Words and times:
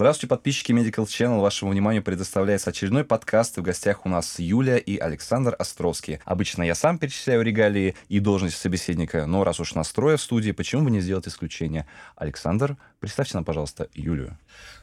Здравствуйте, 0.00 0.28
подписчики 0.28 0.72
Medical 0.72 1.04
Channel. 1.04 1.40
Вашему 1.40 1.72
вниманию 1.72 2.02
предоставляется 2.02 2.70
очередной 2.70 3.04
подкаст. 3.04 3.58
В 3.58 3.60
гостях 3.60 4.06
у 4.06 4.08
нас 4.08 4.38
Юлия 4.38 4.78
и 4.78 4.96
Александр 4.96 5.54
Островский. 5.58 6.20
Обычно 6.24 6.62
я 6.62 6.74
сам 6.74 6.96
перечисляю 6.98 7.42
регалии 7.42 7.94
и 8.08 8.18
должности 8.18 8.58
собеседника, 8.58 9.26
но 9.26 9.44
раз 9.44 9.60
уж 9.60 9.74
настроя 9.74 10.16
в 10.16 10.22
студии, 10.22 10.52
почему 10.52 10.84
бы 10.84 10.90
не 10.90 11.00
сделать 11.00 11.28
исключение? 11.28 11.86
Александр, 12.16 12.78
представьте 12.98 13.34
нам, 13.34 13.44
пожалуйста, 13.44 13.90
Юлию. 13.92 14.38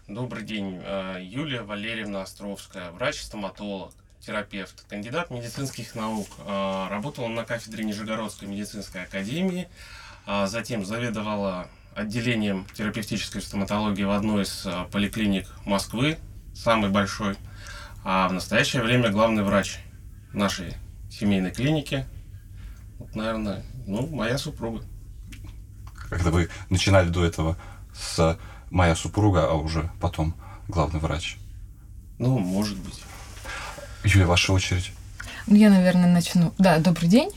Добрый 0.08 0.44
день. 0.44 0.80
Э, 0.86 1.18
Юлия 1.20 1.64
Валерьевна 1.64 2.22
Островская, 2.22 2.92
врач-стоматолог, 2.92 3.94
терапевт, 4.20 4.86
кандидат 4.88 5.32
медицинских 5.32 5.96
наук. 5.96 6.28
Э, 6.46 6.90
работала 6.92 7.28
на 7.28 7.44
кафедре 7.44 7.84
Нижегородской 7.86 8.48
медицинской 8.48 9.02
академии, 9.02 9.68
а 10.28 10.46
затем 10.46 10.86
заведовала 10.86 11.68
отделением 11.98 12.66
терапевтической 12.74 13.42
стоматологии 13.42 14.04
в 14.04 14.12
одной 14.12 14.44
из 14.44 14.66
э, 14.66 14.86
поликлиник 14.92 15.48
Москвы, 15.66 16.18
самый 16.54 16.92
большой, 16.92 17.36
а 18.04 18.28
в 18.28 18.34
настоящее 18.34 18.84
время 18.84 19.10
главный 19.10 19.44
врач 19.44 19.80
нашей 20.32 20.76
семейной 21.10 21.52
клиники. 21.52 22.06
Вот, 23.00 23.16
наверное, 23.16 23.64
ну, 23.88 24.06
моя 24.08 24.38
супруга. 24.38 24.84
Когда 26.10 26.30
вы 26.30 26.50
начинали 26.70 27.10
до 27.10 27.26
этого 27.26 27.58
с 27.96 28.38
моя 28.70 28.96
супруга, 28.96 29.50
а 29.50 29.54
уже 29.54 29.90
потом 30.00 30.36
главный 30.68 31.00
врач? 31.00 31.38
Ну, 32.20 32.38
может 32.38 32.78
быть. 32.78 33.02
Юлия, 34.04 34.26
ваша 34.26 34.54
очередь. 34.54 34.92
Ну, 35.48 35.56
я, 35.56 35.70
наверное, 35.70 36.10
начну. 36.10 36.52
Да, 36.58 36.78
добрый 36.78 37.08
день. 37.08 37.30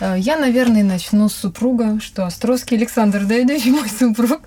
Э, 0.00 0.16
я, 0.18 0.36
наверное, 0.36 0.82
начну 0.82 1.28
с 1.28 1.34
супруга, 1.34 2.00
что 2.00 2.26
Островский 2.26 2.76
Александр 2.76 3.24
Давидович, 3.24 3.66
мой 3.66 3.88
супруг, 3.88 4.40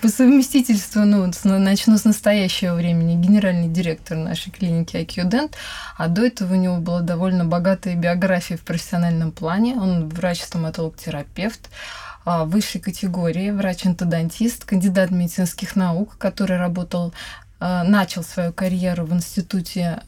по 0.00 0.08
совместительству, 0.08 1.00
ну, 1.00 1.28
начну 1.44 1.98
с 1.98 2.04
настоящего 2.04 2.74
времени, 2.74 3.20
генеральный 3.20 3.66
директор 3.66 4.16
нашей 4.16 4.52
клиники 4.52 4.94
IQ 4.94 5.50
а 5.98 6.06
до 6.06 6.24
этого 6.24 6.52
у 6.52 6.56
него 6.56 6.76
была 6.76 7.00
довольно 7.00 7.44
богатая 7.44 7.96
биография 7.96 8.56
в 8.56 8.60
профессиональном 8.60 9.32
плане. 9.32 9.74
Он 9.74 10.08
врач-стоматолог-терапевт, 10.08 11.70
а, 12.24 12.44
высшей 12.44 12.80
категории, 12.80 13.50
врач-энтодонтист, 13.50 14.64
кандидат 14.64 15.10
медицинских 15.10 15.74
наук, 15.74 16.16
который 16.18 16.56
работал, 16.56 17.12
э, 17.58 17.82
начал 17.82 18.22
свою 18.22 18.52
карьеру 18.52 19.06
в 19.06 19.12
институте 19.12 20.02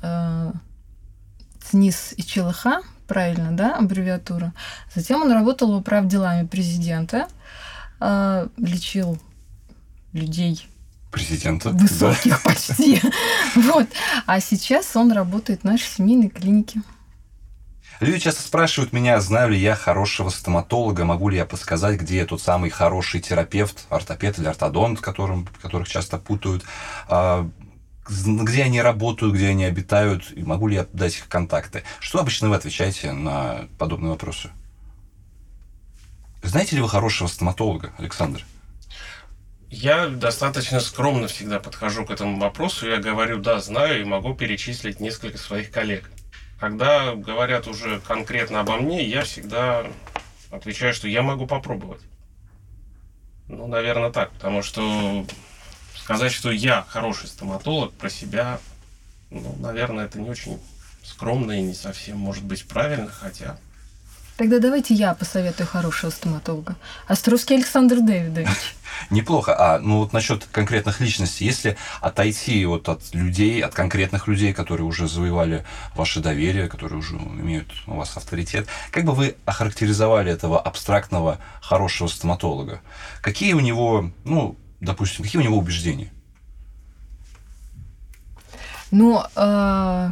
ЦНИС 1.70 2.14
и 2.16 2.22
ЧЛХ, 2.22 2.66
правильно, 3.06 3.52
да, 3.52 3.76
аббревиатура. 3.76 4.52
Затем 4.94 5.22
он 5.22 5.32
работал 5.32 5.72
в 5.72 5.76
управ 5.76 6.06
делами 6.06 6.46
президента, 6.46 7.28
э, 8.00 8.48
лечил 8.56 9.18
людей 10.12 10.68
президента. 11.12 11.70
Высоких 11.70 12.42
да. 12.42 12.50
почти. 12.50 13.00
Вот. 13.54 13.86
А 14.26 14.40
сейчас 14.40 14.96
он 14.96 15.12
работает 15.12 15.60
в 15.60 15.64
нашей 15.64 15.86
семейной 15.86 16.30
клинике. 16.30 16.80
Люди 18.00 18.18
часто 18.18 18.42
спрашивают 18.42 18.92
меня, 18.92 19.20
знаю 19.20 19.50
ли 19.50 19.58
я 19.58 19.76
хорошего 19.76 20.30
стоматолога, 20.30 21.04
могу 21.04 21.28
ли 21.28 21.36
я 21.36 21.44
подсказать, 21.44 22.00
где 22.00 22.24
тот 22.24 22.42
самый 22.42 22.70
хороший 22.70 23.20
терапевт, 23.20 23.84
ортопед 23.90 24.40
или 24.40 24.48
ортодонт, 24.48 25.00
которым, 25.00 25.46
которых 25.60 25.88
часто 25.88 26.18
путают. 26.18 26.64
Где 28.08 28.64
они 28.64 28.82
работают, 28.82 29.34
где 29.34 29.48
они 29.48 29.64
обитают, 29.64 30.32
и 30.32 30.42
могу 30.42 30.68
ли 30.68 30.76
я 30.76 30.86
дать 30.92 31.16
их 31.16 31.28
контакты. 31.28 31.84
Что 32.00 32.18
обычно 32.18 32.48
вы 32.48 32.56
отвечаете 32.56 33.12
на 33.12 33.68
подобные 33.78 34.10
вопросы? 34.10 34.50
Знаете 36.42 36.76
ли 36.76 36.82
вы 36.82 36.88
хорошего 36.88 37.28
стоматолога, 37.28 37.92
Александр? 37.98 38.44
Я 39.70 40.08
достаточно 40.08 40.80
скромно 40.80 41.28
всегда 41.28 41.60
подхожу 41.60 42.04
к 42.04 42.10
этому 42.10 42.38
вопросу. 42.38 42.88
Я 42.88 42.98
говорю, 42.98 43.38
да, 43.38 43.60
знаю 43.60 44.02
и 44.02 44.04
могу 44.04 44.34
перечислить 44.34 45.00
несколько 45.00 45.38
своих 45.38 45.70
коллег. 45.70 46.10
Когда 46.58 47.14
говорят 47.14 47.66
уже 47.68 48.00
конкретно 48.00 48.60
обо 48.60 48.76
мне, 48.76 49.02
я 49.02 49.22
всегда 49.22 49.86
отвечаю, 50.50 50.92
что 50.92 51.08
я 51.08 51.22
могу 51.22 51.46
попробовать. 51.46 52.02
Ну, 53.48 53.66
наверное, 53.66 54.10
так, 54.10 54.32
потому 54.32 54.62
что 54.62 55.26
сказать, 56.02 56.32
что 56.32 56.50
я 56.50 56.84
хороший 56.88 57.28
стоматолог 57.28 57.92
про 57.92 58.10
себя, 58.10 58.58
ну, 59.30 59.56
наверное, 59.60 60.06
это 60.06 60.18
не 60.18 60.28
очень 60.28 60.58
скромно 61.04 61.52
и 61.52 61.62
не 61.62 61.74
совсем 61.74 62.18
может 62.18 62.44
быть 62.44 62.66
правильно, 62.66 63.08
хотя... 63.08 63.56
Тогда 64.36 64.58
давайте 64.58 64.94
я 64.94 65.14
посоветую 65.14 65.66
хорошего 65.66 66.10
стоматолога. 66.10 66.76
Островский 67.06 67.56
Александр 67.56 68.00
Дэвидович. 68.00 68.48
Неплохо. 69.10 69.54
А 69.56 69.78
ну 69.78 69.98
вот 69.98 70.12
насчет 70.12 70.46
конкретных 70.46 71.00
личностей, 71.00 71.44
если 71.44 71.76
отойти 72.00 72.64
вот 72.64 72.88
от 72.88 73.14
людей, 73.14 73.60
от 73.62 73.74
конкретных 73.74 74.26
людей, 74.26 74.52
которые 74.52 74.86
уже 74.86 75.06
завоевали 75.06 75.64
ваше 75.94 76.20
доверие, 76.20 76.68
которые 76.68 76.98
уже 76.98 77.14
имеют 77.16 77.68
у 77.86 77.94
вас 77.94 78.16
авторитет, 78.16 78.66
как 78.90 79.04
бы 79.04 79.12
вы 79.12 79.36
охарактеризовали 79.44 80.32
этого 80.32 80.58
абстрактного 80.58 81.38
хорошего 81.60 82.08
стоматолога? 82.08 82.80
Какие 83.20 83.52
у 83.52 83.60
него, 83.60 84.10
ну, 84.24 84.56
допустим, 84.82 85.24
какие 85.24 85.40
у 85.40 85.44
него 85.44 85.56
убеждения? 85.56 86.10
Ну, 88.90 89.22
э, 89.34 90.10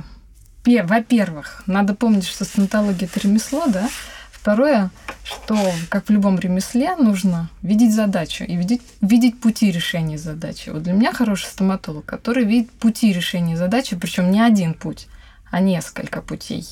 во-первых, 0.65 1.63
надо 1.67 1.95
помнить, 1.95 2.27
что 2.27 2.45
стоматология 2.45 3.07
это 3.07 3.21
ремесло, 3.21 3.67
да. 3.67 3.89
Второе, 4.31 4.91
что, 5.23 5.71
как 5.91 6.07
в 6.07 6.11
любом 6.11 6.39
ремесле, 6.39 6.97
нужно 6.97 7.51
видеть 7.61 7.95
задачу 7.95 8.45
и 8.45 8.57
видеть, 8.57 8.81
видеть 9.03 9.39
пути 9.39 9.71
решения 9.71 10.17
задачи. 10.17 10.71
Вот 10.71 10.85
для 10.85 10.95
меня 10.95 11.13
хороший 11.13 11.47
стоматолог, 11.47 12.07
который 12.07 12.45
видит 12.45 12.71
пути 12.71 13.13
решения 13.13 13.59
задачи, 13.59 13.97
причем 13.97 14.31
не 14.31 14.41
один 14.41 14.73
путь, 14.73 15.09
а 15.51 15.61
несколько 15.61 16.23
путей. 16.23 16.65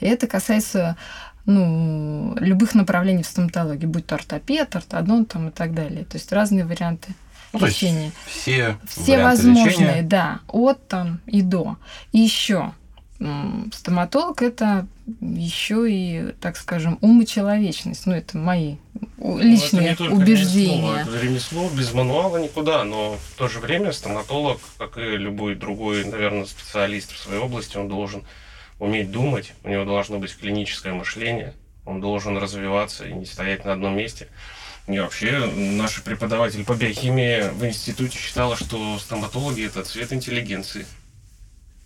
И 0.00 0.06
это 0.06 0.26
касается 0.26 0.96
ну, 1.44 2.34
любых 2.38 2.74
направлений 2.74 3.24
в 3.24 3.26
стоматологии, 3.26 3.86
будь 3.86 4.06
то 4.06 4.14
ортопед, 4.14 4.74
ортодонт 4.74 5.28
там, 5.28 5.48
и 5.48 5.50
так 5.50 5.74
далее. 5.74 6.04
То 6.06 6.16
есть 6.16 6.32
разные 6.32 6.64
варианты 6.64 7.14
ну, 7.52 7.66
лечения. 7.66 8.12
все 8.26 8.78
все 8.86 9.22
возможные, 9.22 9.66
лечения. 9.66 10.02
да, 10.02 10.40
от 10.48 10.86
там 10.88 11.20
и 11.26 11.42
до. 11.42 11.76
И 12.12 12.18
еще 12.18 12.72
стоматолог 13.72 14.42
это 14.42 14.86
еще 15.20 15.90
и, 15.90 16.32
так 16.40 16.56
скажем, 16.56 16.98
ум 17.00 17.22
и 17.22 17.26
человечность. 17.26 18.06
Ну, 18.06 18.14
это 18.14 18.38
мои 18.38 18.76
личные 19.18 19.96
ну, 19.98 20.06
это 20.06 20.14
убеждения. 20.14 20.94
Ремесло, 20.94 21.14
это 21.14 21.24
ремесло 21.24 21.70
без 21.70 21.92
мануала 21.92 22.36
никуда, 22.38 22.84
но 22.84 23.16
в 23.16 23.38
то 23.38 23.48
же 23.48 23.60
время 23.60 23.92
стоматолог, 23.92 24.60
как 24.78 24.98
и 24.98 25.02
любой 25.02 25.54
другой, 25.54 26.04
наверное, 26.04 26.46
специалист 26.46 27.12
в 27.12 27.18
своей 27.18 27.40
области, 27.40 27.76
он 27.76 27.88
должен 27.88 28.24
уметь 28.78 29.10
думать, 29.10 29.54
у 29.64 29.68
него 29.68 29.84
должно 29.84 30.18
быть 30.18 30.36
клиническое 30.36 30.92
мышление, 30.92 31.54
он 31.84 32.00
должен 32.00 32.36
развиваться 32.36 33.06
и 33.06 33.12
не 33.12 33.26
стоять 33.26 33.64
на 33.64 33.72
одном 33.72 33.96
месте. 33.96 34.28
И 34.88 34.98
вообще, 34.98 35.46
наша 35.54 36.02
преподаватель 36.02 36.64
по 36.64 36.74
биохимии 36.74 37.50
в 37.50 37.64
институте 37.64 38.18
считала, 38.18 38.56
что 38.56 38.98
стоматологи– 38.98 39.64
это 39.66 39.84
цвет 39.84 40.12
интеллигенции. 40.12 40.86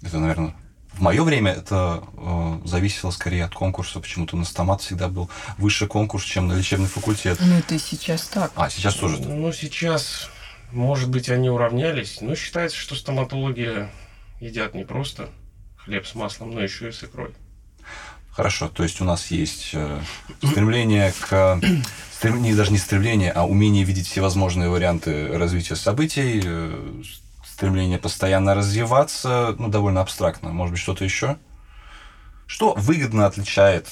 Это, 0.02 0.18
наверное, 0.18 0.54
в 0.96 1.02
мое 1.02 1.22
время 1.22 1.52
это 1.52 2.02
э, 2.16 2.60
зависело 2.64 3.10
скорее 3.10 3.44
от 3.44 3.54
конкурса. 3.54 4.00
Почему-то 4.00 4.36
на 4.38 4.46
стомат 4.46 4.80
всегда 4.80 5.08
был 5.08 5.28
выше 5.58 5.86
конкурс, 5.86 6.24
чем 6.24 6.48
на 6.48 6.54
лечебный 6.54 6.88
факультет. 6.88 7.38
Ну, 7.40 7.58
это 7.58 7.74
и 7.74 7.78
сейчас 7.78 8.26
так. 8.28 8.50
А, 8.56 8.70
сейчас 8.70 8.94
тоже 8.94 9.18
так? 9.18 9.26
Ну, 9.26 9.52
сейчас, 9.52 10.30
может 10.72 11.10
быть, 11.10 11.28
они 11.28 11.50
уравнялись. 11.50 12.22
Но 12.22 12.34
считается, 12.34 12.78
что 12.78 12.94
стоматологи 12.94 13.88
едят 14.40 14.74
не 14.74 14.84
просто 14.84 15.28
хлеб 15.76 16.06
с 16.06 16.14
маслом, 16.14 16.52
но 16.52 16.62
еще 16.62 16.88
и 16.88 16.92
с 16.92 17.04
икрой. 17.04 17.34
Хорошо, 18.36 18.68
то 18.68 18.82
есть 18.82 19.00
у 19.00 19.04
нас 19.04 19.28
есть 19.28 19.70
э, 19.72 19.98
стремление 20.44 21.14
к 21.22 21.58
не 22.22 22.54
даже 22.54 22.70
не 22.70 22.76
стремление, 22.76 23.32
а 23.32 23.46
умение 23.46 23.82
видеть 23.82 24.08
всевозможные 24.08 24.68
варианты 24.68 25.38
развития 25.38 25.74
событий, 25.74 26.42
э, 26.44 27.02
стремление 27.46 27.98
постоянно 27.98 28.54
развиваться, 28.54 29.56
ну, 29.58 29.68
довольно 29.68 30.02
абстрактно. 30.02 30.50
Может 30.50 30.72
быть, 30.72 30.82
что-то 30.82 31.02
еще? 31.02 31.38
Что 32.46 32.74
выгодно 32.74 33.24
отличает 33.24 33.88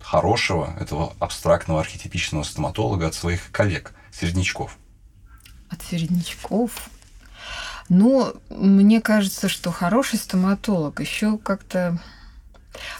хорошего, 0.00 0.74
этого 0.80 1.12
абстрактного 1.18 1.80
архетипичного 1.80 2.44
стоматолога 2.44 3.08
от 3.08 3.14
своих 3.14 3.52
коллег, 3.52 3.92
середнячков? 4.10 4.78
От 5.68 5.82
середнячков? 5.82 6.88
Ну, 7.90 8.32
мне 8.48 9.02
кажется, 9.02 9.50
что 9.50 9.72
хороший 9.72 10.18
стоматолог 10.18 11.00
еще 11.00 11.36
как-то 11.36 11.98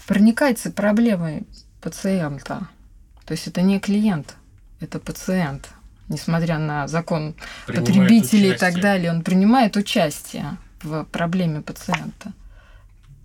проникается 0.07 0.71
проблемой 0.71 1.47
пациента. 1.81 2.69
То 3.25 3.33
есть 3.33 3.47
это 3.47 3.63
не 3.63 3.79
клиент, 3.79 4.37
это 4.81 4.99
пациент. 4.99 5.71
Несмотря 6.09 6.59
на 6.59 6.89
закон 6.89 7.35
принимает 7.67 7.87
потребителей 7.87 8.51
участие. 8.51 8.55
и 8.55 8.59
так 8.59 8.81
далее, 8.81 9.11
он 9.11 9.23
принимает 9.23 9.77
участие 9.77 10.57
в 10.83 11.05
проблеме 11.05 11.61
пациента. 11.61 12.33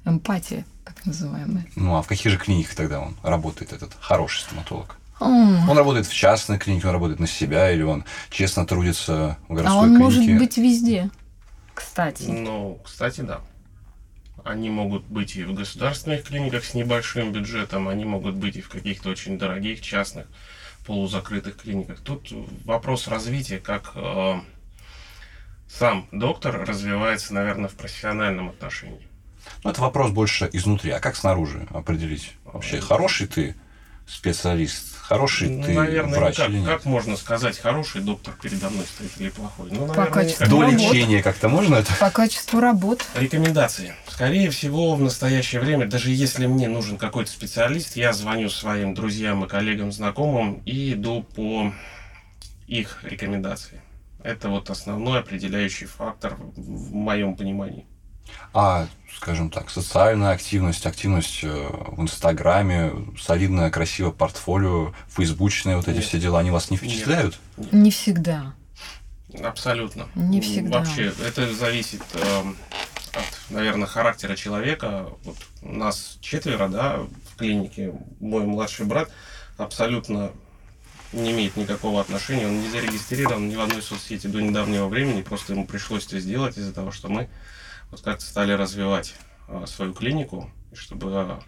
Эмпатия, 0.03 0.65
так 0.83 1.05
называемая. 1.05 1.65
Ну 1.75 1.95
а 1.95 2.01
в 2.01 2.07
каких 2.07 2.29
же 2.31 2.37
клиниках 2.37 2.75
тогда 2.75 2.99
он 2.99 3.15
работает, 3.23 3.71
этот 3.71 3.95
хороший 3.99 4.41
стоматолог? 4.41 4.97
Он 5.19 5.77
работает 5.77 6.05
в 6.07 6.13
частной 6.13 6.59
клинике, 6.59 6.87
он 6.87 6.93
работает 6.93 7.21
на 7.21 7.27
себя, 7.27 7.71
или 7.71 7.83
он 7.83 8.03
честно 8.29 8.65
трудится 8.65 9.37
в 9.47 9.53
городской 9.53 9.79
а 9.79 9.83
он 9.83 9.95
клинике? 9.95 10.03
может 10.03 10.37
быть 10.37 10.57
везде. 10.57 11.09
Кстати. 11.73 12.23
Ну, 12.23 12.79
кстати, 12.83 13.21
да. 13.21 13.39
Они 14.43 14.69
могут 14.69 15.05
быть 15.05 15.35
и 15.35 15.43
в 15.43 15.53
государственных 15.53 16.23
клиниках 16.23 16.65
с 16.65 16.73
небольшим 16.73 17.31
бюджетом, 17.31 17.87
они 17.87 18.05
могут 18.05 18.35
быть 18.35 18.57
и 18.57 18.61
в 18.61 18.69
каких-то 18.69 19.09
очень 19.09 19.37
дорогих 19.37 19.81
частных 19.81 20.27
полузакрытых 20.85 21.57
клиниках. 21.57 22.01
Тут 22.01 22.29
вопрос 22.65 23.07
развития, 23.07 23.59
как 23.59 23.93
э, 23.95 24.39
сам 25.69 26.07
доктор 26.11 26.65
развивается, 26.65 27.33
наверное, 27.33 27.69
в 27.69 27.75
профессиональном 27.75 28.49
отношении. 28.49 29.07
Ну, 29.63 29.69
это 29.69 29.81
вопрос 29.81 30.11
больше 30.11 30.49
изнутри. 30.51 30.91
А 30.91 30.99
как 30.99 31.15
снаружи 31.15 31.67
определить? 31.71 32.33
Вообще, 32.45 32.79
хороший 32.79 33.27
ты 33.27 33.55
специалист, 34.07 34.97
хороший 35.03 35.49
Ну, 35.49 35.63
ты 35.63 35.73
наверное, 35.73 36.19
врач 36.19 36.37
никак. 36.37 36.49
или 36.49 36.57
нет? 36.59 36.67
Как 36.67 36.85
можно 36.85 37.17
сказать, 37.17 37.59
хороший 37.59 38.01
доктор 38.01 38.33
передо 38.41 38.69
мной 38.69 38.85
стоит 38.85 39.11
или 39.19 39.29
плохой? 39.29 39.69
Ну, 39.71 39.81
По 39.87 39.93
наверное, 39.95 40.11
качеству 40.11 40.43
никак. 40.45 40.49
До 40.49 40.61
работы. 40.61 40.83
лечения 40.83 41.23
как-то 41.23 41.49
можно 41.49 41.75
это? 41.75 41.93
По 41.99 42.09
качеству 42.09 42.59
работ. 42.59 43.05
Рекомендации. 43.15 43.93
Скорее 44.07 44.49
всего, 44.49 44.95
в 44.95 45.01
настоящее 45.01 45.61
время, 45.61 45.87
даже 45.87 46.11
если 46.11 46.45
мне 46.47 46.67
нужен 46.69 46.97
какой-то 46.97 47.29
специалист, 47.31 47.95
я 47.95 48.13
звоню 48.13 48.49
своим 48.49 48.93
друзьям 48.93 49.43
и 49.45 49.47
коллегам, 49.47 49.91
знакомым 49.91 50.61
и 50.65 50.93
иду 50.93 51.23
по 51.35 51.73
их 52.67 52.99
рекомендации. 53.03 53.81
Это 54.23 54.47
вот 54.49 54.69
основной 54.69 55.19
определяющий 55.19 55.85
фактор 55.85 56.37
в 56.55 56.93
моем 56.93 57.35
понимании. 57.35 57.85
А, 58.53 58.87
скажем 59.15 59.49
так, 59.49 59.69
социальная 59.69 60.31
активность, 60.31 60.85
активность 60.85 61.43
э, 61.43 61.67
в 61.87 62.01
Инстаграме, 62.01 62.91
солидное, 63.19 63.69
красивое 63.69 64.11
портфолио, 64.11 64.93
фейсбучные 65.07 65.77
вот 65.77 65.87
эти 65.87 65.97
Нет. 65.97 66.05
все 66.05 66.19
дела, 66.19 66.39
они 66.39 66.51
вас 66.51 66.69
не 66.69 66.77
впечатляют? 66.77 67.39
Не 67.71 67.91
всегда. 67.91 68.53
Абсолютно. 69.43 70.07
Не 70.15 70.41
всегда. 70.41 70.79
Вообще, 70.79 71.11
это 71.25 71.53
зависит 71.53 72.01
эм, 72.13 72.55
от, 73.13 73.51
наверное, 73.51 73.87
характера 73.87 74.35
человека. 74.35 75.07
Вот 75.23 75.37
нас 75.61 76.17
четверо, 76.21 76.67
да, 76.67 76.99
в 77.31 77.37
клинике. 77.37 77.93
Мой 78.19 78.43
младший 78.45 78.85
брат 78.85 79.09
абсолютно 79.57 80.31
не 81.13 81.31
имеет 81.31 81.55
никакого 81.55 82.01
отношения. 82.01 82.47
Он 82.47 82.61
не 82.61 82.69
зарегистрирован 82.69 83.47
ни 83.47 83.55
в 83.55 83.61
одной 83.61 83.81
соцсети 83.81 84.27
до 84.27 84.41
недавнего 84.41 84.87
времени. 84.87 85.21
Просто 85.21 85.53
ему 85.53 85.65
пришлось 85.65 86.05
это 86.05 86.19
сделать 86.19 86.57
из-за 86.57 86.73
того, 86.73 86.91
что 86.91 87.09
мы 87.09 87.29
вот 87.91 88.01
как-то 88.01 88.25
стали 88.25 88.51
развивать 88.51 89.15
э, 89.47 89.65
свою 89.67 89.93
клинику, 89.93 90.49
и 90.71 90.75
чтобы 90.75 91.11
э, 91.11 91.39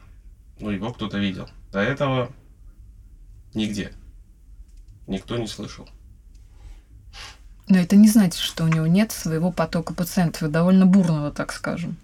ну, 0.59 0.69
его 0.69 0.93
кто-то 0.93 1.17
видел. 1.17 1.49
До 1.71 1.79
этого 1.79 2.31
нигде. 3.53 3.93
Никто 5.07 5.37
не 5.37 5.47
слышал. 5.47 5.87
Но 7.67 7.77
это 7.77 7.95
не 7.95 8.07
значит, 8.07 8.39
что 8.39 8.63
у 8.63 8.67
него 8.67 8.85
нет 8.85 9.11
своего 9.11 9.51
потока 9.51 9.93
пациентов, 9.93 10.51
довольно 10.51 10.85
бурного, 10.85 11.31
так 11.31 11.51
скажем. 11.51 11.97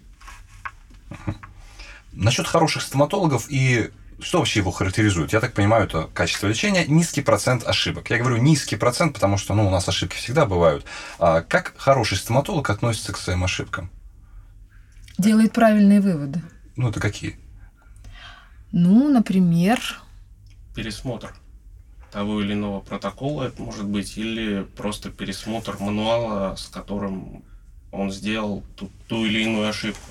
Насчет 2.12 2.46
хороших 2.46 2.82
стоматологов 2.82 3.46
и 3.48 3.90
что 4.20 4.38
вообще 4.38 4.60
его 4.60 4.70
характеризует? 4.70 5.32
Я 5.32 5.40
так 5.40 5.52
понимаю, 5.52 5.84
это 5.84 6.08
качество 6.14 6.46
лечения, 6.46 6.84
низкий 6.86 7.22
процент 7.22 7.66
ошибок. 7.66 8.08
Я 8.10 8.18
говорю 8.18 8.36
низкий 8.36 8.76
процент, 8.76 9.14
потому 9.14 9.36
что 9.36 9.54
ну, 9.54 9.66
у 9.66 9.70
нас 9.70 9.88
ошибки 9.88 10.16
всегда 10.16 10.46
бывают. 10.46 10.84
А 11.18 11.42
как 11.42 11.74
хороший 11.76 12.16
стоматолог 12.16 12.70
относится 12.70 13.12
к 13.12 13.18
своим 13.18 13.42
ошибкам? 13.42 13.90
Делает 15.18 15.52
правильные 15.52 16.00
выводы. 16.00 16.42
Ну, 16.76 16.88
это 16.88 17.00
какие? 17.00 17.36
Ну, 18.72 19.08
например, 19.08 19.78
пересмотр 20.74 21.34
того 22.10 22.42
или 22.42 22.52
иного 22.52 22.80
протокола, 22.80 23.44
это 23.44 23.62
может 23.62 23.84
быть, 23.84 24.16
или 24.16 24.64
просто 24.76 25.10
пересмотр 25.10 25.76
мануала, 25.78 26.56
с 26.56 26.66
которым 26.68 27.42
он 27.90 28.10
сделал 28.10 28.62
ту, 28.76 28.90
ту 29.08 29.24
или 29.24 29.42
иную 29.44 29.68
ошибку. 29.68 30.08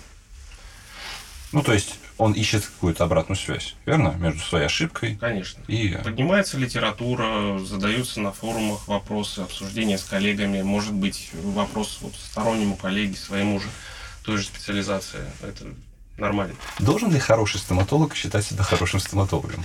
Ну, 1.51 1.63
то 1.63 1.73
есть 1.73 1.99
он 2.17 2.33
ищет 2.33 2.65
какую-то 2.65 3.03
обратную 3.03 3.37
связь, 3.37 3.75
верно? 3.85 4.15
Между 4.17 4.39
своей 4.39 4.65
ошибкой 4.67 5.17
Конечно. 5.19 5.61
и... 5.67 5.97
Поднимается 6.03 6.57
литература, 6.57 7.59
задаются 7.59 8.21
на 8.21 8.31
форумах 8.31 8.87
вопросы, 8.87 9.39
обсуждения 9.39 9.97
с 9.97 10.03
коллегами, 10.03 10.61
может 10.61 10.93
быть, 10.93 11.31
вопрос 11.33 11.99
вот 12.01 12.13
стороннему 12.15 12.77
коллеге, 12.77 13.15
своему 13.15 13.59
же, 13.59 13.67
той 14.23 14.37
же 14.37 14.43
специализации. 14.43 15.21
Это 15.41 15.65
нормально. 16.17 16.55
Должен 16.79 17.11
ли 17.11 17.19
хороший 17.19 17.59
стоматолог 17.59 18.15
считать 18.15 18.45
себя 18.45 18.63
хорошим 18.63 18.99
стоматологом? 18.99 19.63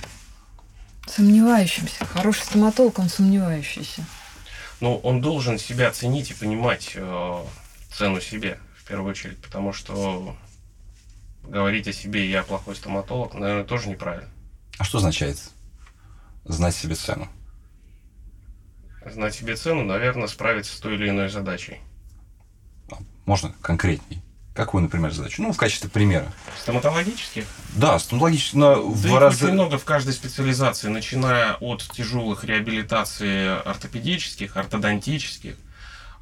сомневающимся. 1.09 2.05
Хороший 2.05 2.43
стоматолог, 2.43 2.99
он 2.99 3.09
сомневающийся. 3.09 4.05
Но 4.79 4.97
он 4.97 5.21
должен 5.21 5.57
себя 5.57 5.91
ценить 5.91 6.31
и 6.31 6.33
понимать 6.33 6.91
э, 6.95 7.43
цену 7.91 8.21
себе, 8.21 8.59
в 8.77 8.87
первую 8.87 9.11
очередь, 9.11 9.41
потому 9.41 9.73
что 9.73 10.35
говорить 11.43 11.87
о 11.87 11.93
себе 11.93 12.29
«я 12.29 12.43
плохой 12.43 12.75
стоматолог», 12.75 13.33
наверное, 13.33 13.63
тоже 13.63 13.89
неправильно. 13.89 14.29
А 14.77 14.83
что 14.83 14.99
означает 14.99 15.39
знать 16.45 16.75
себе 16.75 16.95
цену? 16.95 17.27
Знать 19.05 19.33
себе 19.33 19.55
цену, 19.55 19.83
наверное, 19.83 20.27
справиться 20.27 20.75
с 20.75 20.79
той 20.79 20.95
или 20.95 21.09
иной 21.09 21.29
задачей. 21.29 21.79
Можно 23.25 23.53
конкретней? 23.61 24.21
Какую, 24.57 24.81
например, 24.81 25.13
задачу? 25.13 25.43
Ну, 25.43 25.53
в 25.53 25.57
качестве 25.57 25.87
примера. 25.87 26.33
Стоматологических? 26.59 27.45
Да, 27.75 27.99
стоматологически, 27.99 28.55
но 28.55 28.81
в 28.81 29.03
Да 29.03 29.09
их 29.09 29.19
разы... 29.19 29.45
очень 29.45 29.53
много 29.53 29.77
в 29.77 29.85
каждой 29.85 30.13
специализации, 30.13 30.87
начиная 30.87 31.53
от 31.59 31.83
тяжелых 31.83 32.43
реабилитаций 32.43 33.55
ортопедических, 33.59 34.57
ортодонтических, 34.57 35.57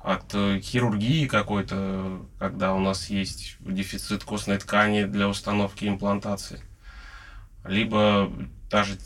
от 0.03 0.25
э, 0.33 0.59
хирургии 0.61 1.27
какой-то, 1.27 2.25
когда 2.37 2.73
у 2.73 2.81
нас 2.81 3.09
есть 3.09 3.55
дефицит 3.61 4.25
костной 4.25 4.57
ткани 4.57 5.05
для 5.05 5.29
установки 5.29 5.85
имплантации, 5.85 6.59
либо 7.63 8.29
даже 8.69 8.97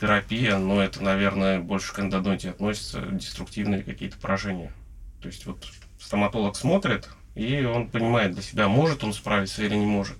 терапия, 0.00 0.56
но 0.56 0.82
это, 0.82 1.04
наверное, 1.04 1.60
больше 1.60 1.92
к 1.92 2.00
эндодонтии 2.00 2.48
относится, 2.48 3.02
деструктивные 3.02 3.82
какие-то 3.82 4.16
поражения. 4.16 4.72
То 5.20 5.28
есть 5.28 5.44
вот 5.44 5.62
стоматолог 6.00 6.56
смотрит, 6.56 7.10
и 7.38 7.64
он 7.64 7.88
понимает 7.88 8.32
для 8.34 8.42
себя, 8.42 8.66
может 8.68 9.04
он 9.04 9.12
справиться 9.14 9.62
или 9.62 9.76
не 9.76 9.86
может. 9.86 10.16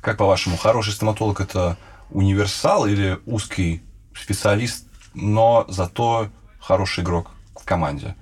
Как 0.00 0.16
по-вашему, 0.16 0.56
хороший 0.56 0.94
стоматолог 0.94 1.40
это 1.42 1.76
универсал 2.10 2.86
или 2.86 3.18
узкий 3.26 3.82
специалист, 4.14 4.86
но 5.12 5.66
зато 5.68 6.30
хороший 6.58 7.04
игрок 7.04 7.30
в 7.54 7.64
команде? 7.64 8.14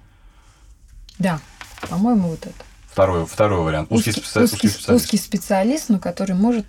Да, 1.18 1.40
по-моему, 1.88 2.30
вот 2.30 2.40
это. 2.46 2.64
Второй, 2.90 3.26
второй 3.26 3.62
вариант. 3.62 3.92
Узкий, 3.92 4.10
Узкий, 4.10 4.22
специ- 4.22 4.42
узкий- 4.44 4.68
специалист. 4.68 5.04
узкий 5.04 5.18
специалист, 5.18 5.88
но 5.88 5.98
который 6.00 6.34
может 6.34 6.66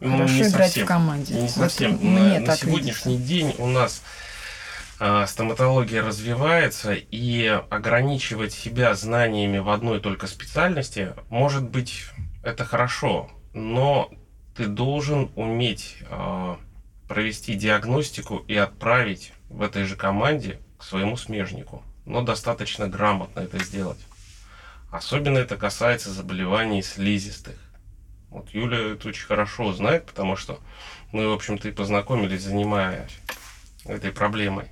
Ну, 0.00 0.18
хорошо 0.18 0.42
играть 0.48 0.66
совсем. 0.68 0.84
в 0.84 0.88
команде. 0.88 1.34
Не 1.34 1.40
Вот 1.40 1.50
совсем. 1.50 1.92
мне 2.00 2.20
на, 2.34 2.40
на 2.40 2.46
так 2.46 2.58
сегодняшний 2.60 3.16
видится. 3.16 3.28
день 3.34 3.54
у 3.58 3.66
нас 3.66 4.02
стоматология 5.26 6.02
развивается, 6.02 6.94
и 6.94 7.46
ограничивать 7.46 8.52
себя 8.52 8.94
знаниями 8.94 9.58
в 9.58 9.68
одной 9.68 10.00
только 10.00 10.26
специальности, 10.26 11.12
может 11.28 11.68
быть, 11.68 12.06
это 12.42 12.64
хорошо, 12.64 13.30
но 13.52 14.10
ты 14.56 14.66
должен 14.66 15.30
уметь 15.34 15.96
а, 16.08 16.58
провести 17.08 17.54
диагностику 17.54 18.38
и 18.48 18.56
отправить 18.56 19.32
в 19.50 19.62
этой 19.62 19.84
же 19.84 19.96
команде 19.96 20.60
к 20.78 20.84
своему 20.84 21.16
смежнику, 21.16 21.82
но 22.04 22.22
достаточно 22.22 22.88
грамотно 22.88 23.40
это 23.40 23.58
сделать. 23.62 24.00
Особенно 24.90 25.38
это 25.38 25.56
касается 25.56 26.10
заболеваний 26.10 26.82
слизистых. 26.82 27.56
Вот 28.30 28.50
Юля 28.50 28.92
это 28.94 29.08
очень 29.08 29.26
хорошо 29.26 29.72
знает, 29.72 30.06
потому 30.06 30.36
что 30.36 30.60
мы, 31.12 31.28
в 31.28 31.32
общем-то, 31.32 31.68
и 31.68 31.72
познакомились, 31.72 32.42
занимаясь 32.42 33.10
этой 33.84 34.12
проблемой. 34.12 34.70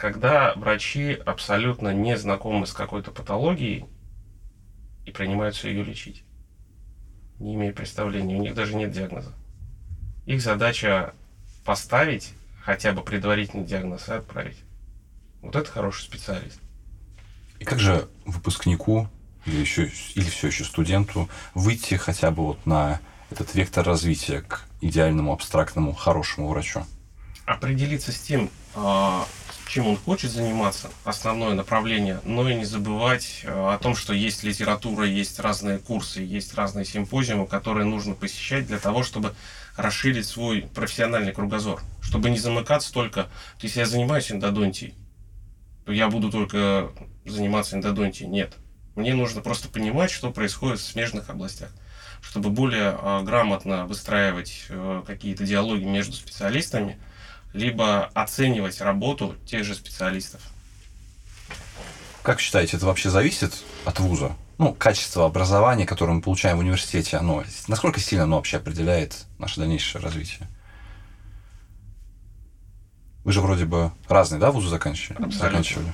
Когда 0.00 0.54
врачи 0.54 1.12
абсолютно 1.12 1.92
не 1.92 2.16
знакомы 2.16 2.66
с 2.66 2.72
какой-то 2.72 3.10
патологией 3.10 3.84
и 5.04 5.10
принимаются 5.10 5.68
ее 5.68 5.84
лечить, 5.84 6.24
не 7.38 7.54
имея 7.54 7.74
представления, 7.74 8.36
у 8.36 8.40
них 8.40 8.54
даже 8.54 8.76
нет 8.76 8.92
диагноза. 8.92 9.34
Их 10.24 10.40
задача 10.40 11.12
поставить 11.66 12.32
хотя 12.62 12.92
бы 12.92 13.02
предварительный 13.02 13.66
диагноз 13.66 14.08
и 14.08 14.12
отправить. 14.12 14.56
Вот 15.42 15.54
это 15.54 15.70
хороший 15.70 16.04
специалист. 16.04 16.58
И 17.58 17.66
как 17.66 17.78
же 17.78 18.08
выпускнику 18.24 19.06
или, 19.44 19.56
еще, 19.56 19.90
или 20.14 20.30
все 20.30 20.46
еще 20.46 20.64
студенту 20.64 21.28
выйти 21.52 21.96
хотя 21.96 22.30
бы 22.30 22.46
вот 22.46 22.64
на 22.64 23.00
этот 23.28 23.54
вектор 23.54 23.84
развития 23.84 24.40
к 24.40 24.62
идеальному, 24.80 25.34
абстрактному, 25.34 25.92
хорошему 25.92 26.48
врачу? 26.48 26.86
определиться 27.54 28.12
с 28.12 28.20
тем, 28.20 28.50
а, 28.74 29.26
чем 29.70 29.86
он 29.86 29.96
хочет 29.96 30.32
заниматься, 30.32 30.90
основное 31.04 31.54
направление, 31.54 32.20
но 32.24 32.48
и 32.48 32.56
не 32.56 32.64
забывать 32.64 33.42
а, 33.44 33.74
о 33.74 33.78
том, 33.78 33.94
что 33.94 34.12
есть 34.12 34.42
литература, 34.42 35.06
есть 35.06 35.38
разные 35.38 35.78
курсы, 35.78 36.22
есть 36.22 36.54
разные 36.54 36.84
симпозиумы, 36.84 37.46
которые 37.46 37.86
нужно 37.86 38.16
посещать 38.16 38.66
для 38.66 38.80
того, 38.80 39.04
чтобы 39.04 39.32
расширить 39.76 40.26
свой 40.26 40.62
профессиональный 40.74 41.32
кругозор, 41.32 41.80
чтобы 42.00 42.30
не 42.30 42.38
замыкаться 42.38 42.92
только, 42.92 43.24
то 43.24 43.62
есть 43.62 43.76
я 43.76 43.86
занимаюсь 43.86 44.32
эндодонтией, 44.32 44.94
то 45.84 45.92
я 45.92 46.08
буду 46.08 46.32
только 46.32 46.90
заниматься 47.24 47.76
эндодонтией. 47.76 48.28
Нет. 48.28 48.54
Мне 48.96 49.14
нужно 49.14 49.40
просто 49.40 49.68
понимать, 49.68 50.10
что 50.10 50.32
происходит 50.32 50.80
в 50.80 50.84
смежных 50.84 51.30
областях, 51.30 51.70
чтобы 52.20 52.50
более 52.50 52.98
э, 53.00 53.22
грамотно 53.22 53.86
выстраивать 53.86 54.64
э, 54.68 55.04
какие-то 55.06 55.44
диалоги 55.44 55.84
между 55.84 56.14
специалистами, 56.14 56.98
либо 57.52 58.06
оценивать 58.14 58.80
работу 58.80 59.36
тех 59.46 59.64
же 59.64 59.74
специалистов. 59.74 60.40
Как 62.22 62.40
считаете, 62.40 62.76
это 62.76 62.86
вообще 62.86 63.10
зависит 63.10 63.52
от 63.84 63.98
вуза? 63.98 64.36
Ну, 64.58 64.74
качество 64.74 65.24
образования, 65.24 65.86
которое 65.86 66.12
мы 66.12 66.20
получаем 66.20 66.58
в 66.58 66.60
университете, 66.60 67.16
оно 67.16 67.42
насколько 67.66 67.98
сильно 67.98 68.24
оно 68.24 68.36
вообще 68.36 68.58
определяет 68.58 69.24
наше 69.38 69.58
дальнейшее 69.58 70.02
развитие? 70.02 70.48
Вы 73.24 73.32
же 73.32 73.40
вроде 73.40 73.64
бы 73.64 73.90
разные, 74.08 74.38
да, 74.38 74.50
вузы 74.50 74.68
заканчивали? 74.68 75.30
заканчивали? 75.30 75.92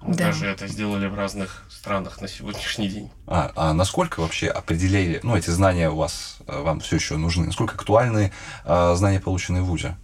Да. 0.00 0.26
Даже 0.26 0.46
это 0.46 0.68
сделали 0.68 1.06
в 1.06 1.14
разных 1.14 1.64
странах 1.68 2.20
на 2.20 2.28
сегодняшний 2.28 2.88
день. 2.88 3.10
А, 3.26 3.52
а 3.56 3.72
насколько 3.72 4.20
вообще 4.20 4.48
определили, 4.48 5.20
ну, 5.22 5.36
эти 5.36 5.50
знания 5.50 5.90
у 5.90 5.96
вас, 5.96 6.38
э, 6.46 6.60
вам 6.60 6.80
все 6.80 6.96
еще 6.96 7.16
нужны? 7.16 7.46
Насколько 7.46 7.74
актуальны 7.74 8.32
а, 8.64 8.94
знания, 8.94 9.20
полученные 9.20 9.62
в 9.62 9.66
ВУЗе? 9.66 9.96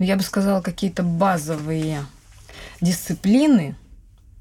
Ну, 0.00 0.06
я 0.06 0.16
бы 0.16 0.22
сказала, 0.22 0.62
какие-то 0.62 1.02
базовые 1.02 2.06
дисциплины, 2.80 3.76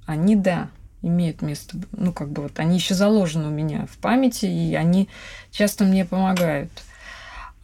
они, 0.06 0.38
да, 0.38 0.70
имеют 1.01 1.42
место. 1.42 1.78
Ну, 1.92 2.13
как 2.13 2.30
бы 2.32 2.44
вот 2.44 2.58
они 2.60 2.78
еще 2.78 2.96
заложены 2.96 3.48
у 3.48 3.51
меня 3.51 3.86
в 3.92 3.98
памяти, 3.98 4.46
и 4.46 4.74
они 4.75 5.10
часто 5.51 5.84
мне 5.84 6.06
помогают. 6.06 6.72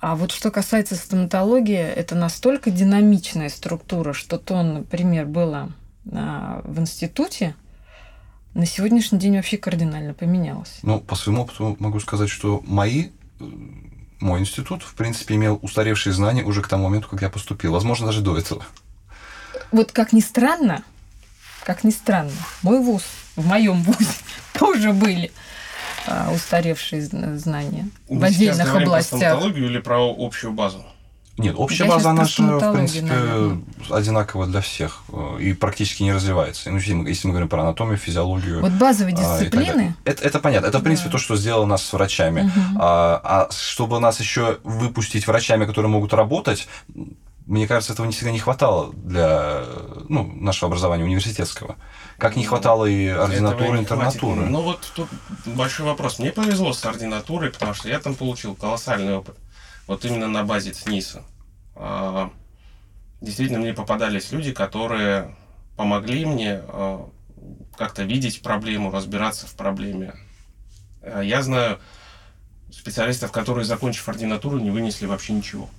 А 0.01 0.17
вот 0.17 0.33
что 0.33 0.51
касается 0.51 0.95
стоматологии, 0.95 1.79
это 1.79 2.15
настолько 2.15 2.69
динамичная 2.69 3.47
структура, 3.47 4.11
что 4.11 4.37
то, 4.39 4.61
например, 4.61 5.25
было 5.25 5.71
а, 6.11 6.61
в 6.65 6.77
институте, 6.81 7.55
на 8.53 8.65
сегодняшний 8.65 9.19
день 9.19 9.37
вообще 9.37 9.57
кардинально 9.57 10.13
поменялось. 10.13 10.79
Ну, 10.81 10.99
по 10.99 11.15
своему 11.15 11.43
опыту 11.43 11.77
могу 11.79 12.01
сказать, 12.01 12.29
что 12.29 12.61
мои 12.67 13.05
э, 13.39 13.45
мой 14.19 14.39
институт, 14.39 14.83
в 14.83 14.93
принципе, 14.95 15.35
имел 15.35 15.59
устаревшие 15.61 16.13
знания 16.13 16.43
уже 16.43 16.61
к 16.61 16.67
тому 16.67 16.85
моменту, 16.85 17.07
как 17.09 17.21
я 17.21 17.29
поступил. 17.29 17.73
Возможно, 17.73 18.07
даже 18.07 18.21
до 18.21 18.37
этого. 18.37 18.65
Вот 19.71 19.91
как 19.91 20.13
ни 20.13 20.21
странно, 20.21 20.83
как 21.63 21.83
ни 21.83 21.91
странно, 21.91 22.31
мой 22.61 22.79
вуз, 22.79 23.03
в 23.35 23.45
моем 23.45 23.81
вузе 23.83 24.11
тоже 24.53 24.93
были 24.93 25.31
а, 26.07 26.31
устаревшие 26.33 27.01
знания 27.01 27.89
Вы 28.07 28.19
в 28.19 28.23
отдельных 28.23 28.71
про 28.71 28.81
областях. 28.81 29.19
стоматологию 29.19 29.65
или 29.65 29.79
про 29.79 30.13
общую 30.17 30.53
базу? 30.53 30.85
Нет, 31.37 31.55
общая 31.57 31.83
база, 31.83 32.25
же, 32.25 32.43
в 32.43 32.73
принципе, 32.73 33.01
наверное. 33.07 33.61
одинакова 33.89 34.47
для 34.47 34.61
всех 34.61 35.03
э, 35.09 35.37
и 35.41 35.53
практически 35.53 36.01
не 36.03 36.13
развивается. 36.13 36.71
Ну, 36.71 36.77
если 36.77 37.27
мы, 37.27 37.33
говорим 37.33 37.49
про 37.49 37.61
анатомию, 37.61 37.97
физиологию. 37.97 38.61
Вот 38.61 38.71
базовые 38.71 39.15
а, 39.17 39.19
дисциплины. 39.19 39.95
это, 40.05 40.23
это 40.23 40.39
понятно. 40.39 40.67
Это, 40.67 40.79
в 40.79 40.83
принципе, 40.83 41.09
Да. 41.09 41.13
то, 41.13 41.17
что 41.17 41.35
сделало 41.35 41.65
нас 41.65 41.91
врачами. 41.91 42.43
Мгм. 42.43 42.77
А, 42.79 43.21
а 43.23 43.49
чтобы 43.51 43.99
нас 43.99 44.21
еще 44.21 44.59
выпустить 44.63 45.27
врачами, 45.27 45.65
которые 45.65 45.89
могут 45.89 46.13
работать, 46.13 46.69
мне 47.45 47.67
кажется, 47.67 47.93
этого 47.93 48.05
не 48.05 48.13
всегда 48.13 48.31
не 48.31 48.39
хватало 48.39 48.93
для 48.93 49.63
ну, 50.07 50.31
нашего 50.39 50.67
образования 50.67 51.03
университетского. 51.03 51.75
Как 52.17 52.37
не 52.37 52.45
хватало 52.45 52.85
и 52.85 53.07
ординатуры, 53.07 53.77
интернатуры. 53.77 54.45
Ну 54.45 54.61
вот 54.61 54.91
тут 54.95 55.09
большой 55.45 55.85
вопрос. 55.85 56.17
Мне 56.17 56.31
повезло 56.31 56.73
с 56.73 56.83
ординатурой, 56.85 57.51
потому 57.51 57.73
что 57.73 57.89
я 57.89 57.99
там 57.99 58.15
получил 58.15 58.55
колоссальный 58.55 59.17
опыт. 59.17 59.35
Вот 59.87 60.03
именно 60.05 60.27
на 60.27 60.43
базе 60.43 60.71
ЦНИСа. 60.71 61.23
А, 61.75 62.31
Действительно, 63.21 63.59
мне 63.59 63.73
попадались 63.73 64.31
люди, 64.31 64.51
которые 64.51 65.35
помогли 65.77 66.25
мне 66.25 66.61
а, 66.67 67.09
как-то 67.77 68.03
видеть 68.03 68.41
проблему, 68.41 68.91
разбираться 68.91 69.47
в 69.47 69.55
проблеме. 69.55 70.15
А 71.01 71.21
Я 71.21 71.41
знаю 71.41 71.79
специалистов, 72.71 73.31
которые, 73.31 73.65
закончив 73.65 74.07
ординатуру, 74.09 74.59
не 74.59 74.69
вынесли 74.69 75.05
вообще 75.05 75.33
ничего. 75.33 75.69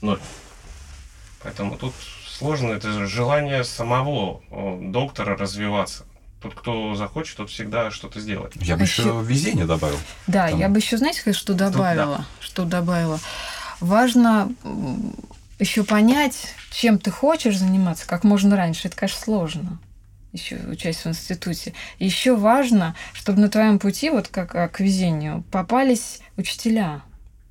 Ноль. 0.00 0.20
Поэтому 1.42 1.76
тут 1.76 1.94
сложно, 2.26 2.72
это 2.72 2.90
же 2.92 3.06
желание 3.06 3.64
самого 3.64 4.42
доктора 4.90 5.36
развиваться. 5.36 6.04
Тот, 6.42 6.54
кто 6.54 6.94
захочет, 6.96 7.36
тот 7.36 7.50
всегда 7.50 7.90
что-то 7.90 8.20
сделает. 8.20 8.54
Я 8.56 8.74
бы 8.76 8.82
А 8.82 8.84
еще 8.84 9.02
ещё- 9.02 9.20
везение 9.22 9.64
добавил. 9.64 9.98
Да, 10.26 10.48
Там- 10.48 10.58
я 10.58 10.68
бы 10.68 10.78
еще, 10.78 10.96
знаете, 10.96 11.32
что 11.32 11.54
да. 11.54 11.70
добавила? 11.70 12.26
Что 12.40 12.64
добавила? 12.64 13.20
Важно 13.80 14.52
еще 15.58 15.84
понять, 15.84 16.54
чем 16.72 16.98
ты 16.98 17.10
хочешь 17.10 17.56
заниматься, 17.58 18.06
как 18.08 18.24
можно 18.24 18.56
раньше. 18.56 18.88
Это, 18.88 18.96
конечно, 18.96 19.20
сложно 19.20 19.78
еще 20.32 20.56
учась 20.68 20.96
в 21.04 21.06
институте. 21.06 21.74
Еще 21.98 22.34
важно, 22.34 22.94
чтобы 23.12 23.40
на 23.40 23.48
твоем 23.48 23.78
пути, 23.78 24.10
вот 24.10 24.28
как 24.28 24.72
к 24.72 24.80
везению, 24.80 25.44
попались 25.52 26.20
учителя 26.36 27.02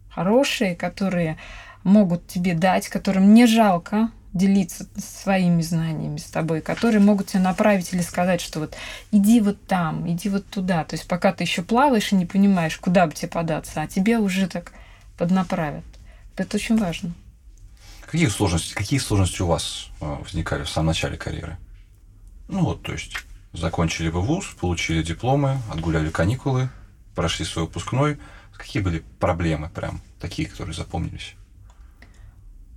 хорошие, 0.09 0.75
которые 0.75 1.37
могут 1.83 2.27
тебе 2.27 2.53
дать, 2.55 2.89
которым 2.89 3.33
не 3.33 3.45
жалко 3.45 4.09
делиться 4.33 4.87
своими 4.97 5.61
знаниями 5.61 6.17
с 6.17 6.25
тобой, 6.25 6.61
которые 6.61 7.01
могут 7.01 7.27
тебя 7.27 7.41
направить 7.41 7.93
или 7.93 8.01
сказать, 8.01 8.41
что 8.41 8.59
вот 8.59 8.75
иди 9.11 9.41
вот 9.41 9.65
там, 9.65 10.09
иди 10.09 10.29
вот 10.29 10.45
туда. 10.47 10.83
То 10.85 10.95
есть 10.95 11.07
пока 11.07 11.33
ты 11.33 11.43
еще 11.43 11.63
плаваешь 11.63 12.11
и 12.11 12.15
не 12.15 12.25
понимаешь, 12.25 12.77
куда 12.77 13.07
бы 13.07 13.13
тебе 13.13 13.29
податься, 13.29 13.81
а 13.81 13.87
тебе 13.87 14.17
уже 14.17 14.47
так 14.47 14.73
поднаправят. 15.17 15.83
Это 16.37 16.57
очень 16.57 16.77
важно. 16.77 17.13
Какие 18.01 18.27
сложности, 18.27 18.73
какие 18.73 18.99
сложности 18.99 19.41
у 19.41 19.47
вас 19.47 19.89
э, 20.01 20.05
возникали 20.05 20.63
в 20.63 20.69
самом 20.69 20.87
начале 20.87 21.17
карьеры? 21.17 21.57
Ну 22.47 22.65
вот, 22.65 22.83
то 22.83 22.91
есть, 22.91 23.15
закончили 23.53 24.09
вы 24.09 24.21
вуз, 24.21 24.47
получили 24.59 25.03
дипломы, 25.03 25.59
отгуляли 25.71 26.09
каникулы, 26.09 26.69
прошли 27.15 27.45
свой 27.45 27.65
выпускной. 27.65 28.17
Какие 28.57 28.81
были 28.81 29.03
проблемы 29.19 29.69
прям, 29.69 30.01
такие, 30.19 30.47
которые 30.47 30.75
запомнились? 30.75 31.35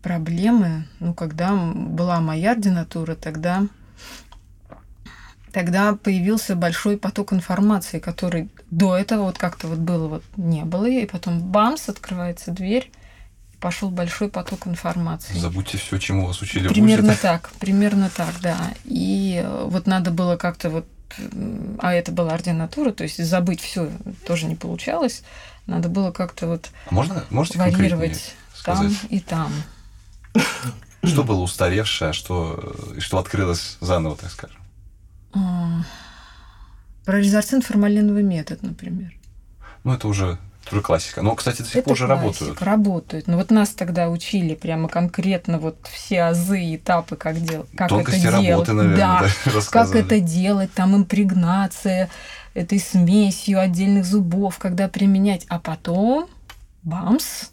Проблемы, 0.05 0.85
ну, 1.01 1.15
когда 1.15 1.55
была 1.55 2.21
моя 2.21 2.51
ординатура, 2.51 3.15
тогда, 3.15 3.63
тогда 5.51 5.95
появился 5.95 6.55
большой 6.57 6.99
поток 6.99 7.33
информации, 7.33 8.01
который 8.01 8.51
до 8.71 8.99
этого 8.99 9.23
вот 9.23 9.39
как-то 9.39 9.67
вот 9.67 9.79
было 9.79 10.09
вот 10.09 10.25
не 10.37 10.63
было, 10.65 10.85
и 10.85 11.07
потом 11.07 11.41
бамс, 11.41 11.89
открывается 11.89 12.51
дверь, 12.51 12.93
пошел 13.61 13.89
большой 13.89 14.29
поток 14.29 14.67
информации. 14.67 15.39
Забудьте 15.39 15.79
все, 15.79 15.97
чему 15.97 16.27
вас 16.27 16.43
учили 16.43 16.69
Примерно 16.69 17.13
вузе. 17.13 17.21
так, 17.23 17.51
примерно 17.59 18.11
так, 18.15 18.35
да. 18.43 18.59
И 18.85 19.41
э, 19.43 19.65
вот 19.71 19.87
надо 19.87 20.11
было 20.11 20.37
как-то 20.37 20.69
вот, 20.69 20.87
а 21.79 21.95
это 21.95 22.13
была 22.13 22.35
ординатура, 22.35 22.93
то 22.93 23.05
есть 23.05 23.25
забыть 23.25 23.63
все 23.63 23.91
тоже 24.27 24.45
не 24.45 24.55
получалось. 24.55 25.23
Надо 25.67 25.89
было 25.89 26.11
как-то 26.11 26.47
вот 26.47 26.69
А 26.91 26.95
Можно, 26.95 27.25
можете 27.31 27.59
варьировать 27.59 28.35
там 28.67 28.95
и 29.09 29.21
там. 29.21 29.51
Что 31.05 31.25
было 31.25 31.41
устаревшее, 31.41 32.11
а 32.11 32.13
что, 32.13 32.75
и 32.97 33.01
что 33.01 33.19
открылось 33.19 33.77
заново, 33.81 34.17
так 34.17 34.31
скажем? 34.31 34.61
Про 37.05 37.19
резорцин 37.19 37.61
формалиновый 37.61 38.23
метод, 38.23 38.63
например. 38.63 39.13
Ну, 39.85 39.93
это 39.93 40.09
уже, 40.09 40.39
это 40.65 40.77
уже 40.77 40.83
классика. 40.83 41.21
Но, 41.21 41.35
кстати, 41.35 41.59
до 41.59 41.65
сих 41.69 41.77
Это 41.77 41.89
пор 41.89 41.97
же 41.99 42.07
классика, 42.07 42.25
работают. 42.25 42.63
Работают. 42.63 43.27
Но 43.27 43.37
вот 43.37 43.51
нас 43.51 43.71
тогда 43.71 44.09
учили 44.09 44.55
прямо 44.55 44.89
конкретно 44.89 45.59
вот 45.59 45.77
все 45.93 46.23
азы 46.23 46.63
и 46.63 46.77
этапы, 46.77 47.17
как, 47.17 47.39
дел... 47.43 47.67
как 47.77 47.91
Тонкости 47.91 48.21
это 48.21 48.31
работы, 48.31 48.47
делать. 48.47 48.69
наверное, 48.69 48.97
да. 48.97 49.29
да, 49.45 49.61
как 49.71 49.95
это 49.95 50.21
делать, 50.21 50.73
там 50.73 50.97
импрегнация 50.97 52.09
этой 52.55 52.79
смесью 52.81 53.61
отдельных 53.61 54.07
зубов, 54.07 54.59
когда 54.59 54.89
применять, 54.89 55.45
а 55.49 55.59
потом 55.59 56.29
бамс, 56.83 57.51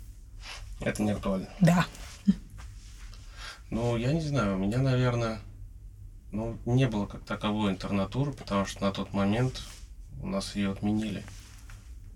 Это 0.80 1.02
не 1.04 1.12
актуально. 1.12 1.48
да. 1.60 1.86
Ну, 3.72 3.96
я 3.96 4.12
не 4.12 4.20
знаю, 4.20 4.56
у 4.56 4.58
меня, 4.58 4.80
наверное, 4.80 5.40
ну, 6.34 6.58
не 6.66 6.88
было 6.90 7.06
как 7.06 7.24
таковой 7.24 7.72
интернатуры, 7.72 8.34
потому 8.34 8.66
что 8.66 8.84
на 8.84 8.92
тот 8.92 9.14
момент 9.14 9.62
у 10.22 10.28
нас 10.28 10.58
ее 10.58 10.72
отменили. 10.72 11.24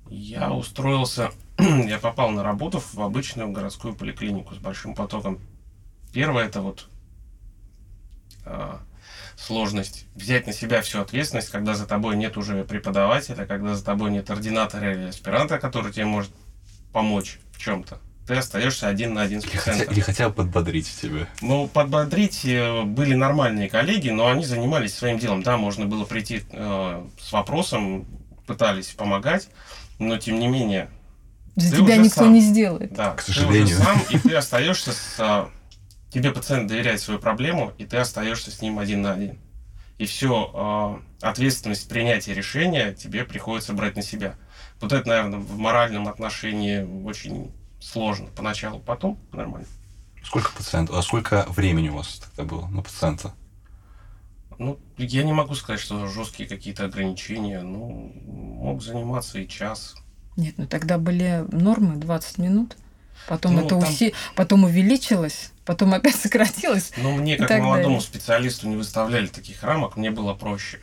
Я 0.10 0.52
устроился, 0.52 1.32
я 1.58 1.98
попал 1.98 2.32
на 2.32 2.44
работу 2.44 2.82
в 2.82 3.00
обычную 3.00 3.54
городскую 3.54 3.96
поликлинику 3.96 4.54
с 4.54 4.58
большим 4.58 4.96
потоком. 4.96 5.40
Первое 6.12 6.44
это 6.44 6.60
вот 6.60 6.90
а, 8.46 8.82
сложность 9.38 10.08
взять 10.14 10.48
на 10.48 10.54
себя 10.54 10.82
всю 10.82 11.00
ответственность, 11.00 11.52
когда 11.52 11.74
за 11.74 11.88
тобой 11.88 12.18
нет 12.18 12.36
уже 12.36 12.66
преподавателя, 12.66 13.46
когда 13.46 13.76
за 13.76 13.86
тобой 13.86 14.12
нет 14.12 14.30
ординатора 14.30 14.94
или 14.94 15.08
аспиранта, 15.08 15.58
который 15.58 15.94
тебе 15.94 16.06
может 16.06 16.32
помочь 16.92 17.40
в 17.54 17.60
чем-то. 17.60 18.02
Ты 18.28 18.36
остаешься 18.36 18.88
один 18.88 19.14
на 19.14 19.22
один 19.22 19.40
с 19.42 19.46
пациентом. 19.46 19.94
или 19.94 20.00
хотя 20.00 20.30
бы 20.30 20.36
подбодрить 20.36 20.90
тебя. 21.00 21.28
Ну, 21.42 21.68
подбодрить 21.68 22.44
э, 22.46 22.82
были 22.84 23.14
нормальные 23.14 23.70
коллеги, 23.70 24.10
но 24.10 24.28
они 24.30 24.44
занимались 24.46 24.96
своим 24.96 25.20
делом. 25.20 25.44
Да, 25.44 25.58
можно 25.58 25.86
было 25.86 26.06
прийти 26.06 26.42
э, 26.52 27.06
с 27.20 27.32
вопросом, 27.32 28.06
пытались 28.48 28.88
помогать, 28.90 29.50
но 30.00 30.18
тем 30.18 30.40
не 30.40 30.48
менее, 30.48 30.90
За 31.56 31.70
Ты 31.72 31.78
тебя 31.84 31.98
никто 31.98 32.22
сам. 32.22 32.34
не 32.34 32.42
сделает. 32.42 32.94
да, 32.94 33.12
К 33.12 33.24
ты 33.24 33.32
сожалению. 33.32 33.66
уже 33.66 33.76
сам, 33.76 34.02
и 34.10 34.18
ты 34.18 34.34
остаешься 34.36 34.92
с... 34.92 35.16
а, 35.20 35.50
тебе 36.10 36.32
пациент 36.32 36.68
доверяет 36.68 37.02
свою 37.02 37.20
проблему, 37.20 37.74
и 37.78 37.86
ты 37.86 37.98
остаешься 37.98 38.50
с 38.50 38.60
ним 38.62 38.80
один 38.80 39.04
на 39.04 39.14
один. 39.14 39.38
и 40.00 40.06
все, 40.06 41.00
ответственность 41.22 41.88
принятия 41.88 42.34
решения 42.34 42.94
тебе 42.94 43.24
приходится 43.24 43.74
брать 43.74 43.96
на 43.96 44.02
себя. 44.02 44.36
Вот 44.82 44.92
это, 44.94 45.08
наверное, 45.08 45.40
в 45.40 45.58
моральном 45.58 46.08
отношении 46.08 46.82
очень 47.06 47.52
сложно 47.86 48.28
поначалу, 48.36 48.80
потом 48.80 49.20
нормально. 49.32 49.68
Сколько 50.24 50.52
пациентов, 50.54 50.96
а 50.96 51.02
сколько 51.02 51.46
времени 51.50 51.90
у 51.90 51.98
вас 51.98 52.22
тогда 52.36 52.56
было 52.56 52.68
на 52.68 52.82
пациента? 52.82 53.34
Ну, 54.58 54.80
я 54.98 55.24
не 55.24 55.34
могу 55.34 55.54
сказать, 55.54 55.80
что 55.80 56.08
жесткие 56.08 56.48
какие-то 56.48 56.86
ограничения. 56.86 57.62
Ну, 57.62 58.12
мог 58.26 58.82
заниматься 58.82 59.38
и 59.40 59.48
час. 59.48 59.96
Нет, 60.38 60.56
ну 60.58 60.66
тогда 60.66 60.98
были 60.98 61.46
нормы 61.52 61.98
20 61.98 62.38
минут. 62.40 62.78
Потом 63.28 63.56
ну, 63.56 63.62
это 63.62 63.70
там... 63.70 63.80
уси... 63.80 64.14
потом 64.36 64.66
увеличилось, 64.66 65.52
потом 65.66 65.94
опять 65.94 66.16
сократилось. 66.22 66.92
Ну, 66.98 67.16
мне 67.16 67.38
как 67.38 67.50
молодому 67.60 67.84
далее. 67.84 68.02
специалисту 68.02 68.68
не 68.68 68.76
выставляли 68.76 69.28
таких 69.28 69.64
рамок, 69.64 69.98
мне 69.98 70.12
было 70.12 70.34
проще. 70.34 70.80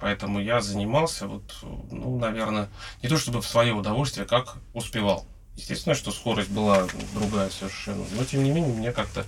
Поэтому 0.00 0.40
я 0.40 0.60
занимался, 0.60 1.26
вот, 1.26 1.56
ну, 1.90 2.18
наверное, 2.18 2.68
не 3.02 3.08
то 3.08 3.16
чтобы 3.16 3.42
в 3.42 3.46
свое 3.46 3.72
удовольствие, 3.72 4.26
как 4.26 4.58
успевал. 4.72 5.26
Естественно, 5.58 5.96
что 5.96 6.12
скорость 6.12 6.50
была 6.50 6.86
другая 7.14 7.50
совершенно. 7.50 8.04
Но 8.12 8.24
тем 8.24 8.44
не 8.44 8.52
менее, 8.52 8.72
мне 8.72 8.92
как-то 8.92 9.26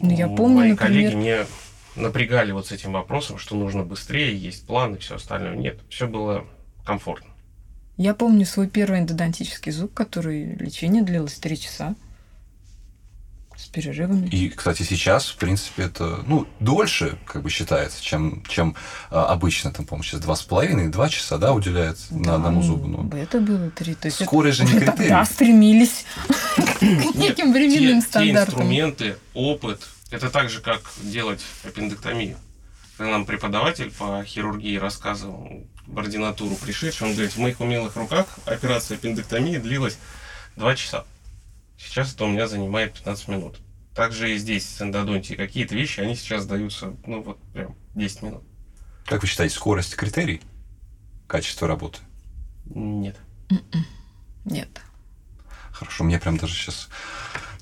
ну, 0.00 0.10
я 0.10 0.26
помню, 0.26 0.56
мои 0.56 0.70
например... 0.70 1.10
коллеги 1.12 1.14
не 1.14 1.46
напрягали 2.00 2.50
вот 2.52 2.68
с 2.68 2.72
этим 2.72 2.92
вопросом, 2.92 3.36
что 3.36 3.56
нужно 3.56 3.82
быстрее, 3.82 4.34
есть 4.36 4.66
планы, 4.66 4.96
все 4.96 5.16
остальное. 5.16 5.54
Нет, 5.54 5.80
все 5.90 6.08
было 6.08 6.46
комфортно. 6.84 7.28
Я 7.98 8.14
помню 8.14 8.46
свой 8.46 8.66
первый 8.66 9.00
эндодонтический 9.00 9.70
зуб, 9.70 9.92
который 9.92 10.54
лечение 10.54 11.02
длилось 11.02 11.34
три 11.34 11.58
часа 11.58 11.94
с 13.56 13.66
перерывами. 13.66 14.28
И, 14.28 14.48
кстати, 14.48 14.82
сейчас, 14.82 15.28
в 15.28 15.36
принципе, 15.36 15.84
это, 15.84 16.20
ну, 16.26 16.46
дольше, 16.60 17.18
как 17.26 17.42
бы 17.42 17.50
считается, 17.50 18.02
чем, 18.02 18.42
чем 18.48 18.74
а, 19.10 19.26
обычно, 19.26 19.72
там, 19.72 19.86
по-моему, 19.86 20.04
сейчас 20.04 20.20
два 20.20 20.36
с 20.36 20.42
половиной, 20.42 20.88
два 20.88 21.08
часа, 21.08 21.38
да, 21.38 21.52
уделяется 21.52 22.06
да, 22.10 22.18
на 22.18 22.34
одному 22.36 22.62
зубу. 22.62 22.86
Ну, 22.88 23.16
это 23.16 23.40
было 23.40 23.70
три. 23.70 23.94
То 23.94 24.06
есть 24.06 24.24
Скорость 24.24 24.60
это, 24.60 24.68
же 24.68 24.74
не 24.74 24.80
критерий. 24.80 25.08
Тогда 25.08 25.24
стремились 25.24 26.04
к 26.56 26.82
неким 27.14 27.52
временным 27.52 28.00
стандартам. 28.02 28.54
Инструменты, 28.54 29.16
опыт, 29.34 29.80
это 30.10 30.30
так 30.30 30.50
же, 30.50 30.60
как 30.60 30.80
делать 31.02 31.40
аппендэктомию. 31.64 32.36
Когда 32.96 33.12
нам 33.12 33.26
преподаватель 33.26 33.90
по 33.90 34.22
хирургии 34.24 34.76
рассказывал 34.76 35.64
в 35.86 35.98
ординатуру 35.98 36.54
пришедший, 36.56 37.08
он 37.08 37.12
говорит, 37.14 37.32
в 37.32 37.38
моих 37.38 37.60
умелых 37.60 37.96
руках 37.96 38.26
операция 38.46 38.96
аппендэктомии 38.96 39.58
длилась 39.58 39.98
два 40.56 40.76
часа. 40.76 41.04
Сейчас 41.86 42.14
это 42.14 42.24
у 42.24 42.28
меня 42.28 42.48
занимает 42.48 42.94
15 42.94 43.28
минут. 43.28 43.58
Также 43.94 44.34
и 44.34 44.38
здесь 44.38 44.68
с 44.68 44.82
эндодонтией 44.82 45.36
какие-то 45.36 45.74
вещи, 45.74 46.00
они 46.00 46.16
сейчас 46.16 46.46
даются, 46.46 46.96
ну 47.06 47.22
вот 47.22 47.40
прям 47.52 47.76
10 47.94 48.22
минут. 48.22 48.42
Как 49.06 49.22
вы 49.22 49.28
считаете, 49.28 49.54
скорость 49.54 49.94
критерий 49.94 50.40
качества 51.26 51.68
работы? 51.68 52.00
Нет. 52.66 53.16
М-м. 53.50 53.86
Нет. 54.44 54.80
Хорошо, 55.72 56.04
мне 56.04 56.18
прям 56.18 56.36
даже 56.36 56.54
сейчас 56.54 56.88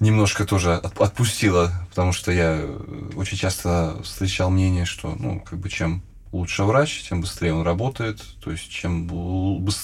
немножко 0.00 0.44
тоже 0.44 0.74
отпустило, 0.74 1.72
потому 1.90 2.12
что 2.12 2.32
я 2.32 2.64
очень 3.16 3.36
часто 3.36 4.00
встречал 4.02 4.50
мнение, 4.50 4.84
что, 4.84 5.14
ну, 5.14 5.40
как 5.40 5.58
бы 5.58 5.68
чем 5.68 6.02
лучше 6.32 6.64
врач, 6.64 7.04
тем 7.08 7.20
быстрее 7.20 7.54
он 7.54 7.62
работает. 7.62 8.20
То 8.42 8.50
есть, 8.50 8.70
чем, 8.70 9.08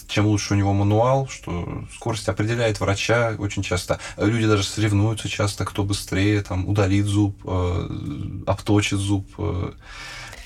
чем 0.09 0.27
лучше 0.27 0.55
у 0.55 0.57
него 0.57 0.72
мануал, 0.72 1.29
что 1.29 1.85
скорость 1.94 2.29
определяет 2.29 2.81
врача 2.81 3.35
очень 3.38 3.62
часто. 3.62 4.01
Люди 4.16 4.46
даже 4.46 4.64
соревнуются 4.64 5.29
часто, 5.29 5.64
кто 5.64 5.85
быстрее 5.85 6.42
там 6.42 6.66
удалит 6.66 7.05
зуб, 7.05 7.40
э, 7.44 8.42
обточит 8.46 8.99
зуб. 8.99 9.29
Э, 9.38 9.72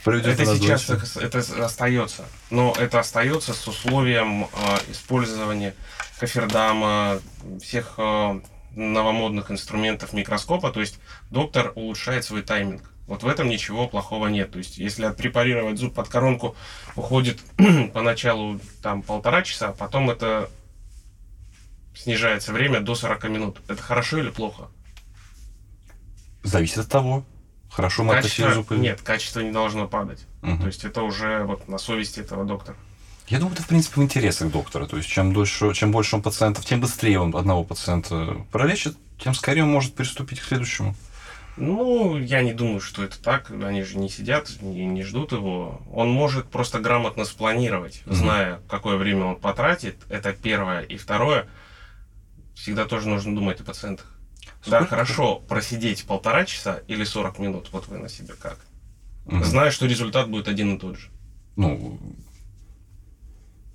это 0.05 0.45
сейчас 0.45 0.91
это 1.17 1.65
остается. 1.65 2.25
Но 2.51 2.75
это 2.77 2.99
остается 2.99 3.55
с 3.55 3.69
условием 3.69 4.45
э, 4.45 4.47
использования 4.91 5.75
кофердама, 6.19 7.21
всех 7.61 7.95
э, 7.99 8.41
новомодных 8.75 9.51
инструментов 9.51 10.13
микроскопа. 10.13 10.71
То 10.71 10.81
есть 10.81 10.99
доктор 11.31 11.73
улучшает 11.77 12.25
свой 12.25 12.43
тайминг. 12.43 12.92
Вот 13.07 13.23
в 13.23 13.27
этом 13.27 13.49
ничего 13.49 13.89
плохого 13.89 14.29
нет. 14.29 14.53
То 14.53 14.59
есть, 14.59 14.79
если 14.79 15.05
отпрепарировать 15.05 15.79
зуб 15.79 15.95
под 15.95 16.09
коронку 16.09 16.57
уходит 16.97 17.41
поначалу 17.93 18.61
там 18.81 19.03
полтора 19.03 19.43
часа, 19.43 19.69
а 19.69 19.73
потом 19.73 20.11
это 20.11 20.49
снижается 21.95 22.53
время 22.53 22.81
до 22.81 22.95
40 22.95 23.25
минут. 23.25 23.61
Это 23.69 23.83
хорошо 23.83 24.19
или 24.19 24.31
плохо? 24.31 24.69
Зависит 26.43 26.79
от 26.79 26.89
того. 26.89 27.25
Хорошо 27.71 28.05
мы 28.05 28.15
качество, 28.15 28.53
зуб 28.53 28.71
или... 28.73 28.81
Нет, 28.81 29.01
качество 29.03 29.41
не 29.41 29.51
должно 29.51 29.89
падать. 29.89 30.27
Угу. 30.43 30.59
То 30.59 30.67
есть 30.67 30.85
это 30.85 31.03
уже 31.03 31.45
вот 31.45 31.69
на 31.69 31.79
совести 31.79 32.21
этого 32.21 32.45
доктора. 32.45 32.77
Я 33.29 33.39
думаю, 33.39 33.55
это, 33.55 33.63
в 33.63 33.69
принципе, 33.69 34.01
в 34.01 34.05
интересах 34.05 34.51
доктора. 34.51 34.87
То 34.87 34.97
есть, 34.97 35.09
чем, 35.09 35.33
дольше, 35.33 35.73
чем 35.73 35.91
больше 35.91 36.17
он 36.17 36.23
пациентов, 36.23 36.67
тем 36.67 36.81
быстрее 36.81 37.21
он 37.21 37.35
одного 37.35 37.65
пациента 37.65 38.45
пролечит, 38.51 38.97
тем 39.19 39.35
скорее 39.35 39.63
он 39.63 39.71
может 39.71 39.95
приступить 39.95 40.41
к 40.41 40.45
следующему. 40.45 40.95
Ну, 41.57 42.17
я 42.19 42.43
не 42.43 42.55
думаю, 42.55 42.81
что 42.81 43.05
это 43.05 43.21
так. 43.21 43.51
Они 43.51 43.83
же 43.83 43.99
не 43.99 44.09
сидят, 44.09 44.51
не, 44.63 44.87
не 44.87 45.03
ждут 45.03 45.33
его. 45.33 45.83
Он 45.93 46.11
может 46.11 46.49
просто 46.49 46.79
грамотно 46.79 47.25
спланировать, 47.25 48.03
mm-hmm. 48.07 48.15
зная, 48.15 48.61
какое 48.69 48.97
время 48.97 49.27
он 49.27 49.37
потратит. 49.37 49.97
Это 50.09 50.33
первое. 50.33 50.81
И 50.81 50.97
второе, 50.97 51.49
всегда 52.55 52.87
тоже 52.87 53.09
нужно 53.09 53.35
думать 53.35 53.61
о 53.61 53.65
пациентах. 53.65 54.07
Сколько? 54.63 54.81
Да, 54.81 54.87
хорошо 54.87 55.37
просидеть 55.41 56.07
полтора 56.07 56.45
часа 56.47 56.81
или 56.87 57.05
40 57.05 57.39
минут. 57.39 57.69
Вот 57.73 57.87
вы 57.89 57.99
на 57.99 58.09
себе 58.09 58.35
как. 58.35 58.59
Mm-hmm. 59.27 59.45
Зная, 59.45 59.71
что 59.71 59.87
результат 59.87 60.31
будет 60.31 60.49
один 60.49 60.77
и 60.77 60.79
тот 60.79 60.97
же. 60.97 61.09
Ну, 61.57 62.01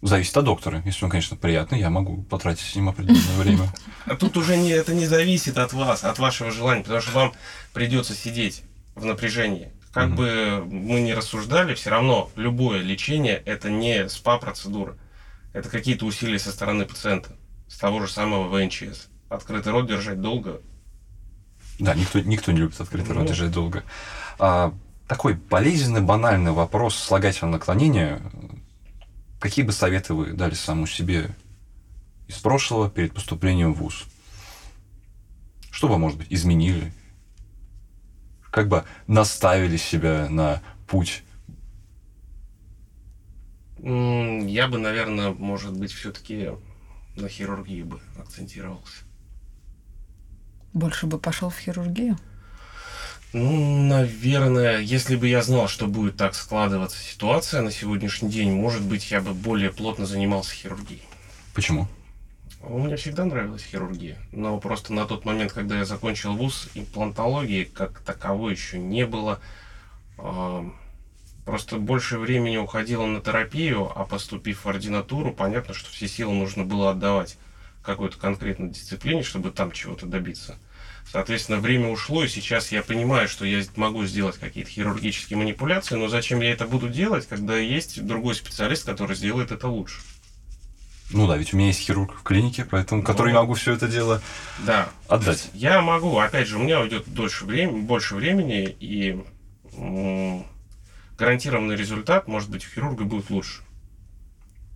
Зависит 0.01 0.37
от 0.37 0.45
доктора. 0.45 0.83
Если 0.85 1.05
он, 1.05 1.11
конечно, 1.11 1.35
приятный, 1.35 1.79
я 1.79 1.89
могу 1.89 2.21
потратить 2.23 2.65
с 2.65 2.75
ним 2.75 2.89
определенное 2.89 3.37
время. 3.37 3.73
А 4.05 4.15
тут 4.15 4.37
уже 4.37 4.55
не, 4.55 4.69
это 4.69 4.93
не 4.93 5.07
зависит 5.07 5.57
от 5.57 5.73
вас, 5.73 6.03
от 6.03 6.19
вашего 6.19 6.51
желания, 6.51 6.83
потому 6.83 7.01
что 7.01 7.11
вам 7.11 7.33
придется 7.73 8.13
сидеть 8.13 8.63
в 8.95 9.05
напряжении. 9.05 9.71
Как 9.91 10.13
бы 10.13 10.63
мы 10.69 11.01
не 11.01 11.15
рассуждали, 11.15 11.73
все 11.73 11.89
равно 11.89 12.29
любое 12.35 12.81
лечение 12.81 13.41
это 13.45 13.71
не 13.71 14.07
СПА-процедура. 14.07 14.95
Это 15.53 15.69
какие-то 15.69 16.05
усилия 16.05 16.37
со 16.37 16.51
стороны 16.51 16.85
пациента, 16.85 17.35
с 17.67 17.77
того 17.77 18.05
же 18.05 18.11
самого 18.11 18.47
ВНЧС. 18.47 19.07
Открытый 19.27 19.71
рот 19.71 19.87
держать 19.87 20.21
долго. 20.21 20.61
Да, 21.79 21.95
никто, 21.95 22.19
никто 22.19 22.51
не 22.51 22.59
любит 22.59 22.79
открытый 22.79 23.15
ну, 23.15 23.21
рот 23.21 23.29
держать 23.29 23.51
долго. 23.51 23.83
А, 24.37 24.73
такой 25.07 25.33
болезненный, 25.33 26.01
банальный 26.01 26.51
вопрос 26.51 26.95
слагательного 26.95 27.53
наклонения 27.55 28.21
Какие 29.39 29.63
бы 29.63 29.71
советы 29.71 30.13
вы 30.13 30.33
дали 30.33 30.55
самому 30.55 30.87
себе 30.87 31.29
из 32.27 32.37
прошлого 32.39 32.89
перед 32.89 33.13
поступлением 33.13 33.73
в 33.73 33.79
ВУЗ? 33.79 34.05
Что 35.71 35.87
бы, 35.87 35.97
может 35.97 36.17
быть, 36.17 36.27
изменили? 36.31 36.91
Как 38.51 38.67
бы 38.67 38.83
наставили 39.05 39.77
себя 39.77 40.27
на 40.29 40.61
путь? 40.87 41.23
Я 43.79 44.67
бы, 44.67 44.79
наверное, 44.79 45.31
может 45.31 45.77
быть, 45.77 45.91
все-таки 45.91 46.49
на 47.15 47.29
хирургии 47.29 47.83
бы 47.83 47.99
акцентировался. 48.17 49.03
Больше 50.73 51.05
бы 51.05 51.19
пошел 51.19 51.49
в 51.49 51.57
хирургию? 51.59 52.17
Ну, 53.33 53.87
наверное, 53.87 54.79
если 54.79 55.15
бы 55.17 55.27
я 55.27 55.41
знал, 55.41 55.67
что 55.67 55.87
будет 55.87 56.15
так 56.15 56.33
складываться 56.33 56.97
ситуация 56.97 57.61
на 57.61 57.71
сегодняшний 57.71 58.29
день, 58.29 58.51
может 58.51 58.81
быть, 58.81 59.11
я 59.11 59.19
бы 59.19 59.33
более 59.33 59.71
плотно 59.71 60.05
занимался 60.05 60.55
хирургией. 60.55 61.01
Почему? 61.53 61.87
Меня 62.67 62.97
всегда 62.97 63.25
нравилась 63.25 63.63
хирургия, 63.63 64.17
но 64.31 64.59
просто 64.59 64.93
на 64.93 65.05
тот 65.05 65.25
момент, 65.25 65.53
когда 65.53 65.77
я 65.77 65.85
закончил 65.85 66.35
вуз, 66.35 66.69
имплантологии 66.73 67.63
как 67.63 67.99
таковой 67.99 68.53
еще 68.53 68.77
не 68.77 69.05
было. 69.05 69.39
А, 70.17 70.65
просто 71.45 71.77
больше 71.77 72.17
времени 72.17 72.57
уходило 72.57 73.05
на 73.05 73.21
терапию, 73.21 73.91
а 73.93 74.05
поступив 74.05 74.65
в 74.65 74.69
ординатуру, 74.69 75.33
понятно, 75.33 75.73
что 75.73 75.89
все 75.89 76.07
силы 76.07 76.33
нужно 76.33 76.63
было 76.65 76.91
отдавать 76.91 77.37
какой-то 77.83 78.17
конкретной 78.17 78.69
дисциплине, 78.69 79.23
чтобы 79.23 79.51
там 79.51 79.71
чего-то 79.71 80.05
добиться. 80.05 80.57
Соответственно, 81.11 81.59
время 81.59 81.87
ушло, 81.87 82.23
и 82.23 82.27
сейчас 82.27 82.71
я 82.71 82.83
понимаю, 82.83 83.29
что 83.29 83.45
я 83.45 83.63
могу 83.77 84.05
сделать 84.05 84.37
какие-то 84.37 84.69
хирургические 84.69 85.37
манипуляции, 85.37 85.95
но 85.95 86.09
зачем 86.09 86.41
я 86.41 86.51
это 86.51 86.65
буду 86.65 86.89
делать, 86.89 87.27
когда 87.27 87.57
есть 87.57 88.05
другой 88.05 88.35
специалист, 88.35 88.85
который 88.85 89.15
сделает 89.15 89.51
это 89.51 89.67
лучше? 89.67 90.01
Ну 91.11 91.25
да, 91.25 91.37
ведь 91.37 91.53
у 91.53 91.57
меня 91.57 91.67
есть 91.67 91.79
хирург 91.79 92.13
в 92.19 92.23
клинике, 92.23 92.65
поэтому, 92.69 93.01
ну, 93.01 93.07
который 93.07 93.33
могу 93.33 93.53
все 93.53 93.73
это 93.73 93.87
дело 93.87 94.21
да. 94.65 94.89
отдать. 95.07 95.49
Я 95.53 95.81
могу, 95.81 96.17
опять 96.17 96.49
же, 96.49 96.57
у 96.57 96.63
меня 96.63 96.81
уйдет 96.81 97.05
дольше 97.07 97.45
времени, 97.45 97.79
больше 97.79 98.15
времени, 98.15 98.75
и 98.79 99.23
гарантированный 101.17 101.77
результат, 101.77 102.27
может 102.27 102.49
быть, 102.49 102.65
у 102.65 102.69
хирурга 102.69 103.05
будет 103.05 103.29
лучше. 103.29 103.61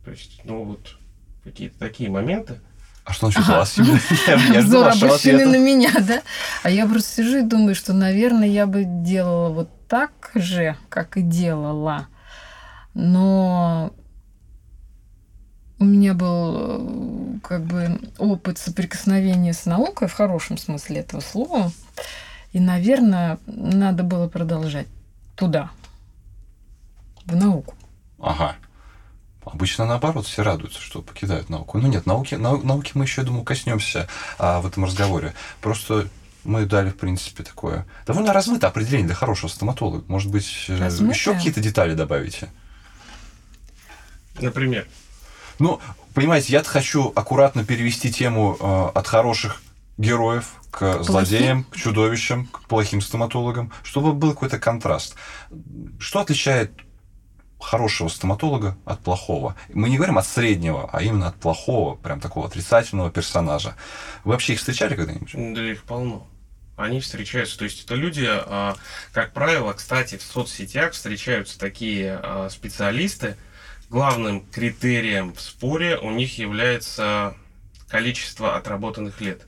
То 0.06 0.12
есть, 0.12 0.42
ну 0.46 0.64
вот, 0.64 0.98
какие-то 1.44 1.78
такие 1.78 2.10
моменты. 2.10 2.62
А 3.04 3.14
что 3.14 3.28
насчет 3.28 3.44
ага. 3.44 3.58
вас? 3.58 3.78
Я 4.28 4.62
Взор 4.62 4.90
обращены 4.90 5.46
на 5.46 5.58
меня, 5.58 5.92
да? 6.02 6.22
А 6.64 6.70
я 6.70 6.86
просто 6.88 7.16
сижу 7.16 7.40
и 7.40 7.42
думаю, 7.42 7.74
что, 7.76 7.94
наверное, 7.94 8.48
я 8.48 8.68
бы 8.68 8.84
делала 8.86 9.50
вот 9.50 9.70
так 9.88 10.32
же, 10.36 10.78
как 10.90 11.18
и 11.18 11.22
делала, 11.22 12.08
но 12.94 13.92
у 15.80 15.84
меня 15.84 16.14
был 16.14 16.56
э, 16.56 17.40
как 17.44 17.64
бы 17.64 18.00
опыт 18.20 18.60
соприкосновения 18.60 19.54
с 19.54 19.66
наукой 19.66 20.08
в 20.08 20.14
хорошем 20.14 20.58
смысле 20.58 21.00
этого 21.00 21.22
слова. 21.22 21.72
И, 22.54 22.60
наверное, 22.60 23.40
надо 23.48 24.04
было 24.04 24.28
продолжать 24.28 24.88
туда, 25.36 25.72
в 27.26 27.36
науку. 27.36 27.74
Ага. 28.20 28.56
Обычно 29.44 29.86
наоборот, 29.86 30.28
все 30.28 30.44
радуются, 30.44 30.82
что 30.82 31.02
покидают 31.02 31.50
науку. 31.50 31.80
Ну 31.80 31.88
нет, 31.88 32.06
науки, 32.06 32.36
нау, 32.36 32.62
науки 32.62 32.92
мы 32.94 33.06
еще, 33.06 33.22
я 33.22 33.28
думаю, 33.28 33.44
коснемся 33.44 34.08
а, 34.38 34.62
в 34.62 34.68
этом 34.68 34.86
разговоре. 34.86 35.34
Просто 35.62 36.08
мы 36.44 36.66
дали, 36.66 36.90
в 36.90 36.98
принципе, 36.98 37.44
такое 37.44 37.86
довольно 38.06 38.34
размытое 38.34 38.70
определение 38.70 39.08
для 39.08 39.16
хорошего 39.16 39.50
стоматолога. 39.50 40.04
Может 40.08 40.32
быть, 40.32 40.66
э, 40.68 40.78
Размытое? 40.78 41.16
еще 41.16 41.34
какие-то 41.34 41.60
детали 41.60 41.94
добавите? 41.96 42.50
Например, 44.40 44.88
Ну, 45.60 45.80
понимаете, 46.14 46.54
я 46.54 46.64
хочу 46.64 47.12
аккуратно 47.16 47.64
перевести 47.64 48.12
тему 48.12 48.58
э, 48.60 48.98
от 48.98 49.08
хороших 49.08 49.62
героев 49.98 50.54
к 50.72 51.04
злодеям, 51.04 51.66
к 51.66 51.76
чудовищам, 51.76 52.48
к 52.48 52.62
плохим 52.68 53.02
стоматологам, 53.02 53.72
чтобы 53.84 54.14
был 54.14 54.34
какой-то 54.34 54.58
контраст. 54.58 55.16
Что 56.00 56.22
отличает 56.22 56.72
хорошего 57.62 58.08
стоматолога 58.08 58.78
от 58.86 59.00
плохого? 59.00 59.56
Мы 59.74 59.90
не 59.90 59.98
говорим 59.98 60.18
от 60.18 60.26
среднего, 60.26 60.90
а 60.92 61.02
именно 61.02 61.28
от 61.28 61.36
плохого, 61.36 61.96
прям 61.96 62.20
такого 62.20 62.48
отрицательного 62.48 63.12
персонажа. 63.12 63.76
Вы 64.24 64.34
вообще 64.34 64.54
их 64.54 64.60
встречали 64.60 64.96
когда-нибудь? 64.96 65.32
да 65.34 65.72
их 65.72 65.84
полно. 65.84 66.28
Они 66.76 67.00
встречаются. 67.00 67.58
То 67.58 67.66
есть 67.66 67.86
это 67.86 67.96
люди, 67.96 68.28
а, 68.28 68.76
как 69.14 69.34
правило, 69.34 69.74
кстати, 69.74 70.18
в 70.18 70.24
соцсетях 70.24 70.94
встречаются 70.94 71.60
такие 71.60 72.20
а, 72.22 72.50
специалисты. 72.50 73.36
Главным 73.90 74.46
критерием 74.46 75.34
в 75.34 75.42
споре 75.42 75.98
у 75.98 76.12
них 76.12 76.38
является 76.38 77.36
количество 77.88 78.56
отработанных 78.56 79.20
лет. 79.22 79.46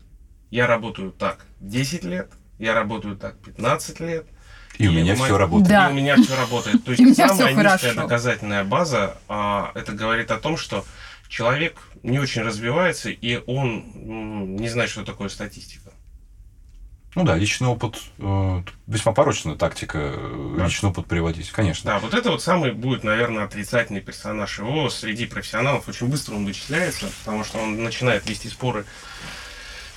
Я 0.51 0.67
работаю 0.67 1.11
так 1.11 1.45
10 1.61 2.03
лет, 2.03 2.29
я 2.59 2.73
работаю 2.73 3.15
так 3.15 3.37
15 3.39 3.99
лет. 4.01 4.27
И 4.77 4.87
у 4.87 4.91
меня 4.91 5.15
ма- 5.15 5.25
все 5.25 5.37
работает. 5.37 5.69
Да. 5.69 5.89
И 5.89 5.91
у 5.91 5.95
меня 5.95 6.15
все 6.15 6.35
работает. 6.35 6.83
То 6.83 6.91
И 6.93 7.03
у 7.03 7.07
есть 7.07 7.17
меня 7.19 7.29
самая 7.29 7.53
низкая 7.53 7.93
доказательная 7.93 8.63
база, 8.63 9.17
а, 9.27 9.71
это 9.75 9.91
говорит 9.91 10.31
о 10.31 10.37
том, 10.37 10.57
что 10.57 10.85
человек 11.29 11.77
не 12.01 12.19
очень 12.19 12.41
развивается, 12.41 13.09
и 13.09 13.41
он 13.47 14.55
не 14.57 14.67
знает, 14.69 14.89
что 14.89 15.03
такое 15.03 15.29
статистика. 15.29 15.91
Ну 17.15 17.23
да, 17.25 17.35
личный 17.35 17.67
опыт, 17.67 17.99
э, 18.17 18.63
весьма 18.87 19.11
порочная 19.13 19.55
тактика, 19.55 19.99
э, 20.15 20.55
Да. 20.57 20.65
личный 20.65 20.89
опыт 20.89 21.05
приводить, 21.05 21.51
конечно. 21.51 21.91
Да, 21.91 21.99
вот 21.99 22.15
это 22.15 22.31
вот 22.31 22.41
самый 22.41 22.71
будет, 22.71 23.03
наверное, 23.03 23.43
отрицательный 23.43 24.01
персонаж. 24.01 24.57
Его 24.57 24.89
среди 24.89 25.27
профессионалов 25.27 25.87
очень 25.87 26.07
быстро 26.07 26.33
он 26.33 26.45
вычисляется, 26.45 27.05
потому 27.19 27.43
что 27.43 27.59
он 27.59 27.83
начинает 27.83 28.27
вести 28.27 28.49
споры, 28.49 28.85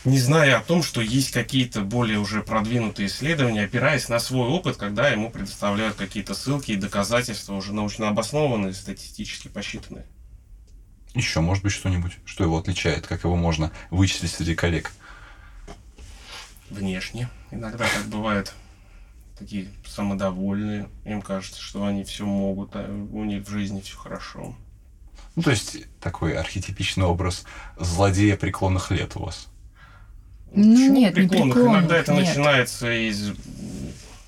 не 0.06 0.20
зная 0.20 0.58
о 0.58 0.62
том, 0.62 0.84
что 0.84 1.00
есть 1.00 1.32
какие-то 1.32 1.80
более 1.80 2.20
уже 2.20 2.40
продвинутые 2.42 3.08
исследования, 3.08 3.64
опираясь 3.64 4.08
на 4.08 4.20
свой 4.20 4.48
опыт, 4.48 4.76
когда 4.76 5.08
ему 5.08 5.30
предоставляют 5.30 5.96
какие-то 5.96 6.34
ссылки 6.34 6.70
и 6.70 6.76
доказательства 6.76 7.54
уже 7.54 7.74
научно 7.74 8.08
обоснованные, 8.08 8.72
статистически 8.72 9.48
посчитанные. 9.48 10.06
Еще, 11.14 11.40
может 11.40 11.64
быть, 11.64 11.72
что-нибудь, 11.72 12.18
что 12.24 12.44
его 12.44 12.56
отличает, 12.56 13.06
как 13.06 13.24
его 13.24 13.36
можно 13.36 13.72
вычислить 13.90 14.30
среди 14.30 14.54
коллег. 14.54 14.92
Внешне. 16.70 17.28
Иногда 17.50 17.84
так 17.84 18.06
бывает. 18.06 18.54
Такие 19.36 19.68
самодовольные. 19.86 20.88
Им 21.04 21.20
кажется, 21.20 21.60
что 21.60 21.84
они 21.84 22.04
все 22.04 22.24
могут, 22.24 22.76
а 22.76 22.88
у 23.12 23.24
них 23.24 23.44
в 23.44 23.50
жизни 23.50 23.80
все 23.80 23.96
хорошо. 23.96 24.54
Ну, 25.34 25.42
то 25.42 25.50
есть, 25.50 25.78
такой 26.00 26.36
архетипичный 26.36 27.04
образ 27.06 27.44
злодея 27.76 28.36
преклонных 28.36 28.90
лет 28.90 29.16
у 29.16 29.24
вас. 29.24 29.48
Ну, 30.56 30.72
Почему 30.74 30.94
нет, 30.94 31.14
не 31.14 31.22
преклонных? 31.22 31.54
преклонных, 31.54 31.80
Иногда 31.80 31.96
это 31.96 32.12
нет. 32.12 32.26
начинается 32.28 32.90
из 32.92 33.32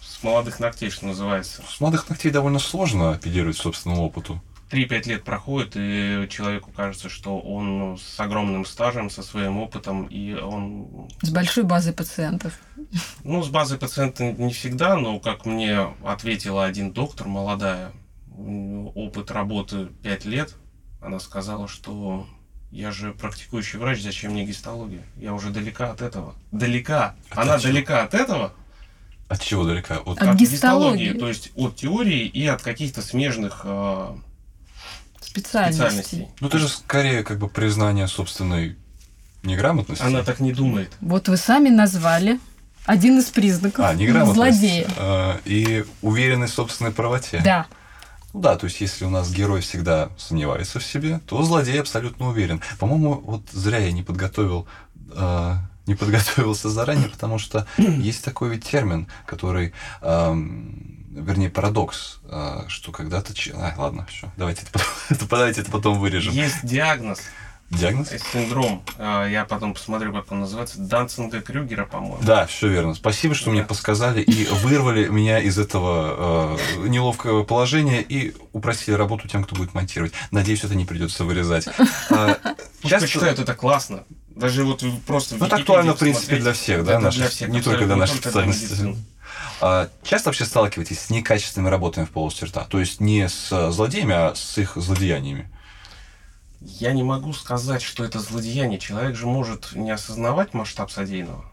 с 0.00 0.22
молодых 0.22 0.60
ногтей, 0.60 0.90
что 0.90 1.06
называется. 1.06 1.62
С 1.68 1.80
молодых 1.80 2.08
ногтей 2.08 2.30
довольно 2.30 2.58
сложно 2.58 3.12
апеллировать 3.12 3.56
собственному 3.56 4.02
опыту. 4.04 4.42
3-5 4.70 5.08
лет 5.08 5.24
проходит, 5.24 5.72
и 5.76 6.26
человеку 6.28 6.70
кажется, 6.76 7.08
что 7.08 7.38
он 7.40 7.96
с 7.98 8.20
огромным 8.20 8.66
стажем, 8.66 9.08
со 9.08 9.22
своим 9.22 9.56
опытом, 9.58 10.04
и 10.04 10.34
он, 10.34 11.08
С 11.22 11.30
большой 11.30 11.64
базой 11.64 11.94
пациентов. 11.94 12.52
ну, 13.24 13.42
с 13.42 13.48
базой 13.48 13.78
пациента 13.78 14.30
не 14.30 14.52
всегда, 14.52 14.96
но, 14.96 15.20
как 15.20 15.46
мне 15.46 15.86
ответила 16.04 16.66
один 16.66 16.92
доктор, 16.92 17.28
молодая, 17.28 17.92
опыт 18.94 19.30
работы 19.30 19.86
5 20.02 20.24
лет, 20.26 20.54
она 21.00 21.18
сказала, 21.20 21.66
что 21.68 22.26
я 22.70 22.90
же 22.92 23.12
практикующий 23.12 23.78
врач, 23.78 24.02
зачем 24.02 24.32
мне 24.32 24.44
гистология? 24.44 25.02
Я 25.16 25.32
уже 25.34 25.50
далека 25.50 25.90
от 25.90 26.02
этого. 26.02 26.34
Далека. 26.52 27.14
От 27.30 27.38
Она 27.38 27.58
чего? 27.58 27.72
далека 27.72 28.02
от 28.02 28.14
этого, 28.14 28.52
От 29.28 29.40
чего 29.42 29.64
далека? 29.64 29.98
От... 29.98 30.20
От 30.22 30.36
гистологии. 30.36 31.12
То 31.12 31.28
есть 31.28 31.50
от 31.54 31.76
теории 31.76 32.26
и 32.26 32.46
от 32.46 32.62
каких-то 32.62 33.02
смежных 33.02 33.62
э, 33.64 34.16
Специальностей. 35.20 35.84
специальностей. 35.84 36.28
Ну, 36.40 36.48
это 36.48 36.58
же 36.58 36.68
скорее 36.68 37.22
как 37.24 37.38
бы 37.38 37.48
признание 37.48 38.06
собственной 38.08 38.76
неграмотности. 39.42 40.02
Она 40.04 40.22
так 40.22 40.40
не 40.40 40.52
думает. 40.52 40.92
Вот 41.00 41.28
вы 41.28 41.36
сами 41.36 41.68
назвали 41.68 42.38
один 42.86 43.18
из 43.18 43.26
признаков 43.26 43.84
А, 43.84 43.94
неграмотность. 43.94 44.58
злодея. 44.58 44.88
э, 44.96 45.38
И 45.44 45.84
уверенность 46.02 46.54
в 46.54 46.56
собственной 46.56 46.90
правоте. 46.92 47.40
Да. 47.44 47.66
Ну 48.34 48.40
да, 48.40 48.56
то 48.56 48.66
есть 48.66 48.80
если 48.80 49.04
у 49.04 49.10
нас 49.10 49.32
герой 49.32 49.60
всегда 49.62 50.10
сомневается 50.18 50.78
в 50.80 50.84
себе, 50.84 51.20
то 51.26 51.42
злодей 51.42 51.80
абсолютно 51.80 52.28
уверен. 52.28 52.60
По-моему, 52.78 53.14
вот 53.24 53.42
зря 53.50 53.78
я 53.78 53.90
не 53.92 54.02
подготовил, 54.02 54.66
э, 55.14 55.54
не 55.86 55.94
подготовился 55.94 56.68
заранее, 56.68 57.08
потому 57.08 57.38
что 57.38 57.66
есть 57.78 58.22
такой 58.24 58.50
ведь 58.50 58.64
термин, 58.68 59.06
который, 59.26 59.72
эм, 60.02 61.06
вернее, 61.10 61.48
парадокс, 61.50 62.20
э, 62.24 62.64
что 62.68 62.92
когда-то... 62.92 63.32
че- 63.34 63.54
А, 63.54 63.74
ладно, 63.78 64.06
все, 64.10 64.30
давайте 64.36 64.62
это, 64.62 64.72
потом- 64.72 64.88
это, 65.08 65.28
давайте 65.28 65.60
это 65.62 65.70
потом 65.70 65.98
вырежем. 65.98 66.34
Есть 66.34 66.64
диагноз, 66.66 67.20
Диагноз? 67.70 68.08
э, 68.12 68.18
синдром, 68.32 68.82
э, 68.96 69.28
я 69.30 69.44
потом 69.44 69.74
посмотрю, 69.74 70.12
как 70.12 70.32
он 70.32 70.40
называется, 70.40 70.78
Данцинга 70.80 71.40
Крюгера, 71.42 71.84
по-моему. 71.84 72.18
Да, 72.22 72.46
все 72.46 72.68
верно. 72.68 72.94
Спасибо, 72.94 73.34
что 73.34 73.50
мне 73.50 73.60
Да. 73.60 73.66
подсказали 73.68 74.22
и 74.22 74.46
вырвали 74.46 75.08
меня 75.08 75.38
из 75.38 75.58
этого 75.58 76.56
э, 76.78 76.88
неловкого 76.88 77.44
положения 77.44 78.00
и 78.00 78.34
упростили 78.52 78.94
работу 78.94 79.28
тем, 79.28 79.44
кто 79.44 79.54
будет 79.54 79.74
монтировать. 79.74 80.12
Надеюсь, 80.30 80.64
это 80.64 80.74
не 80.74 80.86
придется 80.86 81.24
вырезать. 81.24 81.66
А, 82.10 82.38
часто- 82.82 83.06
почитают, 83.06 83.38
это 83.38 83.54
классно. 83.54 84.04
Даже 84.30 84.64
вот 84.64 84.82
просто 85.06 85.36
Ну, 85.36 85.46
это 85.46 85.56
актуально, 85.56 85.94
в 85.94 85.98
принципе, 85.98 86.36
для 86.36 86.52
всех, 86.54 86.84
да, 86.84 86.98
наших, 87.00 87.48
не 87.48 87.60
только 87.60 87.84
для 87.84 87.96
нашей 87.96 88.16
специальности. 88.16 88.96
А, 89.60 89.88
часто 90.04 90.28
вообще 90.30 90.44
сталкиваетесь 90.46 91.00
с 91.00 91.10
некачественными 91.10 91.68
работами 91.70 92.04
в 92.04 92.10
полости 92.10 92.44
рта? 92.44 92.64
То 92.70 92.78
есть 92.80 93.00
не 93.00 93.28
с 93.28 93.48
э, 93.50 93.70
злодеями, 93.72 94.14
а 94.14 94.34
с 94.34 94.56
их 94.58 94.72
злодеяниями? 94.76 95.50
Я 96.68 96.92
не 96.92 97.02
могу 97.02 97.32
сказать, 97.32 97.80
что 97.80 98.04
это 98.04 98.20
злодеяние. 98.20 98.78
Человек 98.78 99.16
же 99.16 99.26
может 99.26 99.74
не 99.74 99.90
осознавать 99.90 100.52
масштаб 100.52 100.90
содеянного. 100.90 101.44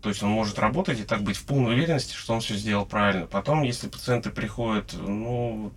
То 0.00 0.08
есть 0.08 0.22
он 0.22 0.30
может 0.30 0.60
работать 0.60 1.00
и 1.00 1.04
так 1.04 1.22
быть 1.22 1.36
в 1.36 1.44
полной 1.44 1.74
уверенности, 1.74 2.14
что 2.14 2.34
он 2.34 2.40
все 2.40 2.54
сделал 2.54 2.86
правильно. 2.86 3.26
Потом, 3.26 3.62
если 3.62 3.88
пациенты 3.88 4.30
приходят, 4.30 4.92
ну, 4.92 5.72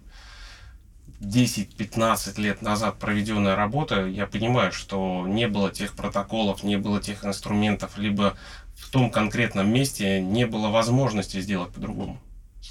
10-15 1.19 2.39
лет 2.39 2.61
назад 2.61 2.99
проведенная 2.99 3.55
работа, 3.55 4.05
я 4.05 4.27
понимаю, 4.27 4.71
что 4.71 5.25
не 5.27 5.47
было 5.47 5.71
тех 5.71 5.95
протоколов, 5.95 6.61
не 6.61 6.77
было 6.77 7.01
тех 7.01 7.25
инструментов, 7.25 7.97
либо 7.97 8.37
в 8.75 8.91
том 8.91 9.09
конкретном 9.09 9.73
месте 9.73 10.21
не 10.21 10.45
было 10.45 10.69
возможности 10.69 11.41
сделать 11.41 11.73
по-другому. 11.73 12.21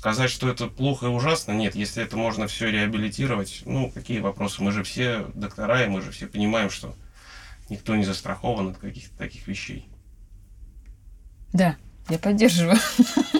Сказать, 0.02 0.30
что 0.30 0.48
это 0.48 0.66
плохо 0.66 1.06
и 1.06 1.10
ужасно, 1.10 1.52
нет. 1.52 1.76
Если 1.76 2.02
это 2.02 2.16
можно 2.16 2.48
все 2.48 2.68
реабилитировать, 2.72 3.62
ну, 3.66 3.88
какие 3.88 4.18
вопросы? 4.18 4.60
Мы 4.60 4.72
же 4.72 4.82
все 4.82 5.26
доктора, 5.32 5.84
и 5.84 5.88
мы 5.88 6.02
же 6.02 6.10
все 6.10 6.26
понимаем, 6.26 6.70
что 6.70 6.96
никто 7.68 7.94
не 7.94 8.02
застрахован 8.02 8.70
от 8.70 8.78
каких-то 8.78 9.16
таких 9.16 9.46
вещей. 9.46 9.88
Да, 11.52 11.76
я 12.08 12.18
поддерживаю. 12.18 12.78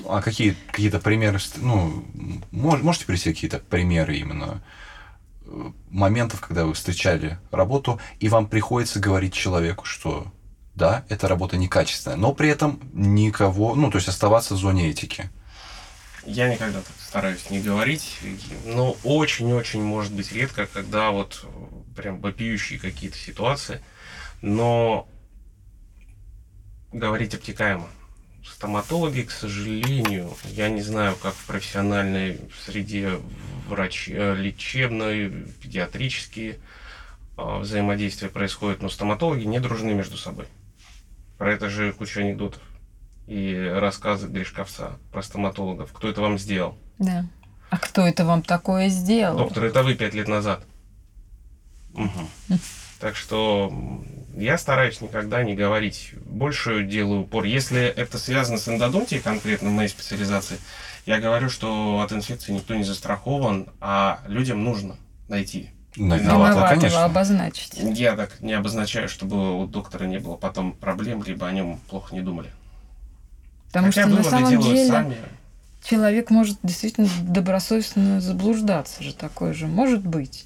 А 0.09 0.23
какие 0.23 0.55
какие-то 0.71 1.01
примеры, 1.01 1.41
ну, 1.57 2.05
мож- 2.53 2.85
можете 2.85 3.07
привести 3.07 3.33
какие-то 3.33 3.59
примеры 3.59 4.19
именно 4.19 4.63
э, 5.45 5.73
моментов, 5.91 6.41
когда 6.43 6.65
вы 6.65 6.75
встречали 6.75 7.41
работу, 7.51 7.99
и 8.21 8.29
вам 8.29 8.47
приходится 8.47 9.01
говорить 9.01 9.35
человеку, 9.35 9.85
что 9.85 10.33
да, 10.77 11.05
эта 11.09 11.27
работа 11.27 11.57
некачественная, 11.57 12.17
но 12.17 12.33
при 12.33 12.49
этом 12.51 12.79
никого, 12.93 13.75
ну, 13.75 13.91
то 13.91 13.97
есть 13.97 14.07
оставаться 14.07 14.55
в 14.55 14.59
зоне 14.59 14.91
этики. 14.91 15.29
Я 16.25 16.53
никогда 16.53 16.81
так 16.81 16.95
стараюсь 17.01 17.51
не 17.51 17.61
говорить, 17.61 18.19
но 18.65 18.97
очень-очень 19.03 19.83
может 19.83 20.13
быть 20.13 20.33
редко, 20.33 20.67
когда 20.67 21.11
вот 21.11 21.45
прям 21.97 22.21
вопиющие 22.21 22.79
какие-то 22.79 23.19
ситуации, 23.19 23.83
но 24.41 25.09
говорить 26.93 27.35
обтекаемо. 27.35 27.89
Стоматологи, 28.45 29.23
к 29.23 29.31
сожалению, 29.31 30.33
я 30.45 30.69
не 30.69 30.83
знаю, 30.83 31.17
как 31.17 31.35
в 31.35 31.47
профессиональной 31.47 32.41
среде 32.65 33.19
врач, 33.69 34.09
э, 34.09 34.35
лечебной, 34.35 35.31
педиатрические 35.61 36.59
э, 37.37 37.59
взаимодействия 37.59 38.29
происходят, 38.29 38.83
но 38.83 38.89
стоматологи 38.89 39.45
не 39.45 39.61
дружны 39.61 39.95
между 39.95 40.17
собой. 40.17 40.47
Про 41.39 41.53
это 41.53 41.69
же 41.69 41.93
куча 41.93 42.21
анекдотов 42.21 42.63
и 43.27 43.73
рассказы 43.75 44.29
Гришковца 44.29 44.99
про 45.13 45.23
стоматологов. 45.23 45.93
Кто 45.93 46.09
это 46.09 46.21
вам 46.21 46.39
сделал? 46.39 46.77
Да. 46.99 47.25
А 47.71 47.79
кто 47.79 48.07
это 48.07 48.25
вам 48.25 48.43
такое 48.43 48.89
сделал? 48.89 49.39
Доктор, 49.39 49.65
это 49.65 49.83
вы 49.83 49.95
пять 49.95 50.15
лет 50.15 50.29
назад. 50.29 50.65
Угу. 51.95 52.59
Так 53.01 53.17
что 53.17 53.73
я 54.37 54.59
стараюсь 54.59 55.01
никогда 55.01 55.43
не 55.43 55.55
говорить. 55.55 56.13
Больше 56.25 56.85
делаю 56.85 57.23
упор. 57.23 57.45
Если 57.45 57.83
это 57.83 58.19
связано 58.19 58.59
с 58.59 58.69
эндодонтией, 58.69 59.21
конкретно 59.21 59.71
моей 59.71 59.89
специализацией, 59.89 60.61
я 61.07 61.19
говорю, 61.19 61.49
что 61.49 62.01
от 62.01 62.13
инфекции 62.13 62.53
никто 62.53 62.75
не 62.75 62.85
застрахован, 62.85 63.67
а 63.81 64.21
людям 64.27 64.63
нужно 64.63 64.97
найти 65.29 65.71
Виноватого, 65.97 66.69
конечно. 66.69 67.05
обозначить. 67.05 67.75
Я 67.75 68.17
так 68.17 68.41
не 68.41 68.53
обозначаю, 68.53 69.09
чтобы 69.09 69.61
у 69.61 69.67
доктора 69.67 70.05
не 70.05 70.19
было 70.19 70.37
потом 70.37 70.73
проблем, 70.73 71.23
либо 71.23 71.47
о 71.47 71.53
нем 71.53 71.81
плохо 71.89 72.15
не 72.15 72.23
думали. 72.23 72.51
Потому 73.73 73.87
Хотя 73.87 74.07
что 74.07 74.17
на 74.17 74.23
самом 74.23 74.61
деле 74.61 74.87
сами. 74.87 75.17
человек 75.83 76.29
может 76.29 76.59
действительно 76.63 77.09
добросовестно 77.23 78.21
заблуждаться 78.21 79.03
же 79.03 79.15
такое 79.15 79.55
же. 79.55 79.67
Может 79.67 80.07
быть. 80.07 80.45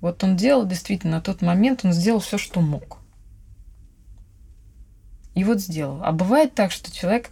Вот 0.00 0.22
он 0.22 0.36
делал 0.36 0.64
действительно 0.64 1.16
на 1.16 1.20
тот 1.20 1.42
момент, 1.42 1.84
он 1.84 1.92
сделал 1.92 2.20
все, 2.20 2.38
что 2.38 2.60
мог. 2.60 2.98
И 5.34 5.42
вот 5.42 5.60
сделал. 5.60 6.00
А 6.04 6.12
бывает 6.12 6.54
так, 6.54 6.70
что 6.70 6.92
человек 6.92 7.30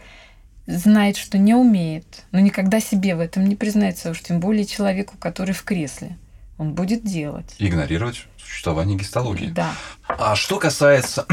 знает, 0.66 1.16
что 1.16 1.38
не 1.38 1.54
умеет, 1.54 2.24
но 2.32 2.40
никогда 2.40 2.80
себе 2.80 3.14
в 3.14 3.20
этом 3.20 3.46
не 3.46 3.56
признается, 3.56 4.10
уж 4.10 4.20
тем 4.20 4.40
более 4.40 4.66
человеку, 4.66 5.16
который 5.18 5.54
в 5.54 5.62
кресле. 5.62 6.18
Он 6.58 6.74
будет 6.74 7.04
делать. 7.04 7.54
Игнорировать 7.58 8.26
существование 8.36 8.98
гистологии. 8.98 9.46
Да. 9.46 9.72
А 10.08 10.34
что 10.34 10.58
касается, 10.58 11.24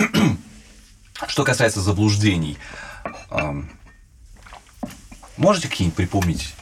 что 1.27 1.43
касается 1.43 1.81
заблуждений, 1.81 2.57
можете 5.37 5.67
какие-нибудь 5.67 5.97
припомнить 5.97 6.53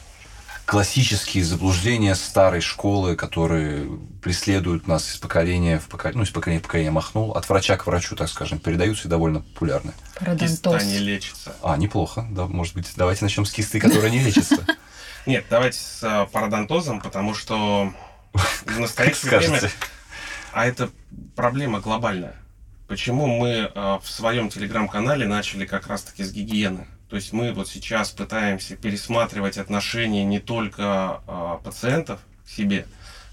классические 0.64 1.44
заблуждения 1.44 2.14
старой 2.14 2.60
школы, 2.60 3.16
которые 3.16 3.86
преследуют 4.22 4.88
нас 4.88 5.10
из 5.10 5.16
поколения 5.18 5.78
в 5.78 5.88
поколение, 5.88 6.18
ну, 6.18 6.24
из 6.24 6.30
поколения 6.30 6.60
в 6.60 6.62
поколение 6.62 6.90
махнул, 6.90 7.32
от 7.32 7.48
врача 7.48 7.76
к 7.76 7.86
врачу, 7.86 8.16
так 8.16 8.28
скажем, 8.28 8.58
передаются 8.58 9.08
и 9.08 9.10
довольно 9.10 9.40
популярны. 9.40 9.92
Киста 10.38 10.82
не 10.82 10.98
лечится. 10.98 11.54
А, 11.62 11.76
неплохо. 11.76 12.26
Да, 12.30 12.46
может 12.46 12.74
быть, 12.74 12.90
давайте 12.96 13.24
начнем 13.24 13.44
с 13.44 13.52
кисты, 13.52 13.78
которая 13.78 14.10
не 14.10 14.20
лечится. 14.20 14.64
Нет, 15.26 15.44
давайте 15.50 15.78
с 15.78 16.00
а, 16.02 16.26
пародонтозом, 16.26 17.00
потому 17.00 17.34
что 17.34 17.92
в 18.32 18.80
настоящее 18.80 19.38
время... 19.38 19.60
А 20.52 20.66
это 20.66 20.88
проблема 21.34 21.80
глобальная. 21.80 22.36
Почему 22.86 23.26
мы 23.26 23.70
а, 23.74 23.98
в 23.98 24.08
своем 24.08 24.48
телеграм-канале 24.48 25.26
начали 25.26 25.66
как 25.66 25.88
раз-таки 25.88 26.24
с 26.24 26.32
гигиены? 26.32 26.86
То 27.08 27.16
есть 27.16 27.32
мы 27.32 27.52
вот 27.52 27.68
сейчас 27.68 28.10
пытаемся 28.10 28.76
пересматривать 28.76 29.58
отношения 29.58 30.24
не 30.24 30.40
только 30.40 31.20
э, 31.26 31.58
пациентов 31.62 32.20
к 32.46 32.50
себе, 32.50 32.86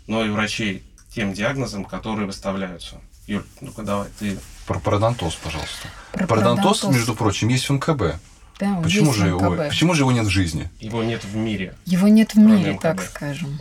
но 0.07 0.25
и 0.25 0.29
врачей 0.29 0.83
к 0.97 1.13
тем 1.13 1.33
диагнозам, 1.33 1.85
которые 1.85 2.27
выставляются. 2.27 3.01
Юль, 3.27 3.45
ну-ка 3.61 3.83
давай, 3.83 4.07
ты... 4.19 4.37
Про 4.67 4.79
пародонтоз, 4.79 5.35
пожалуйста. 5.35 5.87
Про 6.11 6.27
пародонтоз, 6.27 6.83
между 6.85 7.15
прочим, 7.15 7.47
есть 7.47 7.69
в 7.69 7.73
МКБ. 7.73 8.19
Да, 8.59 8.79
почему 8.83 9.11
же, 9.13 9.27
его, 9.27 9.55
почему 9.55 9.93
же 9.95 10.03
его 10.03 10.11
нет 10.11 10.25
в 10.25 10.29
жизни? 10.29 10.69
Его 10.79 11.01
нет 11.01 11.23
в 11.23 11.35
мире. 11.35 11.75
Его 11.85 12.07
нет 12.07 12.35
в 12.35 12.37
мире, 12.37 12.73
МКБ. 12.73 12.81
так 12.81 13.01
скажем. 13.01 13.59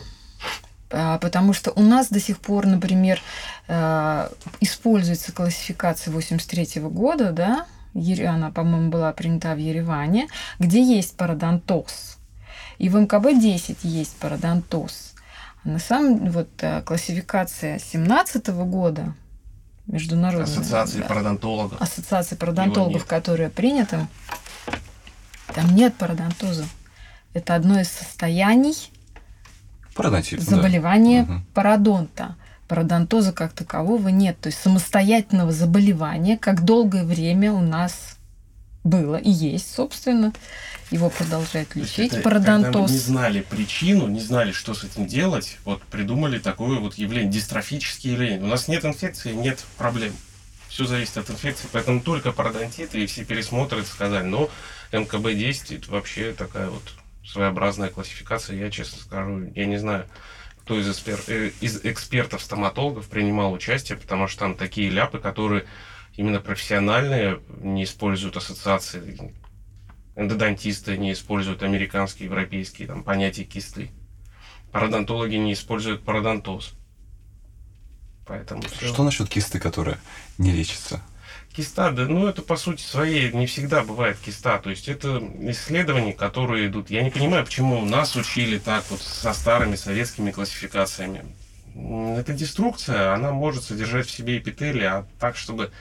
А, 0.91 1.17
потому 1.17 1.53
что 1.53 1.71
у 1.71 1.81
нас 1.81 2.09
до 2.09 2.19
сих 2.19 2.37
пор, 2.39 2.67
например, 2.67 3.19
э, 3.67 4.29
используется 4.59 5.31
классификация 5.31 6.11
83 6.11 6.81
года, 6.81 7.31
да, 7.31 7.65
она, 7.93 8.51
по-моему, 8.51 8.89
была 8.89 9.11
принята 9.13 9.53
в 9.53 9.57
Ереване, 9.57 10.27
где 10.59 10.81
есть 10.81 11.17
пародонтоз. 11.17 12.17
И 12.77 12.89
в 12.89 12.95
МКБ-10 12.95 13.79
есть 13.83 14.15
пародонтоз. 14.17 15.13
А 15.63 15.69
на 15.69 15.79
самом 15.79 16.31
вот 16.31 16.49
э, 16.61 16.81
классификация 16.81 17.77
17 17.77 18.47
года 18.49 19.13
международная. 19.85 20.45
Ассоциации 20.45 21.01
да, 21.01 21.05
пародонтологов. 21.05 21.81
Ассоциации 21.81 22.35
пародонтологов, 22.35 23.05
которая 23.05 23.49
принята, 23.49 24.07
там 25.53 25.75
нет 25.75 25.95
пародонтоза. 25.95 26.65
Это 27.33 27.55
одно 27.55 27.79
из 27.79 27.89
состояний 27.89 28.75
заболевания 30.39 31.25
да. 31.25 31.41
пародонта 31.53 32.35
пародонтоза 32.71 33.33
как 33.33 33.51
такового 33.51 34.07
нет. 34.07 34.39
То 34.39 34.47
есть 34.47 34.61
самостоятельного 34.61 35.51
заболевания, 35.51 36.37
как 36.37 36.63
долгое 36.63 37.03
время 37.03 37.51
у 37.51 37.59
нас 37.59 38.17
было 38.85 39.17
и 39.17 39.29
есть, 39.29 39.75
собственно, 39.75 40.31
его 40.89 41.09
продолжают 41.09 41.75
лечить. 41.75 42.13
Это, 42.13 42.21
пародонтоз. 42.21 42.71
Когда 42.71 42.79
мы 42.79 42.89
не 42.91 42.97
знали 42.97 43.41
причину, 43.41 44.07
не 44.07 44.21
знали, 44.21 44.53
что 44.53 44.73
с 44.73 44.85
этим 44.85 45.05
делать, 45.05 45.57
вот 45.65 45.81
придумали 45.83 46.39
такое 46.39 46.79
вот 46.79 46.93
явление, 46.93 47.29
дистрофические 47.29 48.13
явления. 48.13 48.41
У 48.41 48.47
нас 48.47 48.69
нет 48.69 48.85
инфекции, 48.85 49.33
нет 49.33 49.59
проблем. 49.77 50.13
Все 50.69 50.85
зависит 50.85 51.17
от 51.17 51.29
инфекции, 51.29 51.67
поэтому 51.73 51.99
только 51.99 52.31
пародонтиты 52.31 53.03
и 53.03 53.05
все 53.05 53.25
пересмотры 53.25 53.83
сказали. 53.83 54.23
Но 54.23 54.49
МКБ-10 54.93 55.79
это 55.79 55.91
вообще 55.91 56.31
такая 56.31 56.69
вот 56.69 56.83
своеобразная 57.25 57.89
классификация, 57.89 58.55
я 58.55 58.71
честно 58.71 58.97
скажу, 59.01 59.51
я 59.55 59.65
не 59.65 59.75
знаю 59.75 60.05
кто 60.71 60.79
из, 60.79 60.89
эспер... 60.89 61.19
Э, 61.27 61.51
из 61.59 61.83
экспертов-стоматологов 61.83 63.09
принимал 63.09 63.51
участие, 63.51 63.97
потому 63.97 64.29
что 64.29 64.39
там 64.39 64.55
такие 64.55 64.89
ляпы, 64.89 65.19
которые 65.19 65.65
именно 66.15 66.39
профессиональные, 66.39 67.41
не 67.59 67.83
используют 67.83 68.37
ассоциации, 68.37 69.33
эндодонтисты 70.15 70.97
не 70.97 71.11
используют 71.11 71.61
американские, 71.61 72.27
европейские 72.27 72.87
там, 72.87 73.03
понятия 73.03 73.43
кисты. 73.43 73.91
Пародонтологи 74.71 75.35
не 75.35 75.51
используют 75.51 76.03
пародонтоз. 76.05 76.71
Поэтому 78.25 78.61
Что 78.61 78.93
все. 78.93 79.03
насчет 79.03 79.27
кисты, 79.27 79.59
которая 79.59 79.97
не 80.37 80.53
лечится? 80.53 81.03
Киста, 81.55 81.91
да, 81.91 82.05
ну 82.05 82.27
это 82.27 82.41
по 82.41 82.55
сути 82.55 82.81
своей 82.81 83.31
не 83.33 83.45
всегда 83.45 83.83
бывает 83.83 84.17
киста. 84.17 84.57
То 84.59 84.69
есть 84.69 84.87
это 84.87 85.21
исследования, 85.41 86.13
которые 86.13 86.67
идут. 86.67 86.89
Я 86.89 87.03
не 87.03 87.09
понимаю, 87.09 87.45
почему 87.45 87.83
нас 87.83 88.15
учили 88.15 88.57
так 88.57 88.85
вот 88.89 89.01
со 89.01 89.33
старыми 89.33 89.75
советскими 89.75 90.31
классификациями. 90.31 91.25
Эта 92.17 92.33
деструкция, 92.33 93.13
она 93.13 93.31
может 93.31 93.63
содержать 93.63 94.07
в 94.07 94.11
себе 94.11 94.37
эпителий, 94.37 94.85
а 94.85 95.05
так, 95.19 95.35
чтобы 95.35 95.71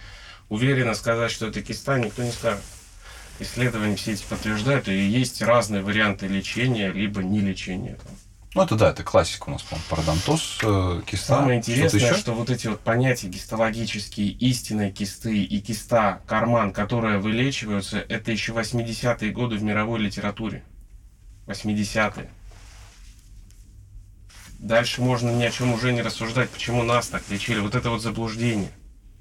уверенно 0.49 0.95
сказать, 0.95 1.31
что 1.31 1.47
это 1.47 1.63
киста, 1.63 1.99
никто 1.99 2.23
не 2.23 2.33
скажет. 2.33 2.63
Исследования 3.39 3.97
все 3.97 4.13
эти 4.13 4.25
подтверждают, 4.25 4.89
и 4.89 4.95
есть 4.95 5.41
разные 5.41 5.83
варианты 5.83 6.27
лечения, 6.27 6.93
либо 6.93 7.23
не 7.23 7.41
лечения. 7.41 7.95
Там. 7.95 8.13
Ну, 8.55 8.63
это 8.63 8.75
да, 8.75 8.91
это 8.91 9.05
классика 9.05 9.49
у 9.49 9.53
нас, 9.53 9.63
по-моему, 9.63 9.87
пародонтоз, 9.89 10.59
э, 10.65 11.03
киста. 11.07 11.37
Самое 11.37 11.59
интересное, 11.59 12.01
что, 12.01 12.17
что 12.17 12.33
вот 12.33 12.51
эти 12.51 12.67
вот 12.67 12.81
понятия 12.81 13.29
гистологические, 13.29 14.29
истинные 14.29 14.91
кисты 14.91 15.45
и 15.45 15.61
киста, 15.61 16.21
карман, 16.27 16.73
которые 16.73 17.19
вылечиваются, 17.19 18.01
это 18.01 18.33
еще 18.33 18.53
80-е 18.53 19.31
годы 19.31 19.57
в 19.57 19.63
мировой 19.63 20.01
литературе. 20.01 20.65
80-е. 21.47 22.29
Дальше 24.59 25.01
можно 25.01 25.31
ни 25.31 25.45
о 25.45 25.51
чем 25.53 25.73
уже 25.73 25.93
не 25.93 26.03
рассуждать, 26.03 26.51
почему 26.51 26.83
нас 26.83 27.07
так 27.07 27.23
лечили. 27.31 27.61
Вот 27.61 27.77
это 27.77 27.89
вот 27.91 28.03
заблуждение. 28.03 28.73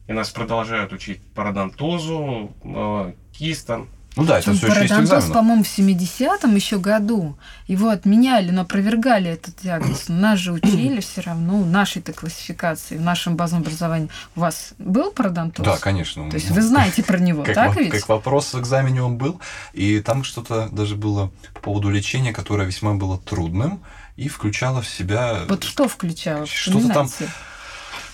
И 0.08 0.12
нас 0.12 0.32
продолжают 0.32 0.92
учить 0.92 1.22
пародонтозу, 1.36 2.52
э, 2.64 3.14
кистам, 3.32 3.90
ну 4.20 4.26
да, 4.26 4.40
это 4.40 4.54
все 4.54 4.68
еще 4.68 4.82
есть 4.82 4.94
экзамен. 4.94 5.32
по-моему, 5.32 5.64
в 5.64 5.68
70-м 5.68 6.56
еще 6.56 6.78
году 6.78 7.38
его 7.68 7.90
отменяли, 7.90 8.52
но 8.52 8.62
опровергали 8.62 9.32
этот 9.32 9.56
диагноз. 9.64 10.10
Нас 10.10 10.40
же 10.40 10.52
учили 10.52 11.00
все 11.00 11.22
равно, 11.22 11.62
в 11.62 11.68
нашей-то 11.68 12.12
классификации, 12.12 12.98
в 12.98 13.02
нашем 13.02 13.38
базовом 13.38 13.64
образовании. 13.64 14.10
У 14.36 14.42
вас 14.42 14.74
был 14.78 15.12
пародонтоз? 15.12 15.66
Да, 15.66 15.78
конечно. 15.78 16.30
То 16.30 16.36
есть 16.36 16.52
вы 16.52 16.62
знаете 16.62 17.02
про 17.02 17.18
него, 17.18 17.44
как 17.46 17.56
так 17.56 17.78
ведь? 17.78 17.92
Как 17.92 18.10
вопрос 18.10 18.54
в 18.54 18.60
экзамене 18.60 19.02
он 19.04 19.18
был, 19.18 19.40
и 19.74 20.02
там 20.02 20.24
что-то 20.24 20.68
даже 20.70 20.96
было 20.96 21.32
по 21.54 21.62
поводу 21.62 21.90
лечения, 21.90 22.34
которое 22.34 22.66
весьма 22.66 22.96
было 22.96 23.18
трудным 23.18 23.82
и 24.18 24.28
включало 24.28 24.82
в 24.82 24.88
себя... 24.90 25.46
Вот 25.48 25.64
что 25.64 25.88
включало? 25.88 26.46
Что-то 26.46 26.90
там 26.90 27.10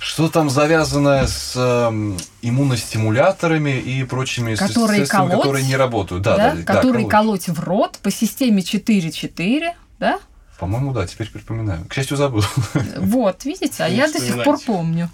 что 0.06 0.30
там 0.30 0.52
завязано 0.52 1.26
с 1.26 1.54
э, 1.56 2.18
иммуностимуляторами 2.44 3.72
и 3.72 4.04
прочими 4.04 4.54
которые 4.54 4.98
средствами, 4.98 5.30
колоть, 5.30 5.42
которые 5.42 5.66
не 5.66 5.76
работают. 5.76 6.22
Да, 6.22 6.38
да, 6.38 6.54
да, 6.54 6.62
которые 6.62 7.06
да, 7.06 7.10
колоть. 7.10 7.46
колоть 7.46 7.58
в 7.58 7.60
рот 7.64 8.00
по 8.04 8.12
системе 8.12 8.62
4-4, 8.62 9.74
да? 9.98 10.20
По-моему, 10.60 10.94
да, 10.94 11.08
теперь 11.08 11.28
припоминаю. 11.32 11.86
К 11.86 11.94
счастью, 11.96 12.18
забыл. 12.18 12.44
Вот, 12.98 13.46
видите, 13.46 13.84
а 13.84 13.88
я 13.88 14.08
до 14.08 14.20
сих 14.20 14.44
пор 14.44 14.60
помню 14.60 15.10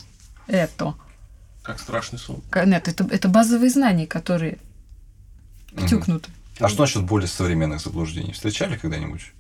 это. 0.47 0.93
Как 1.63 1.79
страшный 1.79 2.19
сон. 2.19 2.41
Нет, 2.65 2.89
это, 2.89 3.07
это 3.09 3.29
базовые 3.29 3.69
знания, 3.69 4.07
которые 4.07 4.57
втюкнуты. 5.73 6.29
А 6.59 6.67
что 6.67 6.81
насчет 6.81 7.03
более 7.03 7.29
современных 7.29 7.79
заблуждений? 7.79 8.33
Встречали 8.33 8.75
когда-нибудь? 8.75 9.31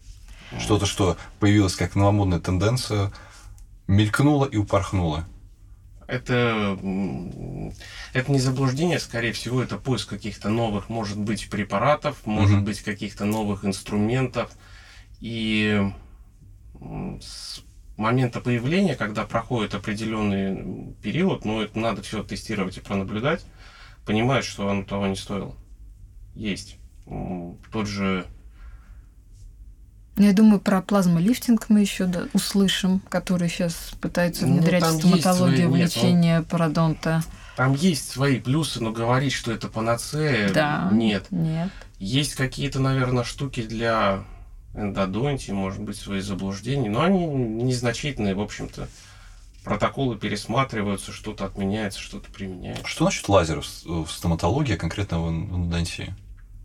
Что-то, 0.61 0.85
что 0.85 1.17
появилось 1.41 1.75
как 1.75 1.95
новомодная 1.95 2.39
тенденция, 2.39 3.11
мелькнуло 3.87 4.45
и 4.45 4.55
упорхнуло. 4.55 5.25
Это, 6.11 6.77
это 8.11 8.31
не 8.33 8.39
заблуждение, 8.39 8.99
скорее 8.99 9.31
всего, 9.31 9.63
это 9.63 9.77
поиск 9.77 10.09
каких-то 10.09 10.49
новых, 10.49 10.89
может 10.89 11.17
быть, 11.17 11.49
препаратов, 11.49 12.25
может 12.25 12.57
угу. 12.57 12.65
быть, 12.65 12.81
каких-то 12.81 13.23
новых 13.23 13.63
инструментов. 13.63 14.51
И 15.21 15.89
с 17.21 17.63
момента 17.95 18.41
появления, 18.41 18.95
когда 18.95 19.25
проходит 19.25 19.73
определенный 19.73 20.93
период, 21.01 21.45
ну, 21.45 21.61
это 21.61 21.79
надо 21.79 22.01
все 22.01 22.23
тестировать 22.23 22.75
и 22.75 22.81
пронаблюдать, 22.81 23.45
понимать, 24.05 24.43
что 24.43 24.67
оно 24.67 24.83
того 24.83 25.07
не 25.07 25.15
стоило. 25.15 25.55
Есть. 26.35 26.75
Тот 27.71 27.87
же 27.87 28.25
я 30.25 30.33
думаю, 30.33 30.59
про 30.59 30.81
плазмолифтинг 30.81 31.67
мы 31.69 31.81
еще 31.81 32.05
да, 32.05 32.23
услышим, 32.33 33.01
который 33.09 33.49
сейчас 33.49 33.91
пытаются 34.01 34.45
ну, 34.45 34.57
внедрять 34.57 34.83
ну, 34.83 34.89
в 34.89 34.93
стоматологию 34.99 35.69
свои, 35.69 35.81
лечения 35.83 36.37
нет, 36.37 36.39
ну, 36.39 36.45
пародонта. 36.45 37.23
Там 37.55 37.73
есть 37.73 38.09
свои 38.09 38.39
плюсы, 38.39 38.81
но 38.81 38.91
говорить, 38.91 39.33
что 39.33 39.51
это 39.51 39.67
панацея, 39.67 40.51
да, 40.51 40.89
нет. 40.91 41.27
Нет. 41.31 41.69
Есть 41.99 42.35
какие-то, 42.35 42.79
наверное, 42.79 43.23
штуки 43.23 43.61
для 43.61 44.23
эндодонтии, 44.73 45.51
может 45.51 45.81
быть, 45.81 45.97
свои 45.97 46.21
заблуждения, 46.21 46.89
но 46.89 47.01
они 47.01 47.25
незначительные, 47.25 48.35
в 48.35 48.41
общем-то. 48.41 48.87
Протоколы 49.63 50.17
пересматриваются, 50.17 51.11
что-то 51.11 51.45
отменяется, 51.45 51.99
что-то 51.99 52.31
применяется. 52.31 52.87
Что 52.87 53.05
насчет 53.05 53.29
лазеров 53.29 53.65
в 53.85 54.07
стоматологии, 54.07 54.75
конкретно 54.75 55.21
в 55.21 55.29
эндодонтии? 55.29 56.15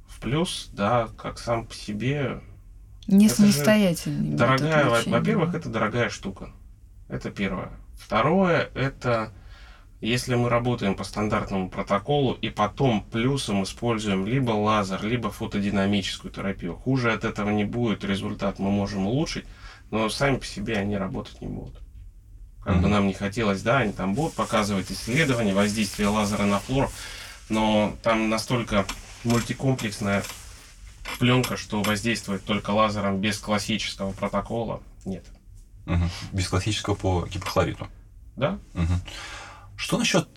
В 0.09 0.19
плюс, 0.21 0.71
да, 0.73 1.09
как 1.19 1.39
сам 1.39 1.67
по 1.67 1.75
себе 1.75 2.41
не 3.07 3.29
самостоятельный. 3.29 4.37
Дорогая, 4.37 5.03
во-первых, 5.07 5.55
это 5.55 5.69
дорогая 5.69 6.09
штука. 6.09 6.51
Это 7.09 7.31
первое. 7.31 7.71
Второе, 7.97 8.71
это 8.75 9.33
если 10.01 10.35
мы 10.35 10.51
работаем 10.51 10.95
по 10.95 11.05
стандартному 11.05 11.71
протоколу 11.71 12.35
и 12.35 12.51
потом 12.51 13.03
плюсом 13.03 13.63
используем 13.63 14.27
либо 14.27 14.51
лазер, 14.51 15.03
либо 15.03 15.31
фотодинамическую 15.31 16.33
терапию, 16.33 16.77
хуже 16.77 17.13
от 17.13 17.25
этого 17.25 17.51
не 17.51 17.65
будет, 17.65 18.05
результат 18.05 18.59
мы 18.59 18.71
можем 18.71 19.07
улучшить, 19.07 19.47
но 19.91 20.09
сами 20.09 20.37
по 20.37 20.45
себе 20.45 20.77
они 20.77 20.97
работать 20.97 21.41
не 21.41 21.49
будут. 21.49 21.81
Как 22.63 22.77
mm-hmm. 22.77 22.81
бы 22.81 22.89
нам 22.89 23.07
не 23.07 23.15
хотелось, 23.15 23.63
да, 23.63 23.79
они 23.79 23.93
там 23.93 24.15
будут 24.15 24.35
показывать 24.35 24.91
исследования, 24.91 25.55
воздействие 25.55 26.09
лазера 26.09 26.45
на 26.45 26.59
флору, 26.59 26.91
но 27.49 27.95
там 28.03 28.29
настолько 28.29 28.85
мультикомплексная 29.25 30.23
пленка, 31.19 31.57
что 31.57 31.83
воздействует 31.83 32.45
только 32.45 32.71
лазером 32.71 33.21
без 33.21 33.39
классического 33.39 34.13
протокола, 34.13 34.83
нет. 35.05 35.25
Угу. 35.87 36.05
Без 36.33 36.49
классического 36.49 36.95
по 36.95 37.27
гипохлориту. 37.27 37.89
Да. 38.37 38.59
Угу. 38.75 38.93
Что 39.77 39.99
насчет 39.99 40.29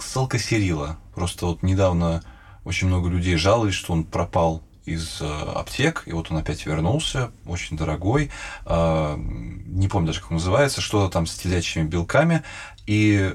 салкосерила? 0.00 0.98
Просто 1.14 1.46
вот 1.46 1.62
недавно 1.62 2.22
очень 2.64 2.88
много 2.88 3.08
людей 3.08 3.36
жаловались, 3.36 3.74
что 3.74 3.92
он 3.92 4.04
пропал 4.04 4.62
из 4.84 5.20
э, 5.20 5.26
аптек, 5.26 6.04
и 6.06 6.12
вот 6.12 6.30
он 6.30 6.38
опять 6.38 6.64
вернулся, 6.66 7.30
очень 7.46 7.76
дорогой, 7.76 8.30
э, 8.64 9.14
не 9.18 9.86
помню 9.88 10.08
даже, 10.08 10.20
как 10.20 10.30
он 10.30 10.38
называется, 10.38 10.80
что-то 10.80 11.12
там 11.12 11.26
с 11.26 11.34
телячьими 11.34 11.86
белками, 11.86 12.42
и 12.86 13.34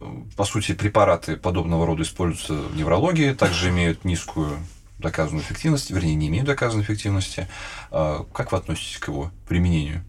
э, 0.00 0.06
по 0.36 0.44
сути, 0.44 0.72
препараты 0.72 1.36
подобного 1.36 1.86
рода 1.86 2.02
используются 2.02 2.54
в 2.54 2.76
неврологии, 2.76 3.32
также 3.32 3.70
имеют 3.70 4.04
низкую 4.04 4.58
доказанную 5.02 5.44
эффективность, 5.44 5.90
вернее, 5.90 6.14
не 6.14 6.28
имеют 6.28 6.46
доказанной 6.46 6.84
эффективности. 6.84 7.48
А, 7.90 8.24
как 8.32 8.52
вы 8.52 8.58
относитесь 8.58 8.98
к 8.98 9.08
его 9.08 9.30
применению? 9.48 10.04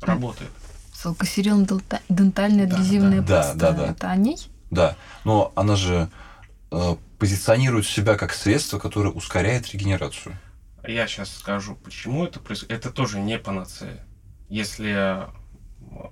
Работает. 0.00 0.50
Салкосерил 0.92 1.66
дентальная 2.08 2.64
адгезивная 2.64 3.20
да, 3.20 3.42
паста. 3.42 3.54
Да, 3.56 3.72
да, 3.72 3.78
да. 3.78 3.92
Это 3.92 4.10
о 4.10 4.16
ней? 4.16 4.38
Да, 4.70 4.96
но 5.24 5.52
она 5.54 5.76
же 5.76 6.10
э, 6.70 6.96
позиционирует 7.18 7.86
себя 7.86 8.16
как 8.16 8.32
средство, 8.32 8.78
которое 8.78 9.10
ускоряет 9.10 9.68
регенерацию. 9.72 10.36
Я 10.86 11.06
сейчас 11.06 11.30
скажу, 11.34 11.76
почему 11.76 12.24
это 12.24 12.40
происходит. 12.40 12.72
Это 12.78 12.90
тоже 12.90 13.18
не 13.18 13.38
панацея. 13.38 14.04
Если 14.48 15.26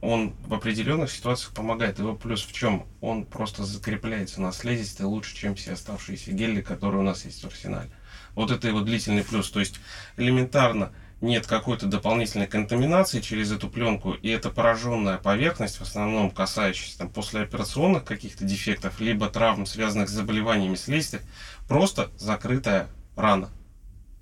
он 0.01 0.35
в 0.47 0.55
определенных 0.55 1.11
ситуациях 1.11 1.55
помогает. 1.55 1.99
Его 1.99 2.15
плюс 2.15 2.43
в 2.45 2.53
чем? 2.53 2.87
Он 3.01 3.25
просто 3.25 3.65
закрепляется 3.65 4.41
на 4.41 4.53
слизистой 4.53 5.07
лучше, 5.07 5.37
чем 5.37 5.55
все 5.55 5.73
оставшиеся 5.73 6.33
гели, 6.33 6.61
которые 6.61 7.01
у 7.01 7.05
нас 7.05 7.25
есть 7.25 7.43
в 7.43 7.47
арсенале. 7.47 7.91
Вот 8.35 8.51
это 8.51 8.69
его 8.69 8.81
длительный 8.81 9.25
плюс. 9.25 9.51
То 9.51 9.61
есть 9.61 9.81
элементарно 10.17 10.93
нет 11.21 11.47
какой-то 11.47 11.87
дополнительной 11.87 12.47
контаминации 12.47 13.21
через 13.21 13.51
эту 13.51 13.69
пленку, 13.69 14.13
и 14.13 14.29
эта 14.29 14.51
пораженная 14.51 15.17
поверхность, 15.17 15.79
в 15.79 15.83
основном 15.83 16.31
касающаяся 16.31 16.99
там, 16.99 17.09
послеоперационных 17.09 18.05
каких-то 18.05 18.45
дефектов, 18.45 19.01
либо 19.01 19.29
травм, 19.29 19.65
связанных 19.67 20.09
с 20.09 20.13
заболеваниями 20.13 20.75
слизистых, 20.75 21.23
просто 21.67 22.11
закрытая 22.19 22.89
рана. 23.17 23.51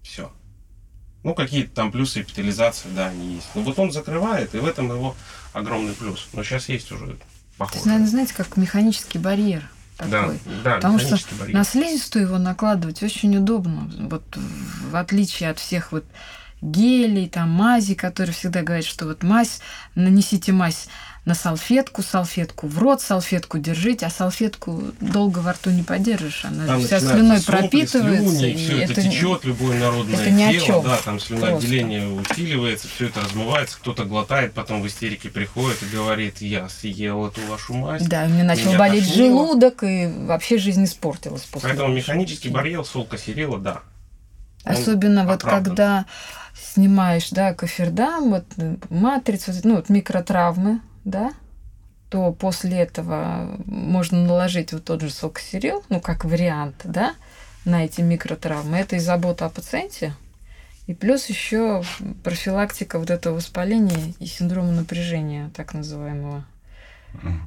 Все. 0.03 0.33
Ну, 1.25 1.35
какие-то 1.35 1.73
там 1.73 1.93
плюсы 1.93 2.23
эпителизации, 2.23 2.88
да, 2.95 3.09
они 3.09 3.35
есть. 3.35 3.49
Но 3.55 3.62
вот 3.62 3.79
он 3.79 3.93
закрывает, 3.93 4.55
и 4.55 4.59
в 4.59 4.67
этом 4.67 4.91
его 4.91 5.15
огромный 5.53 5.95
плюс. 5.95 6.29
Но 6.33 6.43
сейчас 6.43 6.69
есть 6.69 6.91
уже 6.93 7.17
похоже. 7.59 7.85
Наверное, 7.87 8.09
знаете, 8.09 8.35
как 8.35 8.57
механический 8.57 9.19
барьер. 9.19 9.69
Такой. 9.99 10.38
Да, 10.45 10.62
да, 10.65 10.75
Потому 10.77 10.99
что 10.99 11.19
барьер. 11.38 11.55
на 11.55 11.65
слизистую 11.65 12.27
его 12.27 12.38
накладывать 12.38 13.03
очень 13.03 13.37
удобно. 13.37 13.91
Вот 14.09 14.25
в 14.91 14.97
отличие 14.97 15.51
от 15.51 15.59
всех 15.59 15.93
вот 15.93 16.05
гелей, 16.61 17.29
там, 17.29 17.51
мази, 17.51 17.95
которые 17.95 18.35
всегда 18.35 18.62
говорят, 18.62 18.87
что 18.87 19.07
вот 19.07 19.23
мазь, 19.23 19.61
нанесите 19.95 20.53
мазь 20.53 20.88
на 21.25 21.35
салфетку, 21.35 22.03
салфетку 22.03 22.67
в 22.67 22.79
рот, 22.79 23.01
салфетку 23.01 23.59
держите, 23.59 24.07
а 24.07 24.11
салфетку 24.11 24.83
долго 25.01 25.39
во 25.39 25.53
рту 25.53 25.71
не 25.71 25.85
подержишь, 25.85 26.45
она 26.45 26.67
там 26.67 26.83
вся 26.83 26.99
слюной 26.99 27.39
сопли, 27.39 27.59
пропитывается. 27.59 28.39
Слюни, 28.39 28.51
и 28.51 28.57
все 28.57 28.83
это, 28.83 28.93
это 28.93 29.03
течет, 29.03 29.45
любое 29.45 29.79
народное 29.79 30.21
это 30.21 30.31
ни 30.31 30.59
тело, 30.59 30.83
да, 30.83 30.97
там 30.97 31.21
слюноотделение 31.21 32.09
усиливается, 32.09 32.89
все 32.89 33.07
это 33.07 33.21
размывается, 33.21 33.77
кто-то 33.77 34.05
глотает, 34.05 34.53
потом 34.53 34.83
в 34.83 34.87
истерике 34.89 35.29
приходит 35.29 35.81
и 35.85 35.95
говорит, 35.95 36.41
я 36.41 36.69
съел 36.69 37.29
эту 37.29 37.41
вашу 37.43 37.75
мазь. 37.75 38.03
Да, 38.03 38.25
у 38.25 38.29
меня 38.29 38.43
начал 38.43 38.73
болеть 38.77 39.07
тошло. 39.07 39.25
желудок, 39.25 39.85
и 39.85 40.09
вообще 40.27 40.59
жизнь 40.59 40.85
испортилась 40.85 41.43
после 41.43 41.69
Поэтому 41.69 41.95
механический 41.95 42.49
барьер 42.49 42.85
солка 42.85 43.17
серила, 43.17 43.59
да. 43.59 43.83
Особенно 44.65 45.25
вот 45.25 45.43
когда 45.43 46.07
снимаешь, 46.75 47.31
да, 47.31 47.55
кофердам, 47.55 48.31
вот 48.31 48.45
матрицу, 48.91 49.53
ну, 49.63 49.77
вот 49.77 49.89
микротравмы, 49.89 50.81
да, 51.05 51.33
то 52.11 52.33
после 52.33 52.79
этого 52.79 53.57
можно 53.67 54.23
наложить 54.25 54.73
вот 54.73 54.85
тот 54.85 55.01
же 55.01 55.11
сокосерил, 55.11 55.83
ну, 55.88 56.01
как 56.01 56.25
вариант, 56.25 56.83
да, 56.85 57.15
на 57.65 57.85
эти 57.85 58.01
микротравмы. 58.01 58.77
Это 58.79 58.97
и 58.97 58.99
забота 58.99 59.47
о 59.47 59.51
пациенте, 59.51 60.15
и 60.87 60.95
плюс 60.95 61.27
еще 61.27 61.83
профилактика 62.23 62.99
вот 62.99 63.11
этого 63.11 63.37
воспаления 63.37 64.15
и 64.19 64.27
синдрома 64.27 64.73
напряжения, 64.73 65.51
так 65.55 65.75
называемого. 65.75 66.45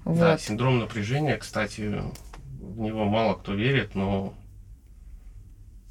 Вот. 0.04 0.20
Да, 0.20 0.38
синдром 0.38 0.80
напряжения, 0.80 1.38
кстати, 1.38 2.02
в 2.60 2.80
него 2.80 3.06
мало 3.06 3.36
кто 3.36 3.54
верит, 3.54 3.96
но 3.96 4.34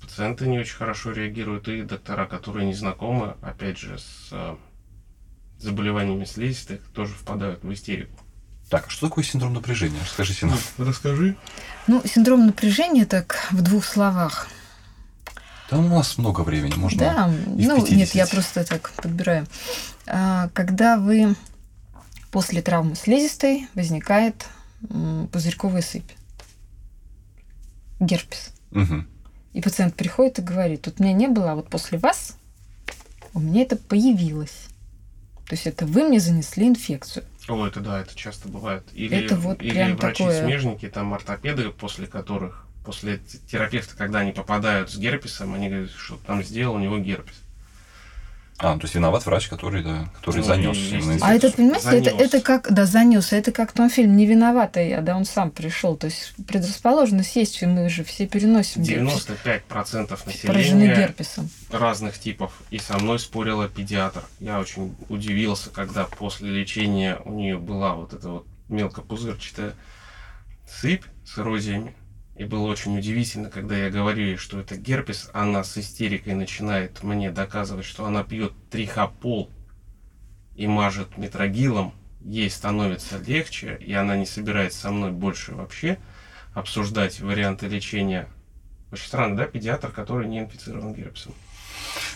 пациенты 0.00 0.48
не 0.48 0.58
очень 0.58 0.76
хорошо 0.76 1.12
реагируют, 1.12 1.68
и 1.68 1.82
доктора, 1.82 2.26
которые 2.26 2.66
не 2.66 2.74
знакомы, 2.74 3.36
опять 3.42 3.78
же, 3.78 3.98
с 3.98 4.32
заболеваниями 5.58 6.24
слизистых 6.24 6.80
тоже 6.92 7.14
впадают 7.14 7.62
в 7.62 7.72
истерику. 7.72 8.18
Так, 8.70 8.86
а 8.86 8.90
что 8.90 9.08
такое 9.08 9.24
синдром 9.24 9.54
напряжения? 9.54 9.98
Расскажите 10.02 10.46
нам. 10.46 10.58
Ну, 10.78 10.84
расскажи. 10.84 11.36
Ну, 11.86 12.02
синдром 12.04 12.46
напряжения 12.46 13.04
так 13.04 13.36
в 13.50 13.62
двух 13.62 13.84
словах. 13.84 14.48
Да 15.70 15.78
у 15.78 15.82
нас 15.82 16.18
много 16.18 16.42
времени, 16.42 16.74
можно 16.74 16.98
Да, 16.98 17.30
ну 17.46 17.86
нет, 17.86 18.14
я 18.14 18.26
просто 18.26 18.64
так 18.64 18.92
подбираю. 18.96 19.46
А, 20.06 20.48
когда 20.52 20.98
вы 20.98 21.34
после 22.30 22.62
травмы 22.62 22.96
слизистой 22.96 23.68
возникает 23.74 24.46
пузырьковая 25.32 25.82
сыпь, 25.82 26.10
герпес. 28.00 28.50
Угу. 28.72 29.04
И 29.54 29.60
пациент 29.62 29.94
приходит 29.94 30.40
и 30.40 30.42
говорит, 30.42 30.82
тут 30.82 31.00
меня 31.00 31.12
не 31.12 31.28
было, 31.28 31.52
а 31.52 31.54
вот 31.54 31.68
после 31.68 31.98
вас 31.98 32.36
у 33.32 33.40
меня 33.40 33.62
это 33.62 33.76
появилось. 33.76 34.68
То 35.46 35.54
есть 35.54 35.66
это 35.66 35.84
вы 35.86 36.08
мне 36.08 36.20
занесли 36.20 36.66
инфекцию. 36.66 37.24
О, 37.48 37.66
это 37.66 37.80
да, 37.80 38.00
это 38.00 38.16
часто 38.16 38.48
бывает. 38.48 38.84
Или, 38.94 39.24
это 39.24 39.36
вот 39.36 39.60
или 39.62 39.92
врачи-смежники, 39.92 40.86
такое... 40.86 40.90
там 40.90 41.14
ортопеды, 41.14 41.70
после 41.70 42.06
которых, 42.06 42.66
после 42.84 43.20
терапевта, 43.50 43.94
когда 43.96 44.20
они 44.20 44.32
попадают 44.32 44.90
с 44.90 44.96
герпесом, 44.96 45.54
они 45.54 45.68
говорят, 45.68 45.90
что 45.90 46.16
там 46.26 46.42
сделал 46.42 46.76
у 46.76 46.78
него 46.78 46.98
герпес. 46.98 47.34
А, 48.56 48.74
то 48.76 48.82
есть 48.82 48.94
виноват 48.94 49.26
врач, 49.26 49.48
который, 49.48 49.82
да, 49.82 50.08
который 50.14 50.38
Ну, 50.38 50.42
занес. 50.44 51.20
А 51.20 51.34
это, 51.34 51.50
понимаете, 51.50 51.88
это, 51.88 52.10
Занёс. 52.10 52.20
это 52.22 52.40
как, 52.40 52.72
да, 52.72 52.86
занес, 52.86 53.32
это 53.32 53.50
как 53.50 53.72
в 53.72 53.74
том 53.74 53.90
фильме 53.90 54.14
«Не 54.14 54.26
виновата 54.26 54.80
я», 54.80 55.00
да, 55.00 55.16
он 55.16 55.24
сам 55.24 55.50
пришел. 55.50 55.96
То 55.96 56.06
есть 56.06 56.34
предрасположенность 56.46 57.34
есть, 57.34 57.60
и 57.62 57.66
мы 57.66 57.88
же 57.88 58.04
все 58.04 58.28
переносим 58.28 58.82
герпес, 58.84 59.26
95% 59.44 60.08
поражены 60.46 60.86
населения 60.86 60.96
герпесом. 60.96 61.50
разных 61.70 62.16
типов. 62.18 62.52
И 62.70 62.78
со 62.78 62.96
мной 62.98 63.18
спорила 63.18 63.68
педиатр. 63.68 64.22
Я 64.38 64.60
очень 64.60 64.94
удивился, 65.08 65.70
когда 65.70 66.04
после 66.04 66.48
лечения 66.50 67.18
у 67.24 67.32
нее 67.32 67.58
была 67.58 67.94
вот 67.94 68.12
эта 68.12 68.28
вот 68.28 68.46
мелкопузырчатая 68.68 69.74
сыпь 70.80 71.04
с 71.26 71.38
эрозиями. 71.38 71.94
И 72.36 72.44
было 72.44 72.66
очень 72.66 72.98
удивительно, 72.98 73.48
когда 73.48 73.76
я 73.76 73.90
говорю 73.90 74.24
ей, 74.24 74.36
что 74.36 74.58
это 74.58 74.76
герпес, 74.76 75.30
она 75.32 75.62
с 75.62 75.78
истерикой 75.78 76.34
начинает 76.34 77.02
мне 77.04 77.30
доказывать, 77.30 77.84
что 77.84 78.06
она 78.06 78.24
пьет 78.24 78.52
трихопол 78.70 79.50
и 80.56 80.66
мажет 80.66 81.16
метрогилом, 81.16 81.92
ей 82.20 82.50
становится 82.50 83.18
легче, 83.18 83.76
и 83.80 83.92
она 83.92 84.16
не 84.16 84.26
собирается 84.26 84.80
со 84.80 84.90
мной 84.90 85.12
больше 85.12 85.54
вообще 85.54 85.98
обсуждать 86.54 87.20
варианты 87.20 87.68
лечения. 87.68 88.28
Очень 88.90 89.06
странно, 89.06 89.36
да, 89.36 89.46
педиатр, 89.46 89.90
который 89.90 90.26
не 90.26 90.40
инфицирован 90.40 90.94
герпесом. 90.94 91.34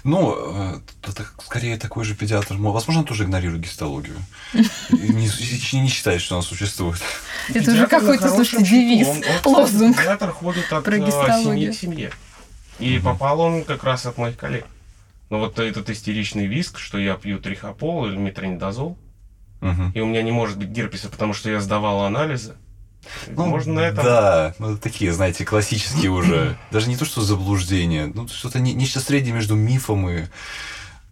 Ну, 0.05 0.35
э, 0.37 0.81
это 1.03 1.27
скорее 1.45 1.77
такой 1.77 2.05
же 2.05 2.15
педиатр. 2.15 2.55
мо- 2.55 2.73
Возможно, 2.73 3.01
он 3.03 3.07
тоже 3.07 3.25
игнорирует 3.25 3.63
гистологию. 3.63 4.17
Не, 4.91 5.81
не 5.81 5.89
считает, 5.89 6.21
что 6.21 6.37
она 6.37 6.43
существует. 6.43 7.01
Это 7.49 7.73
уже 7.73 7.87
какой-то, 7.87 8.29
слушайте, 8.31 8.65
девиз, 8.71 9.09
лозунг. 9.45 9.97
Педиатр 9.97 10.31
ходит 10.33 10.73
от 10.73 10.85
Про 10.85 10.97
э, 10.97 11.43
семьи 11.43 11.71
к 11.71 11.75
семье. 11.75 12.11
И 12.79 12.99
попал 12.99 13.41
он 13.41 13.65
как 13.65 13.83
раз 13.85 14.07
от 14.07 14.19
моих 14.19 14.37
коллег. 14.37 14.65
Но 15.31 15.39
вот 15.41 15.59
этот 15.59 15.91
истеричный 15.91 16.47
виск, 16.47 16.79
что 16.79 16.97
я 16.99 17.15
пью 17.15 17.39
трихопол 17.39 18.07
или 18.07 18.17
метронидозол, 18.17 18.97
и 19.95 20.01
у 20.01 20.07
меня 20.07 20.23
не 20.23 20.31
может 20.33 20.57
быть 20.59 20.69
герпеса, 20.69 21.09
потому 21.09 21.35
что 21.35 21.51
я 21.51 21.61
сдавал 21.61 22.03
анализы. 22.05 22.55
Ну, 23.29 23.47
Можно 23.47 23.75
на 23.75 23.81
этом... 23.81 24.05
Да, 24.05 24.55
ну 24.59 24.77
такие, 24.77 25.13
знаете, 25.13 25.45
классические 25.45 26.11
уже. 26.11 26.59
Даже 26.71 26.89
не 26.89 26.97
то, 26.97 27.05
что 27.05 27.23
заблуждение, 27.23 28.07
ну 28.07 28.29
что-то 28.29 28.61
не- 28.61 28.75
нечто 28.75 29.01
среднее 29.01 29.33
между 29.35 29.55
мифом 29.55 30.09
и 30.09 30.25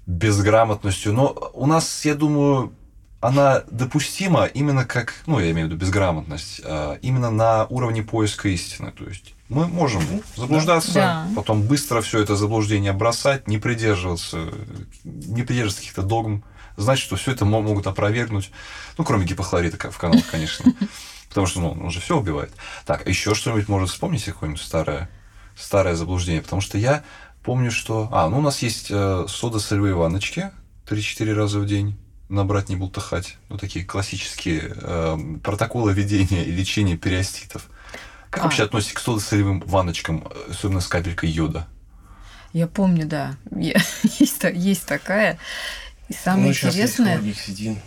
безграмотностью. 0.07 1.13
Но 1.13 1.51
у 1.55 1.67
нас, 1.67 2.05
я 2.05 2.15
думаю, 2.15 2.73
она 3.21 3.63
допустима 3.71 4.45
именно 4.45 4.85
как, 4.85 5.15
ну, 5.27 5.39
я 5.41 5.51
имею 5.51 5.67
в 5.67 5.71
виду 5.71 5.81
безграмотность, 5.81 6.61
а, 6.65 6.99
именно 7.03 7.31
на 7.31 7.65
уровне 7.67 8.03
поиска 8.03 8.49
истины. 8.49 8.93
То 8.93 9.05
есть 9.05 9.35
мы 9.49 9.67
можем 9.67 10.03
заблуждаться, 10.37 10.93
Да. 10.95 11.29
потом 11.35 11.63
быстро 11.63 12.03
все 12.03 12.21
это 12.21 12.37
заблуждение 12.37 12.93
бросать, 12.93 13.49
не 13.49 13.59
придерживаться, 13.59 14.49
не 15.05 15.43
придерживаться 15.43 15.81
каких-то 15.81 16.03
догм, 16.03 16.45
знать, 16.77 16.99
что 16.99 17.17
все 17.17 17.33
это 17.33 17.45
мо- 17.45 17.63
могут 17.63 17.87
опровергнуть. 17.87 18.51
Ну, 18.99 19.05
кроме 19.05 19.25
гипохлорида 19.25 19.77
ка- 19.79 19.91
в 19.91 19.99
каналах, 19.99 20.27
конечно. 20.31 20.73
Потому 21.37 21.49
что, 21.49 21.61
ну, 21.61 21.85
он 21.85 21.91
же 21.91 22.01
все 22.01 22.17
убивает. 22.17 22.51
Так, 22.87 23.07
а 23.07 23.11
еще 23.11 23.35
что-нибудь 23.35 23.69
может 23.69 23.91
вспомнить 23.91 24.25
какое-нибудь 24.25 24.63
старое, 24.63 25.11
старое 25.55 25.95
заблуждение? 25.95 26.41
Потому 26.41 26.63
что 26.63 26.79
я 26.79 27.05
помню, 27.43 27.71
что... 27.71 28.09
А, 28.11 28.31
ну, 28.31 28.39
у 28.39 28.41
нас 28.41 28.63
есть 28.63 28.87
э, 28.89 29.27
сода-солевые 29.29 29.93
ванночки 29.93 30.51
3-4 30.87 31.35
раза 31.35 31.61
в 31.61 31.67
день 31.67 31.99
набрать, 32.31 32.71
не 32.71 32.77
бултыхать. 32.77 33.37
Ну, 33.51 33.59
такие 33.59 33.85
классические 33.85 34.77
э, 34.81 35.19
протоколы 35.45 35.93
ведения 35.93 36.43
и 36.43 36.51
лечения 36.51 36.97
периоститов. 36.97 37.69
Как 38.31 38.41
А. 38.41 38.45
вообще 38.45 38.63
относитесь 38.63 38.95
к 38.95 39.01
сода-солевым 39.01 39.61
ванночкам, 39.61 40.27
особенно 40.49 40.81
с 40.81 40.87
капелькой 40.87 41.29
йода? 41.29 41.67
Я 42.55 42.67
помню, 42.67 43.05
да. 43.05 43.35
Я- 43.55 43.83
есть, 44.19 44.43
есть 44.55 44.87
такая. 44.87 45.39
И 46.09 46.15
самое 46.15 46.47
ну, 46.47 46.53
сейчас 46.55 46.73
интересное... 46.73 47.19
есть 47.19 47.21
хлоргексидин. 47.21 47.79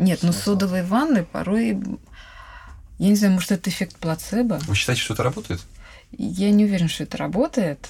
Нет, 0.00 0.18
ну 0.22 0.32
Смысл? 0.32 0.44
содовые 0.44 0.82
ванны 0.82 1.22
порой... 1.22 1.78
Я 2.98 3.08
не 3.08 3.16
знаю, 3.16 3.34
может, 3.34 3.52
это 3.52 3.70
эффект 3.70 3.96
плацебо. 3.96 4.60
Вы 4.66 4.74
считаете, 4.74 5.02
что 5.02 5.14
это 5.14 5.22
работает? 5.22 5.60
Я 6.12 6.50
не 6.50 6.64
уверена, 6.64 6.88
что 6.88 7.02
это 7.02 7.16
работает. 7.16 7.88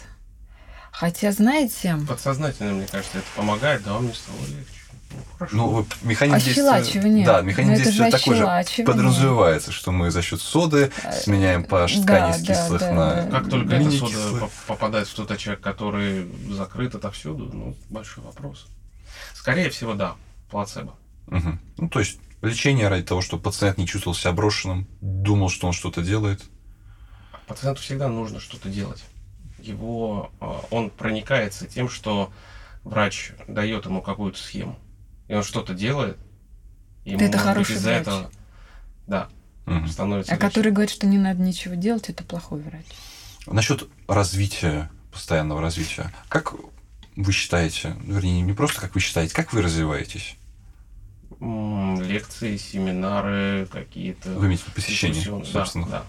Хотя, 0.93 1.33
знаете, 1.33 1.97
Подсознательно, 2.09 2.73
мне 2.73 2.87
кажется, 2.87 3.19
это 3.19 3.27
помогает, 3.35 3.83
да, 3.83 3.99
мне 3.99 4.15
стало 4.15 4.39
легче. 4.47 4.85
Ну, 5.11 5.19
хорошо. 5.39 5.57
Ну, 5.57 5.87
механизм 6.03 6.39
действия... 6.39 7.25
Да, 7.25 7.41
механизм 7.43 7.73
Ну, 7.73 7.85
действия 7.85 8.11
такой 8.11 8.37
же. 8.37 8.85
Подразумевается, 8.85 9.73
что 9.73 9.93
мы 9.93 10.11
за 10.11 10.23
счет 10.23 10.41
соды 10.41 10.91
сменяем 11.13 11.63
pH 11.63 12.03
ткани 12.03 12.33
да, 12.33 12.33
с 12.33 12.41
да, 12.43 12.55
кислых 12.55 12.81
да, 12.81 12.93
на 12.93 13.15
да. 13.15 13.31
Как 13.31 13.51
только 13.51 13.75
эта 13.75 13.91
сода 13.91 14.13
кислых. 14.13 14.51
попадает 14.67 15.09
в 15.09 15.15
тот 15.15 15.31
очаг, 15.31 15.61
который 15.61 16.31
закрыт 16.51 16.95
отовсюду, 16.95 17.51
ну, 17.53 17.77
большой 17.91 18.25
вопрос. 18.25 18.67
Скорее 19.35 19.71
всего, 19.71 19.95
да, 19.95 20.15
плацебо. 20.51 20.95
Мгм. 21.27 21.61
Ну, 21.77 21.89
то 21.89 22.01
есть 22.01 22.19
лечение 22.49 22.88
ради 22.88 23.05
того, 23.05 23.20
чтобы 23.22 23.42
пациент 23.42 23.78
не 23.78 23.86
чувствовал 23.86 24.14
себя 24.16 24.32
брошенным, 24.32 24.86
думал, 25.01 25.49
что 25.51 25.66
он 25.66 25.72
что-то 25.72 26.03
делает. 26.03 26.42
Пациенту 27.47 27.82
всегда 27.82 28.09
нужно 28.09 28.40
что-то 28.40 28.68
делать. 28.68 29.03
Его, 29.59 30.30
э, 30.40 30.53
он 30.70 30.90
проникается 30.90 31.66
тем, 31.66 31.88
что 31.88 32.32
врач 32.82 33.32
дает 33.49 33.84
ему 33.86 34.03
какую-то 34.03 34.38
схему, 34.38 34.78
и 35.28 35.34
он 35.34 35.42
что-то 35.42 35.74
делает. 35.74 36.18
и 37.05 37.11
ему, 37.12 37.22
Это 37.22 37.36
хороший 37.38 37.76
из-за 37.76 37.90
врач. 37.90 38.01
этого, 38.03 38.30
да, 39.07 39.28
Мгм. 39.66 39.88
становится 39.88 40.32
а 40.32 40.36
легче. 40.36 40.49
который 40.49 40.72
говорит, 40.72 40.90
что 40.90 41.07
не 41.07 41.18
надо 41.18 41.42
ничего 41.42 41.74
делать, 41.74 42.09
это 42.09 42.24
плохой 42.24 42.61
врач. 42.61 42.86
Насчет 43.47 43.86
развития, 44.09 44.90
постоянного 45.12 45.61
развития. 45.61 46.12
Как 46.28 46.55
вы 47.16 47.32
считаете, 47.32 47.95
вернее, 48.05 48.40
не 48.40 48.55
просто 48.55 48.80
как 48.80 48.95
вы 48.95 49.01
считаете, 49.01 49.34
как 49.34 49.53
вы 49.53 49.61
развиваетесь? 49.62 50.36
Лекции, 51.45 52.57
семинары, 52.57 53.66
какие-то 53.70 54.30
Вы 54.30 54.47
имеете 54.47 54.64
в 54.64 54.66
виду 54.68 54.74
посещение, 54.76 55.16
дискуссионные- 55.16 55.53
собственно. 55.53 55.86
Да, 55.86 56.05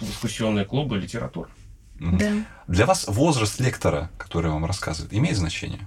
да. 0.00 0.06
Дискуссионные 0.06 0.64
клубы, 0.64 0.98
литература. 0.98 1.50
Да. 1.98 2.32
Для 2.66 2.86
вас 2.86 3.06
возраст 3.06 3.60
лектора, 3.60 4.10
который 4.16 4.50
вам 4.50 4.64
рассказывает, 4.64 5.12
имеет 5.12 5.36
значение? 5.36 5.86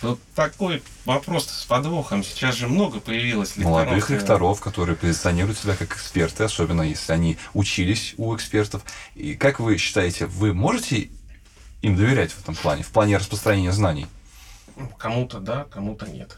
Тут 0.00 0.20
такой 0.34 0.82
вопрос 1.04 1.46
с 1.46 1.64
подвохом. 1.64 2.24
Сейчас 2.24 2.56
же 2.56 2.66
много 2.66 2.98
появилось 2.98 3.56
лекторов. 3.56 3.86
Молодых 3.86 4.10
лекторов, 4.10 4.60
которые 4.60 4.96
позиционируют 4.96 5.58
себя 5.58 5.76
как 5.76 5.94
эксперты, 5.94 6.44
особенно 6.44 6.82
если 6.82 7.12
они 7.12 7.36
учились 7.54 8.14
у 8.16 8.34
экспертов. 8.34 8.82
И 9.14 9.34
как 9.34 9.60
вы 9.60 9.76
считаете, 9.76 10.26
вы 10.26 10.54
можете 10.54 11.10
им 11.82 11.94
доверять 11.94 12.32
в 12.32 12.40
этом 12.40 12.54
плане, 12.56 12.82
в 12.82 12.88
плане 12.88 13.16
распространения 13.16 13.72
знаний? 13.72 14.06
Кому-то 14.98 15.38
да, 15.40 15.64
кому-то 15.70 16.08
нет. 16.08 16.36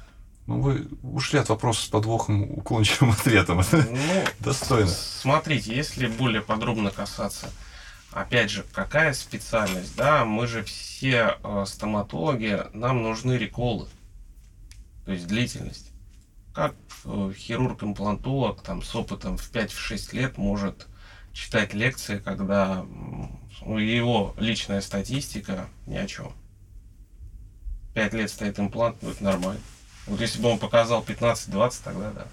Ну, 0.51 0.61
вы 0.63 0.89
ушли 1.05 1.39
от 1.39 1.49
вопроса 1.49 1.85
с 1.85 1.87
подвохом, 1.87 2.43
уклончивым 2.43 3.13
ответом. 3.19 3.63
Ну, 3.71 4.25
достойно. 4.41 4.89
смотрите, 4.89 5.77
если 5.77 6.09
более 6.09 6.43
подробно 6.43 6.91
касаться, 6.91 7.49
опять 8.11 8.51
же, 8.51 8.65
какая 8.73 9.13
специальность, 9.13 9.95
да, 9.95 10.25
мы 10.25 10.49
же 10.49 10.65
все 10.65 11.39
э, 11.41 11.65
стоматологи, 11.69 12.63
нам 12.73 13.01
нужны 13.01 13.35
реколы, 13.35 13.87
то 15.05 15.13
есть 15.13 15.29
длительность. 15.29 15.93
Как 16.53 16.75
э, 17.05 17.33
хирург-имплантолог 17.33 18.61
там 18.61 18.83
с 18.83 18.93
опытом 18.97 19.37
в 19.37 19.53
5-6 19.53 20.17
лет 20.17 20.37
может 20.37 20.89
читать 21.33 21.75
лекции, 21.75 22.19
когда 22.19 22.81
м, 22.81 23.39
его 23.79 24.35
личная 24.37 24.81
статистика 24.81 25.69
ни 25.87 25.95
о 25.95 26.09
чем. 26.09 26.33
5 27.95 28.15
лет 28.15 28.29
стоит 28.29 28.59
имплант, 28.59 28.97
ну 29.01 29.11
это 29.11 29.23
нормально. 29.23 29.61
Вот 30.11 30.21
если 30.21 30.43
бы 30.43 30.49
он 30.49 30.59
показал 30.59 31.05
15-20, 31.05 31.81
тогда 31.85 32.11
да. 32.11 32.27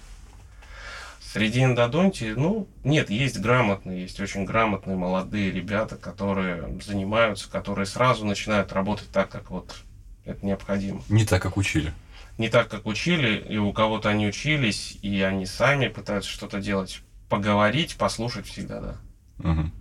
Среди 1.20 1.62
эндодонтии, 1.62 2.32
ну, 2.36 2.66
нет, 2.82 3.08
есть 3.08 3.38
грамотные, 3.38 4.02
есть 4.02 4.18
очень 4.18 4.44
грамотные 4.44 4.96
молодые 4.96 5.52
ребята, 5.52 5.96
которые 5.96 6.80
занимаются, 6.80 7.48
которые 7.48 7.86
сразу 7.86 8.26
начинают 8.26 8.72
работать 8.72 9.10
так, 9.12 9.28
как 9.28 9.50
вот 9.50 9.76
это 10.24 10.44
необходимо. 10.44 11.02
Не 11.08 11.24
так, 11.24 11.40
как 11.40 11.56
учили. 11.56 11.92
Не 12.36 12.48
так, 12.48 12.68
как 12.68 12.84
учили, 12.86 13.38
и 13.48 13.58
у 13.58 13.72
кого-то 13.72 14.08
они 14.08 14.26
учились, 14.26 14.98
и 15.02 15.22
они 15.22 15.46
сами 15.46 15.86
пытаются 15.86 16.30
что-то 16.30 16.60
делать. 16.60 17.02
Поговорить, 17.28 17.96
послушать 17.96 18.46
всегда, 18.46 18.80
да. 18.80 18.96
Мгм. 19.38 19.72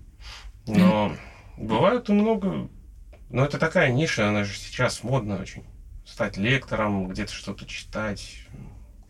Но 0.68 1.14
бывает 1.58 2.10
и 2.10 2.14
много... 2.14 2.70
Но 3.32 3.44
это 3.44 3.58
такая 3.58 3.92
ниша, 3.92 4.30
она 4.30 4.44
же 4.44 4.56
сейчас 4.56 5.04
модная 5.04 5.42
очень. 5.42 5.64
Стать 6.18 6.36
лектором, 6.38 7.10
где-то 7.10 7.32
что-то 7.32 7.68
читать. 7.68 8.40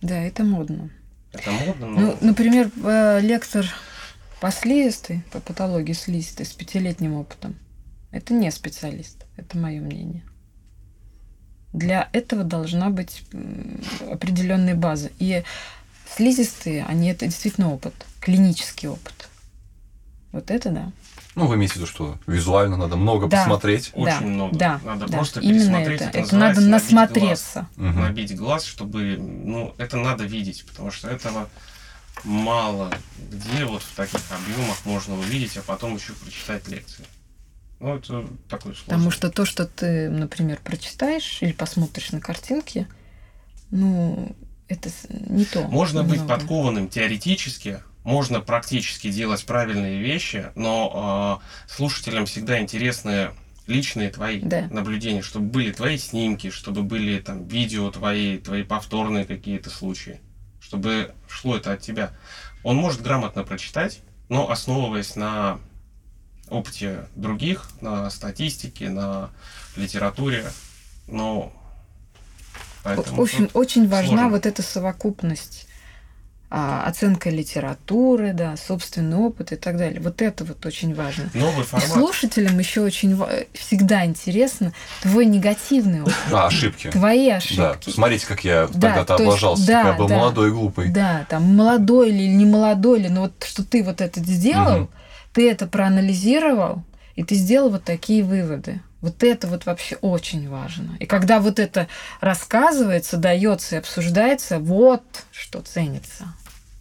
Да, 0.01 0.22
это 0.22 0.43
модно. 0.43 0.89
Это 1.32 1.51
модно, 1.51 1.88
но... 1.88 1.99
Ну, 2.01 2.18
например, 2.20 2.70
э, 2.84 3.22
лектор 3.22 3.66
по 4.41 4.51
слизистой, 4.51 5.24
по 5.32 5.39
патологии 5.39 5.93
слизистой 5.93 6.45
с 6.45 6.51
пятилетним 6.51 7.14
опытом. 7.14 7.55
Это 8.12 8.34
не 8.34 8.51
специалист, 8.51 9.26
это 9.38 9.58
мое 9.58 9.80
мнение. 9.80 10.26
Для 11.72 12.10
этого 12.12 12.43
должна 12.43 12.89
быть 12.89 13.24
определенная 14.12 14.76
база. 14.76 15.10
И 15.18 15.45
слизистые, 16.14 16.84
они 16.84 17.10
это 17.10 17.26
действительно 17.28 17.72
опыт, 17.72 17.93
клинический 18.20 18.89
опыт. 18.89 19.30
Вот 20.34 20.51
это 20.51 20.72
да. 20.72 20.91
Ну, 21.38 21.45
вы 21.45 21.53
имеете 21.55 21.73
в 21.73 21.77
виду, 21.77 21.85
что 21.85 22.17
визуально 22.25 22.77
надо 22.77 22.95
много 22.97 23.27
Да. 23.27 23.38
посмотреть. 23.43 23.91
Очень 23.93 24.05
Да, 24.05 24.21
много. 24.21 24.57
да, 24.57 24.81
надо 24.83 25.05
да, 25.07 25.17
просто 25.17 25.39
именно 25.39 25.59
пересмотреть. 25.59 26.01
это. 26.01 26.09
Это, 26.09 26.19
Это 26.19 26.35
надо 26.35 26.55
набить 26.61 26.71
насмотреться. 26.71 27.67
глаз. 27.75 27.91
Мгм. 27.93 28.01
Набить 28.01 28.35
глаз, 28.35 28.65
чтобы, 28.65 29.17
ну, 29.19 29.75
это 29.77 29.97
надо 29.97 30.23
видеть, 30.23 30.65
потому 30.65 30.89
что 30.89 31.07
этого 31.09 31.47
мало 32.23 32.91
где 33.31 33.65
вот 33.65 33.83
в 33.83 33.95
таких 33.95 34.19
объемах 34.31 34.77
можно 34.85 35.13
увидеть, 35.13 35.55
а 35.57 35.61
потом 35.61 35.95
еще 35.95 36.13
прочитать 36.13 36.67
лекции. 36.67 37.05
Ну, 37.79 37.95
это 37.97 38.25
такой 38.49 38.73
сложный. 38.73 38.85
Потому 38.85 39.11
что 39.11 39.29
то, 39.29 39.45
что 39.45 39.67
ты, 39.67 40.09
например, 40.09 40.59
прочитаешь 40.63 41.38
или 41.41 41.51
посмотришь 41.51 42.11
на 42.11 42.19
картинке, 42.19 42.88
ну, 43.69 44.35
это 44.67 44.89
не 45.29 45.45
то. 45.45 45.61
Можно 45.67 46.01
быть 46.03 46.19
немного. 46.21 46.39
подкованным 46.39 46.89
теоретически, 46.89 47.79
можно 48.08 48.39
практически 48.39 49.12
делать 49.12 49.45
правильные 49.45 49.99
вещи, 49.99 50.45
но 50.55 51.41
э, 51.43 51.70
слушателям 51.70 52.26
всегда 52.26 52.58
интересны 52.62 53.32
личные 53.68 54.10
твои 54.10 54.39
Да. 54.39 54.70
наблюдения, 54.72 55.22
чтобы 55.22 55.47
были 55.47 55.74
твои 55.74 55.97
снимки, 55.97 56.49
чтобы 56.49 56.84
были 56.84 57.20
там 57.20 57.45
видео 57.49 57.91
твои, 57.91 58.38
твои 58.38 58.64
повторные 58.64 59.26
какие-то 59.26 59.70
случаи, 59.70 60.22
чтобы 60.62 61.12
шло 61.28 61.58
это 61.58 61.74
от 61.74 61.82
тебя. 61.82 62.12
Он 62.64 62.78
может 62.78 63.01
грамотно 63.01 63.43
прочитать, 63.43 63.99
но 64.30 64.49
основываясь 64.49 65.18
на 65.18 65.60
опыте 66.49 67.10
других, 67.14 67.70
на 67.82 68.10
статистике, 68.10 68.89
на 68.89 69.32
литературе, 69.76 70.45
но 71.08 71.51
поэтому 72.84 73.22
Очень, 73.22 73.47
тут 73.47 73.55
очень 73.58 73.89
важна 73.89 74.08
сложно. 74.08 74.30
вот 74.30 74.45
эта 74.45 74.62
совокупность. 74.62 75.68
А, 76.49 76.83
оценка 76.87 77.29
литературы, 77.29 78.31
да, 78.33 78.55
собственный 78.55 79.17
опыт 79.17 79.51
и 79.51 79.55
так 79.57 79.77
далее. 79.77 79.99
Вот 79.99 80.21
это 80.21 80.45
вот 80.45 80.65
очень 80.65 80.95
важно. 80.95 81.29
новый 81.33 81.63
И 81.63 81.67
формат. 81.67 81.89
слушателям 81.89 82.57
еще 82.57 82.81
очень 82.81 83.15
ва- 83.15 83.29
всегда 83.53 84.05
интересно 84.05 84.71
твой 85.01 85.25
негативный 85.25 86.01
опыт, 86.03 86.15
А, 86.31 86.47
ошибки. 86.47 86.89
твои 86.89 87.29
Да, 87.29 87.35
ошибки. 87.37 87.89
смотрите, 87.89 88.25
как 88.27 88.43
я 88.45 88.67
Да, 88.67 88.93
тогда-то 88.95 89.13
есть, 89.15 89.25
облажался, 89.25 89.67
да, 89.67 89.87
я 89.87 89.93
был 89.93 90.07
да. 90.07 90.17
молодой 90.17 90.49
и 90.49 90.51
глупый. 90.51 90.87
Да, 90.89 91.25
там 91.29 91.43
молодой 91.55 92.09
или 92.11 92.27
не 92.27 92.45
молодой, 92.45 92.99
или, 93.01 93.07
но 93.09 93.21
вот 93.23 93.43
что 93.45 93.63
ты 93.65 93.83
вот 93.83 93.99
это 93.99 94.21
сделал, 94.21 94.77
Мгм. 94.79 94.89
ты 95.33 95.51
это 95.51 95.67
проанализировал, 95.67 96.83
и 97.15 97.23
ты 97.23 97.35
сделал 97.35 97.69
вот 97.71 97.83
такие 97.83 98.23
выводы. 98.23 98.79
Вот 99.01 99.23
это 99.23 99.47
вот 99.47 99.65
вообще 99.65 99.95
очень 99.97 100.49
важно. 100.49 100.97
И 100.99 101.05
когда 101.05 101.39
вот 101.39 101.59
это 101.59 101.87
рассказывается, 102.19 103.17
дается 103.17 103.75
и 103.75 103.79
обсуждается, 103.79 104.59
вот 104.59 105.03
что 105.31 105.61
ценится. 105.61 106.33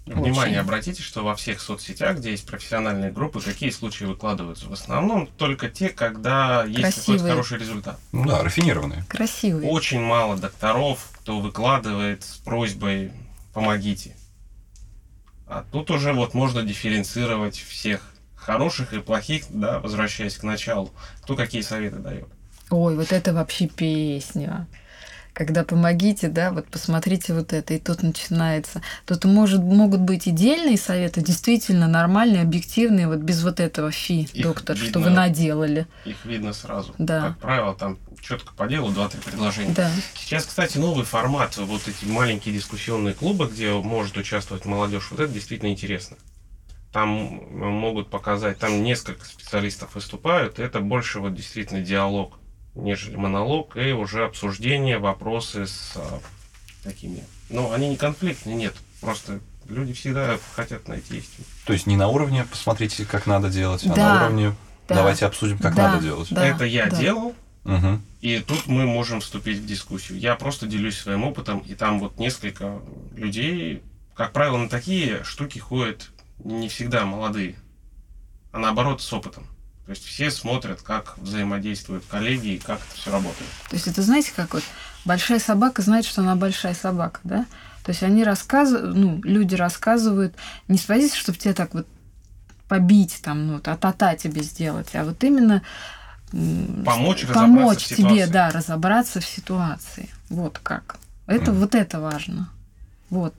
Внимание, 0.07 0.61
Очень. 0.61 0.69
обратите, 0.69 1.03
что 1.03 1.25
во 1.25 1.35
всех 1.35 1.61
соцсетях, 1.61 2.19
где 2.19 2.31
есть 2.31 2.47
профессиональные 2.47 3.11
группы, 3.11 3.41
какие 3.41 3.71
случаи 3.71 4.05
выкладываются. 4.05 4.69
В 4.69 4.73
основном 4.73 5.27
только 5.27 5.69
те, 5.69 5.89
когда 5.89 6.63
есть 6.65 6.77
какой-то 6.77 7.03
Красивые. 7.03 7.33
хороший 7.33 7.59
результат. 7.59 7.99
Ну 8.13 8.25
да, 8.25 8.45
рафинированные. 8.45 9.05
Красивый. 9.09 9.67
Очень 9.69 10.01
мало 10.01 10.37
докторов, 10.37 11.11
кто 11.15 11.41
выкладывает 11.41 12.23
с 12.23 12.37
просьбой 12.37 13.11
«помогите». 13.53 14.15
А 15.49 15.65
тут 15.73 15.91
уже 15.91 16.13
вот 16.13 16.35
можно 16.35 16.63
дифференцировать 16.63 17.57
всех 17.59 18.16
хороших 18.47 18.93
и 18.93 19.01
плохих, 19.01 19.45
да, 19.51 19.81
возвращаясь 19.81 20.37
к 20.37 20.45
началу, 20.45 20.93
кто 21.23 21.35
какие 21.35 21.63
советы 21.63 21.97
дает. 21.97 22.29
Ой, 22.71 22.95
вот 22.95 23.13
это 23.13 23.33
вообще 23.35 23.67
песня. 23.67 24.67
Когда 25.33 25.65
помогите, 25.65 26.29
да, 26.29 26.51
вот 26.51 26.67
посмотрите 26.69 27.35
вот 27.35 27.53
это, 27.53 27.75
и 27.75 27.79
тут 27.79 28.03
начинается. 28.03 28.81
Тут 29.05 29.25
может, 29.27 29.61
могут 29.61 30.01
быть 30.01 30.27
и 30.27 30.31
дельные 30.31 30.79
советы, 30.79 31.21
действительно 31.21 31.89
нормальные, 31.89 32.41
объективные, 32.43 33.07
вот 33.07 33.19
без 33.19 33.43
вот 33.43 33.61
этого 33.61 33.91
фи, 33.91 34.23
Их 34.33 34.43
доктор, 34.43 34.77
что 34.77 34.87
видно. 34.87 35.01
вы 35.03 35.11
наделали. 35.11 35.87
Их 36.07 36.25
видно 36.25 36.55
сразу. 36.55 36.95
Да. 36.97 37.21
Как 37.21 37.39
правило, 37.39 37.75
там 37.75 37.99
четко 38.23 38.55
по 38.55 38.67
делу 38.67 38.91
два-три 38.91 39.21
предложения. 39.21 39.75
Да. 39.75 39.91
Сейчас, 40.15 40.47
кстати, 40.47 40.79
новый 40.79 41.05
формат, 41.05 41.57
вот 41.59 41.83
эти 41.87 42.09
маленькие 42.09 42.55
дискуссионные 42.55 43.13
клубы, 43.13 43.47
где 43.53 43.73
может 43.73 44.17
участвовать 44.17 44.65
молодежь, 44.65 45.09
вот 45.11 45.21
это 45.21 45.33
действительно 45.33 45.71
интересно. 45.71 46.17
Там 46.97 47.11
могут 47.53 48.09
показать, 48.09 48.59
там 48.59 48.83
несколько 48.83 49.27
специалистов 49.27 49.95
выступают, 49.97 50.59
и 50.59 50.63
это 50.63 50.81
больше 50.81 51.21
вот 51.21 51.35
действительно 51.35 51.83
диалог, 51.83 52.39
нежели 52.75 53.17
монолог, 53.17 53.77
и 53.77 53.93
уже 53.93 54.25
обсуждение, 54.25 54.97
вопросы 54.99 55.67
с 55.67 55.93
а, 55.97 56.21
такими. 56.83 57.23
Но 57.51 57.71
они 57.73 57.91
не 57.91 57.99
конфликтные, 57.99 58.57
нет, 58.57 58.75
просто 59.03 59.41
люди 59.69 59.93
всегда 59.93 60.39
хотят 60.55 60.89
найти 60.89 61.19
истину. 61.19 61.45
То 61.67 61.75
есть 61.75 61.87
не 61.87 61.99
на 61.99 62.09
уровне 62.09 62.47
посмотрите, 62.51 63.05
как 63.05 63.27
надо 63.27 63.51
делать, 63.51 63.85
а 63.85 63.95
Да, 63.95 64.15
на 64.15 64.25
уровне 64.25 64.55
да. 64.89 64.95
давайте 64.95 65.27
обсудим, 65.27 65.59
как 65.59 65.75
Да, 65.75 65.91
надо 65.91 66.03
делать. 66.03 66.29
да. 66.31 66.47
это 66.47 66.65
я 66.65 66.87
да. 66.87 66.97
делал, 66.97 67.35
Мгм. 67.65 68.01
И 68.23 68.39
тут 68.39 68.69
мы 68.69 68.87
можем 68.87 69.21
вступить 69.21 69.59
в 69.59 69.67
дискуссию. 69.67 70.19
Я 70.19 70.35
просто 70.37 70.67
делюсь 70.67 70.97
своим 70.97 71.25
опытом, 71.25 71.59
и 71.59 71.75
там 71.75 72.01
вот 72.01 72.19
несколько 72.19 72.79
людей, 73.15 73.83
как 74.15 74.33
правило, 74.33 74.57
на 74.57 74.71
такие 74.71 75.25
штуки 75.25 75.59
ходят 75.59 76.11
не 76.39 76.69
всегда 76.69 77.05
молодые, 77.05 77.57
а 78.53 78.59
наоборот 78.59 79.03
с 79.03 79.13
опытом. 79.13 79.47
То 79.87 79.91
есть 79.91 80.05
все 80.05 80.31
смотрят, 80.31 80.83
как 80.83 81.17
взаимодействуют 81.19 82.05
коллеги 82.07 82.55
и 82.55 82.59
как 82.59 82.81
это 82.81 82.97
все 82.97 83.11
работает. 83.13 83.49
То 83.69 83.77
есть 83.77 83.87
это, 83.87 84.03
знаете, 84.03 84.33
как 84.35 84.55
вот 84.55 84.65
большая 85.05 85.39
собака 85.39 85.83
знает, 85.83 86.05
что 86.05 86.23
она 86.23 86.35
большая 86.35 86.75
собака, 86.75 87.21
да? 87.23 87.47
То 87.85 87.91
есть 87.91 88.03
они 88.03 88.25
рассказывают, 88.25 88.97
ну, 88.97 89.21
люди 89.23 89.55
рассказывают 89.55 90.35
не 90.67 90.77
с 90.77 90.83
позиции, 90.83 91.17
чтобы 91.17 91.39
тебя 91.39 91.55
так 91.55 91.73
вот 91.73 91.87
побить, 92.67 93.21
там, 93.23 93.47
ну, 93.47 93.61
та-та-та 93.61 94.17
тебе 94.17 94.43
сделать, 94.43 94.89
а 94.95 95.05
вот 95.05 95.23
именно 95.23 95.63
Помочь 96.85 97.25
помочь 97.25 97.87
тебе, 97.87 98.27
да, 98.27 98.51
разобраться 98.51 99.21
в 99.21 99.27
ситуации. 99.27 100.11
Вот 100.29 100.59
как. 100.59 100.99
Это 101.27 101.53
Мгм. 101.53 101.61
вот 101.61 101.75
это 101.77 102.01
важно. 102.01 102.51
Вот. 103.09 103.35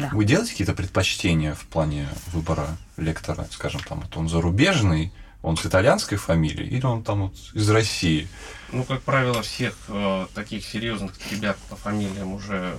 Да. 0.00 0.10
Вы 0.12 0.24
делаете 0.24 0.52
какие-то 0.52 0.74
предпочтения 0.74 1.54
в 1.54 1.66
плане 1.66 2.08
выбора 2.32 2.76
лектора? 2.96 3.46
Скажем, 3.50 3.80
там, 3.82 4.00
вот 4.00 4.16
он 4.16 4.28
зарубежный, 4.28 5.12
он 5.42 5.56
с 5.56 5.66
итальянской 5.66 6.18
фамилией, 6.18 6.68
или 6.68 6.84
он 6.84 7.02
там 7.02 7.22
вот 7.22 7.34
из 7.54 7.68
России? 7.70 8.28
Ну, 8.72 8.84
как 8.84 9.02
правило, 9.02 9.42
всех 9.42 9.76
э, 9.88 10.26
таких 10.34 10.64
серьезных 10.64 11.14
ребят 11.30 11.56
по 11.68 11.76
фамилиям 11.76 12.32
уже 12.34 12.76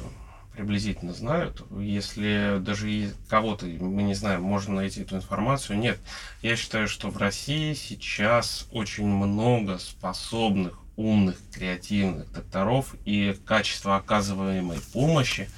приблизительно 0.53 1.13
знают. 1.13 1.63
Если 1.79 2.57
даже 2.59 3.13
кого-то, 3.29 3.65
мы 3.65 4.03
не 4.03 4.13
знаем, 4.13 4.43
можно 4.43 4.75
найти 4.75 5.01
эту 5.01 5.15
информацию, 5.15 5.79
нет. 5.79 5.99
Я 6.41 6.55
считаю, 6.55 6.87
что 6.87 7.09
в 7.09 7.17
России 7.17 7.73
сейчас 7.73 8.67
очень 8.71 9.05
много 9.05 9.77
способных, 9.79 10.77
умных, 10.97 11.37
креативных 11.53 12.31
докторов, 12.31 12.95
и 13.05 13.35
качество 13.45 13.95
оказываемой 13.95 14.79
помощи 14.93 15.49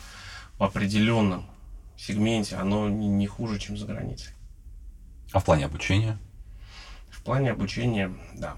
в 0.58 0.64
определенном 0.64 1.46
сегменте, 2.08 2.56
оно 2.58 2.90
не, 2.90 3.08
не 3.08 3.28
хуже, 3.28 3.60
чем 3.60 3.78
за 3.78 3.86
границей. 3.86 4.34
А 5.32 5.40
в 5.40 5.46
плане 5.46 5.66
обучения? 5.66 6.18
В 7.10 7.22
плане 7.24 7.52
обучения, 7.52 8.12
да, 8.36 8.56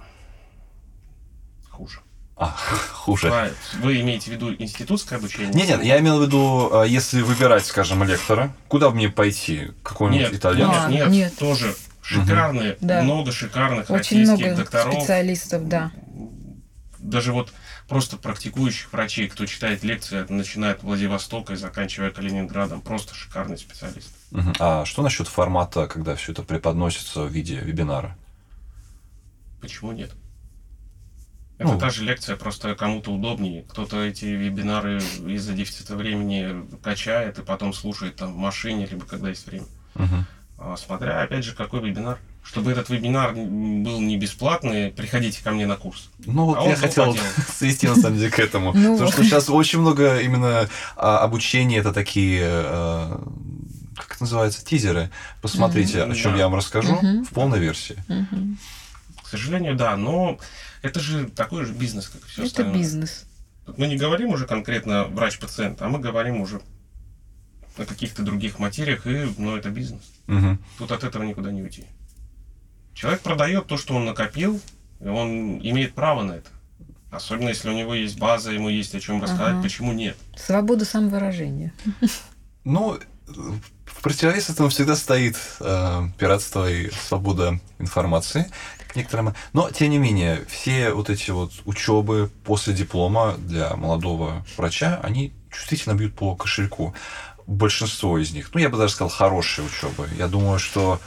хуже. 1.70 2.00
А, 2.38 2.48
хуже. 2.94 3.30
А, 3.32 3.50
Вы 3.82 4.02
имеете 4.02 4.30
в 4.32 4.34
виду 4.34 4.54
институтское 4.54 5.20
обучение? 5.20 5.54
Нет, 5.54 5.68
нет, 5.70 5.84
я 5.84 6.00
имел 6.00 6.20
в 6.20 6.24
виду, 6.26 6.70
а, 6.74 6.84
если 6.84 7.22
выбирать, 7.22 7.66
скажем, 7.66 8.04
лектора, 8.04 8.54
куда 8.68 8.90
мне 8.90 9.10
пойти? 9.10 9.72
Какой-нибудь 9.84 10.32
Нет, 10.32 10.34
итальянский? 10.40 10.94
нет, 10.96 11.08
А, 11.08 11.10
нет, 11.10 11.32
нет. 11.32 11.38
тоже 11.38 11.76
шикарные, 12.02 12.78
Да. 12.82 13.04
много 13.04 13.32
шикарных 13.32 13.90
Очень 13.90 14.20
российских 14.20 14.46
много 14.46 14.56
докторов. 14.58 14.94
специалистов, 14.96 15.68
да. 15.68 15.92
Даже 17.00 17.32
вот 17.32 17.54
просто 17.88 18.18
практикующих 18.18 18.92
врачей, 18.92 19.28
кто 19.28 19.46
читает 19.46 19.84
лекции, 19.84 20.26
начиная 20.30 20.74
от 20.74 20.84
Владивостока 20.84 21.54
и 21.54 21.56
заканчивая 21.56 22.12
Калининградом, 22.12 22.82
просто 22.82 23.14
шикарный 23.14 23.58
специалист. 23.58 24.10
А 24.60 24.86
что 24.86 25.02
насчет 25.04 25.28
формата, 25.28 25.88
когда 25.88 26.16
все 26.16 26.32
это 26.32 26.44
преподносится 26.44 27.24
в 27.24 27.32
виде 27.32 27.60
вебинара? 27.60 28.18
Почему 29.62 29.92
нет? 29.92 30.12
Это 31.58 31.72
Ну. 31.72 31.80
та 31.80 31.90
же 31.90 32.04
лекция, 32.04 32.36
просто 32.36 32.76
кому-то 32.76 33.14
удобнее. 33.14 33.64
Кто-то 33.64 34.04
эти 34.04 34.26
вебинары 34.26 34.98
из-за 34.98 35.54
дефицита 35.54 35.96
времени 35.96 36.66
качает 36.84 37.40
и 37.40 37.44
потом 37.44 37.74
слушает 37.74 38.18
там 38.18 38.34
в 38.34 38.38
машине, 38.38 38.86
либо 38.88 39.06
когда 39.06 39.30
есть 39.30 39.48
время. 39.48 39.66
А, 40.58 40.76
Смотря, 40.76 41.22
опять 41.22 41.46
же, 41.46 41.54
какой 41.56 41.82
вебинар. 41.82 42.20
Чтобы 42.46 42.72
этот 42.72 42.90
вебинар 42.90 43.34
был 43.34 44.00
не 44.00 44.18
бесплатный, 44.18 44.92
приходите 44.92 45.44
ко 45.44 45.52
мне 45.52 45.66
на 45.66 45.76
курс. 45.76 46.12
Ну 46.26 46.46
вот 46.46 46.58
А 46.60 46.62
он 46.62 46.70
я 46.70 46.76
хотел 46.76 47.18
свести 47.58 47.88
на 47.88 47.96
самом 47.96 48.18
деле 48.18 48.30
к 48.30 48.40
этому. 48.40 48.72
Ну. 48.74 48.94
Потому 48.94 49.12
что 49.12 49.24
сейчас 49.24 49.50
очень 49.50 49.80
много 49.80 50.20
именно 50.20 50.70
а, 50.96 51.20
обучения, 51.20 51.80
это 51.80 51.92
такие, 51.92 52.44
э, 52.44 53.18
как 53.96 54.12
это 54.12 54.22
называется, 54.22 54.64
тизеры. 54.64 55.10
Посмотрите, 55.42 56.04
о 56.04 56.14
чем 56.14 56.36
я 56.36 56.46
вам 56.46 56.56
расскажу 56.56 56.96
в 56.96 57.34
полной 57.34 57.60
версии. 57.60 57.98
К 59.24 59.28
сожалению, 59.28 59.76
да, 59.76 59.98
но 59.98 60.38
это 60.84 61.00
же 61.00 61.26
такой 61.26 61.66
же 61.66 61.74
бизнес, 61.74 62.08
как 62.10 62.22
и 62.22 62.26
все 62.26 62.42
Это 62.44 62.48
остальное. 62.48 62.76
бизнес. 62.76 63.26
Тут 63.66 63.80
Мы 63.80 63.88
не 63.88 63.98
говорим 63.98 64.30
уже 64.30 64.46
конкретно 64.46 65.06
врач-пациент, 65.06 65.82
а 65.82 65.90
мы 65.90 65.98
говорим 65.98 66.42
уже 66.42 66.62
о 67.78 67.86
каких-то 67.86 68.22
других 68.22 68.60
материях, 68.60 69.08
и, 69.08 69.34
ну, 69.40 69.58
это 69.58 69.70
бизнес. 69.70 70.02
Мгм. 70.28 70.64
Тут 70.78 70.92
от 70.92 71.04
этого 71.04 71.24
никуда 71.24 71.52
не 71.52 71.64
уйти. 71.64 71.86
Человек 72.96 73.22
продает 73.22 73.68
то, 73.68 73.78
что 73.78 73.94
он 73.94 74.06
накопил, 74.06 74.60
и 75.02 75.08
он 75.08 75.60
имеет 75.60 75.94
право 75.94 76.24
на 76.24 76.32
это. 76.34 76.50
Особенно 77.12 77.50
если 77.50 77.70
у 77.70 77.74
него 77.74 77.94
есть 77.94 78.18
база, 78.18 78.52
ему 78.52 78.70
есть 78.70 78.96
о 78.96 79.00
чем 79.00 79.22
рассказать, 79.22 79.54
Ага. 79.54 79.62
почему 79.62 79.94
нет. 79.94 80.18
Свобода 80.36 80.84
самовыражения. 80.86 81.72
Ну, 82.68 82.98
в 83.28 84.02
противовес 84.02 84.50
этому 84.50 84.70
всегда 84.70 84.96
стоит 84.96 85.38
э, 85.60 86.02
пиратство 86.18 86.68
и 86.68 86.90
свобода 86.90 87.60
информации 87.78 88.52
некоторым. 88.96 89.36
Но, 89.54 89.70
тем 89.70 89.92
не 89.92 90.00
менее, 90.00 90.44
все 90.50 90.92
вот 90.92 91.12
эти 91.12 91.30
вот 91.30 91.52
учебы 91.66 92.32
после 92.44 92.74
диплома 92.74 93.36
для 93.38 93.76
молодого 93.76 94.44
врача, 94.58 95.00
они 95.04 95.32
чувствительно 95.52 95.94
бьют 95.94 96.16
по 96.16 96.36
кошельку. 96.36 96.96
Большинство 97.46 98.18
из 98.18 98.32
них. 98.32 98.50
Ну, 98.56 98.60
я 98.60 98.70
бы 98.70 98.78
даже 98.80 98.94
сказал, 98.94 99.10
хорошие 99.10 99.68
учебы. 99.68 100.10
Я 100.18 100.28
думаю, 100.28 100.58
что 100.58 101.00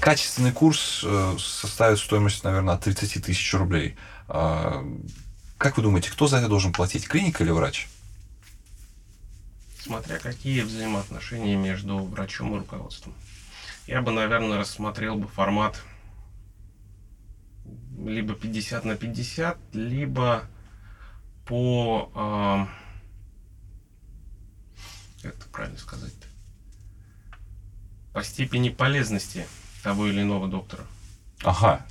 качественный 0.00 0.52
курс 0.52 1.02
э, 1.04 1.36
составит 1.38 1.98
стоимость, 1.98 2.44
наверное, 2.44 2.74
от 2.74 2.82
30 2.82 3.24
тысяч 3.24 3.54
рублей. 3.54 3.96
А, 4.28 4.84
Как 5.58 5.76
вы 5.76 5.82
думаете, 5.82 6.10
кто 6.10 6.26
за 6.26 6.38
это 6.38 6.48
должен 6.48 6.72
платить, 6.72 7.08
клиника 7.08 7.42
или 7.44 7.50
врач? 7.50 7.88
Смотря 9.80 10.18
какие 10.18 10.62
взаимоотношения 10.62 11.56
между 11.56 11.98
врачом 11.98 12.54
и 12.54 12.58
руководством. 12.58 13.14
Я 13.86 14.02
бы, 14.02 14.10
наверное, 14.10 14.58
рассмотрел 14.58 15.16
бы 15.16 15.28
формат 15.28 15.80
либо 18.04 18.34
50 18.34 18.84
на 18.84 18.96
50, 18.96 19.58
либо 19.72 20.44
по... 21.46 22.10
а, 22.14 22.68
как 25.22 25.34
это 25.34 25.46
правильно 25.46 25.78
сказать 25.78 26.12
По 28.16 28.24
степени 28.24 28.70
полезности 28.70 29.46
того 29.82 30.06
или 30.06 30.22
иного 30.22 30.48
доктора. 30.48 30.84
Ага. 31.44 31.84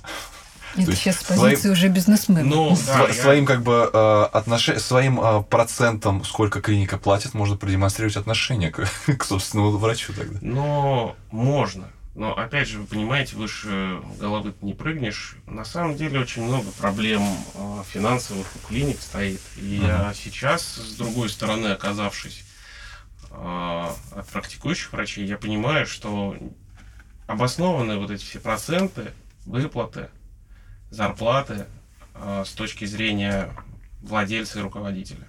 Это 0.74 0.90
есть 0.90 1.00
сейчас 1.00 1.18
с 1.18 1.26
своим- 1.26 1.40
позиции 1.40 1.70
уже 1.70 1.86
бизнесмена. 1.86 2.42
Ну, 2.42 2.70
да, 2.84 3.04
Сво- 3.04 3.14
я- 3.14 3.22
своим 3.22 3.46
как 3.46 3.62
бы 3.62 3.88
э, 3.94 4.28
отнош- 4.32 4.80
своим 4.80 5.20
э, 5.20 5.44
процентом, 5.44 6.24
сколько 6.24 6.60
клиника 6.60 6.98
платит, 6.98 7.32
можно 7.34 7.56
продемонстрировать 7.56 8.16
отношение 8.16 8.72
к, 8.72 8.88
к 9.18 9.22
собственному 9.24 9.70
врачу 9.78 10.12
тогда. 10.14 10.40
Но 10.42 11.14
можно. 11.30 11.84
Но 12.16 12.36
опять 12.36 12.66
же, 12.66 12.80
вы 12.80 12.86
понимаете, 12.86 13.36
выше 13.36 14.00
головы 14.18 14.52
не 14.62 14.72
прыгнешь. 14.74 15.36
На 15.46 15.64
самом 15.64 15.96
деле 15.96 16.18
очень 16.18 16.42
много 16.42 16.72
проблем 16.72 17.22
э, 17.54 17.82
финансовых 17.88 18.48
у 18.56 18.66
клиник 18.66 19.00
стоит. 19.00 19.40
И 19.58 19.80
я 19.80 20.12
сейчас, 20.12 20.62
с 20.64 20.94
другой 20.96 21.28
стороны, 21.28 21.68
оказавшись 21.68 22.42
от 23.38 24.26
практикующих 24.32 24.92
врачей, 24.92 25.26
я 25.26 25.36
понимаю, 25.36 25.86
что 25.86 26.36
обоснованы 27.26 27.98
вот 27.98 28.10
эти 28.10 28.24
все 28.24 28.40
проценты, 28.40 29.12
выплаты, 29.44 30.08
зарплаты 30.90 31.66
э, 32.14 32.44
с 32.46 32.50
точки 32.52 32.84
зрения 32.84 33.50
владельца 34.00 34.58
и 34.58 34.62
руководителя. 34.62 35.26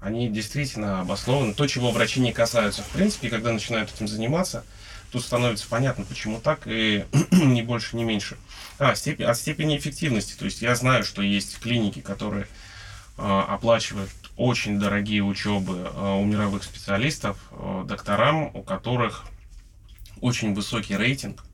Они 0.00 0.28
действительно 0.28 1.00
обоснованы. 1.00 1.54
То, 1.54 1.66
чего 1.66 1.90
врачи 1.90 2.20
не 2.20 2.32
касаются, 2.32 2.82
в 2.82 2.88
принципе, 2.88 3.30
когда 3.30 3.52
начинают 3.52 3.92
этим 3.92 4.06
заниматься, 4.06 4.64
тут 5.10 5.24
становится 5.24 5.66
понятно, 5.68 6.04
почему 6.04 6.40
так, 6.40 6.62
и 6.66 7.04
ни 7.32 7.62
больше, 7.62 7.96
ни 7.96 8.04
меньше. 8.04 8.36
А, 8.78 8.94
степень, 8.94 9.24
от 9.24 9.36
степени 9.36 9.76
эффективности. 9.76 10.38
То 10.38 10.44
есть 10.44 10.62
я 10.62 10.74
знаю, 10.76 11.04
что 11.04 11.20
есть 11.20 11.58
клиники, 11.58 12.00
которые 12.00 12.46
э, 13.16 13.40
оплачивают 13.48 14.10
очень 14.38 14.78
дорогие 14.78 15.22
учебы 15.22 15.90
э, 15.92 16.14
у 16.14 16.24
мировых 16.24 16.62
специалистов, 16.62 17.36
э, 17.50 17.84
докторам, 17.86 18.54
у 18.54 18.62
которых 18.62 19.24
очень 20.20 20.54
высокий 20.54 20.96
рейтинг 20.96 21.44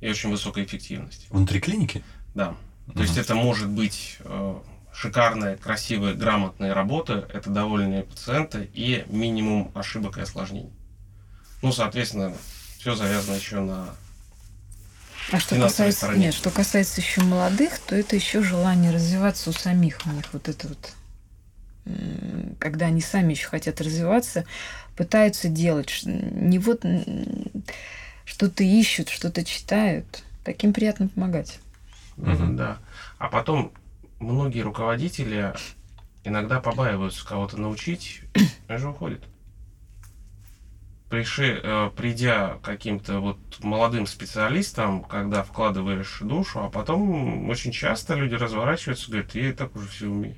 и 0.00 0.10
очень 0.10 0.30
высокая 0.30 0.64
эффективность. 0.64 1.28
Внутри 1.30 1.60
клиники? 1.60 2.04
Да. 2.34 2.56
То 2.92 3.02
есть 3.02 3.16
это 3.16 3.34
может 3.34 3.68
быть 3.68 4.16
э, 4.20 4.58
шикарная, 4.92 5.56
красивая, 5.56 6.14
грамотная 6.14 6.74
работа, 6.74 7.28
это 7.32 7.50
довольные 7.50 8.02
пациенты 8.02 8.68
и 8.74 9.04
минимум 9.08 9.70
ошибок 9.74 10.18
и 10.18 10.22
осложнений. 10.22 10.72
Ну, 11.62 11.70
соответственно, 11.72 12.34
все 12.78 12.96
завязано 12.96 13.36
еще 13.36 13.60
на... 13.60 13.94
А 15.30 15.38
что 15.38 15.56
касается, 15.56 16.06
стороне. 16.06 16.26
нет, 16.26 16.34
что 16.34 16.50
касается 16.50 17.00
еще 17.00 17.22
молодых, 17.22 17.78
то 17.78 17.94
это 17.94 18.16
еще 18.16 18.42
желание 18.42 18.90
развиваться 18.90 19.50
у 19.50 19.52
самих. 19.52 20.00
У 20.06 20.10
них 20.10 20.24
вот 20.32 20.48
это 20.48 20.68
вот, 20.68 20.94
когда 22.58 22.86
они 22.86 23.00
сами 23.00 23.32
еще 23.32 23.48
хотят 23.48 23.80
развиваться, 23.80 24.44
пытаются 24.96 25.48
делать. 25.48 26.00
Не 26.04 26.58
вот 26.58 26.84
что-то 28.24 28.64
ищут, 28.64 29.08
что-то 29.08 29.44
читают. 29.44 30.22
Таким 30.44 30.72
приятно 30.72 31.08
помогать. 31.08 31.60
Мгм. 32.16 32.56
Да. 32.56 32.78
А 33.18 33.28
потом 33.28 33.72
многие 34.18 34.60
руководители 34.60 35.52
иногда 36.24 36.60
побаиваются 36.60 37.26
кого-то 37.26 37.58
научить, 37.58 38.22
и 38.34 38.76
же 38.76 38.88
уходят. 38.88 39.22
Приши, 41.08 41.58
э, 41.62 41.90
придя 41.96 42.56
к 42.56 42.60
каким-то 42.62 43.20
вот 43.20 43.38
молодым 43.60 44.06
специалистам, 44.06 45.02
когда 45.02 45.42
вкладываешь 45.42 46.18
душу, 46.20 46.60
а 46.60 46.68
потом 46.68 47.48
очень 47.48 47.72
часто 47.72 48.14
люди 48.14 48.34
разворачиваются 48.34 49.06
и 49.06 49.12
говорят, 49.12 49.34
я 49.34 49.48
и 49.48 49.52
так 49.52 49.74
уже 49.74 49.88
все 49.88 50.06
умею. 50.06 50.36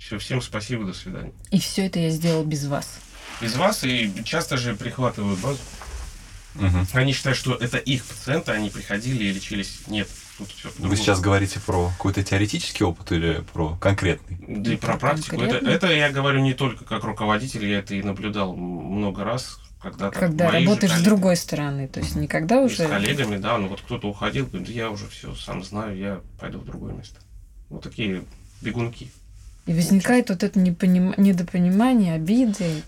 Все, 0.00 0.18
всем 0.18 0.40
спасибо, 0.40 0.86
до 0.86 0.94
свидания. 0.94 1.32
И 1.50 1.60
все 1.60 1.86
это 1.86 1.98
я 1.98 2.08
сделал 2.08 2.42
без 2.42 2.64
вас. 2.66 2.98
Без 3.42 3.54
вас 3.54 3.84
и 3.84 4.10
часто 4.24 4.56
же 4.56 4.74
прихватывают 4.74 5.38
базу. 5.40 5.60
Мгм. 6.54 6.86
Они 6.94 7.12
считают, 7.12 7.38
что 7.38 7.54
это 7.54 7.76
их 7.76 8.04
пациенты, 8.04 8.50
они 8.50 8.70
приходили 8.70 9.24
и 9.24 9.32
лечились. 9.32 9.82
Нет, 9.86 10.08
тут 10.38 10.48
все 10.48 10.70
Вы 10.78 10.96
сейчас 10.96 11.20
говорите 11.20 11.60
про 11.60 11.90
какой-то 11.90 12.24
теоретический 12.24 12.84
опыт 12.84 13.12
или 13.12 13.44
про 13.52 13.76
конкретный? 13.76 14.38
Да 14.48 14.72
и 14.72 14.76
про 14.76 14.96
практику. 14.96 15.40
Это, 15.42 15.58
это 15.58 15.92
я 15.92 16.10
говорю 16.10 16.40
не 16.40 16.54
только 16.54 16.84
как 16.84 17.04
руководитель, 17.04 17.66
я 17.66 17.78
это 17.78 17.94
и 17.94 18.02
наблюдал 18.02 18.56
много 18.56 19.22
раз, 19.22 19.58
когда 19.82 20.10
Когда 20.10 20.50
работаешь 20.50 20.94
с 20.94 21.02
другой 21.02 21.36
стороны. 21.36 21.88
То 21.88 22.00
есть 22.00 22.16
никогда 22.16 22.62
и 22.62 22.64
уже... 22.64 22.86
с 22.86 22.88
коллегами, 22.88 23.36
да, 23.36 23.58
ну 23.58 23.68
вот 23.68 23.82
кто-то 23.82 24.08
уходил, 24.08 24.46
говорит, 24.46 24.66
«Да 24.66 24.72
я 24.72 24.90
уже 24.90 25.06
все 25.08 25.34
сам 25.34 25.62
знаю, 25.62 25.96
я 25.96 26.20
пойду 26.40 26.58
в 26.58 26.64
другое 26.64 26.94
место. 26.94 27.20
Вот 27.68 27.82
такие 27.82 28.24
бегунки. 28.62 29.12
И 29.66 29.72
возникает 29.74 30.30
вот 30.30 30.42
это 30.42 30.58
непоним- 30.58 31.14
недопонимание, 31.16 32.14
обиды. 32.14 32.82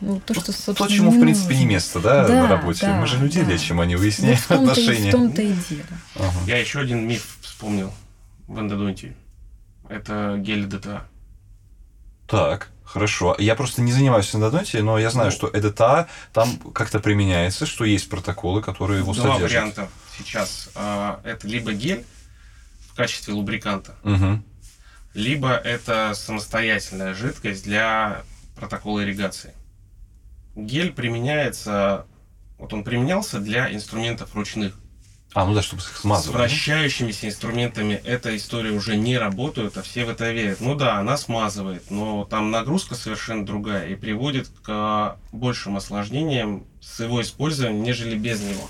Ну, 0.00 0.20
то, 0.20 0.32
что, 0.34 0.52
собственно, 0.52 0.76
То, 0.76 0.88
чему, 0.88 1.10
в 1.10 1.20
принципе, 1.20 1.56
не 1.56 1.66
место, 1.66 2.00
да, 2.00 2.26
Да, 2.26 2.42
на 2.42 2.48
работе. 2.48 2.86
да, 2.86 3.00
Мы 3.00 3.06
же 3.06 3.18
люди 3.18 3.42
да. 3.42 3.50
лечим, 3.50 3.80
а 3.80 3.86
не 3.86 3.96
Вот 3.96 4.02
выясняем 4.02 4.36
в 4.36 4.46
том-то, 4.46 4.68
и, 4.68 4.82
отношения. 4.84 5.08
в 5.08 5.12
том-то 5.12 5.42
и 5.42 5.52
дело. 5.68 5.82
Ага. 6.16 6.32
Я 6.46 6.58
еще 6.58 6.78
один 6.80 7.06
миф 7.06 7.38
вспомнил 7.42 7.92
в 8.46 8.58
эндодонтии. 8.60 9.16
Это 9.88 10.36
гель 10.38 10.66
ДТА. 10.66 11.02
Так, 12.28 12.68
хорошо. 12.84 13.34
Я 13.38 13.54
просто 13.54 13.82
не 13.82 13.90
занимаюсь 13.92 14.32
эндодонтией, 14.34 14.82
но 14.82 14.98
я 14.98 15.10
знаю, 15.10 15.30
Ну. 15.30 15.36
что 15.36 15.50
ЭДТА 15.52 16.08
там 16.32 16.58
как-то 16.74 17.00
применяется, 17.00 17.66
что 17.66 17.84
есть 17.84 18.08
протоколы, 18.08 18.62
которые 18.62 19.00
его 19.00 19.12
Два 19.14 19.34
содержат. 19.34 19.50
варианта 19.50 19.88
сейчас. 20.16 20.68
А, 20.74 21.20
Это 21.24 21.48
либо 21.48 21.72
гель 21.72 22.04
в 22.92 22.94
качестве 22.94 23.32
лубриканта, 23.34 23.94
Мгм. 24.04 24.44
Либо 25.18 25.52
это 25.52 26.14
самостоятельная 26.14 27.12
жидкость 27.12 27.64
для 27.64 28.22
протокола 28.54 29.02
ирригации. 29.02 29.52
Гель 30.54 30.92
применяется, 30.92 32.06
вот 32.56 32.72
он 32.72 32.84
применялся 32.84 33.40
для 33.40 33.72
инструментов 33.74 34.34
ручных. 34.36 34.74
А, 35.34 35.44
ну 35.44 35.54
да, 35.54 35.62
чтобы 35.62 35.82
их 35.82 35.88
С 35.88 36.00
смазывать. 36.02 36.36
вращающимися 36.36 37.26
инструментами 37.26 38.00
эта 38.04 38.36
история 38.36 38.70
уже 38.70 38.96
не 38.96 39.18
работает, 39.18 39.76
а 39.76 39.82
все 39.82 40.04
в 40.04 40.08
это 40.08 40.30
верят. 40.30 40.60
Ну 40.60 40.76
да, 40.76 40.98
она 40.98 41.16
смазывает, 41.16 41.90
но 41.90 42.24
там 42.24 42.52
нагрузка 42.52 42.94
совершенно 42.94 43.44
другая 43.44 43.88
и 43.88 43.96
приводит 43.96 44.48
к 44.62 45.16
большим 45.32 45.76
осложнениям 45.76 46.64
с 46.80 47.00
его 47.00 47.20
использованием, 47.20 47.82
нежели 47.82 48.16
без 48.16 48.40
него. 48.40 48.68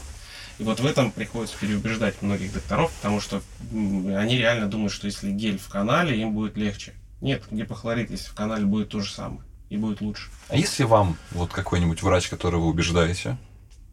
И 0.58 0.64
вот 0.64 0.80
в 0.80 0.86
этом 0.86 1.12
приходится 1.12 1.56
переубеждать 1.58 2.20
многих 2.20 2.52
докторов, 2.52 2.92
потому 3.00 3.20
что 3.20 3.42
они 3.70 4.36
реально 4.36 4.66
думают, 4.66 4.92
что 4.92 5.06
если 5.06 5.30
гель 5.30 5.58
в 5.58 5.68
канале, 5.68 6.20
им 6.20 6.32
будет 6.32 6.56
легче. 6.56 6.94
Нет, 7.20 7.44
гипохлорид, 7.50 8.10
если 8.10 8.28
в 8.28 8.34
канале 8.34 8.64
будет 8.64 8.88
то 8.88 9.00
же 9.00 9.12
самое, 9.12 9.40
и 9.70 9.76
будет 9.76 10.00
лучше. 10.00 10.30
А 10.48 10.56
если 10.56 10.84
вам 10.84 11.16
вот 11.30 11.52
какой-нибудь 11.52 12.02
врач, 12.02 12.28
которого 12.28 12.62
вы 12.62 12.68
убеждаете, 12.68 13.36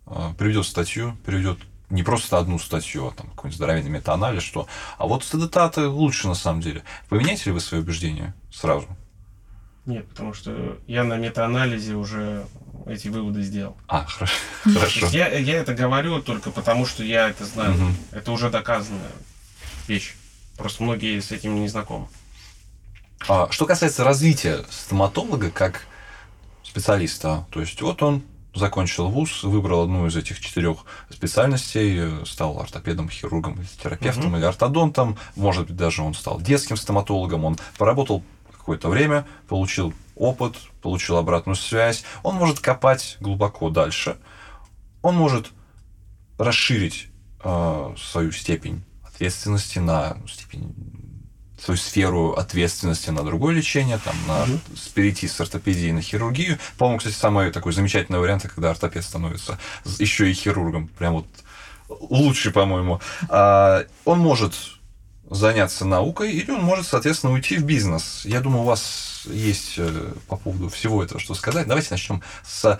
а, 0.05 0.33
приведет 0.33 0.65
статью, 0.65 1.15
приведет 1.25 1.59
не 1.89 2.03
просто 2.03 2.37
одну 2.39 2.57
статью, 2.57 3.07
а 3.07 3.11
там 3.11 3.29
какой-нибудь 3.29 3.57
здоровенный 3.57 3.89
метаанализ, 3.89 4.41
что 4.41 4.67
а 4.97 5.05
вот 5.05 5.23
ЭДТА 5.23 5.89
лучше 5.89 6.27
на 6.27 6.35
самом 6.35 6.61
деле. 6.61 6.83
Поменяете 7.09 7.45
ли 7.45 7.51
вы 7.51 7.59
свои 7.59 7.81
убеждения 7.81 8.33
сразу? 8.51 8.87
Нет, 9.85 10.07
потому 10.07 10.33
что 10.33 10.79
я 10.87 11.03
на 11.03 11.17
метаанализе 11.17 11.93
уже 11.93 12.45
эти 12.85 13.07
выводы 13.07 13.41
сделал. 13.41 13.75
А, 13.87 14.05
хорошо. 14.63 15.07
Я, 15.07 15.27
я 15.29 15.55
это 15.57 15.73
говорю 15.73 16.21
только 16.21 16.51
потому, 16.51 16.85
что 16.85 17.03
я 17.03 17.29
это 17.29 17.45
знаю. 17.45 17.73
Мгм. 17.73 17.97
Это 18.11 18.31
уже 18.31 18.49
доказанная 18.49 19.11
вещь. 19.87 20.15
Просто 20.57 20.83
многие 20.83 21.19
с 21.19 21.31
этим 21.31 21.55
не 21.55 21.67
знакомы. 21.67 22.07
А, 23.27 23.49
Что 23.51 23.65
касается 23.65 24.03
развития 24.03 24.63
стоматолога 24.69 25.49
как 25.51 25.81
специалиста, 26.63 27.45
то 27.51 27.61
есть 27.61 27.81
вот 27.81 28.01
он 28.03 28.21
закончил 28.53 29.09
вуз, 29.09 29.43
выбрал 29.43 29.83
одну 29.83 30.07
из 30.07 30.15
этих 30.15 30.39
четырех 30.39 30.85
специальностей, 31.09 32.21
э, 32.21 32.25
стал 32.25 32.59
ортопедом, 32.59 33.09
хирургом, 33.09 33.59
терапевтом 33.81 34.27
Мгм. 34.27 34.37
или 34.37 34.45
ортодонтом, 34.45 35.17
может 35.35 35.67
быть, 35.67 35.75
даже 35.75 36.01
он 36.01 36.13
стал 36.13 36.39
детским 36.39 36.77
стоматологом, 36.77 37.43
он 37.43 37.57
поработал 37.77 38.23
какое-то 38.57 38.87
время, 38.89 39.25
получил 39.49 39.93
опыт, 40.15 40.55
получил 40.81 41.17
обратную 41.17 41.55
связь, 41.55 42.03
он 42.23 42.35
может 42.35 42.59
копать 42.59 43.17
глубоко 43.19 43.69
дальше, 43.69 44.17
он 45.01 45.15
может 45.15 45.51
расширить 46.37 47.07
э, 47.43 47.95
свою 47.97 48.31
степень 48.31 48.83
ответственности 49.03 49.79
на 49.79 50.17
степень 50.27 50.73
свою 51.57 51.77
сферу 51.77 52.33
ответственности 52.33 53.09
на 53.09 53.23
другое 53.23 53.55
лечение, 53.55 53.97
там, 53.97 54.15
на 54.27 54.45
с- 54.75 54.87
перейти 54.89 55.27
с 55.27 55.39
ортопедии 55.39 55.89
на 55.91 56.01
хирургию. 56.01 56.59
По-моему, 56.77 56.99
кстати, 56.99 57.15
самый 57.15 57.49
такой 57.51 57.73
замечательный 57.73 58.19
вариант, 58.19 58.43
когда 58.43 58.69
ортопед 58.71 59.03
становится 59.03 59.57
еще 59.97 60.29
и 60.29 60.33
хирургом. 60.33 60.89
Прям 60.89 61.13
вот 61.13 61.27
лучший, 61.87 62.51
по-моему. 62.51 62.99
А, 63.29 63.85
он 64.03 64.19
может 64.19 64.53
заняться 65.29 65.85
наукой, 65.85 66.33
или 66.33 66.51
он 66.51 66.61
может, 66.61 66.87
соответственно, 66.87 67.33
уйти 67.33 67.57
в 67.57 67.63
бизнес. 67.63 68.25
Я 68.25 68.41
думаю, 68.41 68.61
у 68.61 68.65
вас 68.65 69.14
есть 69.27 69.75
э, 69.77 70.13
по 70.27 70.37
поводу 70.37 70.69
всего 70.69 71.03
этого 71.03 71.19
что 71.19 71.33
сказать. 71.33 71.67
Давайте 71.67 71.89
начнем 71.91 72.21
с 72.43 72.79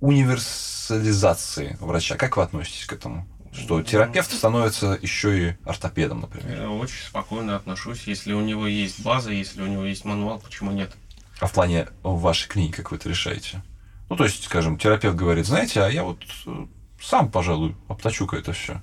универсализации 0.00 1.76
врача. 1.80 2.16
Как 2.16 2.36
вы 2.36 2.42
относитесь 2.42 2.86
к 2.86 2.92
этому? 2.92 3.26
Что 3.52 3.82
терапевт 3.82 4.32
становится 4.32 4.98
еще 5.00 5.50
и 5.50 5.56
ортопедом, 5.64 6.22
например. 6.22 6.62
Я 6.62 6.70
очень 6.70 7.06
спокойно 7.06 7.54
отношусь. 7.54 8.02
Если 8.06 8.32
у 8.32 8.40
него 8.40 8.66
есть 8.66 9.00
база, 9.02 9.30
если 9.30 9.62
у 9.62 9.66
него 9.66 9.84
есть 9.84 10.04
мануал, 10.04 10.40
почему 10.40 10.72
нет? 10.72 10.92
А 11.40 11.46
в 11.46 11.52
плане 11.52 11.88
вашей 12.02 12.48
книги, 12.48 12.72
как 12.72 12.90
вы 12.90 12.96
это 12.96 13.08
решаете? 13.08 13.62
Ну, 14.08 14.16
то 14.16 14.24
есть, 14.24 14.44
скажем, 14.44 14.76
терапевт 14.76 15.16
говорит, 15.16 15.46
знаете, 15.46 15.82
а 15.82 15.88
я 15.88 16.04
вот 16.04 16.18
э, 16.46 16.66
сам, 17.00 17.30
пожалуй, 17.30 17.76
обточу-ка 17.88 18.36
это 18.36 18.52
все. 18.52 18.82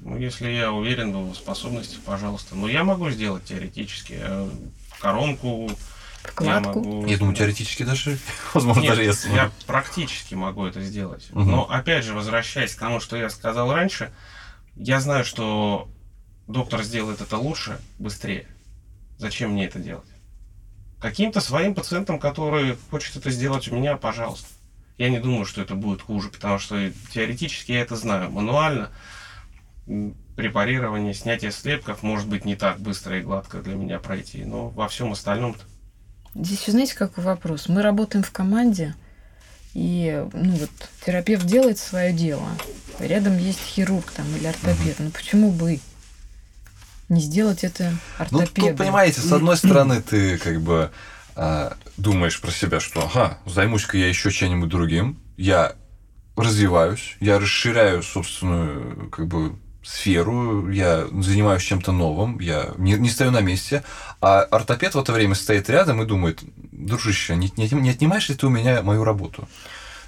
Ну, 0.00 0.16
если 0.16 0.50
я 0.50 0.72
уверен 0.72 1.12
в 1.12 1.20
его 1.20 1.34
способностях, 1.34 2.00
пожалуйста. 2.00 2.54
Но 2.54 2.68
я 2.68 2.82
могу 2.82 3.10
сделать 3.10 3.44
теоретически 3.44 4.18
э, 4.18 4.48
коронку. 6.22 6.44
Я 6.44 6.60
Вкладку. 6.60 6.78
могу... 6.84 7.06
Я 7.06 7.18
думаю, 7.18 7.36
теоретически 7.36 7.82
даже, 7.82 8.18
возможно, 8.54 8.80
Нет, 8.80 8.90
даже 8.90 9.02
я 9.02 9.08
я 9.08 9.14
смогу. 9.14 9.52
практически 9.66 10.34
могу 10.34 10.64
это 10.66 10.80
сделать. 10.80 11.28
Мгм. 11.32 11.50
Но 11.50 11.70
опять 11.70 12.04
же, 12.04 12.14
возвращаясь 12.14 12.74
к 12.74 12.78
тому, 12.78 13.00
что 13.00 13.16
я 13.16 13.30
сказал 13.30 13.72
раньше, 13.72 14.12
я 14.76 15.00
знаю, 15.00 15.24
что 15.24 15.88
доктор 16.46 16.82
сделает 16.82 17.20
это 17.20 17.36
лучше, 17.36 17.80
быстрее. 17.98 18.46
Зачем 19.18 19.52
мне 19.52 19.66
это 19.66 19.78
делать? 19.78 20.08
Каким-то 21.00 21.40
своим 21.40 21.74
пациентам, 21.74 22.18
который 22.18 22.76
хочет 22.90 23.16
это 23.16 23.30
сделать 23.30 23.68
у 23.68 23.74
меня, 23.74 23.96
пожалуйста. 23.96 24.46
Я 24.98 25.10
не 25.10 25.18
думаю, 25.18 25.44
что 25.46 25.60
это 25.60 25.74
будет 25.74 26.02
хуже, 26.02 26.28
потому 26.28 26.58
что 26.58 26.92
теоретически 27.12 27.72
я 27.72 27.80
это 27.80 27.96
знаю. 27.96 28.30
Мануально 28.30 28.90
препарирование, 30.36 31.12
снятие 31.12 31.50
слепков 31.50 32.02
может 32.02 32.28
быть 32.28 32.44
не 32.44 32.56
так 32.56 32.78
быстро 32.78 33.18
и 33.18 33.22
гладко 33.22 33.58
для 33.60 33.74
меня 33.74 33.98
пройти, 33.98 34.44
но 34.44 34.68
во 34.68 34.88
всем 34.88 35.12
остальном 35.12 35.56
Здесь, 36.34 36.60
еще 36.62 36.72
знаете, 36.72 36.94
какой 36.94 37.24
вопрос? 37.24 37.68
Мы 37.68 37.82
работаем 37.82 38.24
в 38.24 38.30
команде, 38.30 38.94
и 39.74 40.24
ну 40.32 40.52
вот 40.52 40.70
терапевт 41.04 41.46
делает 41.46 41.78
свое 41.78 42.12
дело. 42.12 42.48
Рядом 42.98 43.38
есть 43.38 43.60
хирург 43.60 44.10
там 44.10 44.26
или 44.36 44.46
ортопед. 44.46 44.96
Ну 44.98 45.10
почему 45.10 45.50
бы 45.50 45.78
не 47.08 47.20
сделать 47.20 47.64
это 47.64 47.90
Ну, 48.30 48.38
ортопеду? 48.40 48.68
тут, 48.68 48.76
понимаете, 48.78 49.20
с 49.20 49.30
одной 49.32 49.56
стороны, 49.58 50.00
ты 50.00 50.38
как 50.38 50.60
бы 50.62 50.90
а, 51.36 51.76
думаешь 51.96 52.40
про 52.40 52.50
себя, 52.50 52.80
что, 52.80 53.02
ага, 53.04 53.38
займусь-ка 53.46 53.98
я 53.98 54.08
еще 54.08 54.30
чем-нибудь 54.30 54.68
другим, 54.70 55.18
я 55.36 55.74
развиваюсь, 56.36 57.16
я 57.20 57.38
расширяю 57.38 58.02
собственную, 58.02 59.10
как 59.10 59.26
бы, 59.26 59.56
сферу, 59.84 60.70
я 60.70 61.06
занимаюсь 61.20 61.62
чем-то 61.62 61.92
новым, 61.92 62.38
я 62.40 62.70
не, 62.78 62.94
не 62.94 63.10
стою 63.10 63.30
на 63.30 63.40
месте, 63.40 63.82
а 64.20 64.42
ортопед 64.42 64.94
в 64.94 64.98
это 64.98 65.12
время 65.12 65.34
стоит 65.34 65.68
рядом 65.68 66.02
и 66.02 66.06
думает, 66.06 66.40
дружище, 66.72 67.36
не, 67.36 67.52
не, 67.56 67.68
не 67.68 67.90
отнимаешь 67.90 68.28
ли 68.28 68.34
ты 68.34 68.46
у 68.46 68.50
меня 68.50 68.82
мою 68.82 69.04
работу? 69.04 69.48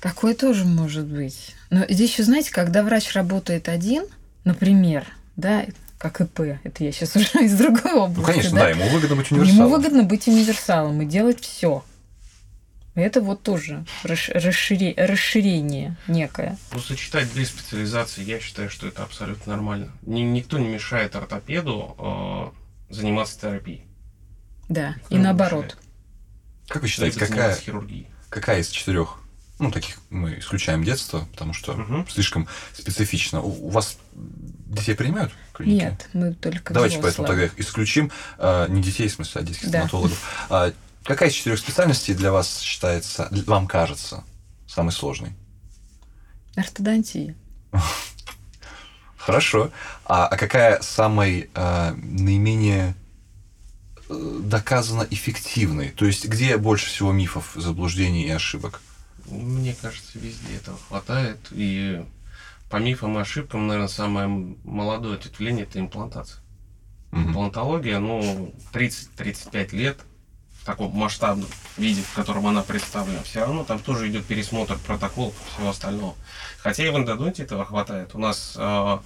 Такое 0.01 0.35
тоже 0.35 0.65
может 0.65 1.07
быть. 1.07 1.55
Но 1.71 1.85
здесь 1.89 2.13
еще, 2.13 2.25
знаете, 2.25 2.53
когда 2.53 2.83
врач 2.83 3.15
работает 3.15 3.69
один, 3.69 4.05
например, 4.45 5.07
да, 5.37 5.65
как 5.99 6.21
ИП, 6.21 6.41
это 6.63 6.85
я 6.85 6.93
сейчас 6.93 7.17
уже 7.17 7.45
из 7.45 7.55
другой 7.55 7.95
области. 7.95 8.21
Ну, 8.21 8.27
конечно, 8.27 8.59
да, 8.59 8.65
да, 8.65 8.71
ему 8.71 8.89
выгодно 8.91 9.17
быть 9.17 9.33
универсалом. 9.33 9.59
Ему 9.59 9.69
выгодно 9.75 10.03
быть 10.03 10.29
универсалом 10.29 11.03
и 11.03 11.07
делать 11.07 11.41
все. 11.41 11.83
Это 12.95 13.21
вот 13.21 13.43
тоже 13.43 13.85
расш- 14.05 14.33
расшире- 14.33 14.95
расширение 14.97 15.97
некое. 16.07 16.57
Ну, 16.73 16.79
сочетать 16.79 17.33
две 17.33 17.45
специализации, 17.45 18.23
я 18.23 18.39
считаю, 18.39 18.71
что 18.71 18.87
это 18.87 19.03
абсолютно 19.03 19.53
нормально. 19.55 19.93
Ни- 20.03 20.21
никто 20.21 20.59
не 20.59 20.69
мешает 20.69 21.17
ортопеду 21.17 22.53
э, 22.89 22.95
заниматься 22.95 23.41
терапией. 23.41 23.85
Да, 24.69 24.91
Никто 24.91 25.15
и 25.15 25.19
наоборот. 25.19 25.65
мешает. 25.65 25.79
Как 26.69 26.83
вы 26.83 26.89
считаете, 26.89 27.19
какая, 27.19 27.57
хирургией. 27.57 28.07
какая 28.31 28.61
из 28.61 28.69
четырех, 28.69 29.19
ну, 29.59 29.71
таких 29.73 29.99
мы 30.11 30.39
исключаем 30.39 30.85
детство, 30.85 31.27
потому 31.33 31.53
что 31.53 31.75
Мгм. 31.75 32.07
слишком 32.09 32.47
специфично. 32.73 33.41
У, 33.43 33.67
у 33.67 33.71
вас 33.71 33.99
детей 34.15 34.95
принимают 34.95 35.33
в 35.51 35.57
клинике? 35.57 35.85
Нет, 35.87 36.09
мы 36.13 36.33
только 36.35 36.73
Давайте 36.73 36.99
взрослые. 36.99 37.03
поэтому 37.03 37.27
тогда 37.27 37.45
их 37.45 37.59
исключим. 37.59 38.11
А, 38.39 38.67
не 38.69 38.81
детей, 38.83 39.09
в 39.09 39.13
смысле, 39.13 39.41
а 39.41 39.45
детских 39.45 39.71
Да. 39.71 39.79
стоматологов. 39.87 40.47
А 40.49 40.73
какая 41.05 41.29
из 41.29 41.35
четырех 41.35 41.59
специальностей 41.59 42.15
для 42.15 42.33
вас 42.33 42.61
считается, 42.61 43.29
вам 43.47 43.67
кажется, 43.67 44.25
самой 44.67 44.93
сложной? 44.93 45.33
Ортодонтия. 46.57 47.35
Хорошо. 49.17 49.71
А, 50.05 50.27
а 50.27 50.37
какая 50.37 50.81
самой 50.83 51.51
а, 51.55 51.95
наименее 51.97 52.95
э, 54.09 54.41
доказанно 54.43 55.07
эффективной? 55.11 55.91
То 55.91 56.05
есть 56.05 56.27
где 56.27 56.59
больше 56.59 56.87
всего 56.87 57.11
мифов, 57.11 57.53
заблуждений 57.55 58.25
и 58.25 58.31
ошибок? 58.31 58.83
Мне 59.27 59.75
кажется, 59.81 60.19
везде 60.19 60.57
этого 60.57 60.79
хватает. 60.89 61.39
И 61.53 62.05
по 62.69 62.77
мифам 62.77 63.17
и 63.17 63.23
ошибкам, 63.23 63.67
наверное, 63.67 63.89
самое 63.89 64.29
молодое 64.65 65.17
ответвление– 65.17 65.65
это 65.65 65.81
имплантация. 65.81 66.43
Имплантология, 67.13 68.01
ну, 68.01 68.53
30-35 68.73 69.75
лет 69.75 69.99
в 70.65 70.67
таком 70.67 70.97
масштабном 70.97 71.47
виде, 71.77 72.01
в 72.01 72.15
котором 72.15 72.47
она 72.47 72.63
представлена, 72.63 73.23
все 73.23 73.41
равно 73.41 73.65
там 73.65 73.79
тоже 73.79 74.09
идет 74.09 74.25
пересмотр 74.25 74.79
протоколов 74.79 75.35
и 75.35 75.55
всего 75.55 75.69
остального. 75.69 76.15
Хотя 76.57 76.87
и 76.87 76.89
в 76.89 76.97
эндодонте 76.97 77.43
этого 77.43 77.67
хватает. 77.67 78.15
У 78.15 78.19
нас 78.19 78.55
э, 78.57 78.99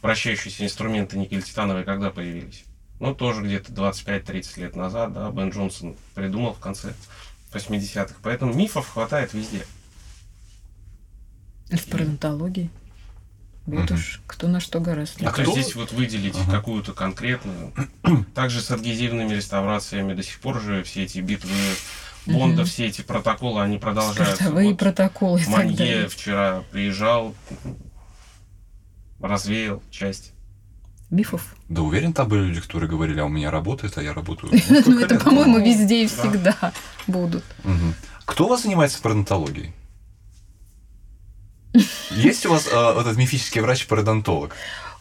вращающиеся 0.00 0.64
инструменты 0.64 1.18
никель-титановые 1.18 1.84
когда 1.84 2.10
появились? 2.10 2.64
Ну, 2.98 3.14
тоже 3.14 3.42
где-то 3.42 3.72
25-30 3.72 4.58
лет 4.58 4.74
назад, 4.74 5.12
да, 5.12 5.30
Бен 5.30 5.50
Джонсон 5.50 5.96
придумал 6.14 6.54
в 6.54 6.60
конце 6.60 6.94
80-х. 7.52 8.14
Поэтому 8.22 8.54
мифов 8.54 8.88
хватает 8.88 9.34
везде. 9.34 9.66
В 11.70 11.90
пародонтологии. 11.90 12.70
Вот 13.66 13.90
уж 13.90 14.20
кто 14.26 14.46
на 14.48 14.60
что 14.60 14.80
гораздо. 14.80 15.26
А 15.26 15.30
А 15.30 15.32
кто- 15.32 15.50
здесь 15.52 15.74
вот 15.74 15.90
выделить 15.92 16.36
Ага. 16.36 16.52
какую-то 16.52 16.92
конкретную. 16.92 17.72
Также 18.34 18.60
с 18.60 18.70
адгезивными 18.70 19.34
реставрациями 19.34 20.14
до 20.14 20.22
сих 20.22 20.38
пор 20.38 20.60
же 20.60 20.82
все 20.84 21.02
эти 21.04 21.18
битвы 21.18 21.50
Бонда, 22.26 22.62
Мгм. 22.62 22.66
все 22.66 22.86
эти 22.86 23.02
протоколы, 23.02 23.62
они 23.62 23.78
продолжаются. 23.78 24.34
Спиртовые 24.36 24.70
Вот 24.70 24.78
протоколы 24.78 25.40
Манье 25.48 26.08
вчера 26.08 26.62
приезжал, 26.72 27.34
развеял 29.20 29.82
часть. 29.90 30.32
Мифов. 31.10 31.54
Да 31.68 31.82
уверен, 31.82 32.12
там 32.12 32.28
были 32.28 32.46
люди, 32.46 32.60
которые 32.60 32.90
говорили, 32.90 33.20
а 33.20 33.26
у 33.26 33.28
меня 33.28 33.52
работает, 33.52 33.96
а 33.96 34.02
я 34.02 34.12
работаю. 34.12 34.52
Ну, 34.86 34.98
это, 35.00 35.20
по-моему, 35.20 35.58
Ну, 35.58 35.64
везде 35.64 36.04
и 36.04 36.08
да. 36.08 36.12
всегда 36.22 36.72
будут. 37.06 37.44
Кто 38.24 38.46
у 38.46 38.48
вас 38.48 38.62
занимается 38.62 39.00
пародонтологией? 39.00 39.72
Есть 42.10 42.46
у 42.46 42.50
вас 42.50 42.66
э, 42.66 42.74
вот 42.94 43.02
этот 43.06 43.16
мифический 43.16 43.60
врач-пародонтолог? 43.60 44.54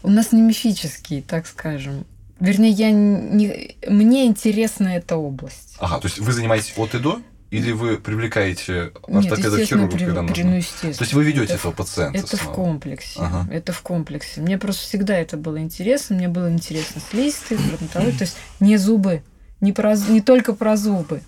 У 0.04 0.10
нас 0.10 0.32
не 0.32 0.42
мифический, 0.42 1.22
так 1.22 1.48
скажем. 1.48 2.06
Вернее, 2.40 2.72
я 2.72 2.92
не... 2.92 3.76
мне 3.88 4.26
интересна 4.26 4.90
эта 4.90 5.16
область. 5.16 5.76
Ага, 5.80 6.00
то 6.00 6.08
есть 6.08 6.20
вы 6.20 6.32
занимаетесь 6.34 6.74
от 6.78 6.94
и 6.96 7.00
до? 7.00 7.22
Или 7.52 7.72
вы 7.72 7.98
привлекаете 7.98 8.92
ортопеда-хирурга, 9.08 9.96
при- 9.96 10.06
когда 10.06 10.22
при- 10.24 10.28
нужно? 10.30 10.44
ну, 10.46 10.56
естественно. 10.58 10.94
То 10.94 11.04
есть 11.04 11.14
вы 11.14 11.24
ведете 11.24 11.46
Это 11.46 11.54
этого 11.54 11.72
пациента 11.72 12.18
Это 12.20 12.36
в 12.38 12.40
самого? 12.40 12.56
комплексе. 12.56 13.20
Ага. 13.20 13.48
Это 13.54 13.72
в 13.72 13.82
комплексе. 13.82 14.42
Мне 14.42 14.58
просто 14.58 14.84
всегда 14.84 15.16
это 15.18 15.38
было 15.38 15.60
интересно. 15.60 16.18
Мне 16.18 16.28
было 16.28 16.52
интересно 16.52 17.02
слизистые, 17.12 17.60
пародонтология. 17.60 18.18
То 18.18 18.24
есть 18.26 18.36
не 18.60 18.76
зубы, 18.78 19.24
не, 19.62 19.72
про, 19.72 19.96
не 19.96 20.22
только 20.22 20.54
про 20.54 20.76
зубы. 20.76 21.22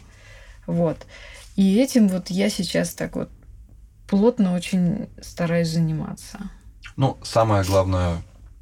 Вот. 0.66 0.98
И 1.56 1.78
этим 1.78 2.08
вот 2.10 2.30
я 2.30 2.50
сейчас 2.50 2.90
так 2.94 3.16
вот 3.16 3.30
плотно 4.08 4.56
очень 4.56 5.08
стараюсь 5.22 5.70
заниматься. 5.70 6.40
Ну, 6.96 7.18
самое 7.24 7.64
главное, 7.64 8.18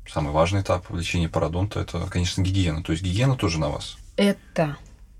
самый 0.07 0.31
важный 0.31 0.61
этап 0.61 0.89
в 0.89 0.97
лечении 0.97 1.27
пародонта– 1.27 1.79
это, 1.81 1.99
конечно, 2.07 2.41
гигиена. 2.41 2.83
То 2.83 2.91
есть 2.91 3.03
гигиена 3.03 3.35
тоже 3.35 3.59
на 3.59 3.69
вас. 3.69 3.97
Это 4.17 4.77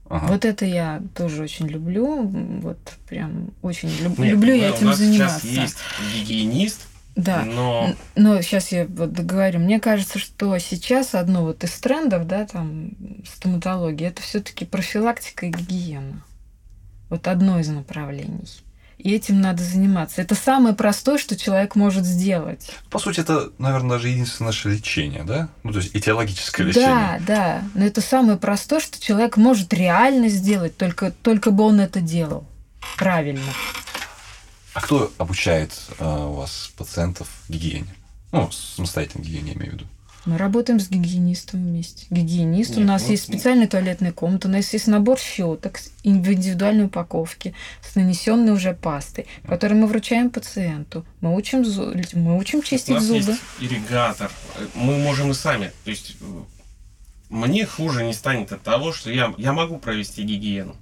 Ага. 0.07 0.27
Вот 0.27 0.45
это 0.45 0.65
я 0.65 1.01
тоже 1.15 1.41
очень 1.41 1.67
люблю. 1.67 2.27
Вот 2.27 2.77
прям 3.09 3.49
очень 3.61 3.89
люб... 4.03 4.17
Нет, 4.19 4.33
люблю 4.33 4.53
я 4.53 4.69
этим 4.69 4.87
у 4.87 4.89
нас 4.89 4.99
заниматься. 4.99 5.39
Сейчас 5.39 5.63
есть 5.63 5.77
гигиенист, 6.13 6.87
да, 7.15 7.43
но... 7.43 7.95
но 8.15 8.41
сейчас 8.41 8.71
я 8.71 8.85
вот 8.85 9.13
договорю. 9.13 9.59
Мне 9.59 9.79
кажется, 9.79 10.19
что 10.19 10.57
сейчас 10.59 11.15
одно 11.15 11.43
вот 11.43 11.63
из 11.63 11.71
трендов, 11.79 12.27
да, 12.27 12.45
там, 12.45 12.91
стоматологии, 13.25 14.07
это 14.07 14.21
все 14.21 14.41
таки 14.41 14.65
профилактика 14.65 15.47
и 15.47 15.49
гигиена. 15.49 16.23
Вот 17.09 17.27
одно 17.27 17.59
из 17.59 17.69
направлений. 17.69 18.45
И 19.05 19.11
этим 19.11 19.39
надо 19.39 19.61
заниматься. 19.61 20.19
Это 20.19 20.33
самое 20.33 20.73
простое, 20.73 21.19
что 21.19 21.37
человек 21.37 21.75
может 21.75 22.05
сделать. 22.05 22.71
По 22.89 22.97
сути, 22.97 23.19
это, 23.19 23.51
наверное, 23.59 23.91
даже 23.91 24.09
единственное 24.09 24.47
наше 24.47 24.69
лечение, 24.69 25.23
да? 25.23 25.49
Ну, 25.61 25.73
то 25.73 25.77
есть 25.77 25.95
этиологическое 25.95 26.65
лечение. 26.65 26.89
Да, 26.89 27.19
да. 27.27 27.63
Но 27.75 27.85
это 27.85 28.01
самое 28.01 28.35
простое, 28.39 28.79
что 28.79 28.99
человек 28.99 29.37
может 29.37 29.71
реально 29.75 30.27
сделать, 30.27 30.75
только, 30.75 31.11
только 31.11 31.51
бы 31.51 31.65
он 31.65 31.81
это 31.81 32.01
делал 32.01 32.45
правильно. 32.97 33.53
А 34.73 34.81
кто 34.81 35.13
обучает 35.19 35.71
э, 35.99 36.03
у 36.03 36.33
вас 36.33 36.71
пациентов 36.75 37.27
гигиене? 37.47 37.93
Ну, 38.31 38.49
самостоятельной 38.49 39.23
гигиене, 39.23 39.51
я 39.51 39.53
имею 39.55 39.71
в 39.71 39.75
виду. 39.75 39.85
Мы 40.25 40.39
работаем 40.39 40.79
с 40.79 40.89
гигиенистом 40.89 41.63
вместе. 41.63 42.07
Гигиенист. 42.09 42.71
Нет, 42.71 42.79
у 42.79 42.81
нас 42.81 43.03
вот... 43.03 43.11
есть 43.11 43.23
специальная 43.23 43.67
туалетная 43.67 44.11
комната, 44.11 44.47
у 44.47 44.51
нас 44.51 44.73
есть 44.73 44.87
набор 44.87 45.19
щеток 45.19 45.77
в 45.77 45.89
индивидуальной 46.03 46.85
упаковке 46.85 47.53
с 47.81 47.95
нанесенной 47.95 48.53
уже 48.53 48.73
пастой, 48.73 49.27
которую 49.47 49.81
мы 49.81 49.87
вручаем 49.87 50.31
пациенту. 50.31 51.05
Мы 51.21 51.35
учим, 51.35 51.63
мы 52.13 52.37
учим 52.37 52.63
чистить 52.63 52.89
у 52.89 52.93
нас 52.95 53.03
зубы. 53.03 53.19
Есть 53.19 53.41
ирригатор. 53.59 54.31
Мы 54.73 54.97
можем 54.97 55.29
и 55.29 55.33
сами. 55.35 55.71
То 55.83 55.91
есть 55.91 56.17
э, 56.19 56.25
мне 57.29 57.65
хуже 57.67 58.03
не 58.03 58.13
станет 58.13 58.51
от 58.51 58.63
того, 58.63 58.93
что 58.93 59.11
я, 59.11 59.31
я 59.37 59.53
могу 59.53 59.77
провести 59.77 60.23
гигиену. 60.23 60.75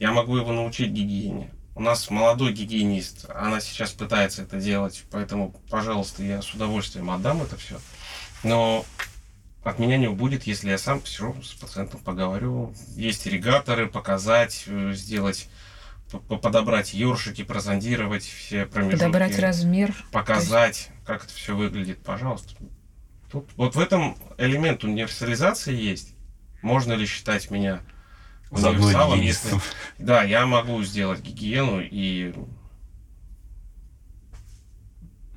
Я 0.00 0.10
могу 0.10 0.36
его 0.36 0.52
научить 0.52 0.90
гигиене. 0.90 1.50
У 1.74 1.80
нас 1.80 2.10
молодой 2.10 2.52
гигиенист, 2.52 3.26
она 3.34 3.60
сейчас 3.60 3.92
пытается 3.92 4.42
это 4.42 4.58
делать, 4.58 5.04
поэтому, 5.10 5.54
пожалуйста, 5.70 6.22
я 6.22 6.42
с 6.42 6.52
удовольствием 6.52 7.10
отдам 7.10 7.40
это 7.40 7.56
все. 7.56 7.78
Но 8.42 8.84
от 9.62 9.78
меня 9.78 9.96
не 9.96 10.08
убудет, 10.08 10.44
если 10.44 10.70
я 10.70 10.78
сам 10.78 11.04
сижу 11.04 11.40
с 11.42 11.52
пациентом, 11.54 12.00
поговорю. 12.00 12.74
Есть 12.96 13.26
ирригаторы, 13.28 13.86
показать, 13.86 14.64
э, 14.66 14.92
сделать, 14.94 15.48
подобрать 16.28 16.94
ёршики, 16.94 17.44
прозондировать 17.44 18.24
все 18.24 18.66
промежутки. 18.66 19.04
Подобрать 19.04 19.38
размер. 19.38 19.94
Показать, 20.10 20.78
есть... 20.78 21.06
как 21.06 21.24
это 21.24 21.32
все 21.32 21.54
выглядит, 21.54 22.02
пожалуйста. 22.02 22.54
Тут, 23.30 23.48
вот 23.56 23.76
в 23.76 23.80
этом 23.80 24.16
элемент 24.36 24.84
универсализации 24.84 25.74
есть. 25.74 26.14
Можно 26.60 26.92
ли 26.94 27.06
считать 27.06 27.50
меня 27.50 27.80
универсалом, 28.50 29.20
если... 29.20 29.58
Да, 29.98 30.22
я 30.22 30.44
могу 30.46 30.82
сделать 30.82 31.20
гигиену, 31.20 31.80
и 31.80 32.34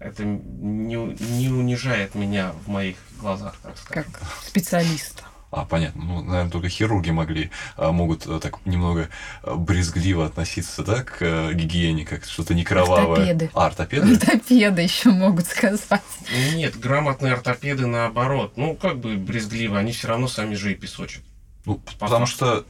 это 0.05 0.23
не, 0.23 0.95
не 0.95 1.49
унижает 1.49 2.15
меня 2.15 2.51
в 2.65 2.69
моих 2.69 2.97
глазах, 3.19 3.55
так 3.63 3.77
сказать. 3.77 4.05
Как 4.05 4.21
специалиста. 4.45 5.23
А, 5.51 5.63
понятно. 5.63 6.03
Ну, 6.03 6.21
наверное, 6.21 6.51
только 6.51 6.67
хирурги 6.67 7.11
могли, 7.11 7.49
а, 7.77 7.91
могут 7.91 8.27
а, 8.27 8.39
так 8.39 8.65
немного 8.65 9.09
а, 9.41 9.55
брезгливо 9.55 10.25
относиться, 10.25 10.83
да, 10.83 11.03
к 11.03 11.53
гигиене, 11.53 12.05
как 12.05 12.25
что-то 12.25 12.53
не 12.53 12.63
кровавое. 12.63 13.21
Ортопеды. 13.21 13.51
А, 13.53 13.65
ортопеды? 13.67 14.13
Ортопеды 14.13 14.81
еще 14.81 15.09
могут 15.11 15.47
сказать. 15.47 16.01
Нет, 16.55 16.77
грамотные 16.77 17.33
ортопеды 17.33 17.87
наоборот. 17.87 18.57
Ну, 18.57 18.75
как 18.75 18.99
бы 18.99 19.15
брезгливо, 19.15 19.79
они 19.79 19.93
все 19.93 20.09
равно 20.09 20.27
сами 20.27 20.55
же 20.55 20.73
и 20.73 20.75
песочат. 20.75 21.23
Ну, 21.65 21.81
потому 21.99 22.25
что 22.25 22.65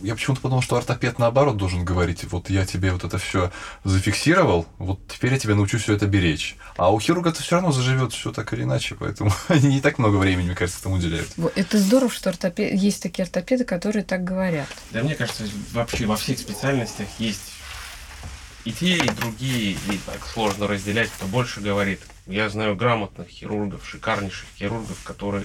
я 0.00 0.14
почему-то 0.14 0.42
подумал, 0.42 0.62
что 0.62 0.76
ортопед 0.76 1.18
наоборот 1.18 1.56
должен 1.56 1.84
говорить, 1.84 2.24
вот 2.24 2.50
я 2.50 2.66
тебе 2.66 2.92
вот 2.92 3.04
это 3.04 3.18
все 3.18 3.52
зафиксировал, 3.84 4.66
вот 4.78 5.00
теперь 5.08 5.32
я 5.32 5.38
тебя 5.38 5.54
научу 5.54 5.78
все 5.78 5.94
это 5.94 6.06
беречь. 6.06 6.56
А 6.76 6.92
у 6.92 6.98
хирурга 6.98 7.30
это 7.30 7.42
все 7.42 7.56
равно 7.56 7.72
заживет 7.72 8.12
все 8.12 8.32
так 8.32 8.52
или 8.52 8.64
иначе, 8.64 8.96
поэтому 8.96 9.32
они 9.48 9.68
не 9.68 9.80
так 9.80 9.98
много 9.98 10.16
времени, 10.16 10.46
мне 10.46 10.54
кажется, 10.54 10.80
этому 10.80 10.96
уделяют. 10.96 11.28
Это 11.54 11.78
здорово, 11.78 12.10
что 12.10 12.30
ортопед... 12.30 12.74
есть 12.74 13.02
такие 13.02 13.22
ортопеды, 13.22 13.64
которые 13.64 14.04
так 14.04 14.24
говорят. 14.24 14.66
Да, 14.90 15.02
мне 15.02 15.14
кажется, 15.14 15.44
вообще 15.72 16.06
во 16.06 16.16
всех 16.16 16.38
специальностях 16.38 17.08
есть 17.18 17.52
и 18.64 18.72
те, 18.72 18.96
и 18.96 19.10
другие, 19.10 19.72
и 19.72 19.98
так 20.06 20.24
сложно 20.26 20.66
разделять, 20.66 21.10
кто 21.10 21.26
больше 21.26 21.60
говорит. 21.60 22.00
Я 22.26 22.48
знаю 22.48 22.76
грамотных 22.76 23.28
хирургов, 23.28 23.86
шикарнейших 23.86 24.46
хирургов, 24.56 25.02
которые 25.02 25.44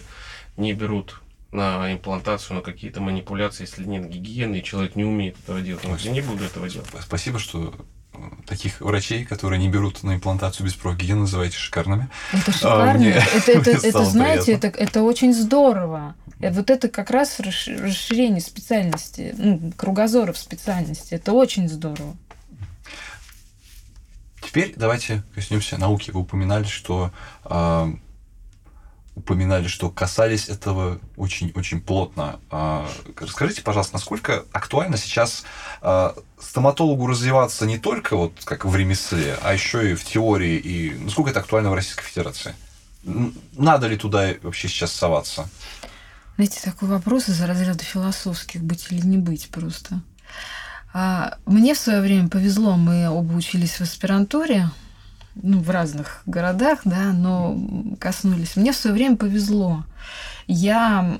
не 0.55 0.73
берут 0.73 1.21
на 1.51 1.93
имплантацию, 1.93 2.57
на 2.57 2.61
какие-то 2.61 3.01
манипуляции, 3.01 3.63
если 3.63 3.85
нет 3.85 4.07
гигиены, 4.07 4.57
и 4.57 4.63
человек 4.63 4.95
не 4.95 5.05
умеет 5.05 5.37
этого 5.43 5.61
делать. 5.61 5.85
Он 5.85 5.95
я 5.97 6.11
не 6.11 6.21
буду 6.21 6.43
этого 6.43 6.69
делать. 6.69 6.89
Спасибо, 7.01 7.39
что 7.39 7.73
э, 8.13 8.17
таких 8.45 8.81
врачей, 8.81 9.23
которые 9.23 9.59
не 9.59 9.69
берут 9.69 10.03
на 10.03 10.15
имплантацию 10.15 10.65
без 10.65 10.73
профгигиены, 10.73 11.21
называете 11.21 11.57
шикарными. 11.57 12.09
Это 12.33 12.51
а, 12.51 12.53
шикарно. 12.53 12.91
А, 12.91 12.93
мне 12.95 13.09
это, 13.09 13.51
это, 13.51 13.71
это 13.87 14.05
знаете, 14.05 14.53
это, 14.53 14.67
это 14.67 15.03
очень 15.03 15.33
здорово. 15.33 16.15
И 16.39 16.47
вот 16.47 16.69
это 16.69 16.89
как 16.89 17.09
раз 17.09 17.39
расширение 17.39 18.41
специальности, 18.41 19.33
ну, 19.37 19.71
кругозора 19.75 20.33
в 20.33 20.37
специальности. 20.37 21.13
Это 21.15 21.33
очень 21.33 21.67
здорово. 21.69 22.15
Теперь 24.41 24.73
давайте 24.75 25.23
коснемся 25.33 25.77
науки. 25.77 26.11
Вы 26.11 26.21
упоминали, 26.21 26.65
что 26.65 27.11
э, 27.45 27.93
упоминали, 29.17 29.67
что 29.67 29.89
касались 29.89 30.47
этого 30.47 30.99
очень-очень 31.15 31.81
плотно. 31.81 32.39
А, 32.51 32.87
расскажите, 33.19 33.63
пожалуйста, 33.63 33.95
насколько 33.95 34.45
актуально 34.51 34.95
сейчас 34.97 35.43
а, 35.81 36.15
стоматологу 36.39 37.07
развиваться 37.07 37.65
не 37.65 37.79
только 37.79 38.15
вот 38.15 38.33
как 38.45 38.63
в 38.63 38.75
ремесле, 38.75 39.37
а 39.41 39.53
еще 39.53 39.91
и 39.91 39.95
в 39.95 40.05
теории, 40.05 40.57
и 40.57 40.93
насколько 40.99 41.31
это 41.31 41.39
актуально 41.39 41.71
в 41.71 41.73
Российской 41.73 42.03
Федерации? 42.03 42.55
Надо 43.53 43.87
ли 43.87 43.97
туда 43.97 44.33
вообще 44.43 44.67
сейчас 44.67 44.91
соваться? 44.91 45.49
Знаете, 46.35 46.59
такой 46.63 46.87
вопрос 46.87 47.29
из 47.29 47.41
разряда 47.41 47.83
философских, 47.83 48.61
быть 48.61 48.87
или 48.91 49.01
не 49.01 49.17
быть 49.17 49.49
просто. 49.49 50.01
А, 50.93 51.37
мне 51.47 51.73
в 51.73 51.79
свое 51.79 52.01
время 52.01 52.29
повезло, 52.29 52.77
мы 52.77 53.09
оба 53.09 53.33
учились 53.33 53.79
в 53.79 53.81
аспирантуре, 53.81 54.69
ну, 55.41 55.59
в 55.59 55.69
разных 55.69 56.21
городах, 56.25 56.81
да, 56.85 57.13
но 57.13 57.57
коснулись. 57.99 58.55
Мне 58.55 58.71
в 58.71 58.75
свое 58.75 58.95
время 58.95 59.17
повезло. 59.17 59.83
Я 60.47 61.17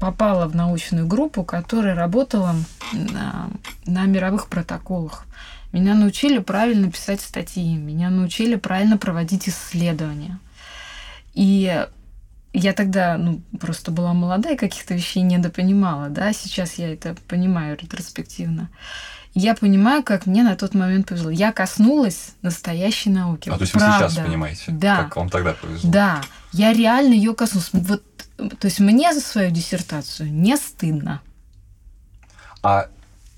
попала 0.00 0.48
в 0.48 0.56
научную 0.56 1.06
группу, 1.06 1.44
которая 1.44 1.94
работала 1.94 2.54
на, 2.92 3.50
на 3.86 4.04
мировых 4.06 4.48
протоколах. 4.48 5.26
Меня 5.72 5.94
научили 5.94 6.38
правильно 6.38 6.90
писать 6.90 7.20
статьи, 7.20 7.76
меня 7.76 8.10
научили 8.10 8.56
правильно 8.56 8.98
проводить 8.98 9.48
исследования. 9.48 10.38
И 11.32 11.86
я 12.52 12.72
тогда 12.72 13.16
ну, 13.16 13.40
просто 13.60 13.92
была 13.92 14.12
молодая, 14.12 14.56
каких-то 14.56 14.94
вещей 14.94 15.22
недопонимала, 15.22 16.08
да, 16.08 16.32
сейчас 16.32 16.74
я 16.74 16.92
это 16.92 17.14
понимаю 17.28 17.78
ретроспективно 17.80 18.68
я 19.34 19.54
понимаю, 19.54 20.02
как 20.02 20.26
мне 20.26 20.42
на 20.42 20.56
тот 20.56 20.74
момент 20.74 21.08
повезло. 21.08 21.30
Я 21.30 21.52
коснулась 21.52 22.32
настоящей 22.42 23.10
науки. 23.10 23.48
А 23.48 23.54
то 23.56 23.60
есть 23.60 23.72
Правда. 23.72 24.06
вы 24.06 24.10
сейчас 24.10 24.26
понимаете, 24.26 24.64
да. 24.68 25.04
как 25.04 25.16
вам 25.16 25.28
тогда 25.28 25.54
повезло? 25.54 25.90
Да, 25.90 26.22
я 26.52 26.72
реально 26.72 27.14
ее 27.14 27.34
коснулась. 27.34 27.70
Вот, 27.72 28.02
то 28.36 28.66
есть 28.66 28.80
мне 28.80 29.14
за 29.14 29.20
свою 29.20 29.50
диссертацию 29.50 30.32
не 30.32 30.56
стыдно. 30.56 31.20
А 32.62 32.88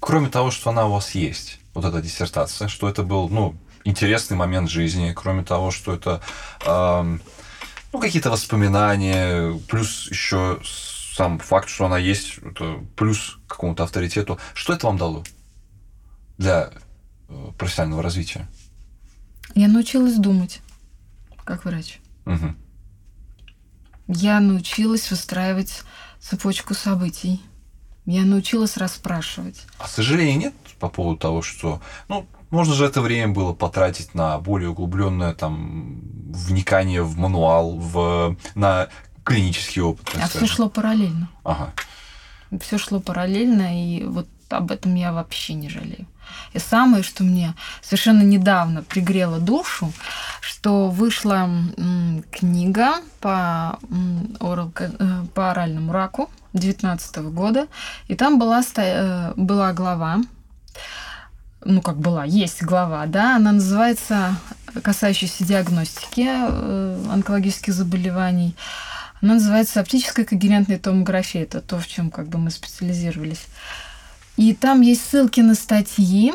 кроме 0.00 0.28
того, 0.28 0.50
что 0.50 0.70
она 0.70 0.86
у 0.86 0.92
вас 0.92 1.14
есть, 1.14 1.60
вот 1.74 1.84
эта 1.84 2.00
диссертация, 2.00 2.68
что 2.68 2.88
это 2.88 3.02
был, 3.02 3.28
ну, 3.28 3.54
интересный 3.84 4.36
момент 4.36 4.70
жизни, 4.70 5.12
кроме 5.14 5.44
того, 5.44 5.70
что 5.70 5.94
это 5.94 6.20
э, 6.64 7.18
ну, 7.92 8.00
какие-то 8.00 8.30
воспоминания, 8.30 9.58
плюс 9.68 10.08
еще 10.10 10.60
сам 11.14 11.38
факт, 11.38 11.68
что 11.68 11.86
она 11.86 11.98
есть, 11.98 12.38
это 12.38 12.80
плюс 12.96 13.38
какому-то 13.46 13.84
авторитету. 13.84 14.38
Что 14.54 14.72
это 14.72 14.86
вам 14.86 14.96
дало? 14.96 15.24
Для 16.38 16.70
э, 17.28 17.48
профессионального 17.58 18.02
развития? 18.02 18.48
Я 19.54 19.68
научилась 19.68 20.16
думать, 20.16 20.60
как 21.44 21.64
врач. 21.64 22.00
Угу. 22.26 22.54
Я 24.08 24.40
научилась 24.40 25.10
выстраивать 25.10 25.82
цепочку 26.20 26.74
событий. 26.74 27.40
Я 28.04 28.22
научилась 28.22 28.76
расспрашивать. 28.76 29.64
А 29.78 29.86
сожалений 29.86 30.34
нет 30.34 30.54
по 30.80 30.88
поводу 30.88 31.18
того, 31.18 31.42
что, 31.42 31.80
ну, 32.08 32.26
можно 32.50 32.74
же 32.74 32.84
это 32.84 33.00
время 33.00 33.32
было 33.32 33.52
потратить 33.52 34.14
на 34.14 34.38
более 34.38 34.70
углубленное 34.70 35.34
там 35.34 36.00
вникание 36.32 37.02
в 37.02 37.16
мануал, 37.16 37.78
в 37.78 38.36
на 38.54 38.88
клинический 39.24 39.80
опыт. 39.80 40.10
А 40.20 40.28
все 40.28 40.46
шло 40.46 40.68
параллельно. 40.68 41.30
Ага. 41.44 41.72
Все 42.60 42.76
шло 42.78 43.00
параллельно, 43.00 43.82
и 43.82 44.04
вот 44.04 44.28
об 44.50 44.72
этом 44.72 44.94
я 44.96 45.12
вообще 45.12 45.54
не 45.54 45.68
жалею. 45.68 46.06
И 46.52 46.58
самое, 46.58 47.02
что 47.02 47.24
мне 47.24 47.54
совершенно 47.82 48.22
недавно 48.22 48.82
пригрело 48.82 49.38
душу, 49.38 49.92
что 50.40 50.88
вышла 50.88 51.48
книга 52.30 52.96
по, 53.20 53.78
орал, 54.40 54.72
э, 54.78 55.24
по 55.34 55.50
оральному 55.50 55.92
раку. 55.92 56.30
2019 56.52 57.16
года, 57.30 57.66
и 58.08 58.14
там 58.14 58.38
была, 58.38 58.62
э, 58.76 59.32
была 59.36 59.72
глава, 59.72 60.20
ну 61.64 61.80
как 61.80 61.96
была, 61.96 62.24
есть 62.24 62.62
глава, 62.62 63.06
да, 63.06 63.36
она 63.36 63.52
называется, 63.52 64.36
касающаяся 64.82 65.44
диагностики 65.44 66.26
э, 66.26 67.06
онкологических 67.10 67.72
заболеваний, 67.72 68.54
она 69.22 69.34
называется 69.34 69.80
оптическая 69.80 70.24
когерентная 70.24 70.78
томография, 70.78 71.42
это 71.42 71.60
то, 71.60 71.78
в 71.78 71.86
чем 71.86 72.10
как 72.10 72.28
бы 72.28 72.38
мы 72.38 72.50
специализировались. 72.50 73.46
И 74.36 74.54
там 74.54 74.80
есть 74.80 75.02
ссылки 75.08 75.40
на 75.40 75.54
статьи, 75.54 76.32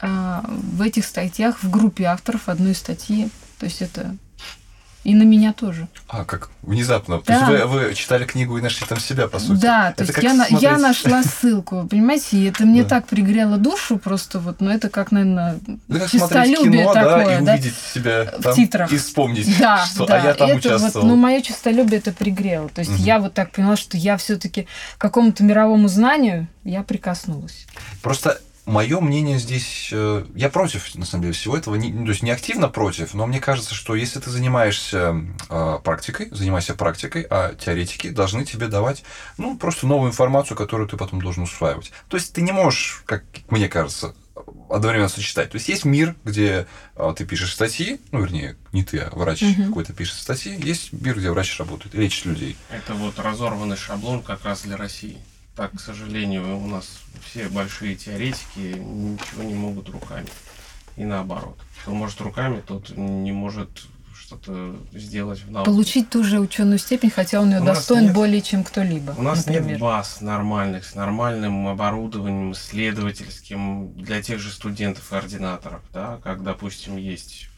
а, 0.00 0.44
в 0.46 0.82
этих 0.82 1.04
статьях, 1.04 1.62
в 1.62 1.70
группе 1.70 2.04
авторов 2.04 2.48
одной 2.48 2.74
статьи, 2.74 3.28
то 3.58 3.66
есть 3.66 3.80
это 3.80 4.16
и 5.06 5.14
на 5.14 5.22
меня 5.22 5.52
тоже. 5.52 5.86
А, 6.08 6.24
как 6.24 6.50
внезапно. 6.62 7.22
Да. 7.24 7.46
То 7.46 7.52
есть 7.52 7.64
вы, 7.64 7.86
вы 7.86 7.94
читали 7.94 8.24
книгу 8.24 8.58
и 8.58 8.60
нашли 8.60 8.84
там 8.88 8.98
себя, 8.98 9.28
по 9.28 9.38
сути. 9.38 9.60
Да, 9.60 9.92
то 9.92 10.02
есть 10.02 10.18
я, 10.20 10.34
смотреть... 10.34 10.62
я 10.62 10.78
нашла 10.78 11.22
ссылку, 11.40 11.86
понимаете, 11.88 12.38
и 12.38 12.44
это 12.46 12.64
мне 12.66 12.82
да. 12.82 12.88
так 12.88 13.06
пригрело 13.06 13.56
душу 13.56 13.98
просто, 13.98 14.40
вот, 14.40 14.60
ну 14.60 14.68
это 14.68 14.88
как, 14.88 15.12
наверное, 15.12 15.60
это 15.88 16.00
как 16.00 16.10
чистолюбие 16.10 16.82
кино, 16.82 16.92
такое, 16.92 17.24
да, 17.24 17.38
и 17.38 17.44
да? 17.44 17.52
увидеть 17.52 17.74
себя 17.94 18.24
там, 18.24 18.52
в 18.52 18.56
титрах. 18.56 18.92
и 18.92 18.96
вспомнить, 18.96 19.58
да, 19.60 19.86
что 19.86 20.06
да. 20.06 20.16
а 20.16 20.26
я 20.26 20.34
там 20.34 20.48
это 20.48 20.58
участвовал. 20.58 21.06
Вот, 21.06 21.14
ну, 21.14 21.16
мое 21.16 21.40
чистолюбие 21.40 21.98
это 21.98 22.10
пригрело. 22.10 22.68
То 22.68 22.80
есть 22.80 22.94
угу. 22.94 23.02
я 23.02 23.20
вот 23.20 23.32
так 23.32 23.52
поняла, 23.52 23.76
что 23.76 23.96
я 23.96 24.16
все-таки 24.16 24.66
к 24.98 25.00
какому-то 25.00 25.44
мировому 25.44 25.86
знанию 25.86 26.48
я 26.64 26.82
прикоснулась. 26.82 27.66
Просто 28.02 28.40
Мое 28.66 29.00
мнение 29.00 29.38
здесь, 29.38 29.90
э, 29.92 30.24
я 30.34 30.50
против, 30.50 30.92
на 30.96 31.06
самом 31.06 31.22
деле, 31.22 31.34
всего 31.34 31.56
этого, 31.56 31.76
не, 31.76 31.92
то 31.92 32.10
есть 32.10 32.24
не 32.24 32.32
активно 32.32 32.68
против, 32.68 33.14
но 33.14 33.24
мне 33.24 33.38
кажется, 33.38 33.76
что 33.76 33.94
если 33.94 34.18
ты 34.18 34.28
занимаешься 34.28 35.24
э, 35.48 35.78
практикой, 35.84 36.28
занимайся 36.32 36.74
практикой, 36.74 37.24
а 37.30 37.54
теоретики 37.54 38.10
должны 38.10 38.44
тебе 38.44 38.66
давать, 38.66 39.04
ну, 39.38 39.56
просто 39.56 39.86
новую 39.86 40.10
информацию, 40.10 40.56
которую 40.56 40.88
ты 40.88 40.96
потом 40.96 41.22
должен 41.22 41.44
усваивать. 41.44 41.92
То 42.08 42.16
есть 42.16 42.32
ты 42.32 42.42
не 42.42 42.50
можешь, 42.50 43.04
как 43.06 43.22
мне 43.50 43.68
кажется, 43.68 44.16
одновременно 44.68 45.08
сочетать. 45.08 45.50
То 45.50 45.56
есть 45.56 45.68
есть 45.68 45.84
мир, 45.84 46.16
где 46.24 46.66
э, 46.96 47.14
ты 47.16 47.24
пишешь 47.24 47.52
статьи, 47.52 48.00
ну, 48.10 48.20
вернее, 48.20 48.56
не 48.72 48.82
ты, 48.82 48.98
а 48.98 49.10
врач 49.16 49.44
угу. 49.44 49.66
какой-то 49.68 49.92
пишет 49.92 50.16
статьи, 50.16 50.60
есть 50.60 50.92
мир, 50.92 51.16
где 51.16 51.30
врач 51.30 51.56
работает, 51.60 51.94
лечит 51.94 52.24
людей. 52.24 52.56
Это 52.70 52.94
вот 52.94 53.16
разорванный 53.20 53.76
шаблон 53.76 54.24
как 54.24 54.44
раз 54.44 54.62
для 54.62 54.76
России 54.76 55.18
так, 55.56 55.72
к 55.72 55.80
сожалению, 55.80 56.58
у 56.58 56.66
нас 56.66 57.00
все 57.24 57.48
большие 57.48 57.96
теоретики 57.96 58.78
ничего 58.78 59.42
не 59.42 59.54
могут 59.54 59.88
руками. 59.88 60.28
И 60.96 61.04
наоборот. 61.04 61.58
Кто 61.82 61.92
может 61.92 62.20
руками, 62.20 62.62
тот 62.66 62.90
не 62.90 63.32
может 63.32 63.70
что-то 64.14 64.76
сделать 64.92 65.40
в 65.40 65.50
науке. 65.50 65.70
Получить 65.70 66.10
ту 66.10 66.24
же 66.24 66.40
ученую 66.40 66.78
степень, 66.78 67.10
хотя 67.10 67.40
он 67.40 67.52
ее 67.52 67.60
у 67.60 67.64
достоин 67.64 68.04
нет, 68.04 68.12
более, 68.12 68.42
чем 68.42 68.64
кто-либо. 68.64 69.12
У 69.16 69.22
нас 69.22 69.46
например. 69.46 69.70
нет 69.72 69.80
баз 69.80 70.20
нормальных, 70.20 70.84
с 70.84 70.94
нормальным 70.94 71.68
оборудованием 71.68 72.52
исследовательским 72.52 73.92
для 73.94 74.22
тех 74.22 74.40
же 74.40 74.50
студентов 74.50 75.12
и 75.12 75.16
ординаторов, 75.16 75.82
да, 75.92 76.18
как, 76.24 76.42
допустим, 76.42 76.96
есть 76.96 77.48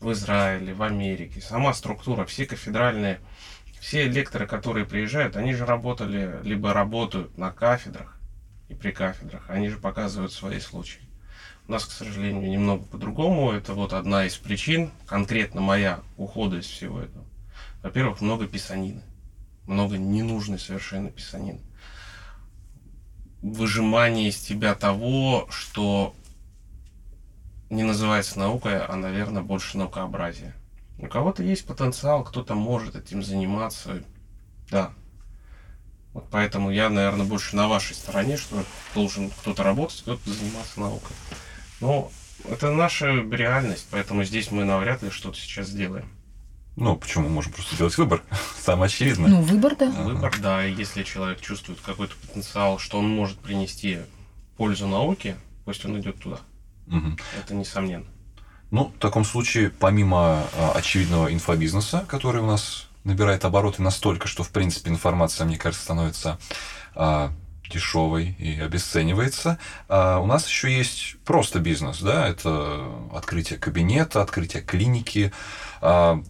в 0.00 0.10
Израиле, 0.12 0.74
в 0.74 0.82
Америке. 0.82 1.40
Сама 1.40 1.74
структура, 1.74 2.24
все 2.24 2.46
кафедральные 2.46 3.20
все 3.86 4.08
лекторы, 4.08 4.48
которые 4.48 4.84
приезжают, 4.84 5.36
они 5.36 5.54
же 5.54 5.64
работали, 5.64 6.40
либо 6.42 6.72
работают 6.72 7.38
на 7.38 7.52
кафедрах 7.52 8.18
и 8.68 8.74
при 8.74 8.90
кафедрах, 8.90 9.48
они 9.48 9.68
же 9.68 9.76
показывают 9.76 10.32
свои 10.32 10.58
случаи. 10.58 11.02
У 11.68 11.72
нас, 11.72 11.84
к 11.84 11.92
сожалению, 11.92 12.50
немного 12.50 12.84
по-другому. 12.84 13.52
Это 13.52 13.74
вот 13.74 13.92
одна 13.92 14.26
из 14.26 14.34
причин, 14.34 14.90
конкретно 15.06 15.60
моя, 15.60 16.00
ухода 16.16 16.56
из 16.56 16.66
всего 16.66 17.00
этого. 17.00 17.24
Во-первых, 17.84 18.20
много 18.20 18.48
писанины. 18.48 19.02
Много 19.66 19.98
ненужной 19.98 20.58
совершенно 20.58 21.12
писанины. 21.12 21.60
Выжимание 23.40 24.30
из 24.30 24.40
тебя 24.40 24.74
того, 24.74 25.46
что 25.48 26.12
не 27.70 27.84
называется 27.84 28.40
наукой, 28.40 28.80
а, 28.80 28.96
наверное, 28.96 29.42
больше 29.42 29.78
наукообразие. 29.78 30.54
У 30.98 31.06
кого-то 31.06 31.42
есть 31.42 31.66
потенциал, 31.66 32.24
кто-то 32.24 32.54
может 32.54 32.96
этим 32.96 33.22
заниматься. 33.22 34.02
Да. 34.70 34.92
Вот 36.14 36.26
поэтому 36.30 36.70
я, 36.70 36.88
наверное, 36.88 37.26
больше 37.26 37.54
на 37.56 37.68
вашей 37.68 37.94
стороне, 37.94 38.38
что 38.38 38.64
должен 38.94 39.30
кто-то 39.30 39.62
работать, 39.62 40.00
кто-то 40.00 40.30
заниматься 40.30 40.80
наукой. 40.80 41.14
Но 41.80 42.10
это 42.48 42.70
наша 42.70 43.06
реальность, 43.06 43.86
поэтому 43.90 44.24
здесь 44.24 44.50
мы 44.50 44.64
навряд 44.64 45.02
ли 45.02 45.10
что-то 45.10 45.36
сейчас 45.38 45.68
сделаем. 45.68 46.08
Ну, 46.76 46.96
почему? 46.96 47.24
Мы 47.24 47.30
можем 47.30 47.52
просто 47.52 47.74
сделать 47.74 47.96
выбор. 47.98 48.22
Самое 48.58 48.86
очевидное. 48.86 49.30
Ну, 49.30 49.42
выбор, 49.42 49.76
да. 49.76 49.90
Выбор, 49.90 50.34
да. 50.40 50.66
И 50.66 50.74
если 50.74 51.02
человек 51.02 51.40
чувствует 51.40 51.80
какой-то 51.80 52.14
потенциал, 52.16 52.78
что 52.78 52.98
он 52.98 53.08
может 53.08 53.38
принести 53.38 54.00
пользу 54.56 54.86
науке, 54.86 55.36
пусть 55.64 55.84
он 55.84 55.98
идет 56.00 56.18
туда. 56.18 56.38
Угу. 56.86 57.16
Это 57.42 57.54
несомненно. 57.54 58.06
Ну, 58.70 58.92
в 58.96 58.98
таком 58.98 59.24
случае, 59.24 59.70
помимо 59.70 60.44
а, 60.56 60.72
очевидного 60.74 61.32
инфобизнеса, 61.32 62.04
который 62.08 62.42
у 62.42 62.46
нас 62.46 62.88
набирает 63.04 63.44
обороты 63.44 63.82
настолько, 63.82 64.26
что, 64.26 64.42
в 64.42 64.50
принципе, 64.50 64.90
информация, 64.90 65.46
мне 65.46 65.56
кажется, 65.56 65.84
становится 65.84 66.38
а, 66.94 67.32
дешевой 67.70 68.34
и 68.38 68.60
обесценивается. 68.60 69.58
А 69.88 70.18
у 70.18 70.26
нас 70.26 70.46
еще 70.48 70.76
есть 70.76 71.16
просто 71.24 71.60
бизнес, 71.60 72.00
да, 72.00 72.28
это 72.28 72.88
открытие 73.12 73.58
кабинета, 73.58 74.22
открытие 74.22 74.62
клиники. 74.62 75.32
А, 75.80 76.22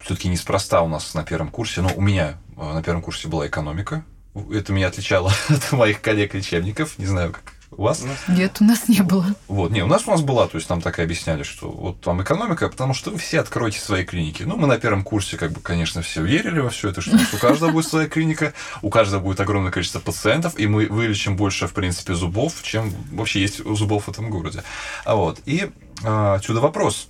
все-таки 0.00 0.28
неспроста 0.28 0.82
у 0.82 0.88
нас 0.88 1.14
на 1.14 1.24
первом 1.24 1.48
курсе, 1.48 1.80
но 1.80 1.90
у 1.94 2.00
меня 2.00 2.38
а, 2.56 2.74
на 2.74 2.82
первом 2.82 3.02
курсе 3.02 3.28
была 3.28 3.46
экономика. 3.46 4.04
Это 4.52 4.72
меня 4.72 4.88
отличало 4.88 5.32
от 5.48 5.72
моих 5.72 6.00
коллег-лечебников. 6.00 6.98
Не 6.98 7.06
знаю, 7.06 7.32
как 7.32 7.52
у 7.70 7.82
вас? 7.82 8.04
Нет, 8.28 8.58
у 8.60 8.64
нас 8.64 8.88
не 8.88 9.02
было. 9.02 9.26
Вот, 9.46 9.70
не, 9.70 9.82
у 9.82 9.86
нас 9.86 10.06
у 10.06 10.10
нас 10.10 10.22
была, 10.22 10.48
то 10.48 10.56
есть 10.56 10.66
там 10.66 10.80
так 10.80 10.98
и 10.98 11.02
объясняли, 11.02 11.42
что 11.42 11.70
вот 11.70 12.00
там 12.00 12.22
экономика, 12.22 12.68
потому 12.68 12.94
что 12.94 13.10
вы 13.10 13.18
все 13.18 13.40
откроете 13.40 13.78
свои 13.80 14.04
клиники. 14.04 14.42
Ну, 14.42 14.56
мы 14.56 14.66
на 14.66 14.78
первом 14.78 15.04
курсе, 15.04 15.36
как 15.36 15.52
бы, 15.52 15.60
конечно, 15.60 16.02
все 16.02 16.22
верили 16.22 16.60
во 16.60 16.70
все 16.70 16.90
это, 16.90 17.00
что 17.00 17.16
у 17.32 17.36
каждого 17.38 17.70
будет 17.70 17.86
своя 17.86 18.08
клиника, 18.08 18.54
у 18.82 18.90
каждого 18.90 19.20
будет 19.20 19.40
огромное 19.40 19.70
количество 19.70 20.00
пациентов, 20.00 20.58
и 20.58 20.66
мы 20.66 20.86
вылечим 20.86 21.36
больше, 21.36 21.66
в 21.66 21.72
принципе, 21.72 22.14
зубов, 22.14 22.62
чем 22.62 22.92
вообще 23.12 23.40
есть 23.40 23.64
зубов 23.64 24.04
в 24.04 24.10
этом 24.10 24.30
городе. 24.30 24.62
А 25.04 25.14
вот, 25.14 25.40
и 25.44 25.70
а, 26.04 26.34
отсюда 26.34 26.60
вопрос. 26.60 27.08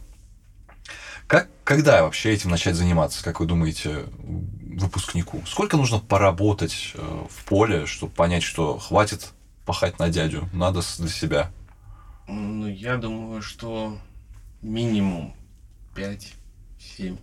Как, 1.26 1.48
когда 1.62 2.02
вообще 2.02 2.32
этим 2.32 2.50
начать 2.50 2.74
заниматься, 2.74 3.22
как 3.22 3.40
вы 3.40 3.46
думаете, 3.46 4.06
выпускнику? 4.78 5.42
Сколько 5.46 5.76
нужно 5.76 5.98
поработать 5.98 6.92
э, 6.94 7.26
в 7.28 7.44
поле, 7.44 7.84
чтобы 7.84 8.12
понять, 8.12 8.42
что 8.42 8.78
хватит 8.78 9.34
пахать 9.68 9.98
на 9.98 10.08
дядю, 10.08 10.48
надо 10.54 10.80
для 10.96 11.10
себя? 11.10 11.50
Ну, 12.26 12.66
я 12.66 12.96
думаю, 12.96 13.42
что 13.42 13.98
минимум 14.62 15.34
5-7. 15.94 17.18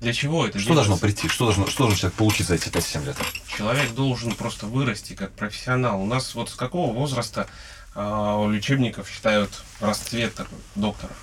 Для 0.00 0.12
чего 0.12 0.46
это 0.46 0.58
Что 0.58 0.68
делается? 0.68 0.88
должно 0.90 0.96
прийти? 0.98 1.28
Что 1.28 1.46
должно, 1.46 1.66
что 1.66 1.84
должен 1.84 1.98
человек 1.98 2.18
получить 2.18 2.46
за 2.46 2.56
эти 2.56 2.68
5-7 2.68 3.06
лет? 3.06 3.16
Человек 3.48 3.94
должен 3.94 4.34
просто 4.34 4.66
вырасти 4.66 5.14
как 5.14 5.32
профессионал. 5.32 6.02
У 6.02 6.06
нас 6.06 6.34
вот 6.34 6.50
с 6.50 6.54
какого 6.54 6.92
возраста 6.92 7.46
э, 7.94 8.00
у 8.02 8.50
лечебников 8.50 9.08
считают 9.08 9.62
расцвет 9.80 10.38
докторов? 10.74 11.16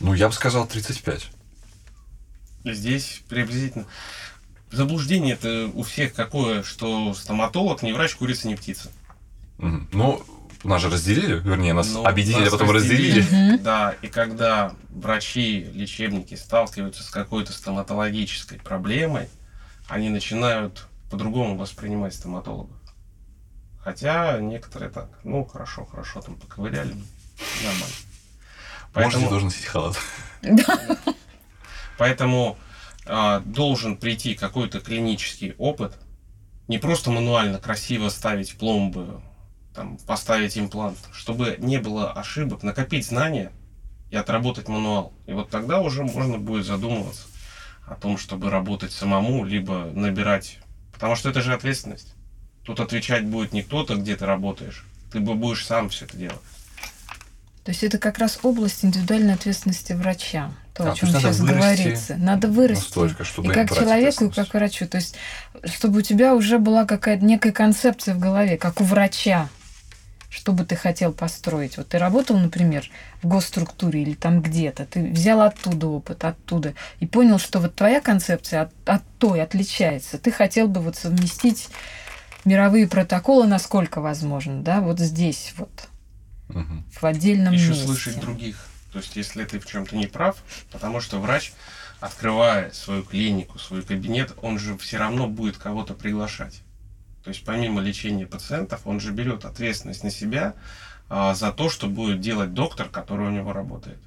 Ну, 0.00 0.14
я 0.14 0.28
бы 0.28 0.34
сказал 0.34 0.66
35. 0.66 1.28
Здесь 2.64 3.20
приблизительно 3.28 3.84
заблуждение 4.74 5.34
это 5.34 5.70
у 5.74 5.82
всех 5.82 6.14
какое, 6.14 6.62
что 6.62 7.14
стоматолог 7.14 7.82
не 7.82 7.92
врач, 7.92 8.14
курица, 8.16 8.48
не 8.48 8.56
птица. 8.56 8.90
Угу. 9.58 9.80
Ну, 9.92 10.24
нас 10.64 10.80
же 10.80 10.90
разделили, 10.90 11.40
вернее, 11.40 11.74
нас 11.74 11.92
Но 11.92 12.04
объединили, 12.04 12.48
а 12.48 12.50
потом 12.50 12.70
разделили. 12.70 13.20
разделили. 13.20 13.56
Да, 13.58 13.94
и 14.02 14.08
когда 14.08 14.74
врачи, 14.90 15.70
лечебники 15.74 16.34
сталкиваются 16.34 17.02
с 17.02 17.10
какой-то 17.10 17.52
стоматологической 17.52 18.58
проблемой, 18.58 19.28
они 19.88 20.08
начинают 20.08 20.86
по-другому 21.10 21.56
воспринимать 21.56 22.14
стоматологов. 22.14 22.76
Хотя 23.82 24.38
некоторые 24.40 24.90
так, 24.90 25.10
ну 25.24 25.44
хорошо, 25.44 25.84
хорошо, 25.84 26.22
там 26.22 26.36
поковыряли, 26.36 26.96
нормально. 27.62 27.94
Поэтому... 28.94 29.24
Может, 29.24 29.30
должен 29.30 29.48
носить 29.48 29.66
халат. 29.66 29.98
Поэтому 31.98 32.56
а, 33.06 33.40
должен 33.40 33.96
прийти 33.96 34.34
какой-то 34.34 34.80
клинический 34.80 35.54
опыт, 35.58 35.94
не 36.68 36.78
просто 36.78 37.10
мануально 37.10 37.58
красиво 37.58 38.08
ставить 38.08 38.56
пломбы, 38.56 39.20
там, 39.74 39.98
поставить 40.06 40.56
имплант, 40.56 40.98
чтобы 41.12 41.56
не 41.58 41.78
было 41.78 42.12
ошибок, 42.12 42.62
накопить 42.62 43.06
знания 43.06 43.52
и 44.10 44.16
отработать 44.16 44.68
мануал. 44.68 45.12
И 45.26 45.32
вот 45.32 45.50
тогда 45.50 45.80
уже 45.80 46.04
можно 46.04 46.38
будет 46.38 46.64
задумываться 46.64 47.26
о 47.86 47.96
том, 47.96 48.16
чтобы 48.16 48.50
работать 48.50 48.92
самому, 48.92 49.44
либо 49.44 49.90
набирать. 49.92 50.58
Потому 50.92 51.16
что 51.16 51.28
это 51.28 51.42
же 51.42 51.52
ответственность. 51.52 52.14
Тут 52.64 52.80
отвечать 52.80 53.26
будет 53.26 53.52
не 53.52 53.62
кто-то, 53.62 53.96
где 53.96 54.16
ты 54.16 54.24
работаешь. 54.24 54.86
Ты 55.12 55.20
бы 55.20 55.34
будешь 55.34 55.66
сам 55.66 55.90
все 55.90 56.06
это 56.06 56.16
делать. 56.16 56.40
То 57.64 57.70
есть 57.70 57.82
это 57.82 57.98
как 57.98 58.18
раз 58.18 58.38
область 58.42 58.84
индивидуальной 58.84 59.34
ответственности 59.34 59.94
врача. 59.94 60.52
То, 60.74 60.84
А, 60.84 60.86
о 60.88 60.90
то 60.90 60.98
чем 60.98 61.12
надо 61.12 61.20
сейчас 61.20 61.40
говорится. 61.40 62.16
Надо 62.16 62.48
вырасти. 62.48 62.82
Настолько, 62.82 63.24
чтобы 63.24 63.52
и 63.52 63.54
как 63.54 63.72
человеку, 63.72 64.24
и 64.26 64.30
как 64.30 64.52
врачу. 64.52 64.86
То 64.86 64.98
есть, 64.98 65.14
чтобы 65.64 66.00
у 66.00 66.02
тебя 66.02 66.34
уже 66.34 66.58
была 66.58 66.84
какая-то 66.84 67.24
некая 67.24 67.52
концепция 67.52 68.14
в 68.14 68.18
голове, 68.18 68.58
как 68.58 68.80
у 68.80 68.84
врача, 68.84 69.48
что 70.28 70.52
бы 70.52 70.64
ты 70.64 70.76
хотел 70.76 71.12
построить. 71.12 71.78
Вот 71.78 71.88
ты 71.88 71.98
работал, 71.98 72.36
например, 72.36 72.90
в 73.22 73.28
госструктуре 73.28 74.02
или 74.02 74.14
там 74.14 74.42
где-то, 74.42 74.84
ты 74.84 75.02
взял 75.04 75.40
оттуда 75.40 75.86
опыт, 75.86 76.24
оттуда, 76.24 76.74
и 76.98 77.06
понял, 77.06 77.38
что 77.38 77.60
вот 77.60 77.76
твоя 77.76 78.00
концепция 78.00 78.62
от, 78.62 78.72
от 78.84 79.02
той 79.18 79.40
отличается. 79.40 80.18
Ты 80.18 80.32
хотел 80.32 80.66
бы 80.66 80.80
вот 80.80 80.96
совместить 80.96 81.68
мировые 82.44 82.86
протоколы 82.86 83.46
насколько 83.46 84.00
возможно, 84.00 84.60
да, 84.60 84.80
вот 84.80 84.98
здесь 84.98 85.54
вот, 85.56 85.88
Мгм. 86.54 86.84
в 86.90 87.04
отдельном 87.04 87.52
Еще 87.52 87.70
месте. 87.70 87.84
слышать 87.84 88.20
других. 88.20 88.56
То 88.92 88.98
есть, 89.00 89.16
если 89.16 89.44
ты 89.44 89.58
в 89.58 89.66
чем-то 89.66 89.96
не 89.96 90.06
прав, 90.06 90.36
потому 90.70 91.00
что 91.00 91.20
врач, 91.20 91.52
открывая 92.00 92.70
свою 92.70 93.02
клинику, 93.02 93.58
свой 93.58 93.82
кабинет, 93.82 94.32
он 94.40 94.58
же 94.58 94.78
все 94.78 94.98
равно 94.98 95.26
будет 95.26 95.56
кого-то 95.56 95.94
приглашать. 95.94 96.62
То 97.24 97.28
есть, 97.30 97.44
помимо 97.44 97.80
лечения 97.80 98.26
пациентов, 98.26 98.82
он 98.86 99.00
же 99.00 99.10
берет 99.10 99.44
ответственность 99.44 100.04
на 100.04 100.10
себя 100.10 100.54
а, 101.08 101.34
за 101.34 101.52
то, 101.52 101.68
что 101.70 101.88
будет 101.88 102.20
делать 102.20 102.54
доктор, 102.54 102.88
который 102.88 103.26
у 103.26 103.30
него 103.30 103.52
работает. 103.52 103.98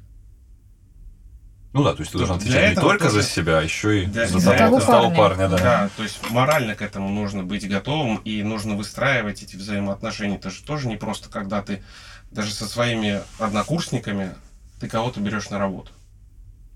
Ну 1.77 1.83
да, 1.83 1.93
то 1.93 1.99
есть 1.99 2.11
ты 2.11 2.17
должен 2.17 2.39
Для 2.39 2.47
отвечать 2.49 2.75
не 2.75 2.81
только 2.81 3.03
тоже- 3.05 3.21
за 3.21 3.29
себя, 3.29 3.59
а 3.59 3.61
еще 3.61 4.01
и 4.03 4.05
Да, 4.07 4.25
за, 4.25 4.39
за 4.39 4.53
того, 4.53 4.79
за 4.79 4.85
того 4.87 5.11
парня. 5.11 5.15
парня, 5.15 5.47
да. 5.49 5.57
Да, 5.57 5.89
то 5.95 6.01
есть 6.01 6.17
морально 6.31 6.73
к 6.73 6.81
этому 6.81 7.07
нужно 7.09 7.43
быть 7.43 7.69
готовым 7.69 8.15
и 8.25 8.41
нужно 8.41 8.73
выстраивать 8.75 9.43
эти 9.43 9.55
взаимоотношения. 9.55 10.37
Это 10.37 10.49
же 10.49 10.63
тоже 10.63 10.87
не 10.87 10.95
просто, 10.97 11.29
когда 11.29 11.61
ты 11.61 11.83
даже 12.31 12.51
со 12.51 12.65
своими 12.67 13.21
однокурсниками 13.37 14.33
ты 14.79 14.87
кого-то 14.89 15.19
берешь 15.19 15.51
на 15.51 15.59
работу. 15.59 15.91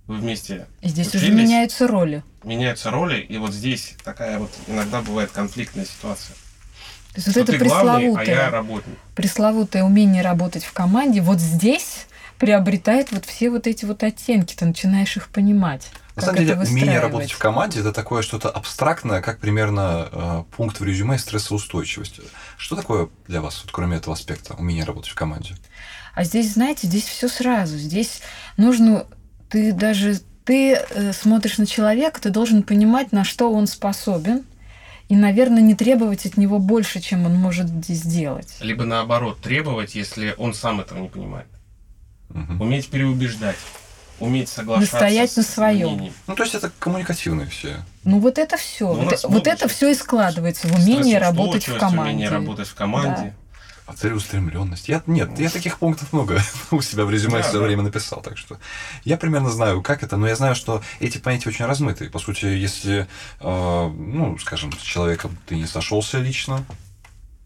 Вы 0.05 0.17
вместе 0.17 0.67
И 0.81 0.89
здесь 0.89 1.07
уже 1.15 1.25
учились, 1.25 1.39
меняются 1.49 1.87
роли. 1.87 2.23
меняются 2.43 2.91
роли, 2.91 3.21
и 3.21 3.37
вот 3.39 3.53
здесь 3.53 3.95
такая 4.03 4.37
вот 4.37 4.51
иногда 4.67 5.01
бывает 5.01 5.31
конфликтная 5.31 5.85
ситуация. 5.85 6.35
То 7.13 7.17
есть 7.17 7.25
вот 7.27 7.31
Что 7.31 7.39
это 7.41 7.51
ты 7.53 7.57
главный, 7.65 7.91
а 7.93 7.97
пресловутое, 7.97 8.35
я 8.35 8.49
работник. 8.51 8.97
пресловутое 9.15 9.83
умение 9.83 10.21
работать 10.21 10.63
в 10.63 10.73
команде, 10.73 11.21
вот 11.21 11.39
здесь 11.39 12.05
приобретает 12.41 13.11
вот 13.11 13.25
все 13.25 13.51
вот 13.51 13.67
эти 13.67 13.85
вот 13.85 14.01
оттенки, 14.01 14.55
ты 14.55 14.65
начинаешь 14.65 15.15
их 15.15 15.29
понимать. 15.29 15.91
На 16.15 16.23
как 16.23 16.23
самом 16.23 16.39
деле, 16.39 16.59
умение 16.59 16.99
работать 16.99 17.31
в 17.31 17.37
команде 17.37 17.81
это 17.81 17.93
такое 17.93 18.23
что-то 18.23 18.49
абстрактное, 18.49 19.21
как 19.21 19.37
примерно 19.37 20.09
э, 20.11 20.43
пункт 20.57 20.79
в 20.79 20.83
резюме 20.83 21.19
стрессоустойчивости. 21.19 22.23
Что 22.57 22.75
такое 22.75 23.09
для 23.27 23.41
вас, 23.41 23.61
вот, 23.61 23.71
кроме 23.71 23.97
этого 23.97 24.15
аспекта, 24.15 24.55
умение 24.55 24.85
работать 24.85 25.11
в 25.11 25.13
команде? 25.13 25.55
А 26.15 26.23
здесь, 26.23 26.53
знаете, 26.53 26.87
здесь 26.87 27.03
все 27.03 27.27
сразу. 27.27 27.77
Здесь 27.77 28.21
нужно, 28.57 29.05
ты 29.47 29.71
даже, 29.71 30.19
ты 30.43 30.73
э, 30.73 31.13
смотришь 31.13 31.59
на 31.59 31.67
человека, 31.67 32.19
ты 32.19 32.31
должен 32.31 32.63
понимать, 32.63 33.11
на 33.11 33.23
что 33.23 33.53
он 33.53 33.67
способен, 33.67 34.45
и, 35.09 35.15
наверное, 35.15 35.61
не 35.61 35.75
требовать 35.75 36.25
от 36.25 36.37
него 36.37 36.57
больше, 36.57 37.01
чем 37.01 37.27
он 37.27 37.35
может 37.35 37.67
здесь 37.67 37.99
сделать. 37.99 38.55
Либо 38.61 38.83
наоборот, 38.83 39.41
требовать, 39.41 39.93
если 39.93 40.33
он 40.39 40.55
сам 40.55 40.81
этого 40.81 40.97
не 40.97 41.07
понимает. 41.07 41.45
Мгм. 42.33 42.61
Уметь 42.61 42.89
переубеждать, 42.89 43.57
уметь 44.19 44.49
соглашаться 44.49 44.93
Настоять 44.95 45.35
на 45.37 45.43
своем. 45.43 45.89
мнением. 45.93 46.13
Ну, 46.27 46.35
то 46.35 46.43
есть 46.43 46.55
это 46.55 46.71
коммуникативные 46.79 47.47
все. 47.47 47.77
Ну 48.03 48.19
вот 48.19 48.37
это 48.37 48.57
все, 48.57 48.93
Ну, 48.93 49.03
вот, 49.05 49.23
вот 49.23 49.47
это 49.47 49.67
все 49.67 49.89
и 49.91 49.93
складывается 49.95 50.67
в 50.67 50.75
умение 50.79 51.17
работать 51.19 51.67
в 51.67 51.77
команде. 51.77 52.11
Умение 52.11 52.29
работать 52.29 52.67
в 52.67 52.73
команде. 52.75 53.33
А 53.87 53.93
целеустремленность. 53.93 54.87
Я, 54.87 55.03
нет, 55.05 55.37
я 55.37 55.49
таких 55.49 55.77
пунктов 55.79 56.13
много 56.13 56.41
у 56.71 56.81
себя 56.81 57.03
в 57.03 57.11
резюме 57.11 57.37
Да, 57.39 57.41
в 57.41 57.45
свое 57.47 57.59
да. 57.59 57.65
время 57.67 57.83
написал, 57.83 58.21
так 58.21 58.37
что 58.37 58.57
я 59.03 59.17
примерно 59.17 59.49
знаю, 59.49 59.81
как 59.81 60.01
это, 60.01 60.15
но 60.15 60.27
я 60.27 60.35
знаю, 60.35 60.55
что 60.55 60.81
эти 61.01 61.17
понятия 61.17 61.49
очень 61.49 61.65
размытые. 61.65 62.09
По 62.09 62.19
сути, 62.19 62.45
если, 62.45 63.07
э, 63.41 63.87
ну, 63.93 64.37
скажем, 64.37 64.71
с 64.71 64.81
человеком 64.81 65.37
ты 65.45 65.55
не 65.55 65.65
сошелся 65.65 66.19
лично, 66.19 66.63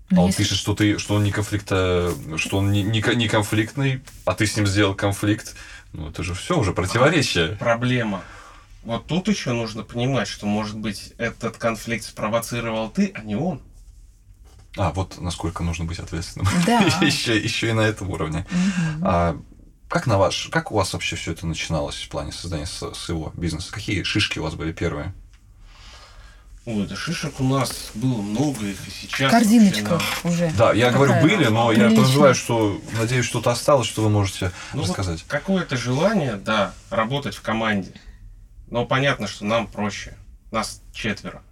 Но 0.09 0.21
а 0.21 0.23
он 0.25 0.27
если- 0.27 0.43
пишет, 0.43 0.57
что 0.57 0.75
ты, 0.75 0.97
что 0.99 1.15
он 1.15 1.23
не 1.23 1.31
конфликта, 1.31 2.13
что 2.37 2.57
он 2.57 2.71
не, 2.71 2.83
не, 2.83 3.01
ко- 3.01 3.15
не 3.15 3.27
конфликтный, 3.27 4.01
а 4.25 4.33
ты 4.33 4.45
с 4.45 4.55
ним 4.55 4.67
сделал 4.67 4.93
конфликт, 4.93 5.55
ну 5.93 6.09
это 6.09 6.23
же 6.23 6.33
все 6.35 6.57
уже 6.57 6.73
противоречие. 6.73 7.55
Проблема. 7.59 8.21
Вот 8.83 9.07
тут 9.07 9.27
еще 9.27 9.51
нужно 9.53 9.81
понимать, 9.83 10.27
что, 10.27 10.45
может 10.45 10.77
быть, 10.77 11.13
этот 11.17 11.57
конфликт 11.57 12.05
спровоцировал 12.05 12.89
ты, 12.89 13.11
а 13.15 13.21
не 13.21 13.35
он. 13.35 13.61
А 14.77 14.91
вот 14.91 15.19
насколько 15.19 15.63
нужно 15.63 15.85
быть 15.85 15.99
ответственным. 15.99 16.47
Да. 16.65 16.79
еще, 17.01 17.37
еще 17.37 17.69
и 17.69 17.73
на 17.73 17.81
этом 17.81 18.09
уровне. 18.11 18.45
Мгм. 18.51 19.03
А 19.03 19.41
как 19.87 20.05
на 20.05 20.17
ваш, 20.17 20.49
как 20.51 20.71
у 20.71 20.75
вас 20.75 20.93
вообще 20.93 21.15
все 21.15 21.31
это 21.31 21.47
начиналось 21.47 21.95
в 21.95 22.09
плане 22.09 22.31
создания 22.31 22.65
своего 22.65 23.31
бизнеса? 23.35 23.71
Какие 23.71 24.03
шишки 24.03 24.37
у 24.37 24.43
вас 24.43 24.53
были 24.55 24.71
первые? 24.71 25.13
Ой, 26.65 26.87
да 26.87 26.95
шишек 26.95 27.39
у 27.39 27.43
нас 27.43 27.91
было 27.93 28.21
много, 28.21 28.65
их 28.65 28.87
и 28.87 28.91
сейчас. 28.91 29.31
Корзиночка 29.31 29.89
вообще 29.91 30.07
уже. 30.23 30.51
Да, 30.57 30.73
я 30.73 30.89
говорю 30.89 31.21
были, 31.21 31.45
но 31.45 31.71
я 31.71 31.77
приличная. 31.77 31.97
подозреваю, 31.97 32.35
что 32.35 32.81
надеюсь, 32.97 33.25
что-то 33.25 33.51
осталось, 33.51 33.87
что 33.87 34.01
вы 34.01 34.09
можете 34.09 34.51
Ну, 34.73 34.79
вот 34.79 34.89
рассказать. 34.89 35.23
Какое-то 35.27 35.77
желание, 35.77 36.37
да, 36.37 36.73
работать 36.89 37.35
в 37.35 37.41
команде. 37.41 37.91
Но 38.67 38.85
понятно, 38.85 39.27
что 39.27 39.45
нам 39.45 39.67
проще. 39.67 40.17
Нас 40.51 40.81
четверо. 40.91 41.43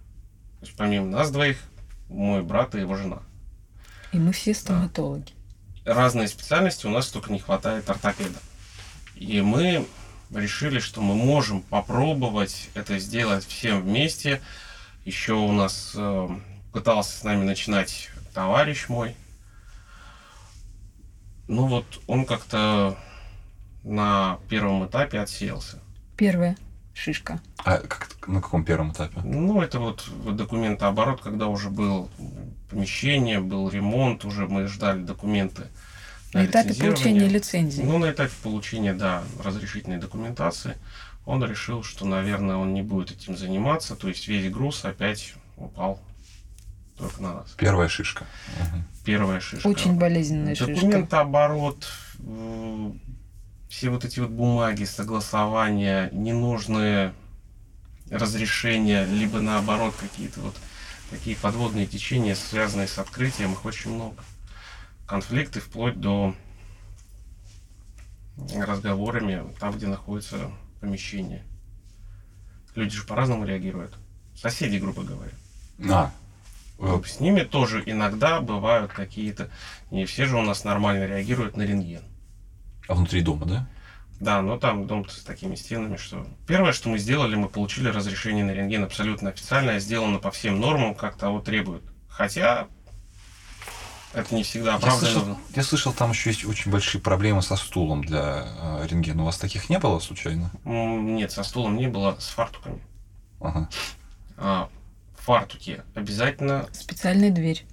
То 0.58 0.66
есть 0.66 0.76
помимо 0.76 1.06
нас 1.06 1.30
двоих, 1.30 1.58
мой 2.08 2.42
брат 2.42 2.74
и 2.74 2.80
его 2.80 2.96
жена. 2.96 3.22
И 4.12 4.18
мы 4.18 4.32
все 4.32 4.52
стоматологи. 4.52 5.32
разные 5.84 6.26
специальности, 6.26 6.86
у 6.86 6.90
нас 6.90 7.06
только 7.08 7.32
не 7.32 7.38
хватает 7.38 7.88
ортопеда. 7.88 8.38
И 9.14 9.40
мы 9.42 9.86
решили, 10.34 10.80
что 10.80 11.00
мы 11.00 11.14
можем 11.14 11.62
попробовать 11.62 12.68
это 12.74 12.98
сделать 12.98 13.46
всем 13.46 13.82
вместе. 13.82 14.40
Еще 15.04 15.34
у 15.34 15.52
нас 15.52 15.92
э, 15.94 16.28
пытался 16.72 17.18
с 17.18 17.24
нами 17.24 17.44
начинать 17.44 18.10
товарищ 18.32 18.88
мой. 18.88 19.14
Ну 21.46 21.66
вот 21.66 21.84
он 22.06 22.24
как-то 22.24 22.96
на 23.82 24.38
первом 24.48 24.86
этапе 24.86 25.20
отсеялся. 25.20 25.78
Первая 26.16 26.56
шишка. 26.94 27.40
А 27.58 27.78
как, 27.78 28.26
на 28.26 28.40
каком 28.40 28.64
первом 28.64 28.92
этапе? 28.92 29.20
Ну, 29.24 29.60
это 29.60 29.78
вот 29.78 30.08
документооборот, 30.24 31.20
когда 31.20 31.48
уже 31.48 31.68
был 31.68 32.08
помещение, 32.70 33.40
был 33.40 33.68
ремонт, 33.68 34.24
уже 34.24 34.46
мы 34.46 34.66
ждали 34.66 35.02
документы. 35.02 35.64
На 36.32 36.46
этапе 36.46 36.70
лицензирование. 36.70 36.96
получения 36.96 37.28
лицензии. 37.28 37.82
Ну, 37.82 37.98
на 37.98 38.10
этапе 38.10 38.32
получения, 38.42 38.94
да, 38.94 39.22
разрешительной 39.42 39.98
документации, 39.98 40.76
он 41.26 41.44
решил, 41.44 41.82
что, 41.82 42.04
наверное, 42.04 42.56
он 42.56 42.74
не 42.74 42.82
будет 42.82 43.10
этим 43.12 43.36
заниматься, 43.36 43.96
то 43.96 44.08
есть 44.08 44.28
весь 44.28 44.52
груз 44.52 44.84
опять 44.84 45.34
упал 45.56 46.00
только 46.98 47.22
на 47.22 47.34
нас. 47.34 47.54
Первая 47.56 47.88
шишка. 47.88 48.26
Первая 49.04 49.40
шишка. 49.40 49.66
Очень 49.66 49.98
болезненная 49.98 50.54
шишка. 50.54 50.74
Документооборот, 50.74 51.88
все 53.68 53.90
вот 53.90 54.04
эти 54.04 54.20
вот 54.20 54.30
бумаги, 54.30 54.84
согласования, 54.84 56.10
ненужные 56.12 57.14
разрешения, 58.10 59.04
либо 59.06 59.40
наоборот 59.40 59.94
какие-то 59.98 60.40
вот 60.40 60.54
такие 61.10 61.36
подводные 61.36 61.86
течения, 61.86 62.34
связанные 62.34 62.86
с 62.86 62.98
открытием, 62.98 63.52
их 63.52 63.64
очень 63.64 63.94
много. 63.94 64.22
Конфликты 65.06 65.60
вплоть 65.60 65.98
до 66.00 66.34
разговорами 68.54 69.44
там, 69.58 69.76
где 69.76 69.86
находится 69.86 70.50
помещение. 70.84 71.42
Люди 72.74 72.94
же 72.94 73.04
по-разному 73.04 73.44
реагируют. 73.44 73.94
Соседи, 74.36 74.76
грубо 74.76 75.02
говоря. 75.02 75.30
А, 75.90 76.10
э, 76.78 77.00
С 77.06 77.20
ними 77.20 77.40
тоже 77.40 77.82
иногда 77.86 78.40
бывают 78.40 78.92
какие-то... 78.92 79.48
Не 79.90 80.04
все 80.06 80.26
же 80.26 80.36
у 80.36 80.42
нас 80.42 80.64
нормально 80.64 81.06
реагируют 81.06 81.56
на 81.56 81.62
рентген. 81.62 82.02
а 82.88 82.94
внутри 82.94 83.22
дома, 83.22 83.46
да? 83.46 83.68
Да, 84.20 84.42
но 84.42 84.58
там 84.58 84.86
дом 84.86 85.08
с 85.08 85.22
такими 85.22 85.54
стенами, 85.54 85.96
что... 85.96 86.26
Первое, 86.46 86.72
что 86.72 86.88
мы 86.88 86.98
сделали, 86.98 87.34
мы 87.34 87.48
получили 87.48 87.88
разрешение 87.88 88.44
на 88.44 88.50
рентген 88.52 88.84
абсолютно 88.84 89.30
официальное, 89.30 89.78
сделано 89.78 90.18
по 90.18 90.30
всем 90.30 90.60
нормам, 90.60 90.94
как 90.94 91.16
того 91.16 91.40
требуют. 91.40 91.84
Хотя 92.08 92.68
это 94.14 94.34
не 94.34 94.42
всегда 94.42 94.72
Я 94.74 94.78
правда. 94.78 95.06
слышал, 95.06 95.38
я 95.54 95.62
слышал, 95.62 95.92
там 95.92 96.10
еще 96.10 96.30
есть 96.30 96.44
очень 96.44 96.70
большие 96.70 97.00
проблемы 97.00 97.42
со 97.42 97.56
стулом 97.56 98.04
для 98.04 98.46
э, 98.60 98.86
рентгена. 98.88 99.22
У 99.22 99.26
вас 99.26 99.38
таких 99.38 99.68
не 99.70 99.78
было 99.78 99.98
случайно? 99.98 100.50
Нет, 100.64 101.32
со 101.32 101.42
стулом 101.42 101.76
не 101.76 101.88
было, 101.88 102.16
с 102.18 102.28
фартуками. 102.28 102.80
Ага. 103.40 103.68
А, 104.36 104.68
фартуки 105.16 105.82
обязательно 105.94 106.66
Специальная 106.72 107.30
дверь. 107.30 107.64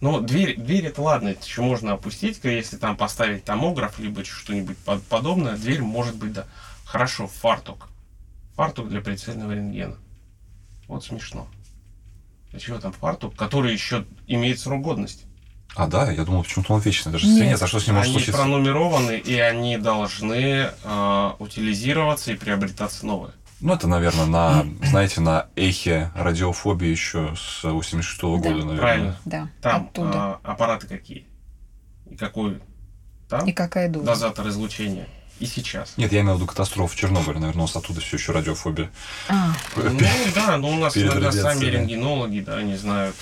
Ну, 0.00 0.20
дверь, 0.20 0.56
дверь 0.60 0.86
это 0.86 1.02
ладно, 1.02 1.28
это 1.28 1.44
еще 1.44 1.60
можно 1.62 1.92
опустить, 1.92 2.38
если 2.44 2.76
там 2.76 2.96
поставить 2.96 3.44
томограф, 3.44 3.98
либо 3.98 4.24
что-нибудь 4.24 4.78
под- 4.78 5.02
подобное, 5.04 5.56
дверь 5.56 5.82
может 5.82 6.14
быть, 6.16 6.32
да. 6.32 6.46
Хорошо, 6.84 7.26
фартук. 7.26 7.88
Фартук 8.54 8.88
для 8.88 9.00
прицельного 9.00 9.52
рентгена. 9.52 9.96
Вот 10.86 11.04
смешно. 11.04 11.48
Для 12.50 12.60
чего 12.60 12.78
там 12.78 12.92
фартук, 12.92 13.34
который 13.36 13.72
еще 13.72 14.06
имеет 14.26 14.58
срок 14.60 14.82
годности? 14.82 15.24
А, 15.74 15.86
да? 15.86 16.10
Я 16.10 16.24
думал, 16.24 16.42
почему-то 16.42 16.74
он 16.74 16.80
вечный. 16.80 17.12
Даже 17.12 17.26
Нет. 17.26 17.38
свинец. 17.38 17.62
А 17.62 17.66
что 17.66 17.78
с 17.80 17.86
ним 17.86 17.96
может 17.96 18.08
Они 18.08 18.14
случиться? 18.18 18.40
пронумерованы, 18.40 19.18
и 19.18 19.38
они 19.38 19.76
должны 19.78 20.70
э, 20.82 21.30
утилизироваться 21.38 22.32
и 22.32 22.36
приобретаться 22.36 23.06
новые. 23.06 23.32
Ну, 23.60 23.74
это, 23.74 23.86
наверное, 23.88 24.26
на, 24.26 24.66
знаете, 24.82 25.20
на 25.20 25.46
эхе 25.56 26.10
радиофобии 26.14 26.88
еще 26.88 27.34
с 27.36 27.64
86 27.64 28.22
-го 28.22 28.36
Да, 28.40 28.50
года, 28.50 28.50
наверное. 28.64 28.78
Правильно. 28.78 29.16
Да, 29.24 29.48
Там 29.60 29.86
оттуда. 29.86 30.10
а, 30.14 30.40
аппараты 30.44 30.86
какие? 30.86 31.26
И 32.10 32.16
какой 32.16 32.60
там 33.28 33.46
И 33.46 33.52
какая 33.52 33.88
доза? 33.88 34.06
дозатор 34.06 34.48
излучения? 34.48 35.06
И 35.40 35.46
сейчас. 35.46 35.94
Нет, 35.96 36.12
я 36.12 36.20
имел 36.22 36.34
в 36.34 36.36
виду 36.38 36.46
катастрофу 36.46 36.94
в 36.94 36.96
Чернобыле, 36.96 37.38
наверное, 37.38 37.60
у 37.62 37.66
нас 37.66 37.76
оттуда 37.76 38.00
все 38.00 38.16
еще 38.16 38.32
радиофобия. 38.32 38.90
А, 39.28 39.52
Ну 39.76 40.00
да, 40.34 40.56
но 40.56 40.70
у 40.70 40.76
нас 40.76 40.96
иногда 40.96 41.30
сами 41.30 41.64
рентгенологи, 41.66 42.40
да, 42.40 42.62
не 42.62 42.76
знают, 42.76 43.14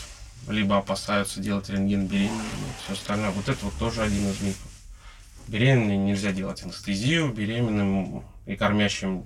либо 0.49 0.79
опасаются 0.79 1.41
делать 1.41 1.69
рентген 1.69 2.07
беременными, 2.07 2.43
все 2.85 2.93
остальное. 2.95 3.31
Вот 3.31 3.49
это 3.49 3.65
вот 3.65 3.75
тоже 3.79 4.03
один 4.03 4.29
из 4.31 4.41
мифов. 4.41 4.71
Беременным 5.49 6.07
нельзя 6.07 6.33
делать 6.33 6.63
анестезию, 6.63 7.33
беременным 7.33 8.25
и 8.47 8.57
кормящим 8.57 9.25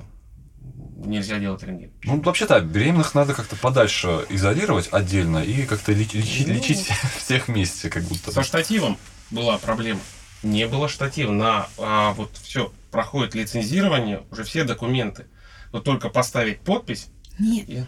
нельзя 1.05 1.39
делать 1.39 1.63
рентген. 1.63 1.91
Ну, 2.05 2.21
вообще-то, 2.21 2.61
беременных 2.61 3.15
надо 3.15 3.35
как-то 3.35 3.57
подальше 3.57 4.27
изолировать 4.29 4.89
отдельно 4.93 5.39
и 5.39 5.65
как-то 5.65 5.93
леч- 5.93 6.13
лечить, 6.13 6.47
Ну. 6.47 6.55
лечить 6.55 6.81
всех 7.19 7.49
вместе, 7.49 7.89
как 7.89 8.03
будто. 8.05 8.33
Со 8.33 8.43
штативом 8.43 8.99
была 9.31 9.57
проблема. 9.59 10.01
Не 10.43 10.67
было 10.67 10.89
штатива. 10.89 11.33
На 11.33 11.69
а, 11.79 12.13
вот 12.13 12.31
все 12.43 12.73
проходит 12.91 13.35
лицензирование, 13.35 14.23
уже 14.31 14.45
все 14.45 14.65
документы. 14.65 15.27
Вот 15.73 15.85
только 15.85 16.09
поставить 16.09 16.61
подпись 16.61 17.09
нет, 17.39 17.69
и 17.69 17.85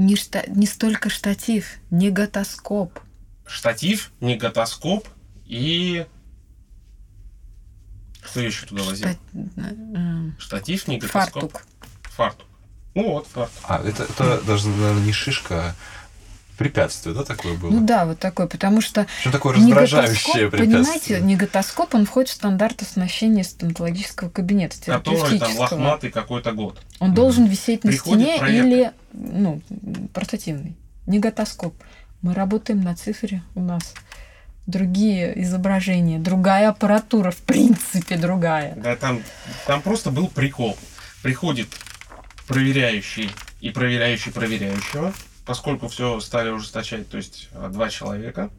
не, 0.00 0.14
шта- 0.14 0.48
не 0.48 0.66
столько 0.66 1.10
штатив, 1.10 1.66
не 1.90 2.10
готоскоп. 2.10 2.98
штатив, 3.46 4.10
неготоскоп 4.20 5.06
и 5.46 6.06
что 8.24 8.40
я 8.40 8.46
еще 8.46 8.66
туда 8.66 8.82
возил? 8.84 9.08
Шта- 9.08 9.18
м, 9.96 10.36
Штатив, 10.38 10.88
неготоскоп, 10.88 11.52
Фартук. 11.52 11.62
фартук. 12.04 12.46
Ну 12.94 13.12
вот, 13.12 13.26
фартук. 13.26 13.58
А, 13.64 13.82
это, 13.82 14.04
это 14.04 14.40
даже, 14.42 14.68
наверное, 14.68 15.04
не 15.04 15.12
шишка, 15.12 15.70
а 15.70 15.74
препятствие, 16.60 17.14
да, 17.14 17.24
такое 17.24 17.56
было? 17.56 17.70
Ну 17.70 17.86
да, 17.86 18.04
вот 18.04 18.18
такой, 18.18 18.46
потому 18.46 18.82
что 18.82 19.06
Причем 19.16 19.32
такое 19.32 19.54
раздражающее 19.56 20.50
препятствие. 20.50 20.76
понимаете, 20.76 21.20
неготоскоп, 21.22 21.94
он 21.94 22.04
входит 22.04 22.28
в 22.28 22.34
стандарт 22.34 22.82
оснащения 22.82 23.42
стоматологического 23.44 24.28
кабинета, 24.28 24.76
Который 24.76 25.00
там 25.00 25.14
терапевтического. 25.14 25.60
лохматый 25.62 26.10
какой-то 26.10 26.52
год. 26.52 26.78
Он 26.98 27.14
должен 27.14 27.46
висеть 27.46 27.82
на 27.82 27.90
Приходит 27.90 28.20
стене 28.26 28.38
проектор. 28.38 28.66
или 28.66 28.92
ну, 29.14 29.62
портативный. 30.12 30.76
Неготоскоп. 31.06 31.74
Мы 32.20 32.34
работаем 32.34 32.82
на 32.82 32.94
цифре, 32.94 33.42
у 33.54 33.62
нас 33.62 33.94
другие 34.66 35.42
изображения, 35.42 36.18
другая 36.18 36.68
аппаратура, 36.68 37.30
в 37.30 37.38
принципе, 37.38 38.18
другая. 38.18 38.74
Да, 38.76 38.96
там, 38.96 39.22
там 39.66 39.80
просто 39.80 40.10
был 40.10 40.28
прикол. 40.28 40.76
Приходит 41.22 41.68
проверяющий 42.46 43.30
и 43.62 43.70
проверяющий 43.70 44.30
проверяющего, 44.30 45.14
поскольку 45.50 45.88
все 45.88 46.20
стали 46.20 46.48
ужесточать, 46.50 47.08
то 47.08 47.16
есть 47.16 47.48
а, 47.54 47.70
два 47.70 47.88
человека. 47.90 48.50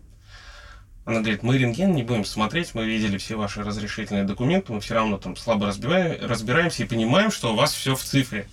Она 1.05 1.22
говорит, 1.22 1.41
мы 1.41 1.57
рентген 1.57 1.93
не 1.95 2.03
будем 2.03 2.26
смотреть, 2.26 2.76
мы 2.76 2.85
видели 2.85 3.18
все 3.18 3.38
ваши 3.38 3.63
разрешительные 3.63 4.26
документы, 4.26 4.73
мы 4.73 4.81
все 4.81 4.95
равно 4.95 5.18
там 5.18 5.38
слабо 5.38 5.68
разбираем, 5.68 6.18
разбираемся 6.27 6.84
и 6.84 6.85
понимаем, 6.85 7.31
что 7.31 7.53
у 7.53 7.55
вас 7.55 7.72
все 7.73 7.95
в 7.95 8.03
цифре. 8.03 8.45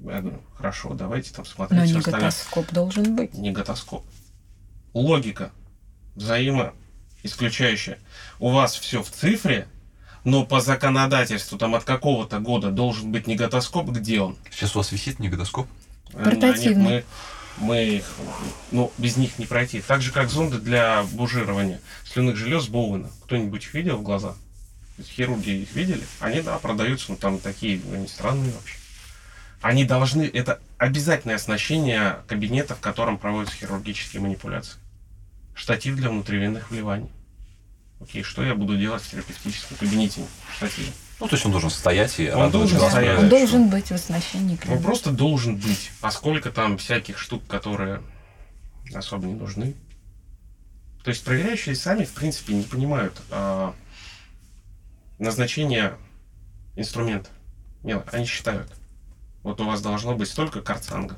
Я 0.00 0.20
говорю, 0.20 0.42
хорошо, 0.54 0.92
давайте 0.92 1.32
там 1.32 1.46
Но 1.46 1.50
смотреть 1.50 1.96
остальное. 1.96 2.20
неготоскоп 2.20 2.72
должен 2.74 3.16
быть. 3.16 3.32
не 3.32 3.52
готоскоп. 3.52 4.04
Логика 4.92 5.50
взаимоисключающая. 6.14 8.00
У 8.38 8.50
вас 8.50 8.74
все 8.74 9.02
в 9.02 9.10
цифре, 9.10 9.66
но 10.24 10.44
по 10.44 10.60
законодательству 10.60 11.56
там 11.56 11.74
от 11.74 11.84
какого-то 11.84 12.38
года 12.38 12.70
должен 12.70 13.10
быть 13.10 13.26
не 13.26 13.34
готоскоп, 13.34 13.88
где 13.88 14.20
он? 14.20 14.36
Сейчас 14.50 14.76
у 14.76 14.80
вас 14.80 14.92
висит 14.92 15.20
негодоскоп? 15.20 15.66
Э, 16.14 16.24
Портативный. 16.24 17.04
Мы, 17.58 17.66
мы 17.66 17.84
их, 17.84 18.04
ну, 18.70 18.92
без 18.98 19.16
них 19.16 19.38
не 19.38 19.46
пройти. 19.46 19.80
Так 19.80 20.02
же, 20.02 20.12
как 20.12 20.30
зонды 20.30 20.58
для 20.58 21.02
бужирования 21.12 21.80
слюнных 22.04 22.36
желез 22.36 22.68
Боуэна. 22.68 23.10
Кто-нибудь 23.24 23.64
их 23.64 23.74
видел 23.74 23.96
в 23.98 24.02
глаза? 24.02 24.34
Хирурги 25.02 25.50
их 25.50 25.74
видели? 25.74 26.02
Они, 26.20 26.40
да, 26.40 26.58
продаются, 26.58 27.12
ну, 27.12 27.16
там 27.16 27.38
такие, 27.38 27.80
они 27.92 28.08
странные 28.08 28.52
вообще. 28.52 28.76
Они 29.60 29.84
должны, 29.84 30.22
это 30.22 30.60
обязательное 30.76 31.36
оснащение 31.36 32.20
кабинета, 32.26 32.74
в 32.74 32.80
котором 32.80 33.18
проводятся 33.18 33.56
хирургические 33.56 34.22
манипуляции. 34.22 34.78
Штатив 35.54 35.96
для 35.96 36.10
внутривенных 36.10 36.70
вливаний. 36.70 37.10
Окей, 38.00 38.22
что 38.22 38.44
я 38.44 38.54
буду 38.54 38.76
делать 38.76 39.02
в 39.02 39.10
терапевтическом 39.10 39.76
кабинете 39.76 40.22
штативе? 40.56 40.92
Ну, 41.20 41.26
то 41.26 41.34
есть 41.34 41.44
он 41.44 41.52
должен 41.52 41.70
стоять 41.70 42.20
и 42.20 42.30
Он 42.30 42.42
радовать 42.42 42.52
должен 42.52 42.78
глаз 42.78 42.92
стоять. 42.92 43.18
Он 43.18 43.28
должен 43.28 43.68
быть 43.68 43.86
в 43.86 43.92
оснащении 43.92 44.58
Он 44.68 44.82
просто 44.82 45.10
должен 45.10 45.56
быть. 45.56 45.90
А 46.00 46.10
сколько 46.10 46.50
там 46.50 46.78
всяких 46.78 47.18
штук, 47.18 47.46
которые 47.46 48.02
особо 48.94 49.26
не 49.26 49.34
нужны? 49.34 49.74
То 51.02 51.10
есть 51.10 51.24
проверяющие 51.24 51.74
сами, 51.74 52.04
в 52.04 52.12
принципе, 52.12 52.54
не 52.54 52.62
понимают 52.62 53.20
а, 53.30 53.74
назначения 55.18 55.94
инструмента. 56.76 57.30
Нет, 57.82 58.06
они 58.12 58.24
считают. 58.24 58.72
Вот 59.42 59.60
у 59.60 59.64
вас 59.64 59.82
должно 59.82 60.14
быть 60.14 60.28
столько 60.28 60.60
карцанга. 60.60 61.16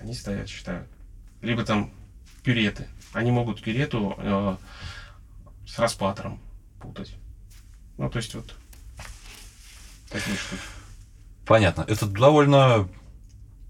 Они 0.00 0.14
стоят, 0.14 0.48
считают. 0.48 0.88
Либо 1.40 1.64
там 1.64 1.92
пюреты. 2.42 2.88
Они 3.12 3.30
могут 3.30 3.62
пюрету 3.62 4.14
э, 4.18 4.56
с 5.66 5.78
распатором 5.78 6.40
путать. 6.80 7.14
Ну, 8.02 8.10
то 8.10 8.16
есть 8.18 8.34
вот 8.34 8.52
такие 10.10 10.36
штуки. 10.36 10.60
Понятно. 11.46 11.84
Это 11.86 12.06
довольно 12.06 12.88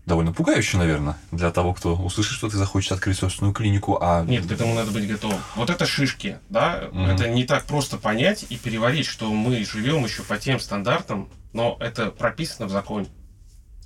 довольно 0.06 0.32
пугающе, 0.32 0.78
наверное, 0.78 1.16
для 1.30 1.50
того, 1.52 1.74
кто 1.74 1.94
услышит, 1.94 2.32
что 2.32 2.48
ты 2.48 2.56
захочешь 2.56 2.90
открыть 2.92 3.18
собственную 3.18 3.54
клинику, 3.54 3.98
а... 4.00 4.24
Нет, 4.24 4.46
к 4.46 4.50
этому 4.50 4.74
надо 4.74 4.90
быть 4.90 5.06
готовым. 5.06 5.38
Вот 5.54 5.68
это 5.70 5.84
шишки, 5.86 6.38
да, 6.48 6.88
Мгм. 6.90 7.04
это 7.10 7.28
не 7.28 7.44
так 7.44 7.64
просто 7.66 7.98
понять 7.98 8.46
и 8.48 8.56
переварить, 8.56 9.06
что 9.06 9.30
мы 9.32 9.64
живем 9.66 10.02
еще 10.04 10.22
по 10.22 10.38
тем 10.38 10.59
стандартам, 10.60 11.28
но 11.52 11.76
это 11.78 12.10
прописано 12.10 12.66
в 12.66 12.70
законе. 12.70 13.06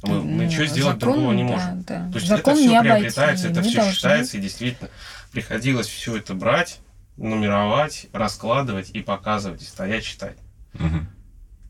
Мы, 0.04 0.22
мы 0.22 0.24
Ну, 0.24 0.42
ничего 0.44 0.64
сделать 0.66 1.00
закон, 1.00 1.12
другого 1.14 1.32
не 1.32 1.42
да, 1.42 1.48
можем. 1.50 1.82
да. 1.82 2.08
То 2.10 2.14
есть 2.16 2.28
Закон 2.28 2.52
это 2.54 2.62
не 2.62 2.68
все 2.68 2.78
обойти, 2.78 2.92
приобретается, 2.94 3.48
это 3.48 3.60
не 3.60 3.68
все 3.68 3.76
должны. 3.78 3.94
считается, 3.94 4.36
и 4.36 4.40
действительно 4.40 4.90
приходилось 5.32 5.86
все 5.88 6.16
это 6.16 6.34
брать, 6.34 6.78
нумеровать, 7.16 8.06
раскладывать 8.12 8.90
и 8.90 9.02
показывать, 9.02 9.62
и 9.62 9.64
стоять, 9.64 10.04
читать. 10.04 10.36
Мгм. 10.74 11.08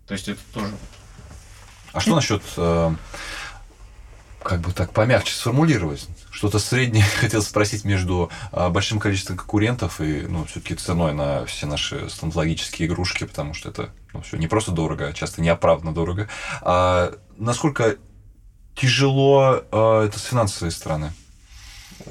То 0.06 0.14
есть 0.14 0.28
это 0.28 0.40
тоже 0.52 0.72
А 1.92 2.00
что 2.00 2.14
насчет, 2.14 2.42
э, 2.56 2.94
как 4.42 4.60
бы 4.60 4.72
так 4.72 4.92
помягче 4.92 5.34
сформулировать? 5.34 6.08
Что-то 6.30 6.58
среднее 6.58 7.04
хотел 7.20 7.42
спросить 7.42 7.84
между 7.84 8.30
э, 8.52 8.68
большим 8.68 8.98
количеством 8.98 9.36
конкурентов 9.36 10.00
и, 10.00 10.22
ну, 10.22 10.44
все-таки 10.44 10.74
ценой 10.74 11.14
на 11.14 11.44
все 11.46 11.66
наши 11.66 12.08
стоматологические 12.10 12.88
игрушки, 12.88 13.24
потому 13.24 13.54
что 13.54 13.70
это 13.70 13.90
ну, 14.12 14.22
все 14.22 14.36
не 14.36 14.48
просто 14.48 14.72
дорого, 14.72 15.08
а 15.08 15.12
часто 15.12 15.42
неоправданно 15.42 15.94
дорого. 15.94 16.28
А 16.62 17.12
насколько 17.36 17.96
тяжело 18.74 19.64
э, 19.70 20.06
это 20.06 20.18
с 20.18 20.24
финансовой 20.24 20.70
стороны? 20.70 21.12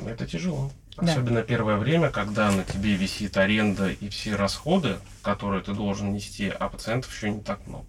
Это 0.05 0.25
тяжело. 0.25 0.71
Да. 0.97 1.11
Особенно 1.11 1.41
первое 1.41 1.77
время, 1.77 2.09
когда 2.09 2.49
на 2.51 2.63
тебе 2.63 2.95
висит 2.95 3.35
аренда 3.35 3.89
и 3.89 4.09
все 4.09 4.35
расходы, 4.35 4.97
которые 5.21 5.61
ты 5.61 5.73
должен 5.73 6.13
нести, 6.13 6.47
а 6.47 6.69
пациентов 6.69 7.13
еще 7.13 7.31
не 7.31 7.41
так 7.41 7.65
много. 7.67 7.85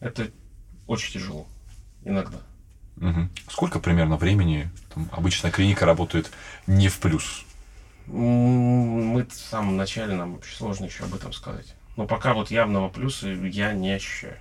Это 0.00 0.30
очень 0.86 1.14
тяжело. 1.14 1.46
Иногда. 2.04 2.38
Мгм. 2.96 3.30
Сколько 3.48 3.80
примерно 3.80 4.16
времени 4.16 4.70
там, 4.92 5.08
обычная 5.12 5.50
клиника 5.50 5.86
работает 5.86 6.30
не 6.66 6.88
в 6.88 6.98
плюс? 6.98 7.44
Мы 8.06 9.24
в 9.24 9.32
самом 9.32 9.76
начале, 9.76 10.14
нам 10.14 10.34
очень 10.34 10.54
сложно 10.54 10.84
еще 10.84 11.04
об 11.04 11.14
этом 11.14 11.32
сказать. 11.32 11.74
Но 11.96 12.06
пока 12.06 12.34
вот 12.34 12.50
явного 12.50 12.90
плюса 12.90 13.28
я 13.28 13.72
не 13.72 13.92
ощущаю. 13.92 14.36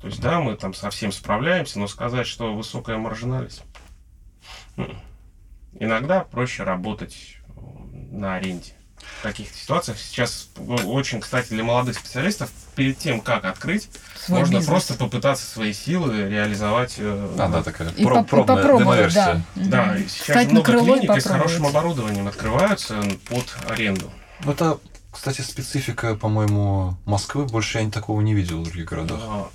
То 0.00 0.06
есть, 0.06 0.20
да, 0.20 0.40
мы 0.40 0.56
там 0.56 0.74
совсем 0.74 1.12
справляемся, 1.12 1.78
но 1.78 1.86
сказать, 1.88 2.26
что 2.26 2.54
высокая 2.54 2.98
маржинальность. 2.98 3.62
Иногда 5.80 6.20
проще 6.20 6.64
работать 6.64 7.36
э, 7.48 7.50
на 8.12 8.36
аренде. 8.36 8.72
В 9.20 9.22
каких-то 9.22 9.56
ситуациях 9.56 9.98
сейчас 9.98 10.50
очень, 10.56 11.20
кстати, 11.20 11.48
для 11.50 11.62
молодых 11.64 11.96
специалистов, 11.96 12.50
перед 12.74 12.98
тем, 12.98 13.20
как 13.20 13.44
открыть, 13.44 13.88
Свой 14.20 14.40
можно 14.40 14.54
бизнес. 14.56 14.66
просто 14.68 14.94
попытаться 14.94 15.46
свои 15.46 15.72
силы 15.72 16.28
реализовать. 16.28 16.94
э, 16.98 17.36
А, 17.38 17.48
да, 17.48 17.62
такая 17.62 17.90
И, 17.90 18.04
про- 18.04 18.16
поп- 18.16 18.26
и 18.26 18.28
пробная 18.28 18.56
попробовать, 18.56 19.14
да. 19.14 19.40
Да, 19.54 19.96
и 19.96 20.02
сейчас 20.08 20.20
Встать 20.28 20.46
на 20.48 20.52
много 20.54 20.72
клиник 20.80 21.16
и 21.16 21.20
с 21.20 21.24
хорошим 21.26 21.66
оборудованием 21.66 22.26
открываются 22.28 23.00
под 23.28 23.56
аренду. 23.70 24.10
Ну, 24.44 24.52
Это, 24.52 24.78
кстати, 25.12 25.40
специфика, 25.42 26.14
по-моему, 26.16 26.96
Москвы. 27.04 27.44
Больше 27.46 27.78
я 27.80 27.90
такого 27.90 28.20
не 28.20 28.34
видел 28.34 28.60
в 28.60 28.64
других 28.64 28.84
городах. 28.86 29.20
А, 29.22 29.48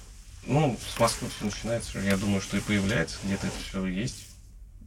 Ну, 0.46 0.78
с 0.94 1.00
Москвы 1.00 1.30
все 1.36 1.46
начинается. 1.46 2.00
Я 2.00 2.18
думаю, 2.18 2.42
что 2.42 2.58
и 2.58 2.60
появляется, 2.60 3.18
где-то 3.24 3.48
это 3.48 3.56
все 3.70 3.86
есть. 3.86 4.28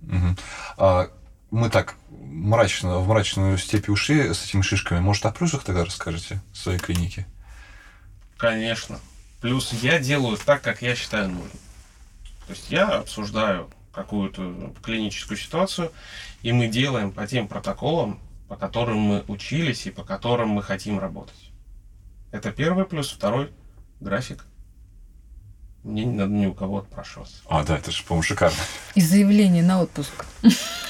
Мгм. 0.03 0.37
А 0.77 1.09
мы 1.51 1.71
так 1.71 1.95
мрачно, 2.11 2.99
в 2.99 3.09
мрачную 3.09 3.59
степь 3.59 3.89
ушли 3.89 4.33
с 4.33 4.45
этими 4.45 4.63
шишками. 4.63 5.01
Может, 5.01 5.27
о 5.27 5.33
плюсах 5.33 5.65
тогда 5.65 5.85
расскажете 5.85 6.41
своей 6.53 6.79
клиники? 6.79 7.27
Конечно. 8.37 8.99
Плюс 9.41 9.73
я 9.73 9.99
делаю 9.99 10.37
так, 10.37 10.63
как 10.63 10.83
я 10.83 10.95
считаю 10.95 11.29
нужным. 11.29 11.61
То 12.47 12.53
есть 12.53 12.71
я 12.71 12.87
обсуждаю 12.99 13.71
какую-то 13.93 14.75
клиническую 14.83 15.37
ситуацию, 15.37 15.93
и 16.43 16.53
мы 16.53 16.69
делаем 16.69 17.13
по 17.13 17.27
тем 17.27 17.49
протоколам, 17.49 18.21
по 18.49 18.57
которым 18.57 18.99
мы 18.99 19.25
учились 19.27 19.87
и 19.87 19.91
по 19.91 20.05
которым 20.05 20.51
мы 20.51 20.63
хотим 20.63 20.99
работать. 20.99 21.51
Это 22.31 22.53
первый 22.53 22.85
плюс. 22.85 23.11
Второй– 23.11 23.53
график. 24.01 24.45
Мне 25.83 26.05
не 26.05 26.15
надо 26.15 26.33
ни 26.33 26.47
у 26.47 26.53
кого 26.53 26.79
отпрашиваться. 26.79 27.37
А, 27.49 27.63
да, 27.63 27.79
это 27.79 27.91
же, 27.91 28.03
по-моему, 28.03 28.23
шикарно. 28.25 28.59
И 28.95 29.01
заявление 29.01 29.63
на 29.63 29.81
отпуск 29.81 30.27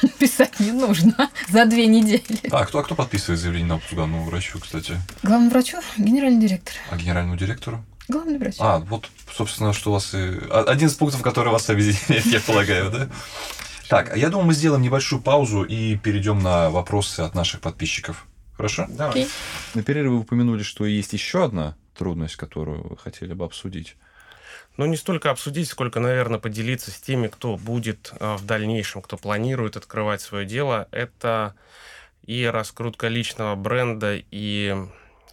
писать 0.18 0.58
не 0.60 0.72
нужно 0.72 1.30
за 1.48 1.64
две 1.66 1.86
недели. 1.86 2.22
А 2.50 2.64
кто, 2.66 2.78
а 2.78 2.82
кто 2.82 2.94
подписывает 2.94 3.40
заявление 3.40 3.68
на 3.68 3.74
отпуск 3.76 3.94
главному 3.94 4.24
врачу, 4.24 4.58
кстати? 4.60 5.00
Главному 5.22 5.50
врачу– 5.50 5.78
генеральный 5.98 6.40
директор. 6.40 6.74
А 6.90 6.96
генеральному 6.96 7.36
директору? 7.36 7.84
Главный 8.08 8.38
врач. 8.38 8.54
А, 8.60 8.78
вот, 8.78 9.10
собственно, 9.34 9.72
что 9.72 9.90
у 9.90 9.94
вас 9.94 10.14
и... 10.14 10.18
а- 10.50 10.64
Один 10.68 10.88
из 10.88 10.94
пунктов, 10.94 11.22
который 11.22 11.50
вас 11.52 11.68
объединяет, 11.68 12.24
я 12.26 12.40
полагаю, 12.40 12.90
да? 12.90 13.08
Так, 13.88 14.16
я 14.16 14.28
думаю, 14.30 14.46
мы 14.48 14.54
сделаем 14.54 14.82
небольшую 14.82 15.20
паузу 15.22 15.62
и 15.62 15.96
перейдем 15.96 16.40
на 16.40 16.70
вопросы 16.70 17.20
от 17.20 17.34
наших 17.34 17.60
подписчиков. 17.60 18.26
Хорошо? 18.56 18.86
Давай. 18.88 19.10
Окей. 19.10 19.28
На 19.74 19.82
перерыве 19.82 20.10
вы 20.10 20.18
упомянули, 20.20 20.62
что 20.62 20.86
есть 20.86 21.12
еще 21.12 21.44
одна 21.44 21.76
трудность, 21.96 22.36
которую 22.36 22.88
вы 22.88 22.96
хотели 22.96 23.32
бы 23.32 23.44
обсудить. 23.44 23.96
Ну, 24.76 24.84
не 24.84 24.96
столько 24.96 25.30
обсудить, 25.30 25.68
сколько, 25.68 26.00
наверное, 26.00 26.38
поделиться 26.38 26.90
с 26.90 27.00
теми, 27.00 27.28
кто 27.28 27.56
будет 27.56 28.12
а, 28.20 28.36
в 28.36 28.44
дальнейшем, 28.44 29.00
кто 29.00 29.16
планирует 29.16 29.76
открывать 29.76 30.20
свое 30.20 30.44
дело. 30.44 30.86
Это 30.90 31.54
и 32.22 32.44
раскрутка 32.44 33.08
личного 33.08 33.54
бренда, 33.54 34.20
и 34.30 34.76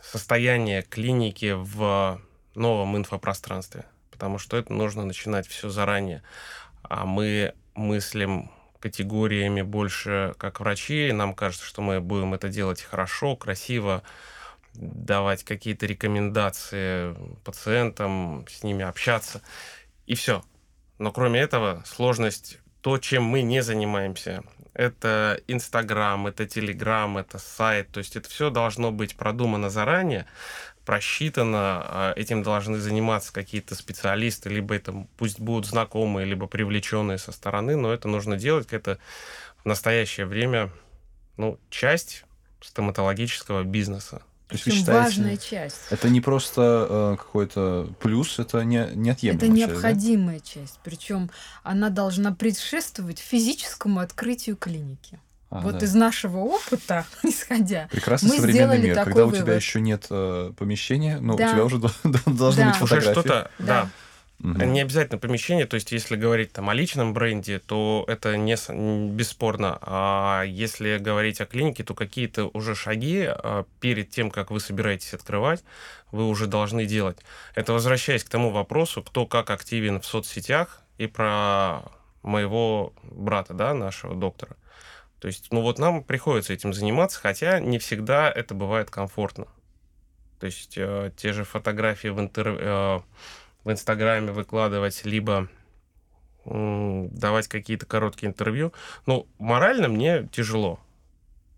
состояние 0.02 0.82
клиники 0.82 1.54
в 1.58 2.22
новом 2.56 2.96
инфопространстве. 2.96 3.86
Потому 4.12 4.38
что 4.38 4.56
это 4.56 4.72
нужно 4.72 5.04
начинать 5.04 5.48
все 5.48 5.70
заранее. 5.70 6.24
А 6.84 7.06
мы 7.06 7.54
мыслим 7.76 8.50
категориями 8.80 9.62
больше 9.62 10.36
как 10.38 10.62
врачи. 10.62 11.12
Нам 11.12 11.34
кажется, 11.34 11.66
что 11.66 11.82
мы 11.82 12.00
будем 12.00 12.34
это 12.34 12.48
делать 12.48 12.82
хорошо, 12.82 13.36
красиво, 13.36 14.04
давать 14.74 15.44
какие-то 15.44 15.86
рекомендации 15.86 17.16
пациентам, 17.44 18.46
с 18.50 18.64
ними 18.64 18.84
общаться, 18.84 19.42
и 20.06 20.16
все. 20.16 20.44
Но 21.00 21.12
кроме 21.12 21.40
этого, 21.40 21.84
сложность, 21.86 22.60
то, 22.82 22.98
чем 22.98 23.24
мы 23.24 23.42
не 23.42 23.62
занимаемся, 23.62 24.44
это 24.74 25.40
Инстаграм, 25.48 26.28
это 26.28 26.46
Телеграм, 26.46 27.18
это 27.18 27.38
сайт, 27.38 27.90
то 27.92 28.00
есть 28.00 28.16
это 28.16 28.30
все 28.30 28.50
должно 28.50 28.92
быть 28.92 29.16
продумано 29.16 29.70
заранее, 29.70 30.26
просчитано, 30.86 31.82
а 31.86 32.14
этим 32.16 32.44
должны 32.44 32.78
заниматься 32.78 33.32
какие-то 33.32 33.76
специалисты, 33.76 34.50
либо 34.50 34.76
это 34.76 35.08
пусть 35.18 35.40
будут 35.40 35.66
знакомые, 35.66 36.26
либо 36.26 36.48
привлеченные 36.48 37.18
со 37.18 37.32
стороны, 37.32 37.76
но 37.76 37.94
это 37.94 38.08
нужно 38.08 38.36
делать, 38.36 38.74
это 38.74 38.98
в 39.64 39.66
настоящее 39.66 40.26
время 40.26 40.72
ну, 41.38 41.60
часть 41.70 42.26
стоматологического 42.62 43.64
бизнеса. 43.64 44.22
То 44.54 44.58
есть 44.58 44.66
вы 44.66 44.72
считаете, 44.74 44.92
важная 45.04 45.38
часть. 45.38 45.80
это 45.90 46.10
не 46.10 46.22
просто 46.22 46.88
э, 46.90 47.16
какой-то 47.18 47.90
плюс, 48.00 48.38
это 48.40 48.64
не, 48.64 48.88
неотъемлемая 48.94 49.36
Это 49.36 49.48
часть, 49.48 49.50
да? 49.50 49.74
необходимая 49.74 50.40
часть. 50.40 50.80
Причем 50.84 51.30
она 51.64 51.90
должна 51.90 52.32
предшествовать 52.34 53.20
физическому 53.20 54.00
открытию 54.00 54.56
клиники. 54.56 55.20
А, 55.50 55.62
вот 55.62 55.78
да. 55.80 55.86
из 55.86 55.94
нашего 55.94 56.38
опыта, 56.40 57.06
исходя, 57.24 57.88
Прекрасный 57.92 58.30
мы 58.30 58.36
современный 58.38 58.54
сделали 58.78 58.86
мир, 58.88 58.96
такой 58.96 59.14
когда 59.14 59.26
у 59.28 59.32
тебя 59.32 59.40
вывод. 59.46 59.56
еще 59.62 59.82
нет 59.82 60.06
э, 60.10 60.52
помещения, 60.58 61.20
но 61.20 61.36
Да. 61.36 61.48
у 61.48 61.52
тебя 61.54 61.66
уже 61.66 61.78
до- 61.80 61.92
до- 62.04 62.32
должны 62.32 62.62
Да. 62.64 62.68
быть 62.72 62.82
Уже 62.82 62.96
фотографии. 62.96 63.12
что-то, 63.20 63.52
Да. 63.60 63.66
да. 63.66 63.90
Мгм. 64.44 64.74
Не 64.74 64.82
обязательно 64.82 65.18
помещение, 65.18 65.66
то 65.66 65.76
есть 65.76 65.94
если 65.94 66.18
говорить 66.18 66.52
там 66.52 66.70
о 66.70 66.74
личном 66.74 67.14
бренде, 67.14 67.60
то 67.60 68.04
это 68.10 68.36
не 68.36 68.58
бесспорно. 69.16 69.80
А 69.82 70.44
если 70.44 70.98
говорить 70.98 71.40
о 71.40 71.46
клинике, 71.46 71.86
то 71.86 71.94
какие-то 71.94 72.48
уже 72.48 72.76
шаги 72.76 73.24
а, 73.26 73.64
перед 73.80 74.10
тем, 74.10 74.30
как 74.30 74.52
вы 74.52 74.60
собираетесь 74.60 75.14
открывать, 75.14 75.64
вы 76.12 76.28
уже 76.28 76.48
должны 76.48 76.86
делать. 76.86 77.18
Это 77.56 77.72
возвращаясь 77.72 78.26
к 78.26 78.30
тому 78.30 78.50
вопросу, 78.50 79.02
кто 79.02 79.26
как 79.26 79.50
активен 79.50 80.02
в 80.02 80.06
соцсетях 80.06 80.82
и 80.98 81.08
про 81.08 81.84
моего 82.22 82.92
брата, 83.04 83.54
да, 83.54 83.74
нашего 83.74 84.14
доктора. 84.14 84.58
То 85.22 85.28
есть, 85.28 85.54
ну 85.54 85.62
вот 85.62 85.80
нам 85.80 86.04
приходится 86.04 86.52
этим 86.52 86.74
заниматься, 86.74 87.18
хотя 87.18 87.62
не 87.62 87.80
всегда 87.80 88.30
это 88.30 88.54
бывает 88.54 88.90
комфортно. 88.90 89.48
То 90.42 90.48
есть 90.48 90.74
э, 90.76 91.14
те 91.16 91.32
же 91.32 91.46
фотографии 91.46 92.10
в, 92.10 92.20
интер... 92.20 92.58
э, 92.60 93.00
в 93.64 93.72
Инстаграме 93.72 94.32
выкладывать, 94.32 95.06
либо 95.06 95.50
давать 96.46 97.48
какие-то 97.48 97.86
короткие 97.86 98.30
интервью. 98.30 98.74
Ну, 99.06 99.28
морально 99.40 99.88
мне 99.88 100.28
тяжело. 100.32 100.80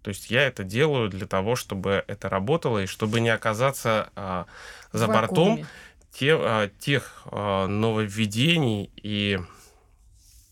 То 0.04 0.10
есть 0.10 0.30
я 0.30 0.44
это 0.44 0.64
делаю 0.64 1.10
для 1.10 1.26
того, 1.26 1.56
чтобы 1.56 2.04
это 2.08 2.30
работало 2.30 2.84
и 2.84 2.86
чтобы 2.86 3.20
не 3.20 3.30
оказаться 3.30 4.12
а, 4.16 4.46
за 4.92 5.08
бортом 5.08 5.66
те- 6.12 6.38
а, 6.40 6.70
тех 6.80 7.24
а, 7.26 7.66
нововведений 7.66 8.92
и 8.98 9.40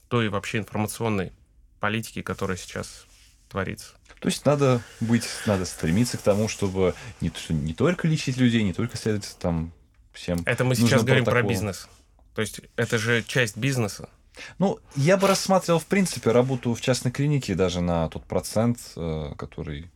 той 0.09 0.29
вообще 0.29 0.57
информационной 0.57 1.33
политики, 1.79 2.23
которая 2.23 2.57
сейчас 2.57 3.05
творится. 3.47 3.93
То 4.19 4.29
есть 4.29 4.43
надо 4.45 4.81
быть, 4.99 5.27
надо 5.45 5.65
стремиться 5.65 6.17
к 6.17 6.21
тому, 6.21 6.47
чтобы 6.47 6.95
не, 7.21 7.31
не 7.49 7.75
только 7.75 8.07
лечить 8.07 8.37
людей, 8.37 8.63
не 8.63 8.73
только 8.73 8.97
следовать 8.97 9.37
там 9.39 9.71
всем. 10.13 10.43
Это 10.45 10.63
мы 10.63 10.75
сейчас 10.75 11.03
говорим 11.03 11.25
про 11.25 11.31
протокол. 11.31 11.49
бизнес. 11.49 11.89
То 12.35 12.41
есть 12.41 12.61
это 12.75 12.97
же 12.97 13.23
часть 13.23 13.57
бизнеса. 13.57 14.09
Ну, 14.57 14.79
я 14.95 15.17
бы 15.17 15.27
рассматривал, 15.27 15.79
в 15.79 15.85
принципе, 15.85 16.31
работу 16.31 16.73
в 16.73 16.81
частной 16.81 17.11
клинике 17.11 17.53
даже 17.53 17.81
на 17.81 18.09
тот 18.09 18.25
процент, 18.25 18.79
э, 18.95 19.33
который 19.37 19.91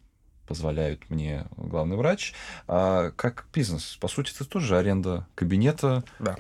позволяет 0.48 1.10
мне 1.10 1.46
главный 1.58 1.98
врач, 1.98 2.34
а, 2.68 3.12
как 3.12 3.48
бизнес. 3.54 3.98
По 4.00 4.08
сути, 4.08 4.34
это 4.34 4.46
тоже 4.46 4.78
аренда 4.78 5.28
кабинета. 5.36 6.04
Да. 6.20 6.38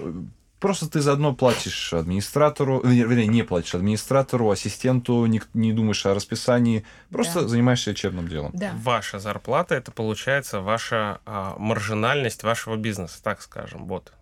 Просто 0.59 0.89
ты 0.89 1.01
заодно 1.01 1.35
платишь 1.35 1.93
администратору, 1.93 2.81
э, 2.83 2.89
вернее, 2.89 3.27
не 3.27 3.43
платишь 3.43 3.75
администратору, 3.75 4.49
ассистенту, 4.49 5.23
не, 5.27 5.41
не 5.53 5.71
думаешь 5.71 6.05
о 6.07 6.15
расписании, 6.15 6.83
просто 7.11 7.41
Да. 7.41 7.47
занимаешься 7.47 7.91
лечебным 7.91 8.27
делом. 8.27 8.51
Да. 8.55 8.73
Ваша 8.81 9.19
зарплата 9.19 9.75
это 9.75 9.91
получается 9.91 10.61
ваша 10.61 11.21
а, 11.25 11.55
маржинальность 11.59 12.41
вашего 12.43 12.75
бизнеса, 12.75 13.21
так 13.21 13.41
скажем. 13.43 13.87
Вот. 13.87 14.13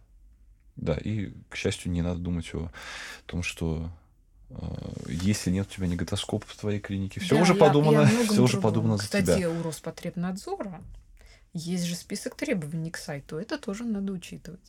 Да, 0.76 0.96
и, 0.96 1.32
к 1.50 1.56
счастью, 1.56 1.92
не 1.94 2.02
надо 2.02 2.20
думать 2.20 2.54
о 2.54 2.70
том, 3.28 3.42
что 3.42 3.90
э, 4.50 4.56
если 5.08 5.52
нет 5.52 5.68
у 5.72 5.74
тебя 5.74 5.88
неготоскопа 5.88 6.46
в 6.48 6.56
твоей 6.58 6.82
клинике, 6.82 7.22
все 7.22 7.36
Да, 7.36 7.42
уже 7.44 7.54
и 7.56 7.58
подумано, 7.58 8.04
многом 8.04 8.28
все 8.28 8.44
уже 8.44 8.60
подумано 8.60 8.98
за 8.98 9.04
Кстати, 9.04 9.38
тебя. 9.38 9.50
у 9.50 9.64
Роспотребнадзора 9.64 10.82
есть 11.54 11.86
же 11.86 11.96
список 11.96 12.36
требований 12.36 12.92
к 12.92 12.98
сайту. 12.98 13.38
Это 13.38 13.58
тоже 13.58 13.86
надо 13.86 14.12
учитывать. 14.12 14.60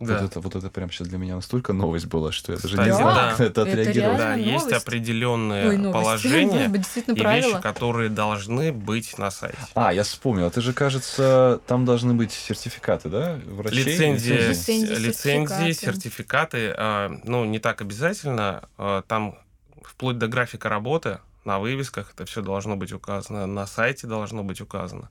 Да. 0.00 0.14
Вот 0.14 0.22
это, 0.22 0.40
вот 0.40 0.56
это 0.56 0.70
прям 0.70 0.90
сейчас 0.90 1.08
для 1.08 1.18
меня 1.18 1.36
настолько 1.36 1.74
новость 1.74 2.06
была, 2.06 2.32
что 2.32 2.52
я 2.52 2.58
даже 2.58 2.68
Кстати, 2.74 2.88
не 2.88 2.94
знал, 2.94 3.14
да. 3.14 3.28
как 3.30 3.38
на 3.38 3.42
это 3.44 3.60
Это 3.60 3.70
отреагировать. 3.70 4.16
Да, 4.18 4.26
реально 4.28 4.40
есть 4.42 4.64
новость. 4.64 4.82
определенные 4.82 5.68
Ой, 5.68 5.76
новость. 5.76 5.92
положения 6.04 6.68
быть, 6.68 6.86
и 6.96 7.14
правила. 7.14 7.48
вещи, 7.50 7.60
которые 7.62 8.08
должны 8.08 8.72
быть 8.72 9.18
на 9.18 9.30
сайте. 9.30 9.58
А, 9.74 9.92
я 9.92 10.02
вспомнил. 10.02 10.46
Это 10.46 10.60
же, 10.62 10.72
кажется, 10.72 11.60
там 11.66 11.84
должны 11.84 12.14
быть 12.14 12.32
сертификаты, 12.32 13.10
да? 13.10 13.38
Врачей? 13.46 13.84
Лицензии, 13.84 14.32
Лицензии, 14.32 14.94
лицензии, 14.94 15.72
сертификаты. 15.72 15.74
сертификаты, 15.74 16.74
а, 16.76 17.12
ну, 17.24 17.44
не 17.44 17.58
так 17.58 17.82
обязательно. 17.82 18.62
а, 18.78 19.02
Там 19.02 19.38
вплоть 19.82 20.16
до 20.18 20.28
графика 20.28 20.68
работы 20.70 21.18
на 21.44 21.58
вывесках 21.58 22.12
это 22.14 22.24
все 22.24 22.42
должно 22.42 22.76
быть 22.76 22.92
указано, 22.92 23.46
на 23.46 23.66
сайте 23.66 24.06
должно 24.06 24.42
быть 24.44 24.60
указано. 24.62 25.10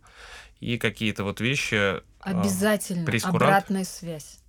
И 0.59 0.77
какие-то 0.77 1.23
вот 1.23 1.41
вещи... 1.41 1.75
а, 1.75 2.01
Обязательно 2.21 3.05
прейскурант? 3.05 3.41
обратная 3.43 3.83
связь. 3.85 4.39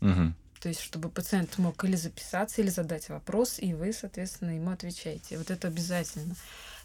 Мгм. 0.00 0.34
То 0.60 0.68
есть, 0.70 0.80
чтобы 0.80 1.10
пациент 1.10 1.58
мог 1.58 1.84
или 1.84 1.96
записаться, 1.96 2.60
или 2.62 2.70
задать 2.70 3.08
вопрос, 3.08 3.56
и 3.58 3.74
вы, 3.74 3.92
соответственно, 3.92 4.50
ему 4.56 4.70
отвечаете. 4.70 5.38
Вот 5.38 5.50
это 5.50 5.68
обязательно. 5.68 6.34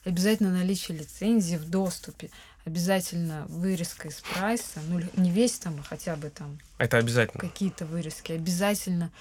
Обязательно 0.04 0.52
наличие 0.52 0.98
лицензии 0.98 1.56
в 1.56 1.70
доступе. 1.70 2.30
Обязательно 2.66 3.46
вырезка 3.48 4.08
из 4.08 4.20
прайса. 4.22 4.82
Ну, 4.88 5.00
не 5.16 5.32
весь 5.32 5.58
там, 5.60 5.80
а 5.80 5.84
хотя 5.84 6.16
бы 6.16 6.30
там 6.30 6.60
Это 6.80 6.98
обязательно. 6.98 7.40
какие-то 7.40 7.86
вырезки. 7.86 8.32
Обязательно 8.34 9.12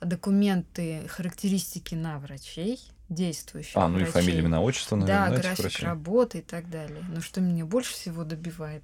документы, 0.00 1.06
характеристики 1.08 1.94
на 1.94 2.18
врачей, 2.18 2.80
действующих 3.08 3.76
А, 3.76 3.88
ну 3.88 3.98
и 3.98 4.04
врачей. 4.04 4.12
фамилия, 4.22 4.40
имена, 4.40 4.60
отчество, 4.60 4.96
Да, 4.98 5.04
наверное, 5.06 5.32
этих 5.32 5.42
график 5.42 5.60
врачей. 5.62 5.86
работы 5.86 6.38
и 6.38 6.42
так 6.42 6.70
далее. 6.70 7.02
Но 7.08 7.20
что 7.20 7.40
меня 7.40 7.64
больше 7.64 7.92
всего 7.94 8.24
добивает, 8.24 8.82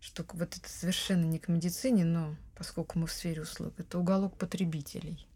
что 0.00 0.24
вот 0.32 0.56
это 0.56 0.68
совершенно 0.68 1.24
не 1.24 1.38
к 1.38 1.48
медицине, 1.48 2.04
но 2.04 2.34
поскольку 2.56 2.98
мы 2.98 3.06
в 3.06 3.12
сфере 3.12 3.42
услуг, 3.42 3.74
это 3.78 3.98
уголок 3.98 4.36
потребителей. 4.36 5.26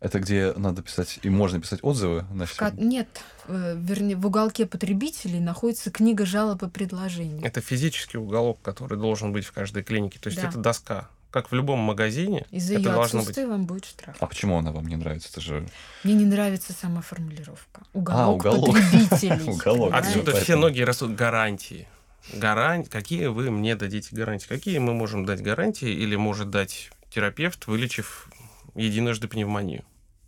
Это 0.00 0.18
где 0.18 0.52
надо 0.56 0.82
писать, 0.82 1.20
и 1.22 1.30
можно 1.30 1.60
писать 1.60 1.78
отзывы 1.82 2.24
на 2.32 2.44
В 2.46 2.56
ка- 2.56 2.72
Нет, 2.76 3.06
э, 3.46 3.76
вернее, 3.78 4.16
в 4.16 4.26
уголке 4.26 4.66
потребителей 4.66 5.38
находится 5.38 5.92
книга 5.92 6.26
жалоб 6.26 6.64
и 6.64 6.68
предложений. 6.68 7.42
Это 7.44 7.60
физический 7.60 8.18
уголок, 8.18 8.58
который 8.62 8.98
должен 8.98 9.32
быть 9.32 9.44
в 9.44 9.52
каждой 9.52 9.84
клинике. 9.84 10.18
То 10.18 10.28
есть 10.28 10.42
Да. 10.42 10.48
это 10.48 10.58
доска. 10.58 11.08
Как 11.30 11.50
в 11.50 11.54
любом 11.54 11.78
магазине, 11.78 12.44
Из-за 12.50 12.74
это 12.74 12.82
ее 12.82 12.92
должно 12.94 13.22
быть. 13.22 13.36
вам 13.38 13.64
будет 13.64 13.84
штраф. 13.86 14.16
А 14.20 14.26
почему 14.26 14.58
она 14.58 14.72
вам 14.72 14.86
не 14.88 14.96
нравится? 14.96 15.28
Это 15.30 15.40
же... 15.40 15.66
Мне 16.02 16.14
не 16.14 16.24
нравится 16.26 16.72
сама 16.74 17.00
формулировка. 17.00 17.82
Уголок, 17.94 18.44
А, 18.44 18.50
уголок. 18.50 18.74
потребителей. 18.74 19.50
Уголок. 19.54 19.94
Отсюда 19.94 20.34
все 20.34 20.56
ноги 20.56 20.80
растут 20.82 21.14
гарантии. 21.14 21.86
Гарань... 22.32 22.84
Какие 22.84 23.26
вы 23.26 23.50
мне 23.50 23.76
дадите 23.76 24.14
гарантии? 24.14 24.46
Какие 24.46 24.78
мы 24.78 24.94
можем 24.94 25.24
дать 25.24 25.42
гарантии 25.42 25.88
или 25.90 26.16
может 26.16 26.50
дать 26.50 26.90
терапевт, 27.10 27.66
вылечив 27.66 28.28
единожды 28.74 29.28
пневмонию? 29.28 29.84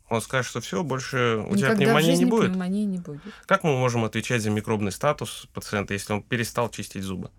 Он 0.08 0.20
скажет, 0.20 0.50
что 0.50 0.60
все, 0.60 0.82
больше 0.82 1.44
у 1.48 1.56
тебя 1.56 1.68
Никогда 1.68 1.74
в 1.74 1.76
пневмонии 1.78 2.16
не 2.16 2.24
будет. 2.26 2.50
пневмонии 2.50 2.84
не 2.84 2.98
будет. 2.98 3.20
Как 3.46 3.64
мы 3.64 3.76
можем 3.76 4.04
отвечать 4.04 4.42
за 4.42 4.50
микробный 4.50 4.92
статус 4.92 5.48
пациента, 5.54 5.94
если 5.94 6.12
он 6.12 6.22
перестал 6.22 6.68
чистить 6.70 7.02
зубы? 7.02 7.30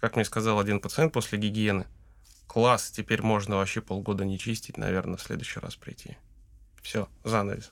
Как 0.00 0.16
мне 0.16 0.24
сказал 0.24 0.58
один 0.60 0.80
пациент 0.80 1.12
после 1.12 1.38
гигиены, 1.38 1.86
класс, 2.46 2.90
теперь 2.90 3.22
можно 3.22 3.56
вообще 3.56 3.80
полгода 3.80 4.24
не 4.24 4.38
чистить, 4.38 4.76
наверное, 4.76 5.16
в 5.16 5.22
следующий 5.22 5.58
раз 5.58 5.74
прийти. 5.76 6.16
Все, 6.80 7.08
занавес. 7.24 7.70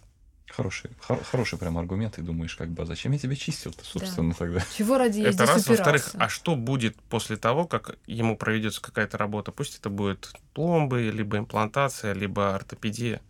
Хороший, 0.56 0.90
хор- 1.00 1.22
хороший 1.24 1.58
прям 1.58 1.78
аргумент, 1.78 2.18
и 2.18 2.22
думаешь, 2.22 2.54
как 2.56 2.70
бы, 2.70 2.82
а 2.82 2.86
зачем 2.86 3.12
я 3.12 3.18
тебя 3.18 3.36
чистил-то, 3.36 3.84
собственно, 3.84 4.34
тогда? 4.34 4.62
Чего 4.76 4.98
ради 4.98 5.20
я 5.20 5.28
Это 5.28 5.46
раз. 5.46 5.66
Во-вторых, 5.66 6.10
а 6.18 6.28
что 6.28 6.56
будет 6.56 6.96
после 7.02 7.36
того, 7.36 7.66
как 7.66 7.96
ему 8.06 8.36
проведется 8.36 8.80
какая-то 8.82 9.16
работа? 9.16 9.52
Пусть 9.52 9.78
это 9.78 9.90
будет 9.90 10.32
пломбы, 10.54 11.10
либо 11.10 11.38
имплантация, 11.38 12.12
либо 12.14 12.54
ортопедия. 12.54 13.20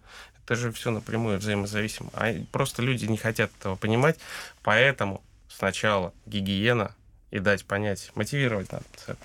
Это 0.45 0.57
же 0.57 0.73
все 0.73 0.91
напрямую 0.91 1.39
взаимозависимо. 1.39 2.11
А 2.15 2.35
просто 2.51 2.83
люди 2.83 3.05
не 3.05 3.17
хотят 3.19 3.51
этого 3.61 3.77
понимать, 3.77 4.19
поэтому 4.63 5.23
сначала 5.49 6.13
гигиена 6.27 6.95
и 7.31 7.39
дать 7.39 7.65
понять, 7.65 8.11
мотивировать 8.15 8.73
надо 8.73 8.85
пациента. 8.93 9.25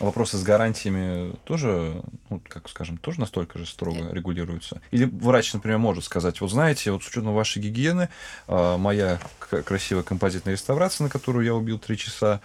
Вопросы 0.00 0.38
с 0.38 0.42
гарантиями 0.42 1.36
тоже, 1.44 2.02
ну, 2.30 2.40
как 2.48 2.70
скажем, 2.70 2.96
тоже 2.96 3.20
настолько 3.20 3.58
же 3.58 3.66
строго 3.66 4.10
регулируются? 4.12 4.80
Или 4.90 5.04
врач, 5.04 5.52
например, 5.52 5.76
может 5.76 6.04
сказать, 6.04 6.40
вот 6.40 6.50
знаете, 6.50 6.90
вот 6.90 7.04
с 7.04 7.08
учетом 7.08 7.34
вашей 7.34 7.60
гигиены, 7.60 8.08
а, 8.48 8.78
моя 8.78 9.20
красивая 9.38 10.02
композитная 10.02 10.54
реставрация, 10.54 11.04
на 11.04 11.10
которую 11.10 11.44
я 11.44 11.54
убил 11.54 11.78
три 11.78 11.98
часа, 11.98 12.40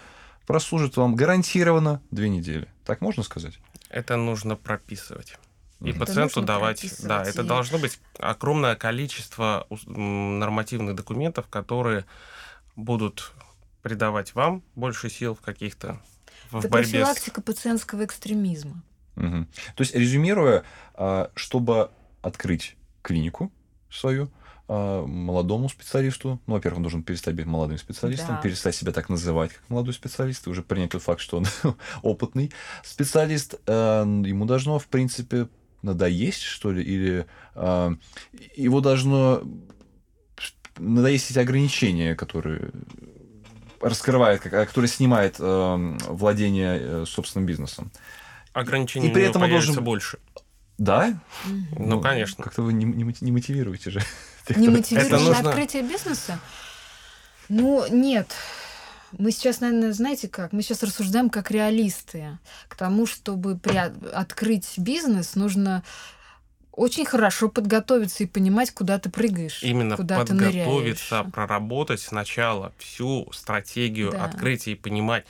прослужит 0.46 0.98
вам 0.98 1.16
гарантированно 1.16 2.02
две 2.12 2.28
недели. 2.28 2.68
Так 2.84 3.00
можно 3.00 3.24
сказать? 3.24 3.58
Это 3.90 4.18
нужно 4.18 4.58
прописывать. 4.58 5.38
И. 5.80 5.92
Это 5.92 6.00
пациенту 6.00 6.42
давать, 6.42 6.86
да, 7.04 7.24
это 7.24 7.42
и- 7.42 7.46
должно 7.48 7.78
быть 7.78 8.00
огромное 8.20 8.76
количество 8.76 9.66
нормативных 9.86 10.96
документов, 10.96 11.48
которые 11.48 12.06
будут 12.76 13.32
придавать 13.82 14.36
вам 14.36 14.62
больше 14.76 15.10
сил 15.10 15.36
в 15.36 15.42
каких-то 15.42 16.02
в 16.56 16.60
Это 16.60 16.70
борьбе 16.70 16.88
с... 16.88 16.92
профилактика 16.92 17.42
пациентского 17.42 18.06
экстремизма. 18.06 18.82
Мгм. 19.16 19.48
То 19.76 19.82
есть, 19.82 19.96
резюмируя, 19.96 20.64
а, 20.94 21.32
чтобы 21.36 21.92
открыть 22.22 22.76
клинику 23.02 23.52
свою, 23.90 24.30
а, 24.68 25.06
молодому 25.06 25.70
специалисту, 25.70 26.42
ну, 26.48 26.54
во-первых, 26.56 26.78
он 26.78 26.84
должен 26.84 27.04
перестать 27.04 27.36
быть 27.36 27.46
молодым 27.46 27.78
специалистом, 27.78 28.36
Да. 28.36 28.42
перестать 28.42 28.76
себя 28.76 28.92
так 28.92 29.10
называть, 29.10 29.54
как 29.54 29.70
молодой 29.70 29.94
специалист, 29.94 30.48
и 30.48 30.50
уже 30.50 30.64
принять 30.64 30.92
тот 30.92 31.04
факт, 31.04 31.22
что 31.22 31.38
он 31.38 31.46
опытный 32.02 32.52
специалист, 32.84 33.56
а, 33.68 34.04
ему 34.04 34.46
должно, 34.46 34.80
в 34.80 34.88
принципе, 34.88 35.48
надоесть, 35.82 36.42
что 36.42 36.72
ли, 36.72 36.82
или 36.84 37.26
а, 37.54 37.94
его 38.56 38.82
должно 38.82 39.44
надоесть 40.78 41.32
эти 41.32 41.40
ограничения, 41.40 42.16
которые 42.16 42.72
раскрывает, 43.90 44.46
а, 44.46 44.66
которые 44.66 44.90
снимает 44.90 45.36
а, 45.40 45.78
владение 46.08 46.80
э, 46.82 47.06
собственным 47.08 47.46
бизнесом. 47.46 47.92
ограничений 48.54 49.10
И 49.10 49.12
при 49.12 49.24
этом 49.24 49.42
он 49.42 49.50
должен- 49.50 49.84
больше. 49.84 50.18
Да? 50.78 51.18
Мгм. 51.46 51.68
Ну, 51.90 52.02
конечно. 52.02 52.44
Как-то 52.44 52.62
вы 52.62 52.74
не, 52.74 52.86
не 52.86 53.16
не 53.22 53.32
мотивируете 53.32 53.92
же. 53.92 54.02
Не 54.56 54.68
Это 54.68 55.18
на 55.18 55.20
нужно- 55.20 55.50
открытие 55.50 55.84
бизнеса? 55.84 56.40
Ну, 57.50 57.86
нет. 57.90 58.32
Мы 59.18 59.32
сейчас, 59.32 59.60
наверное, 59.62 59.94
знаете 59.94 60.28
как? 60.28 60.52
Мы 60.52 60.62
сейчас 60.62 60.84
рассуждаем 60.84 61.30
как 61.30 61.50
реалисты. 61.52 62.38
К 62.68 62.76
тому, 62.76 63.06
чтобы 63.06 63.58
при- 63.58 63.78
открыть 64.14 64.74
бизнес, 64.78 65.36
нужно 65.36 65.84
очень 66.76 67.06
хорошо 67.06 67.50
подготовиться 67.50 68.24
и 68.24 68.28
понимать, 68.28 68.72
куда 68.72 69.00
ты 69.00 69.10
прыгаешь, 69.10 69.64
Именно 69.64 69.96
куда 69.98 70.24
ты 70.24 70.32
подготовиться, 70.34 71.18
ныряешь. 71.20 71.34
проработать 71.34 72.02
сначала 72.02 72.74
всю 72.78 73.32
стратегию 73.32 74.12
Да. 74.12 74.26
открытия 74.26 74.74
и 74.74 74.76
понимать. 74.76 75.26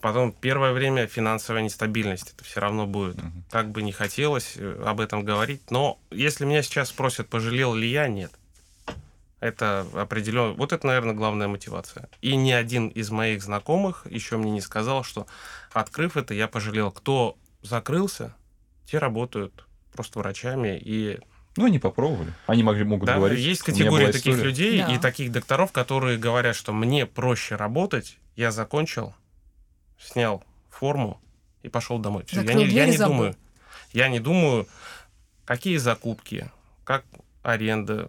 Потом 0.00 0.32
первое 0.32 0.72
время 0.72 1.06
финансовая 1.06 1.62
нестабильность. 1.62 2.32
Это 2.34 2.42
все 2.44 2.60
равно 2.60 2.86
будет. 2.86 3.16
Мгм. 3.22 3.44
Как 3.50 3.70
бы 3.70 3.82
не 3.82 3.92
хотелось 3.92 4.54
э, 4.56 4.82
об 4.84 5.00
этом 5.00 5.24
говорить, 5.24 5.70
но 5.70 5.98
если 6.10 6.44
меня 6.44 6.62
сейчас 6.62 6.88
спросят, 6.88 7.28
пожалел 7.28 7.74
ли 7.74 7.88
я, 7.88 8.08
нет. 8.08 8.32
Это 9.38 9.86
определенно. 9.94 10.54
Вот 10.54 10.72
это, 10.72 10.86
наверное, 10.86 11.14
главная 11.14 11.48
мотивация. 11.48 12.08
И 12.20 12.34
ни 12.36 12.52
один 12.52 12.88
из 12.88 13.10
моих 13.10 13.42
знакомых 13.42 14.06
еще 14.08 14.36
мне 14.36 14.50
не 14.52 14.60
сказал, 14.60 15.02
что 15.04 15.26
открыв 15.72 16.16
это, 16.16 16.32
я 16.32 16.46
пожалел. 16.48 16.90
Кто 16.92 17.36
закрылся, 17.62 18.34
те 18.86 18.98
работают 18.98 19.66
просто 19.92 20.18
врачами. 20.18 20.78
И 20.82 21.18
Ну, 21.56 21.66
они 21.66 21.78
попробовали. 21.78 22.32
Они 22.46 22.62
могли, 22.62 22.84
могут 22.84 23.06
да, 23.06 23.16
говорить. 23.16 23.38
есть 23.38 23.66
«У 23.68 23.70
меня 23.72 23.78
категория 23.84 24.06
таких 24.06 24.26
история». 24.34 24.42
людей 24.42 24.78
Да. 24.80 24.94
и 24.94 24.98
таких 24.98 25.32
докторов, 25.32 25.70
которые 25.72 26.18
говорят, 26.18 26.56
что 26.56 26.72
мне 26.72 27.06
проще 27.06 27.56
работать, 27.56 28.18
я 28.36 28.50
закончил, 28.50 29.14
снял 30.00 30.42
форму 30.70 31.20
и 31.62 31.68
пошел 31.68 31.98
домой. 31.98 32.24
Всё, 32.26 32.42
я 32.42 32.54
не, 32.54 32.64
я 32.66 32.86
не 32.86 32.96
забыл. 32.96 33.14
думаю. 33.14 33.36
Я 33.92 34.08
не 34.08 34.20
думаю, 34.20 34.66
какие 35.44 35.76
закупки, 35.76 36.50
как 36.84 37.04
аренда, 37.42 38.08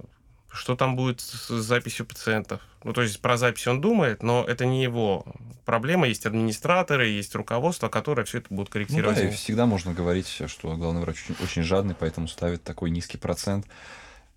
что 0.54 0.76
там 0.76 0.96
будет 0.96 1.20
с 1.20 1.48
записью 1.50 2.06
пациентов. 2.06 2.62
Ну, 2.84 2.94
то 2.94 3.02
есть 3.02 3.20
про 3.22 3.38
запись 3.38 3.66
он 3.68 3.82
думает, 3.82 4.22
но 4.24 4.44
это 4.44 4.66
не 4.66 4.84
его 4.84 5.26
проблема. 5.66 6.08
Есть 6.08 6.26
администраторы, 6.26 7.08
есть 7.08 7.34
руководство, 7.36 7.90
которое 7.90 8.24
все 8.26 8.38
это 8.40 8.48
будет 8.54 8.68
Ну 8.68 8.74
корректировать. 8.74 9.16
да, 9.16 9.22
за 9.24 9.28
и 9.28 9.32
всегда 9.32 9.66
можно 9.66 9.94
говорить, 9.94 10.28
что 10.48 10.76
главный 10.76 11.02
врач 11.02 11.24
очень, 11.30 11.44
очень 11.44 11.64
жадный, 11.64 11.96
поэтому 11.96 12.28
ставит 12.28 12.64
такой 12.64 12.92
низкий 12.92 13.18
процент. 13.18 13.66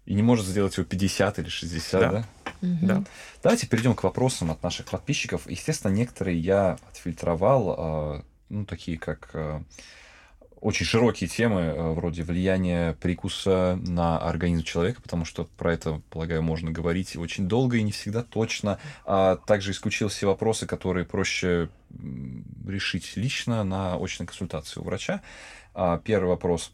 И 0.06 0.14
не 0.14 0.22
может 0.22 0.46
сделать 0.46 0.76
его 0.76 0.86
50 0.86 1.40
или 1.40 1.48
60, 1.48 2.00
да? 2.00 2.10
Да. 2.10 2.24
Мгм. 2.62 2.86
Да. 2.86 3.04
Давайте 3.42 3.66
перейдем 3.66 3.94
к 3.94 4.04
вопросам 4.04 4.50
от 4.52 4.62
наших 4.62 4.86
подписчиков. 4.86 5.42
Естественно, 5.50 5.90
некоторые 5.92 6.38
я 6.38 6.78
отфильтровал, 6.88 7.74
а, 7.76 8.24
ну, 8.48 8.64
такие 8.64 8.98
как 8.98 9.30
а, 9.34 9.62
очень 10.66 10.84
широкие 10.84 11.28
темы, 11.28 11.60
а, 11.62 11.92
вроде 11.92 12.24
влияния 12.24 12.94
прикуса 12.94 13.78
на 13.86 14.18
организм 14.18 14.64
человека, 14.64 15.00
потому 15.00 15.24
что 15.24 15.44
про 15.56 15.72
это, 15.72 16.02
полагаю, 16.10 16.42
можно 16.42 16.72
говорить 16.72 17.16
очень 17.16 17.46
долго 17.46 17.76
и 17.76 17.82
не 17.84 17.92
всегда 17.92 18.24
точно. 18.24 18.80
А 19.04 19.36
также 19.36 19.70
исключил 19.70 20.08
все 20.08 20.26
вопросы, 20.26 20.66
которые 20.66 21.06
проще 21.06 21.68
решить 22.66 23.16
лично 23.16 23.62
на 23.62 23.94
очной 23.94 24.26
консультации 24.26 24.80
у 24.80 24.82
врача. 24.82 25.22
А, 25.72 25.98
Первый 25.98 26.30
вопрос. 26.30 26.72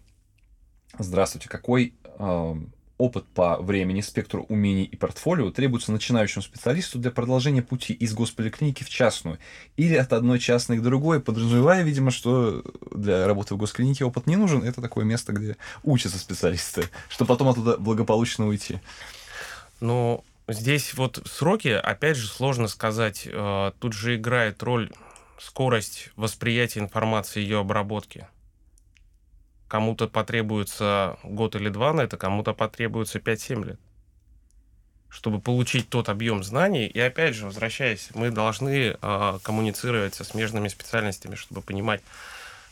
Здравствуйте. 0.99 1.51
Какой 1.51 1.93
а, 2.19 2.57
опыт 3.03 3.27
по 3.35 3.61
времени, 3.61 4.01
спектру 4.01 4.47
умений 4.49 4.85
и 4.85 4.97
портфолио 4.97 5.51
требуется 5.51 5.91
начинающему 5.91 6.41
специалисту 6.41 7.01
для 7.01 7.11
продолжения 7.11 7.61
пути 7.61 7.93
из 7.93 8.15
госполиклиники 8.15 8.85
в 8.85 8.89
частную 8.89 9.41
или 9.77 9.97
от 9.97 10.13
одной 10.13 10.39
частной 10.39 10.79
к 10.79 10.83
другой, 10.83 11.19
подразумевая, 11.21 11.83
видимо, 11.83 12.13
что 12.13 12.63
для 12.93 13.27
работы 13.27 13.55
в 13.55 13.59
госклинике 13.59 14.05
опыт 14.05 14.29
не 14.29 14.37
нужен. 14.37 14.63
Это 14.63 14.81
такое 14.81 15.05
место, 15.05 15.33
где 15.33 15.57
учатся 15.83 16.17
специалисты, 16.17 16.85
чтобы 17.09 17.31
потом 17.31 17.49
оттуда 17.49 17.77
благополучно 17.77 18.47
уйти. 18.47 18.79
Ну, 19.81 20.23
здесь 20.47 20.95
вот 20.95 21.21
сроки, 21.27 21.69
опять 21.69 22.17
же, 22.17 22.29
сложно 22.29 22.69
сказать. 22.69 23.27
Э, 23.27 23.73
Тут 23.81 23.95
же 23.95 24.15
играет 24.15 24.63
роль 24.63 24.93
скорость 25.41 26.11
восприятия 26.15 26.79
информации, 26.79 27.41
ее 27.41 27.59
обработки. 27.59 28.29
Кому-то 29.73 30.07
потребуется 30.07 31.17
год 31.23 31.57
или 31.57 31.71
два 31.71 31.95
на 31.95 32.03
это, 32.03 32.19
кому-то 32.19 32.53
потребуется 32.53 33.21
5-7 33.21 33.65
лет. 33.65 33.81
Чтобы 35.09 35.41
получить 35.41 35.89
тот 35.89 36.11
объем 36.11 36.45
знаний, 36.45 36.87
и 36.87 37.01
опять 37.01 37.35
же, 37.35 37.47
возвращаясь, 37.47 38.11
мы 38.13 38.31
должны 38.31 38.99
э, 39.01 39.39
коммуницировать 39.43 40.15
со 40.15 40.25
смежными 40.25 40.69
специальностями, 40.69 41.37
чтобы 41.37 41.63
понимать, 41.63 42.03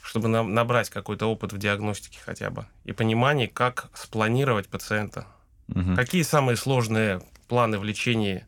чтобы 0.02 0.28
на- 0.28 0.42
набрать 0.42 0.90
какой-то 0.90 1.24
опыт 1.24 1.54
в 1.54 1.58
диагностике 1.58 2.18
хотя 2.22 2.50
бы, 2.50 2.66
и 2.84 2.92
понимание, 2.92 3.48
как 3.48 3.88
спланировать 3.94 4.68
пациента, 4.68 5.26
Мгм. 5.68 5.96
Какие 5.96 6.22
самые 6.22 6.56
сложные 6.58 7.22
планы 7.48 7.78
в 7.78 7.84
лечении, 7.84 8.44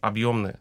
объемные? 0.00 0.60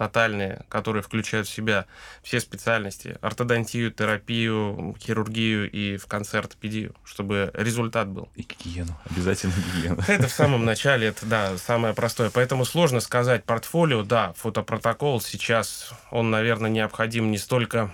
Тотальные, 0.00 0.64
которые 0.70 1.02
включают 1.02 1.46
в 1.46 1.52
себя 1.52 1.84
все 2.22 2.40
специальности, 2.40 3.18
ортодонтию, 3.20 3.92
терапию, 3.92 4.96
хирургию 4.98 5.70
и 5.70 5.98
в 5.98 6.06
конце 6.06 6.38
ортопедию, 6.38 6.94
чтобы 7.04 7.50
результат 7.52 8.08
был. 8.08 8.30
И 8.34 8.40
гигиену, 8.40 8.98
обязательно 9.10 9.52
гигиену. 9.52 10.02
Это 10.08 10.26
в 10.26 10.32
самом 10.32 10.64
начале, 10.72 11.08
это, 11.08 11.26
да, 11.26 11.58
самое 11.58 11.92
простое. 11.92 12.30
Поэтому 12.30 12.64
сложно 12.64 13.00
сказать 13.00 13.44
портфолио, 13.44 14.02
да, 14.02 14.32
фотопротокол 14.38 15.20
сейчас, 15.20 15.92
он, 16.10 16.30
наверное, 16.30 16.70
необходим 16.70 17.30
не 17.30 17.36
столько 17.36 17.92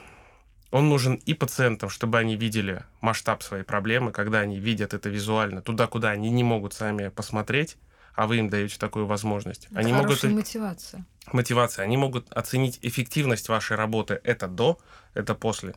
он 0.71 0.89
нужен 0.89 1.15
и 1.15 1.33
пациентам, 1.33 1.89
чтобы 1.89 2.19
они 2.19 2.37
видели 2.37 2.83
масштаб 3.01 3.43
своей 3.43 3.63
проблемы, 3.63 4.13
когда 4.13 4.41
они 4.41 4.59
видят 4.59 4.95
это 4.95 5.09
визуально, 5.09 5.63
туда, 5.63 5.87
куда 5.87 6.11
они 6.11 6.31
не 6.31 6.45
могут 6.45 6.75
сами 6.75 7.09
посмотреть, 7.09 7.77
а 8.17 8.27
вы 8.27 8.39
им 8.39 8.49
даете 8.49 8.79
такую 8.79 9.07
возможность. 9.07 9.67
Это 9.67 9.79
они 9.79 9.93
могут 9.93 10.23
мотивация. 10.25 11.05
мотивация. 11.33 11.85
Они 11.85 11.99
могут 11.99 12.33
оценить 12.33 12.79
эффективность 12.81 13.49
вашей 13.49 13.77
работы. 13.77 14.21
Это 14.25 14.49
до, 14.49 14.79
это 15.13 15.35
после. 15.35 15.75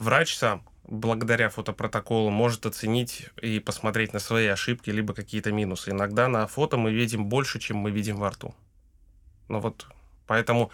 Врач 0.00 0.36
сам, 0.36 0.64
благодаря 0.88 1.48
фотопротоколу, 1.48 2.30
может 2.30 2.66
оценить 2.66 3.28
и 3.40 3.60
посмотреть 3.60 4.12
на 4.12 4.18
свои 4.18 4.48
ошибки, 4.48 4.90
либо 4.90 5.14
какие-то 5.14 5.52
минусы. 5.52 5.90
Иногда 5.90 6.26
на 6.26 6.46
фото 6.48 6.76
мы 6.76 6.92
видим 6.92 7.26
больше, 7.26 7.60
чем 7.60 7.76
мы 7.76 7.92
видим 7.92 8.16
во 8.16 8.30
рту. 8.30 8.54
Ну 9.46 9.60
вот, 9.60 9.86
поэтому 10.26 10.72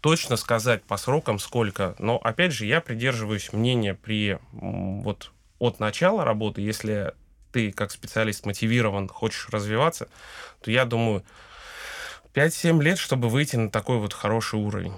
точно 0.00 0.36
сказать 0.36 0.82
по 0.82 0.96
срокам 0.96 1.38
сколько, 1.38 1.94
но 2.00 2.18
опять 2.18 2.52
же 2.52 2.66
я 2.66 2.80
придерживаюсь 2.80 3.52
мнения 3.52 3.94
при 3.94 4.38
вот 4.52 5.30
от 5.60 5.78
начала 5.78 6.24
работы, 6.24 6.60
если 6.60 7.14
ты 7.52 7.72
как 7.72 7.90
специалист 7.90 8.46
мотивирован, 8.46 9.08
хочешь 9.08 9.48
развиваться, 9.50 10.08
то 10.60 10.70
я 10.70 10.84
думаю 10.84 11.24
5-7 12.34 12.82
лет, 12.82 12.98
чтобы 12.98 13.28
выйти 13.28 13.56
на 13.56 13.70
такой 13.70 13.98
вот 13.98 14.12
хороший 14.12 14.58
уровень. 14.58 14.92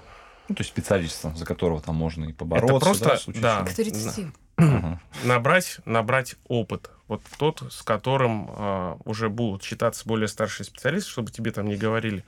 Ну, 0.49 0.55
то 0.55 0.61
есть 0.61 0.71
специалистом, 0.71 1.35
за 1.37 1.45
которого 1.45 1.81
там 1.81 1.95
можно 1.95 2.25
и 2.25 2.33
побороться. 2.33 2.75
Это 2.75 2.85
просто, 2.85 3.05
да, 3.05 3.15
в 3.15 3.21
случае 3.21 3.41
да. 3.41 3.57
чего. 3.59 3.65
К 3.65 3.73
30. 3.73 4.25
Ага. 4.57 5.01
Набрать, 5.23 5.77
набрать 5.85 6.35
опыт. 6.47 6.91
Вот 7.07 7.21
тот, 7.37 7.63
с 7.71 7.81
которым 7.81 8.49
а, 8.49 8.97
уже 9.05 9.29
будут 9.29 9.63
считаться 9.63 10.07
более 10.07 10.27
старшие 10.27 10.65
специалисты, 10.65 11.09
чтобы 11.09 11.31
тебе 11.31 11.51
там 11.51 11.65
не 11.65 11.75
говорили, 11.75 12.23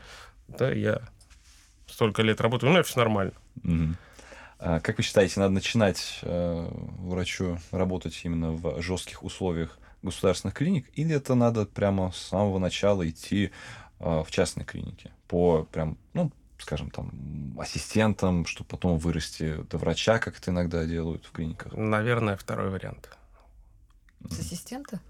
да, 0.47 0.71
я 0.71 1.01
столько 1.87 2.21
лет 2.21 2.41
работаю, 2.41 2.71
ну, 2.71 2.79
это 2.79 2.87
все 2.87 2.99
нормально. 2.99 3.33
А 4.57 4.79
Как 4.79 4.97
вы 4.97 5.03
считаете, 5.03 5.39
надо 5.39 5.53
начинать 5.53 6.19
э, 6.21 6.67
врачу 6.71 7.59
работать 7.71 8.19
именно 8.23 8.51
в 8.51 8.81
жестких 8.81 9.23
условиях 9.23 9.77
государственных 10.05 10.55
клиник, 10.55 10.87
или 10.93 11.15
это 11.15 11.35
надо 11.35 11.65
прямо 11.65 12.11
с 12.11 12.17
самого 12.17 12.59
начала 12.59 13.07
идти 13.07 13.51
э, 13.99 14.23
в 14.23 14.31
частные 14.31 14.65
клиники 14.65 15.11
по 15.27 15.63
прям, 15.63 15.97
ну, 16.13 16.31
скажем, 16.57 16.89
там, 16.89 17.11
ассистентам, 17.59 18.45
чтобы 18.45 18.69
потом 18.69 18.97
вырасти 18.97 19.55
до 19.69 19.77
врача, 19.77 20.19
как 20.19 20.37
это 20.37 20.51
иногда 20.51 20.85
делают 20.85 21.25
в 21.25 21.31
клиниках? 21.31 21.73
Наверное, 21.73 22.37
второй 22.37 22.69
вариант. 22.69 23.09
С 24.29 24.39
ассистента? 24.39 25.01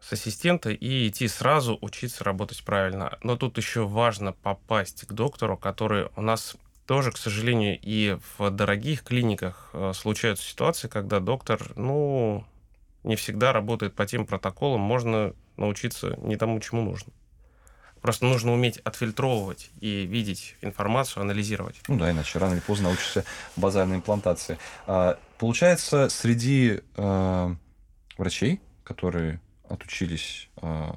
с 0.00 0.12
ассистента 0.12 0.70
и 0.70 1.08
идти 1.08 1.26
сразу 1.26 1.78
учиться 1.80 2.22
работать 2.22 2.62
правильно. 2.64 3.18
Но 3.22 3.36
тут 3.36 3.56
еще 3.56 3.86
важно 3.86 4.32
попасть 4.32 5.04
к 5.06 5.12
доктору, 5.12 5.56
который 5.56 6.08
у 6.16 6.22
нас 6.22 6.56
тоже, 6.86 7.10
к 7.10 7.16
сожалению, 7.16 7.78
и 7.82 8.16
в 8.38 8.50
дорогих 8.50 9.02
клиниках 9.02 9.70
э, 9.72 9.92
случаются 9.94 10.44
ситуации, 10.44 10.86
когда 10.86 11.18
доктор, 11.18 11.72
ну, 11.74 12.44
не 13.06 13.16
всегда 13.16 13.52
работает 13.52 13.94
по 13.94 14.04
тем 14.04 14.26
протоколам, 14.26 14.80
можно 14.80 15.32
научиться 15.56 16.16
не 16.18 16.36
тому, 16.36 16.60
чему 16.60 16.82
нужно. 16.82 17.12
Просто 18.02 18.26
нужно 18.26 18.52
уметь 18.52 18.78
отфильтровывать 18.78 19.70
и 19.80 20.06
видеть 20.06 20.56
информацию, 20.60 21.22
анализировать. 21.22 21.80
Ну 21.88 21.98
да, 21.98 22.10
иначе 22.10 22.38
рано 22.38 22.52
или 22.52 22.60
поздно 22.60 22.88
научишься 22.88 23.24
базальной 23.56 23.96
имплантации. 23.96 24.58
А, 24.86 25.18
получается, 25.38 26.08
среди 26.08 26.82
э, 26.96 27.54
врачей, 28.18 28.60
которые 28.84 29.40
отучились, 29.68 30.48
э, 30.62 30.90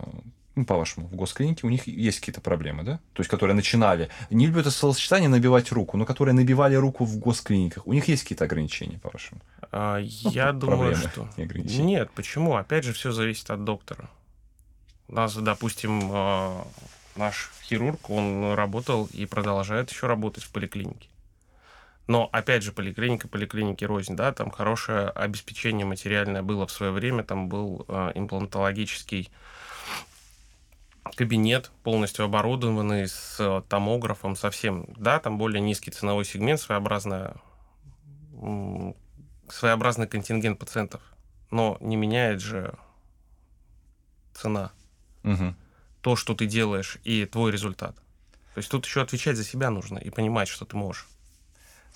ну, 0.59 0.65
по-вашему, 0.65 1.07
в 1.07 1.15
госклинике, 1.15 1.65
у 1.65 1.69
них 1.69 1.87
есть 1.87 2.19
какие-то 2.19 2.41
проблемы, 2.41 2.83
да? 2.83 2.99
То 3.13 3.21
есть, 3.21 3.29
которые 3.29 3.55
начинали, 3.55 4.09
не 4.29 4.47
люблю 4.47 4.61
это 4.61 4.71
словосочетание 4.71 5.29
набивать 5.29 5.71
руку, 5.71 5.97
но 5.97 6.05
которые 6.05 6.33
набивали 6.33 6.75
руку 6.75 7.05
в 7.05 7.17
госклиниках, 7.17 7.87
у 7.87 7.93
них 7.93 8.07
есть 8.07 8.23
какие-то 8.23 8.45
ограничения, 8.45 8.99
по-вашему? 8.99 9.41
А, 9.71 9.97
Я 9.99 10.53
Ну, 10.53 10.59
думаю, 10.59 10.95
проблемы 10.95 11.09
что... 11.11 11.29
Нет, 11.81 12.11
почему? 12.11 12.55
Опять 12.55 12.83
же, 12.83 12.93
все 12.93 13.11
зависит 13.11 13.49
от 13.49 13.63
доктора. 13.63 14.09
У 15.07 15.15
нас, 15.15 15.35
допустим, 15.35 16.11
э, 16.11 16.61
наш 17.15 17.51
хирург, 17.63 18.09
он 18.09 18.53
работал 18.53 19.09
и 19.11 19.25
продолжает 19.25 19.89
еще 19.91 20.07
работать 20.07 20.43
в 20.43 20.51
поликлинике. 20.51 21.09
Но, 22.07 22.27
опять 22.31 22.63
же, 22.63 22.71
поликлиника, 22.71 23.27
поликлиники 23.27 23.85
рознь, 23.85 24.15
да, 24.15 24.33
там 24.33 24.49
хорошее 24.49 25.09
обеспечение 25.09 25.85
материальное 25.85 26.41
было 26.41 26.65
в 26.65 26.71
свое 26.71 26.91
время, 26.91 27.23
там 27.23 27.49
был 27.49 27.85
э, 27.87 28.11
имплантологический 28.15 29.31
кабинет, 31.19 31.69
полностью 31.83 32.23
оборудованный 32.23 33.09
с 33.09 33.35
э, 33.39 33.61
томографом, 33.67 34.37
совсем, 34.37 34.85
да, 34.95 35.19
там 35.19 35.37
более 35.37 35.59
низкий 35.59 35.91
ценовой 35.91 36.23
сегмент, 36.23 36.61
своеобразная, 36.61 37.35
своеобразный 39.49 40.07
контингент 40.07 40.57
пациентов. 40.57 41.01
Но 41.51 41.75
не 41.81 41.97
меняет 41.97 42.39
же 42.39 42.73
цена 44.33 44.71
Мгм. 45.23 45.57
то, 45.99 46.15
что 46.15 46.35
ты 46.35 46.45
делаешь, 46.45 46.99
и 47.03 47.25
твой 47.25 47.51
результат. 47.51 47.97
То 48.53 48.59
есть 48.59 48.71
тут 48.71 48.85
еще 48.85 49.01
отвечать 49.01 49.35
за 49.35 49.43
себя 49.43 49.71
нужно 49.71 49.97
и 49.97 50.09
понимать, 50.09 50.47
что 50.47 50.63
ты 50.63 50.77
можешь. 50.77 51.05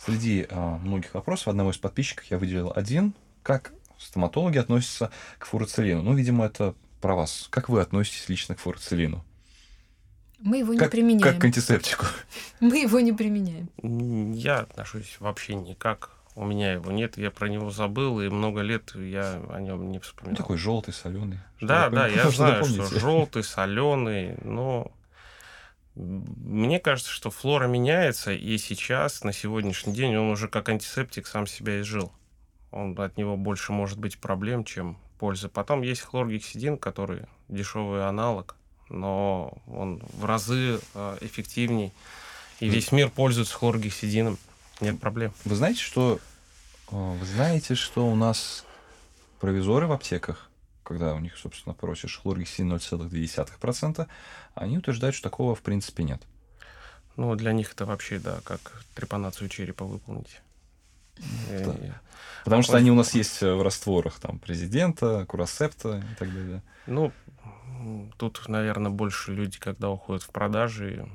Среди 0.06 0.48
а, 0.50 0.80
многих 0.80 1.14
вопросов 1.14 1.48
одного 1.48 1.72
из 1.72 1.78
подписчиков 1.78 2.26
я 2.26 2.38
выделил 2.38 2.74
один. 2.76 3.14
Как 3.41 3.72
стоматологи 3.98 4.58
относятся 4.58 5.12
к 5.40 5.45
фурацилину? 5.45 6.02
Ну, 6.02 6.14
видимо, 6.14 6.44
это 6.45 6.76
про 7.04 7.16
вас. 7.16 7.48
Как 7.50 7.68
вы 7.68 7.82
относитесь 7.82 8.30
лично 8.30 8.56
к 8.56 8.60
фурацилину? 8.60 9.26
Мы 10.40 10.60
его 10.60 10.72
не 10.74 10.80
Как, 10.80 10.92
применяем. 10.92 11.22
как 11.22 11.42
к 11.42 11.44
антисептику? 11.46 12.06
Мы 12.62 12.80
его 12.80 13.02
не 13.02 13.12
применяем. 13.12 13.70
Я 14.32 14.60
отношусь 14.60 15.18
вообще 15.20 15.56
никак. 15.56 16.12
У 16.36 16.46
меня 16.46 16.72
его 16.74 16.92
нет, 16.94 17.18
я 17.18 17.30
про 17.30 17.48
него 17.50 17.72
забыл, 17.72 18.22
и 18.22 18.30
много 18.30 18.62
лет 18.62 18.96
я 18.96 19.34
о 19.50 19.60
нем 19.60 19.90
не 19.92 19.98
Ну, 19.98 20.02
вспоминал. 20.02 20.38
такой 20.38 20.58
желтый, 20.58 20.94
соленый. 20.94 21.40
Да, 21.60 21.90
да, 21.90 22.08
я 22.08 22.30
знаю, 22.32 22.64
что 22.64 22.86
желтый, 23.00 23.44
соленый, 23.44 24.38
но 24.44 24.90
мне 25.96 26.80
кажется, 26.80 27.12
что 27.12 27.30
флора 27.32 27.68
меняется, 27.68 28.32
и 28.32 28.58
сейчас, 28.58 29.24
на 29.26 29.34
сегодняшний 29.34 29.94
день, 29.94 30.16
он 30.16 30.30
уже 30.32 30.48
как 30.48 30.70
антисептик 30.70 31.28
сам 31.28 31.48
себя 31.48 31.82
изжил. 31.82 32.12
Он, 32.72 32.98
от 33.00 33.18
него 33.18 33.36
больше 33.38 33.74
может 33.74 34.00
быть 34.00 34.18
проблем, 34.20 34.64
чем 34.64 34.98
пользы. 35.24 35.48
Потом 35.48 35.84
есть 35.84 36.02
хлоргексидин, 36.02 36.78
который 36.78 37.22
дешевый 37.48 38.06
аналог, 38.06 38.58
но 38.90 39.54
он 39.68 40.02
в 40.12 40.26
разы 40.26 40.82
э, 40.95 41.18
эффективней. 41.22 41.94
И 42.60 42.68
весь 42.68 42.91
мир 42.91 43.10
пользуется 43.10 43.56
хлоргексидином. 43.56 44.38
Нет 44.82 45.00
проблем. 45.00 45.32
Вы 45.45 45.56
знаете, 45.56 45.80
что 45.80 46.20
э, 46.91 46.95
вы 47.20 47.26
знаете, 47.26 47.76
что 47.76 48.06
у 48.06 48.16
нас 48.16 48.66
провизоры 49.40 49.88
в 49.88 49.94
аптеках, 49.94 50.50
когда 50.84 51.16
у 51.16 51.20
них, 51.20 51.38
собственно, 51.38 51.74
просишь 51.74 52.20
хлоргексидин 52.22 52.74
0,2%, 52.74 54.06
они 54.56 54.78
утверждают, 54.78 55.16
что 55.16 55.30
такого 55.30 55.56
в 55.56 55.62
принципе 55.62 56.04
нет. 56.04 56.22
Ну, 57.16 57.34
для 57.36 57.54
них 57.54 57.72
это 57.72 57.86
вообще, 57.86 58.20
да, 58.20 58.41
как 58.44 58.84
трепанацию 58.94 59.48
черепа 59.48 59.86
выполнить. 59.86 60.41
Э, 61.49 61.65
Да. 61.65 62.02
Потому 62.44 62.61
что 62.61 62.76
они 62.77 62.91
у 62.91 62.95
нас 62.95 63.14
есть 63.14 63.41
э, 63.41 63.53
в 63.53 63.61
растворах 63.61 64.19
там 64.19 64.40
президента, 64.40 65.26
курасепта 65.27 66.03
и 66.11 66.15
так 66.15 66.34
далее. 66.34 66.61
Ну, 66.88 67.11
тут, 68.18 68.48
наверное, 68.48 68.91
больше 68.91 69.34
люди, 69.34 69.60
когда 69.60 69.90
уходят 69.90 70.23
в 70.23 70.30
продажи, 70.30 71.07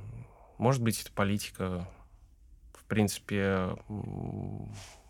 может 0.57 0.83
быть, 0.83 1.01
это 1.03 1.13
политика, 1.13 1.87
в 2.73 2.85
принципе, 2.85 3.77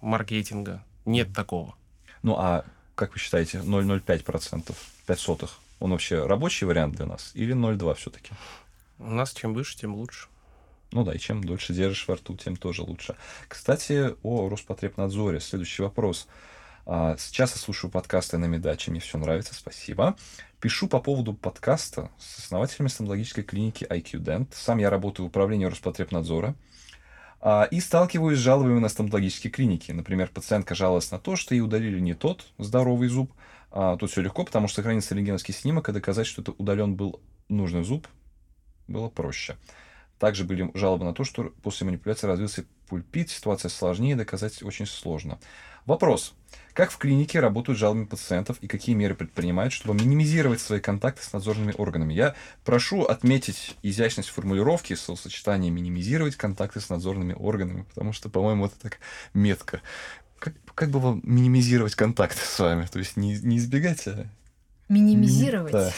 маркетинга. 0.00 0.84
Нет 1.04 1.32
такого. 1.32 1.74
Ну 2.22 2.34
а 2.36 2.64
как 2.94 3.12
вы 3.12 3.20
считаете, 3.20 3.58
0,05%, 3.58 4.74
5 5.06 5.20
сотых, 5.20 5.58
он 5.78 5.92
вообще 5.92 6.26
рабочий 6.26 6.66
вариант 6.66 6.96
для 6.96 7.06
нас 7.06 7.30
или 7.34 7.54
0,2 7.54 7.94
все-таки? 7.94 8.32
У 8.98 9.10
нас 9.10 9.32
чем 9.32 9.54
выше, 9.54 9.78
тем 9.78 9.94
лучше. 9.94 10.26
Ну 10.92 11.04
да, 11.04 11.12
и 11.12 11.18
чем 11.18 11.44
дольше 11.44 11.74
держишь 11.74 12.08
во 12.08 12.14
рту, 12.16 12.36
тем 12.36 12.56
тоже 12.56 12.82
лучше. 12.82 13.16
Кстати, 13.46 14.14
о 14.22 14.48
Роспотребнадзоре. 14.48 15.40
Следующий 15.40 15.82
вопрос. 15.82 16.26
А, 16.86 17.16
Сейчас 17.18 17.52
я 17.52 17.58
слушаю 17.58 17.90
подкасты 17.90 18.38
на 18.38 18.46
Медаче, 18.46 18.90
мне 18.90 19.00
все 19.00 19.18
нравится, 19.18 19.54
спасибо. 19.54 20.16
Пишу 20.60 20.88
по 20.88 21.00
поводу 21.00 21.34
подкаста 21.34 22.10
с 22.18 22.38
основателями 22.38 22.88
стоматологической 22.88 23.44
клиники 23.44 23.84
IQ 23.84 24.20
Dent. 24.20 24.48
Сам 24.54 24.78
я 24.78 24.88
работаю 24.88 25.26
в 25.26 25.28
управлении 25.28 25.66
Роспотребнадзора. 25.66 26.54
А, 27.40 27.64
И 27.70 27.80
сталкиваюсь 27.80 28.38
с 28.38 28.42
жалобами 28.42 28.78
на 28.78 28.88
стоматологические 28.88 29.50
клиники. 29.50 29.92
Например, 29.92 30.28
пациентка 30.32 30.74
жаловалась 30.74 31.10
на 31.10 31.18
то, 31.18 31.36
что 31.36 31.54
ей 31.54 31.60
удалили 31.60 32.00
не 32.00 32.14
тот 32.14 32.46
здоровый 32.56 33.08
зуб. 33.08 33.30
А, 33.70 33.98
Тут 33.98 34.10
все 34.10 34.22
легко, 34.22 34.44
потому 34.44 34.68
что 34.68 34.76
сохранится 34.76 35.14
рентгеновский 35.14 35.52
снимок, 35.52 35.90
и 35.90 35.92
доказать, 35.92 36.26
что 36.26 36.40
это 36.40 36.52
удален 36.52 36.94
был 36.94 37.20
нужный 37.50 37.84
зуб, 37.84 38.08
было 38.88 39.10
проще. 39.10 39.58
Также 40.18 40.44
были 40.44 40.70
жалобы 40.74 41.04
на 41.04 41.14
то, 41.14 41.24
что 41.24 41.52
после 41.62 41.86
манипуляции 41.86 42.26
развился 42.26 42.64
пульпит, 42.88 43.30
ситуация 43.30 43.68
сложнее, 43.68 44.16
доказать 44.16 44.62
очень 44.62 44.86
сложно. 44.86 45.38
Вопрос. 45.86 46.34
Как 46.74 46.90
в 46.90 46.98
клинике 46.98 47.40
работают 47.40 47.78
жалобами 47.78 48.04
пациентов 48.04 48.58
и 48.60 48.68
какие 48.68 48.94
меры 48.94 49.14
предпринимают, 49.14 49.72
чтобы 49.72 49.94
минимизировать 49.94 50.60
свои 50.60 50.80
контакты 50.80 51.24
с 51.24 51.32
надзорными 51.32 51.74
органами? 51.76 52.14
Я 52.14 52.34
прошу 52.64 53.04
отметить 53.04 53.76
изящность 53.82 54.28
формулировки, 54.28 54.94
словосочетание 54.94 55.70
«минимизировать 55.70 56.36
контакты 56.36 56.80
с 56.80 56.88
надзорными 56.88 57.32
органами», 57.32 57.84
потому 57.94 58.12
что, 58.12 58.28
по-моему, 58.28 58.66
это 58.66 58.78
так 58.78 58.98
метко. 59.34 59.80
Как, 60.38 60.54
как 60.74 60.90
бы 60.90 61.00
вам 61.00 61.20
минимизировать 61.24 61.94
контакты 61.94 62.40
с 62.44 62.58
вами? 62.58 62.86
То 62.86 62.98
есть 62.98 63.16
не, 63.16 63.38
не 63.38 63.58
избегать, 63.58 64.06
а... 64.06 64.26
Минимизировать? 64.88 65.72
Да. 65.72 65.92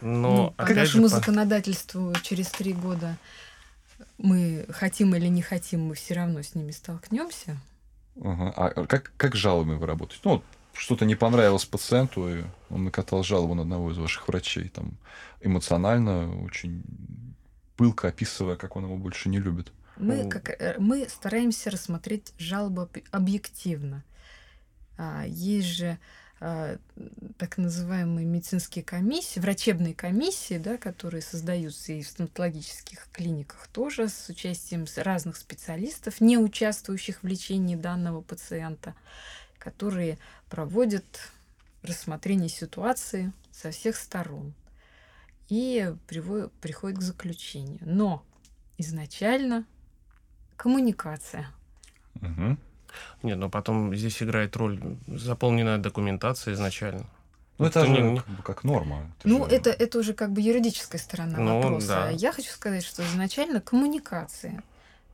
Но, 0.00 0.54
ну, 0.58 0.64
по 0.66 0.72
нашему 0.74 1.08
же, 1.08 1.14
по- 1.14 1.20
законодательству 1.20 2.12
через 2.22 2.48
три 2.48 2.72
года 2.72 3.16
мы 4.18 4.66
хотим 4.70 5.14
или 5.14 5.26
не 5.26 5.42
хотим, 5.42 5.80
мы 5.86 5.94
все 5.94 6.14
равно 6.14 6.42
с 6.42 6.54
ними 6.54 6.70
столкнемся. 6.70 7.56
Ага. 8.22 8.52
А 8.56 8.86
как, 8.86 9.12
как 9.16 9.34
с 9.34 9.38
жалобами 9.38 9.76
вы 9.76 9.86
работаете? 9.86 10.20
Ну, 10.24 10.42
что-то 10.72 11.04
не 11.04 11.14
понравилось 11.14 11.64
пациенту, 11.64 12.28
и 12.28 12.44
он 12.70 12.84
накатал 12.84 13.22
жалобу 13.22 13.54
на 13.54 13.62
одного 13.62 13.90
из 13.92 13.98
ваших 13.98 14.28
врачей, 14.28 14.68
там, 14.68 14.92
эмоционально, 15.40 16.42
очень 16.44 16.82
пылко 17.76 18.08
описывая, 18.08 18.56
как 18.56 18.76
он 18.76 18.84
его 18.84 18.96
больше 18.96 19.28
не 19.28 19.38
любит. 19.38 19.72
Мы, 19.98 20.24
Ну. 20.24 20.28
как, 20.30 20.50
э, 20.50 20.76
мы 20.78 21.08
стараемся 21.08 21.70
рассмотреть 21.70 22.32
жалобу 22.38 22.82
об- 22.82 22.96
объективно. 23.10 24.02
А, 24.98 25.24
Есть 25.26 25.68
же 25.68 25.98
а, 26.48 26.78
так 27.38 27.58
называемые 27.58 28.24
медицинские 28.24 28.84
комиссии, 28.84 29.40
врачебные 29.40 29.94
комиссии, 29.94 30.58
да, 30.58 30.76
которые 30.76 31.20
создаются 31.20 31.92
и 31.92 32.02
в 32.02 32.06
стоматологических 32.06 33.08
клиниках 33.10 33.66
тоже 33.66 34.08
с 34.08 34.28
участием 34.28 34.86
разных 34.98 35.38
специалистов, 35.38 36.20
не 36.20 36.38
участвующих 36.38 37.24
в 37.24 37.26
лечении 37.26 37.74
данного 37.74 38.20
пациента, 38.20 38.94
которые 39.58 40.18
проводят 40.48 41.32
рассмотрение 41.82 42.48
ситуации 42.48 43.32
со 43.50 43.72
всех 43.72 43.96
сторон 43.96 44.54
и 45.48 45.92
приходят 46.06 46.98
к 47.00 47.02
заключению. 47.02 47.80
Но 47.80 48.24
изначально 48.78 49.64
коммуникация. 50.56 51.48
Мгм. 52.20 52.56
Нет, 53.22 53.38
но 53.38 53.48
потом 53.50 53.94
здесь 53.94 54.22
играет 54.22 54.56
роль 54.56 54.80
заполненная 55.06 55.78
документация 55.78 56.54
изначально. 56.54 57.06
Ну, 57.58 57.66
это 57.66 57.80
Это 57.80 57.88
же 57.94 58.02
не- 58.02 58.18
как, 58.18 58.28
бы 58.28 58.42
как 58.42 58.64
норма. 58.64 59.10
Это 59.18 59.28
Ну, 59.28 59.48
же- 59.48 59.54
это, 59.56 59.70
это 59.70 59.98
уже 59.98 60.12
как 60.12 60.32
бы 60.32 60.40
юридическая 60.42 61.00
сторона 61.00 61.38
Ну, 61.38 61.56
вопроса. 61.60 61.86
да. 61.88 62.10
Я 62.10 62.32
хочу 62.32 62.50
сказать, 62.50 62.84
что 62.84 63.02
изначально 63.06 63.60
коммуникация. 63.60 64.62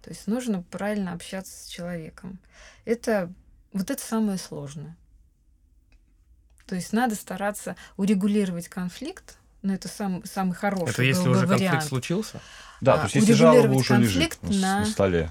То 0.03 0.11
есть 0.11 0.27
нужно 0.27 0.63
правильно 0.71 1.13
общаться 1.13 1.53
с 1.65 1.69
человеком. 1.69 2.39
Это 2.85 3.33
вот 3.73 3.91
это 3.91 4.03
самое 4.03 4.39
сложное. 4.39 4.97
То 6.67 6.75
есть 6.75 6.93
надо 6.93 7.15
стараться 7.15 7.77
урегулировать 7.97 8.69
конфликт, 8.69 9.37
но 9.63 9.75
это 9.75 9.89
сам, 9.89 10.25
самый 10.25 10.55
хороший 10.55 10.91
Это 10.91 11.03
если 11.03 11.29
уже 11.29 11.47
конфликт 11.47 11.61
вариант. 11.71 11.85
случился? 11.85 12.41
Да, 12.81 12.95
а, 12.95 12.97
то 12.99 13.03
есть 13.05 13.15
если 13.17 13.33
жалоба 13.35 13.59
урегулировать 13.69 13.91
уже 13.91 13.97
лежит 14.01 14.35
конфликт 14.37 14.61
на- 14.63 14.81
на 14.81 14.87
столе. 14.87 15.31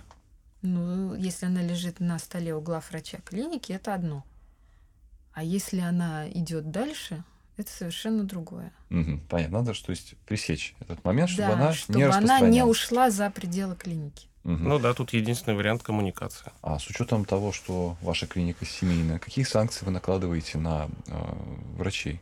Ну, 0.62 1.16
если 1.16 1.48
она 1.48 1.62
лежит 1.62 2.00
на 2.00 2.20
столе 2.20 2.54
у 2.56 2.62
главврача 2.62 3.20
клиники, 3.26 3.72
это 3.72 3.94
одно. 3.94 4.24
А 5.34 5.44
если 5.44 5.80
она 5.80 6.30
идет 6.30 6.72
дальше, 6.72 7.24
это 7.58 7.72
совершенно 7.72 8.24
другое. 8.24 8.72
Мгм, 8.90 9.22
понятно. 9.30 9.60
Надо, 9.60 9.74
что 9.74 9.92
есть 9.92 10.16
пресечь 10.26 10.76
этот 10.80 11.04
момент, 11.04 11.30
чтобы 11.30 11.48
да, 11.48 11.54
она 11.54 11.74
чтобы 11.74 12.00
не 12.00 12.04
она 12.04 12.40
не 12.42 12.64
ушла 12.64 13.10
за 13.10 13.30
пределы 13.30 13.76
клиники. 13.76 14.28
Мгм. 14.44 14.70
Ну 14.70 14.80
да, 14.80 14.94
тут 14.94 15.14
единственный 15.14 15.56
вариант 15.56 15.84
коммуникация. 15.84 16.52
А 16.62 16.80
с 16.80 16.88
учетом 16.88 17.26
того, 17.26 17.52
что 17.52 17.96
ваша 18.02 18.26
клиника 18.26 18.66
семейная, 18.66 19.20
какие 19.20 19.46
санкции 19.46 19.86
вы 19.86 19.92
накладываете 19.92 20.58
на 20.58 20.90
э, 21.08 21.14
врачей? 21.78 22.20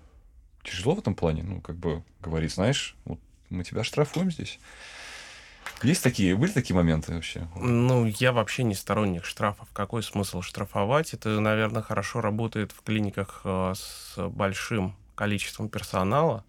Тяжело 0.63 0.95
в 0.95 0.99
этом 0.99 1.15
плане? 1.15 1.43
Ну, 1.43 1.61
как 1.61 1.77
бы 1.77 2.03
говорить, 2.19 2.53
знаешь, 2.53 2.95
вот 3.05 3.19
мы 3.49 3.63
тебя 3.63 3.83
штрафуем 3.83 4.31
здесь. 4.31 4.59
Есть 5.81 6.03
такие, 6.03 6.35
были 6.35 6.51
такие 6.51 6.75
моменты 6.75 7.13
вообще? 7.13 7.47
Ну, 7.55 8.05
я 8.05 8.31
вообще 8.31 8.63
не 8.63 8.75
сторонник 8.75 9.23
штрафов. 9.23 9.69
Какой 9.73 10.03
смысл 10.03 10.41
штрафовать? 10.41 11.13
Это, 11.13 11.39
наверное, 11.39 11.81
хорошо 11.81 12.21
работает 12.21 12.71
в 12.71 12.81
клиниках 12.81 13.41
э, 13.45 13.73
с 13.75 14.15
большим 14.17 14.95
количеством 15.15 15.69
персонала. 15.69 16.43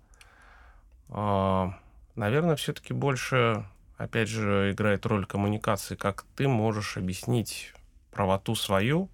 А, 1.08 1.74
Наверное, 2.20 2.56
все-таки 2.56 2.92
больше, 2.92 3.64
опять 3.96 4.28
же, 4.28 4.72
играет 4.72 5.06
роль 5.06 5.24
коммуникации, 5.24 5.94
как 5.94 6.26
ты 6.36 6.48
можешь 6.48 6.98
объяснить 6.98 7.72
правоту 8.10 8.54
свою 8.54 9.08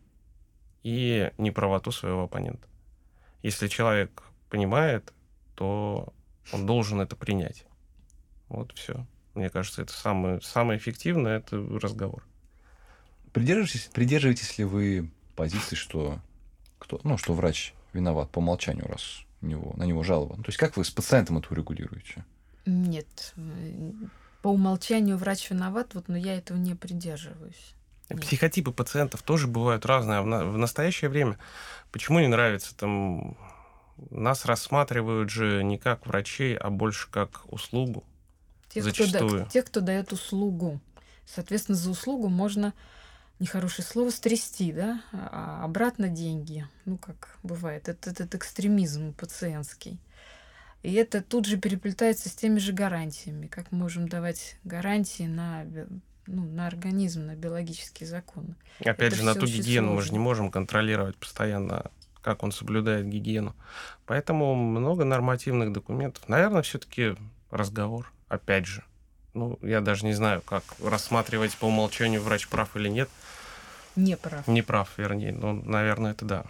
и 0.82 1.30
неправоту 1.38 1.92
своего 1.92 2.24
оппонента. 2.24 2.66
Если 3.44 3.68
человек 3.68 4.24
понимает, 4.48 5.12
то 5.54 6.12
он 6.52 6.66
должен 6.66 7.00
это 7.00 7.14
принять. 7.14 7.64
Вот 8.48 8.72
все. 8.72 9.06
Мне 9.36 9.50
кажется, 9.50 9.82
это 9.82 9.92
самое, 9.92 10.40
самое 10.40 10.78
эффективное 10.78 11.38
это 11.38 11.58
разговор. 11.58 12.24
Придерживаетесь, 13.32 13.90
придерживаетесь 13.92 14.56
ли 14.58 14.64
вы 14.64 15.10
позиции, 15.36 15.76
что, 15.76 16.20
кто, 16.78 17.00
ну, 17.04 17.18
что 17.18 17.34
врач 17.34 17.74
виноват 17.92 18.30
по 18.30 18.38
умолчанию, 18.38 18.86
раз 18.86 19.20
у 19.42 19.46
него, 19.46 19.74
на 19.76 19.84
него 19.84 20.02
жалоба? 20.02 20.36
Ну, 20.36 20.42
то 20.42 20.48
есть 20.48 20.58
как 20.58 20.76
вы 20.78 20.84
с 20.84 20.90
пациентом 20.90 21.38
это 21.38 21.48
урегулируете? 21.50 22.24
Нет. 22.64 23.34
э, 23.36 23.92
По 24.40 24.48
умолчанию 24.48 25.18
врач 25.18 25.50
виноват, 25.50 25.94
вот, 25.94 26.08
но 26.08 26.16
я 26.16 26.38
этого 26.38 26.56
не 26.56 26.74
придерживаюсь. 26.74 27.74
Нет. 28.08 28.22
Психотипы 28.22 28.72
пациентов 28.72 29.22
тоже 29.22 29.48
бывают 29.48 29.84
разные. 29.84 30.18
А 30.20 30.22
в, 30.22 30.26
на- 30.26 30.46
в 30.46 30.56
настоящее 30.56 31.10
время 31.10 31.38
почему 31.92 32.20
не 32.20 32.28
нравится 32.28 32.74
там 32.74 33.36
нас 34.10 34.44
рассматривают 34.46 35.30
же 35.30 35.62
не 35.64 35.76
как 35.78 36.06
врачей, 36.06 36.56
а 36.56 36.70
больше 36.70 37.10
как 37.10 37.42
услугу. 37.52 38.04
Тех, 38.82 38.92
кто, 38.94 39.04
Зачастую. 39.06 39.44
да- 39.44 39.50
тех, 39.50 39.64
кто 39.64 39.80
дает 39.80 40.12
услугу. 40.12 40.80
Соответственно, 41.26 41.76
за 41.76 41.90
услугу 41.90 42.28
можно 42.28 42.72
нехорошее 43.38 43.84
слово 43.86 44.10
стрясти, 44.10 44.72
да, 44.72 45.02
а 45.12 45.62
обратно 45.64 46.08
деньги. 46.08 46.66
Ну, 46.84 46.98
как 46.98 47.38
бывает, 47.42 47.88
это 47.88 48.10
этот 48.10 48.34
экстремизм 48.34 49.12
пациентский. 49.12 49.98
И 50.82 50.92
это 50.92 51.20
тут 51.22 51.46
же 51.46 51.56
переплетается 51.56 52.28
с 52.28 52.32
теми 52.34 52.58
же 52.58 52.72
гарантиями. 52.72 53.46
Как 53.48 53.72
мы 53.72 53.78
можем 53.78 54.08
давать 54.08 54.56
гарантии 54.62 55.24
на, 55.24 55.64
ну, 56.26 56.44
на 56.44 56.66
организм, 56.68 57.26
на 57.26 57.34
биологические 57.34 58.08
законы. 58.08 58.54
Опять 58.80 59.08
Это 59.12 59.16
же, 59.16 59.22
на 59.24 59.34
ту 59.34 59.46
гигиену 59.46 59.94
мы 59.94 60.00
же 60.02 60.08
сложно. 60.08 60.12
не 60.12 60.18
можем 60.20 60.50
контролировать 60.50 61.16
постоянно, 61.16 61.90
как 62.22 62.42
он 62.44 62.52
соблюдает 62.52 63.08
гигиену. 63.08 63.56
Поэтому 64.06 64.54
много 64.54 65.04
нормативных 65.04 65.72
документов. 65.72 66.28
Наверное, 66.28 66.62
все-таки 66.62 67.16
разговор. 67.50 68.12
Опять 68.28 68.66
же. 68.66 68.82
Ну, 69.34 69.58
я 69.62 69.80
даже 69.80 70.06
не 70.06 70.14
знаю, 70.14 70.42
как 70.42 70.64
рассматривать 70.82 71.54
по 71.56 71.66
умолчанию 71.66 72.22
врач 72.22 72.48
прав 72.48 72.74
или 72.76 72.88
нет. 72.88 73.08
Не 73.94 74.16
прав. 74.16 74.46
Не 74.48 74.62
прав, 74.62 74.90
вернее. 74.96 75.32
Ну, 75.32 75.52
наверное, 75.52 76.12
это 76.12 76.24
да. 76.24 76.44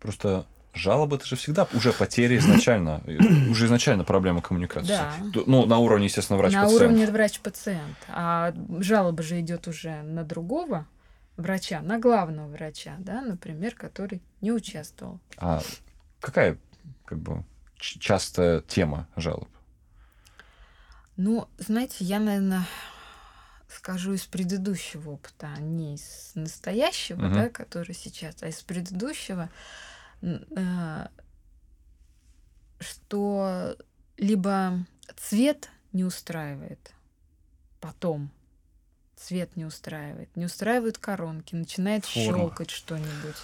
Просто 0.00 0.46
жалоба 0.74 1.16
это 1.16 1.26
же 1.26 1.36
всегда 1.36 1.66
уже 1.74 1.92
потеря 1.92 2.36
изначально, 2.38 3.02
уже 3.50 3.66
изначально 3.66 4.04
проблема 4.04 4.42
коммуникации. 4.42 4.88
Да. 4.88 5.12
Ну, 5.46 5.66
на 5.66 5.78
уровне, 5.78 6.06
естественно, 6.06 6.38
на 6.38 6.42
врач-пациент. 6.42 6.72
уровне 6.72 7.06
врач-пациент. 7.06 7.96
А 8.08 8.54
жалоба 8.80 9.22
же 9.22 9.40
идет 9.40 9.68
уже 9.68 10.02
на 10.02 10.24
другого 10.24 10.86
врача, 11.36 11.80
на 11.82 11.98
главного 11.98 12.48
врача, 12.48 12.96
да, 12.98 13.20
например, 13.20 13.74
который 13.74 14.22
не 14.40 14.52
участвовал. 14.52 15.20
А 15.36 15.62
какая, 16.20 16.58
как 17.04 17.18
бы, 17.18 17.44
частая 17.76 18.60
тема 18.60 19.08
жалоб? 19.16 19.48
Ну, 21.16 21.48
знаете, 21.58 22.04
я, 22.04 22.18
наверное, 22.20 22.66
скажу 23.68 24.12
из 24.14 24.24
предыдущего 24.24 25.10
опыта, 25.10 25.52
а 25.56 25.60
не 25.60 25.94
из 25.94 26.32
настоящего, 26.34 27.20
Мгм. 27.22 27.34
да, 27.34 27.48
который 27.50 27.94
сейчас, 27.94 28.42
а 28.42 28.48
из 28.48 28.60
предыдущего, 28.62 29.50
э, 30.22 31.06
что 32.80 33.76
либо 34.16 34.84
цвет 35.16 35.70
не 35.92 36.04
устраивает, 36.04 36.92
потом 37.80 38.30
цвет 39.16 39.56
не 39.56 39.64
устраивает, 39.64 40.34
не 40.36 40.46
устраивают 40.46 40.98
коронки, 40.98 41.54
начинает 41.54 42.04
Форма. 42.04 42.44
щелкать 42.44 42.70
что-нибудь. 42.70 43.36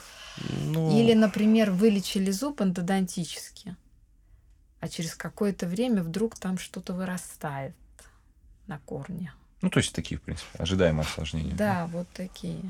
Ну, 0.64 0.90
Или, 0.98 1.14
например, 1.14 1.70
вылечили 1.70 2.30
зуб 2.30 2.60
эндодонтически, 2.60 3.76
а 4.80 4.88
через 4.88 5.14
какое-то 5.14 5.66
время 5.66 6.02
вдруг 6.02 6.38
там 6.38 6.58
что-то 6.58 6.92
вырастает 6.92 7.74
на 8.66 8.78
корне. 8.80 9.32
Ну, 9.60 9.70
то 9.70 9.78
есть 9.78 9.92
такие, 9.94 10.18
в 10.18 10.22
принципе, 10.22 10.58
ожидаемые 10.58 11.04
осложнения. 11.04 11.54
Да, 11.54 11.86
вот 11.86 12.06
такие. 12.12 12.60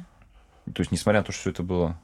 То 0.64 0.80
есть, 0.80 0.90
несмотря 0.90 1.20
на 1.20 1.24
то, 1.24 1.32
что 1.32 1.42
все 1.42 1.50
это 1.50 1.62
было 1.62 1.98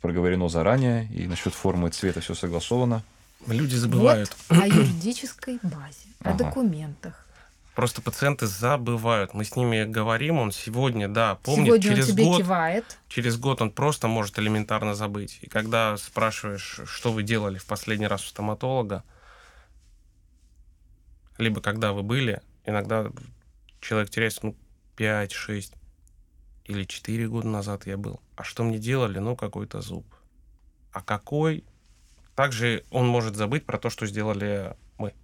проговорено 0.00 0.48
заранее, 0.48 1.06
и 1.06 1.26
насчет 1.26 1.54
формы 1.54 1.88
и 1.88 1.90
цвета 1.90 2.20
все 2.20 2.34
согласовано. 2.34 3.02
люди 3.46 3.76
забывают. 3.76 4.34
Вот 4.48 4.58
о 4.62 4.66
юридической 4.66 5.58
базе, 5.62 6.08
о 6.22 6.30
Ага. 6.30 6.44
документах. 6.44 7.26
Просто 7.74 8.02
пациенты 8.02 8.46
забывают. 8.46 9.32
Мы 9.32 9.44
с 9.44 9.56
ними 9.56 9.84
говорим, 9.84 10.38
он 10.38 10.52
сегодня, 10.52 11.08
да, 11.08 11.36
помнит, 11.36 11.66
Сегодня 11.66 11.82
через 11.82 12.08
он 12.08 12.14
тебе 12.14 12.24
год, 12.24 12.38
кивает. 12.38 12.98
через 13.08 13.38
год 13.38 13.62
он 13.62 13.70
просто 13.70 14.08
может 14.08 14.38
элементарно 14.38 14.94
забыть. 14.94 15.38
И 15.40 15.48
когда 15.48 15.96
спрашиваешь, 15.96 16.80
что 16.84 17.12
вы 17.12 17.22
делали 17.22 17.58
в 17.58 17.64
последний 17.64 18.06
раз 18.06 18.24
у 18.24 18.28
стоматолога, 18.28 19.04
либо 21.40 21.60
когда 21.60 21.92
вы 21.92 22.02
были, 22.02 22.40
иногда 22.64 23.10
человек 23.80 24.10
теряется, 24.10 24.40
ну, 24.46 24.56
5, 24.96 25.32
6 25.32 25.74
или 26.66 26.84
4 26.84 27.28
года 27.28 27.48
назад 27.48 27.86
я 27.86 27.96
был. 27.96 28.20
А 28.36 28.44
что 28.44 28.62
мне 28.62 28.78
делали? 28.78 29.18
Ну, 29.18 29.34
какой-то 29.36 29.80
зуб. 29.80 30.06
А 30.92 31.02
какой? 31.02 31.64
Также 32.34 32.84
он 32.90 33.08
может 33.08 33.36
забыть 33.36 33.64
про 33.66 33.78
то, 33.78 33.90
что 33.90 34.06
сделали 34.06 34.76
мы. 34.98 35.14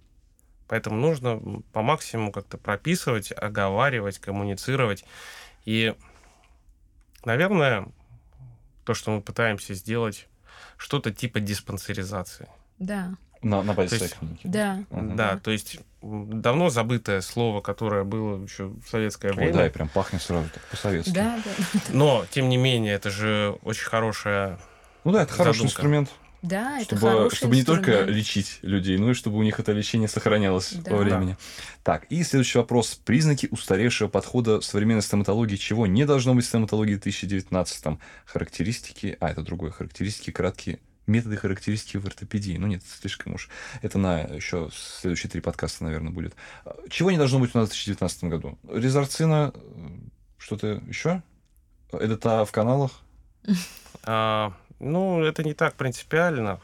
Поэтому 0.67 0.97
нужно 0.97 1.61
по 1.71 1.81
максимуму 1.81 2.31
как-то 2.31 2.57
прописывать, 2.57 3.31
оговаривать, 3.31 4.19
коммуницировать. 4.19 5.05
И, 5.65 5.95
наверное, 7.23 7.87
то, 8.83 8.93
что 8.93 9.11
мы 9.11 9.21
пытаемся 9.21 9.73
сделать, 9.73 10.27
что-то 10.77 11.13
типа 11.13 11.39
диспансеризации. 11.39 12.49
Да, 12.79 13.15
На, 13.41 13.61
на 13.63 13.73
базе 13.73 13.89
То 13.89 13.95
своей 13.97 14.03
есть- 14.11 14.19
клиники. 14.19 14.41
да. 14.47 14.83
Мгм. 14.89 15.15
Да, 15.15 15.37
то 15.37 15.51
есть 15.51 15.79
давно 16.01 16.69
забытое 16.69 17.21
слово, 17.21 17.61
которое 17.61 18.03
было 18.03 18.43
еще 18.43 18.67
в 18.67 18.87
советское 18.89 19.29
Ой, 19.31 19.35
время. 19.37 19.53
да, 19.53 19.67
и 19.67 19.69
прям 19.69 19.89
пахнет 19.89 20.21
сразу 20.21 20.49
так 20.53 20.63
по-советски. 20.65 21.11
Да, 21.11 21.39
да. 21.43 21.79
Но, 21.89 22.25
тем 22.31 22.49
не 22.49 22.57
менее, 22.57 22.93
это 22.93 23.09
же 23.09 23.57
очень 23.63 23.85
хорошая... 23.85 24.59
Ну 25.03 25.11
да, 25.11 25.23
это 25.23 25.33
хороший 25.33 25.57
Задумка. 25.59 25.73
инструмент, 25.75 26.09
Да, 26.43 26.77
это 26.77 26.95
чтобы, 26.95 27.01
хороший 27.01 27.35
чтобы 27.37 27.55
не 27.55 27.63
только 27.63 28.03
лечить 28.03 28.59
людей, 28.61 28.97
но 28.97 29.09
и 29.11 29.13
чтобы 29.15 29.37
у 29.37 29.43
них 29.43 29.59
это 29.59 29.71
лечение 29.71 30.07
сохранялось 30.07 30.73
Да. 30.73 30.91
во 30.91 30.97
времени. 30.97 31.35
Так, 31.83 32.05
и 32.09 32.23
следующий 32.23 32.57
вопрос. 32.59 32.95
Признаки 33.05 33.47
устаревшего 33.49 34.07
подхода 34.07 34.59
в 34.61 34.65
современной 34.65 35.01
стоматологии. 35.01 35.55
Чего 35.55 35.87
не 35.87 36.05
должно 36.05 36.35
быть 36.35 36.45
в 36.45 36.47
стоматологии 36.47 36.95
в 36.95 36.99
2019 37.01 37.97
Характеристики... 38.25 39.17
А, 39.19 39.29
это 39.31 39.41
другое. 39.41 39.71
Характеристики 39.71 40.31
краткие. 40.31 40.79
Методы 41.07 41.37
характеристики 41.37 41.97
в 41.97 42.05
ортопедии. 42.05 42.57
Ну 42.57 42.67
нет, 42.67 42.83
слишком 42.85 43.35
уж. 43.35 43.49
Это 43.81 43.97
на 43.97 44.21
еще 44.21 44.69
следующие 44.73 45.29
три 45.29 45.41
подкаста, 45.41 45.85
наверное, 45.85 46.11
будет. 46.11 46.35
Чего 46.89 47.11
не 47.11 47.17
должно 47.17 47.39
быть 47.39 47.55
у 47.55 47.57
нас 47.57 47.69
в 47.69 47.71
2019 47.71 48.23
году? 48.25 48.57
Резорцина, 48.69 49.53
э, 49.55 49.59
что-то 50.37 50.81
еще? 50.87 51.23
Это 51.91 52.45
в 52.45 52.51
каналах? 52.51 52.91
а, 54.03 54.53
ну, 54.79 55.23
это 55.23 55.43
не 55.43 55.53
так 55.53 55.75
принципиально, 55.75 56.59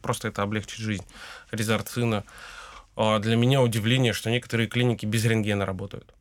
просто 0.00 0.28
это 0.28 0.42
облегчит 0.42 0.78
жизнь. 0.78 1.04
Резорцина. 1.50 2.24
А, 2.96 3.18
для 3.18 3.36
меня 3.36 3.62
удивление, 3.62 4.12
что 4.12 4.30
некоторые 4.30 4.68
клиники 4.68 5.06
без 5.06 5.24
рентгена 5.24 5.66
работают. 5.66 6.14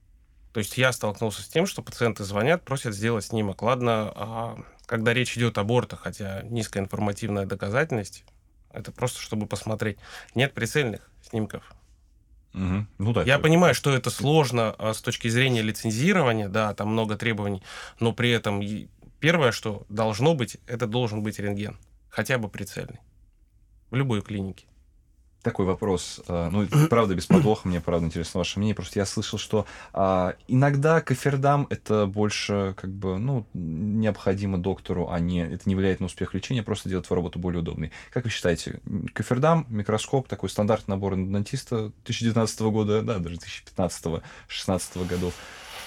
То 0.54 0.60
есть 0.60 0.78
я 0.78 0.92
столкнулся 0.92 1.44
с 1.44 1.48
тем, 1.48 1.68
что 1.68 1.82
пациенты 1.82 2.24
звонят, 2.24 2.64
просят 2.64 2.96
сделать 2.96 3.26
снимок. 3.26 3.62
Ладно, 3.62 4.12
а 4.16 4.58
когда 4.88 5.14
речь 5.14 5.38
идет 5.38 5.60
о 5.60 5.62
абортах, 5.62 6.00
хотя 6.02 6.42
низкая 6.44 6.82
информативная 6.82 7.46
доказательность, 7.46 8.24
это 8.72 8.92
просто 8.92 9.22
чтобы 9.22 9.46
посмотреть. 9.46 10.00
Нет 10.34 10.54
прицельных 10.54 11.12
снимков. 11.22 11.64
Мгм. 12.54 12.88
Ну 12.98 13.14
да. 13.14 13.22
Я 13.24 13.36
это- 13.36 13.44
понимаю, 13.44 13.76
что 13.76 13.94
это 13.94 14.10
сложно 14.10 14.74
а, 14.80 14.94
с 14.94 15.02
точки 15.02 15.28
зрения 15.28 15.62
лицензирования, 15.62 16.48
да, 16.48 16.74
там 16.74 16.88
много 16.90 17.18
требований, 17.18 17.62
но 18.00 18.14
при 18.14 18.32
этом 18.32 18.64
первое, 19.20 19.52
что 19.52 19.86
должно 19.90 20.34
быть, 20.34 20.58
это 20.66 20.88
должен 20.88 21.22
быть 21.22 21.38
рентген, 21.38 21.78
хотя 22.10 22.38
бы 22.38 22.50
прицельный, 22.50 23.00
в 23.92 23.96
любой 23.96 24.22
клинике. 24.22 24.66
Такой 25.48 25.66
вопрос. 25.66 26.22
а, 26.28 26.50
Ну, 26.52 26.68
правда, 26.90 27.16
без 27.16 27.26
подвоха, 27.26 27.68
мне 27.68 27.80
правда 27.80 28.06
интересно 28.06 28.40
ваше 28.40 28.60
мнение. 28.60 28.76
Просто 28.76 29.00
я 29.00 29.06
слышал, 29.06 29.40
что 29.40 29.66
а, 29.94 30.36
иногда 30.48 31.00
кофердам 31.02 31.68
это 31.70 32.06
больше 32.06 32.74
как 32.78 32.92
бы, 32.92 33.18
ну, 33.18 33.46
необходимо 33.54 34.58
доктору, 34.58 35.10
а 35.10 35.20
не, 35.20 35.40
это 35.46 35.64
не 35.70 35.76
влияет 35.76 36.00
на 36.02 36.08
успех 36.08 36.34
лечения, 36.34 36.64
просто 36.64 36.90
делает 36.90 37.08
твою 37.08 37.18
работу 37.22 37.40
более 37.40 37.62
удобной. 37.62 37.92
Как 38.12 38.26
вы 38.26 38.30
считаете, 38.30 38.82
кофердам, 39.14 39.66
микроскоп, 39.70 40.28
такой 40.28 40.50
стандартный 40.50 40.96
набор 40.96 41.14
эндодонтиста 41.14 41.94
2019 42.06 42.60
года, 42.62 43.02
да, 43.02 43.20
даже 43.20 43.38
2015-16 43.38 45.06
годов, 45.08 45.34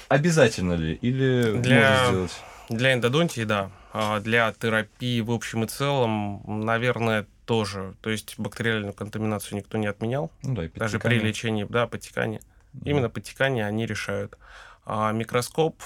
обязательно 0.09 0.75
ли? 0.75 0.95
Или 0.95 1.57
Для- 1.59 1.91
можно 1.91 2.07
сделать? 2.09 2.33
Для 2.71 2.95
эндодонтии, 2.95 3.45
да. 3.45 3.71
А 3.93 4.21
для 4.21 4.53
терапии 4.53 5.21
в 5.21 5.33
общем 5.33 5.65
и 5.65 5.67
целом, 5.67 6.43
наверное, 6.47 7.27
тоже. 7.51 7.97
То 8.01 8.11
есть 8.11 8.39
бактериальную 8.39 8.95
контаминацию 8.95 9.59
никто 9.59 9.77
не 9.77 9.89
отменял. 9.89 10.31
Ну 10.45 10.55
да, 10.55 10.67
и 10.67 10.69
Даже 10.69 10.99
при 11.01 11.09
подтекание. 11.09 11.29
лечении, 11.29 11.67
да, 11.69 11.89
подтекания. 11.89 12.41
Мгм. 12.75 12.85
Именно 12.89 13.11
подтекания 13.11 13.67
они 13.67 13.87
решают. 13.87 14.39
А 14.85 15.11
микроскоп, 15.11 15.83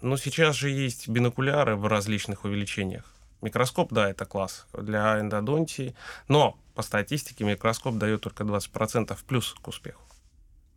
ну, 0.00 0.16
сейчас 0.16 0.56
же 0.56 0.70
есть 0.70 1.06
бинокуляры 1.10 1.76
в 1.76 1.86
различных 1.88 2.46
увеличениях. 2.46 3.04
Микроскоп, 3.42 3.92
да, 3.92 4.08
это 4.08 4.24
класс 4.24 4.66
для 4.72 5.20
эндодонтии, 5.20 5.94
но 6.28 6.56
по 6.74 6.80
статистике 6.80 7.44
микроскоп 7.44 7.96
дает 7.98 8.22
только 8.22 8.44
20% 8.44 9.14
плюс 9.26 9.54
к 9.60 9.68
успеху. 9.68 10.00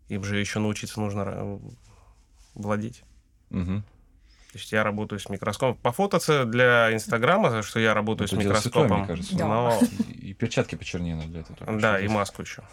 Им 0.10 0.26
же 0.26 0.38
еще 0.38 0.60
научиться 0.60 1.00
нужно 1.00 1.22
ра- 1.22 1.76
владеть. 2.54 3.04
Мгм. 3.50 3.86
То 4.58 4.62
есть 4.62 4.72
я 4.72 4.84
работаю 4.84 5.20
с 5.20 5.30
микроскопом. 5.30 5.76
По 5.84 5.92
фото 5.92 6.46
для 6.46 6.92
Инстаграма, 6.92 7.62
что 7.62 7.80
я 7.80 7.94
работаю 7.94 8.26
Это 8.26 8.36
с 8.36 8.40
дело 8.40 8.56
святое, 8.56 8.86
микроскопом. 8.86 8.98
мне 9.02 9.08
кажется. 9.08 9.38
Да. 9.38 9.46
но- 9.48 9.80
И, 10.10 10.30
и 10.30 10.34
перчатки 10.34 10.74
почернее 10.74 11.16
надо 11.16 11.28
для 11.28 11.42
этого. 11.42 11.80
да, 11.80 12.00
и 12.00 12.08
маску 12.08 12.42
еще. 12.42 12.64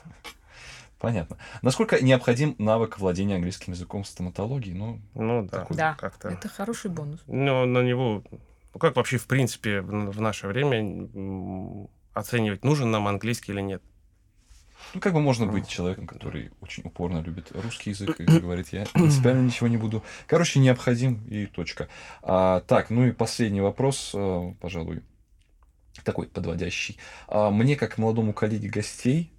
Понятно. 0.98 1.36
Насколько 1.60 2.02
необходим 2.02 2.54
навык 2.58 2.98
владения 2.98 3.34
английским 3.34 3.74
языком 3.74 4.04
в 4.04 4.06
стоматологии? 4.06 4.72
Ну, 4.72 4.98
Ну 5.12 5.42
да, 5.42 5.58
Такой, 5.58 5.76
Да, 5.76 5.94
как-то. 6.00 6.28
это 6.28 6.48
хороший 6.48 6.90
бонус. 6.90 7.20
Но 7.26 7.66
на 7.66 7.82
него, 7.82 8.24
ну 8.30 8.78
как 8.80 8.96
вообще 8.96 9.18
в 9.18 9.26
принципе 9.26 9.82
в 9.82 10.18
наше 10.22 10.46
время 10.46 11.06
оценивать, 12.14 12.64
нужен 12.64 12.90
нам 12.90 13.06
английский 13.08 13.52
или 13.52 13.60
нет? 13.60 13.82
Ну, 14.94 15.00
как 15.00 15.12
бы 15.12 15.20
можно 15.20 15.46
быть 15.46 15.68
человеком, 15.68 16.06
который 16.06 16.50
очень 16.60 16.84
упорно 16.84 17.20
любит 17.20 17.50
русский 17.52 17.90
язык 17.90 18.16
и 18.20 18.24
говорит, 18.24 18.68
я 18.72 18.86
принципиально 18.86 19.42
ничего 19.42 19.68
не 19.68 19.76
буду. 19.76 20.02
Короче, 20.26 20.60
необходим 20.60 21.24
и 21.28 21.46
точка. 21.46 21.88
А, 22.22 22.60
так, 22.60 22.90
ну 22.90 23.06
и 23.06 23.12
последний 23.12 23.60
вопрос, 23.60 24.12
э, 24.14 24.54
пожалуй, 24.60 25.02
такой 26.04 26.26
подводящий. 26.28 26.96
А, 27.28 27.50
мне, 27.50 27.76
как 27.76 27.98
молодому 27.98 28.32
коллеге 28.32 28.68
гостей, 28.68 29.32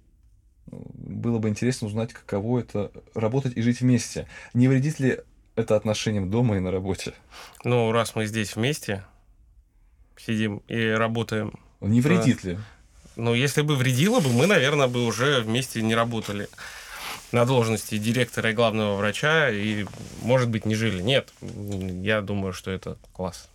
было 0.66 1.38
бы 1.38 1.48
интересно 1.48 1.86
узнать, 1.86 2.12
каково 2.12 2.60
это 2.60 2.90
работать 3.14 3.56
и 3.56 3.62
жить 3.62 3.80
вместе. 3.80 4.28
Не 4.52 4.68
вредит 4.68 4.98
ли 4.98 5.20
это 5.54 5.76
отношениям 5.76 6.30
дома 6.30 6.56
и 6.56 6.60
на 6.60 6.70
работе? 6.70 7.14
Ну, 7.64 7.92
раз 7.92 8.14
мы 8.14 8.26
здесь 8.26 8.56
вместе 8.56 9.04
сидим 10.16 10.62
и 10.68 10.88
работаем, 10.88 11.58
Не 11.80 12.00
вредит 12.00 12.42
ли? 12.44 12.58
Ну, 13.16 13.34
если 13.34 13.62
бы 13.62 13.76
вредило 13.76 14.20
бы, 14.20 14.30
мы, 14.30 14.46
наверное, 14.46 14.86
бы 14.88 15.04
уже 15.04 15.40
вместе 15.40 15.82
не 15.82 15.94
работали 15.94 16.48
на 17.32 17.44
должности 17.44 17.98
директора 17.98 18.50
и 18.50 18.54
главного 18.54 18.96
врача, 18.96 19.50
и, 19.50 19.84
может 20.22 20.48
быть, 20.48 20.64
не 20.66 20.74
жили. 20.74 21.02
Нет, 21.02 21.32
я 21.40 22.20
думаю, 22.20 22.52
что 22.52 22.70
это 22.70 22.98
класс. 23.12 23.48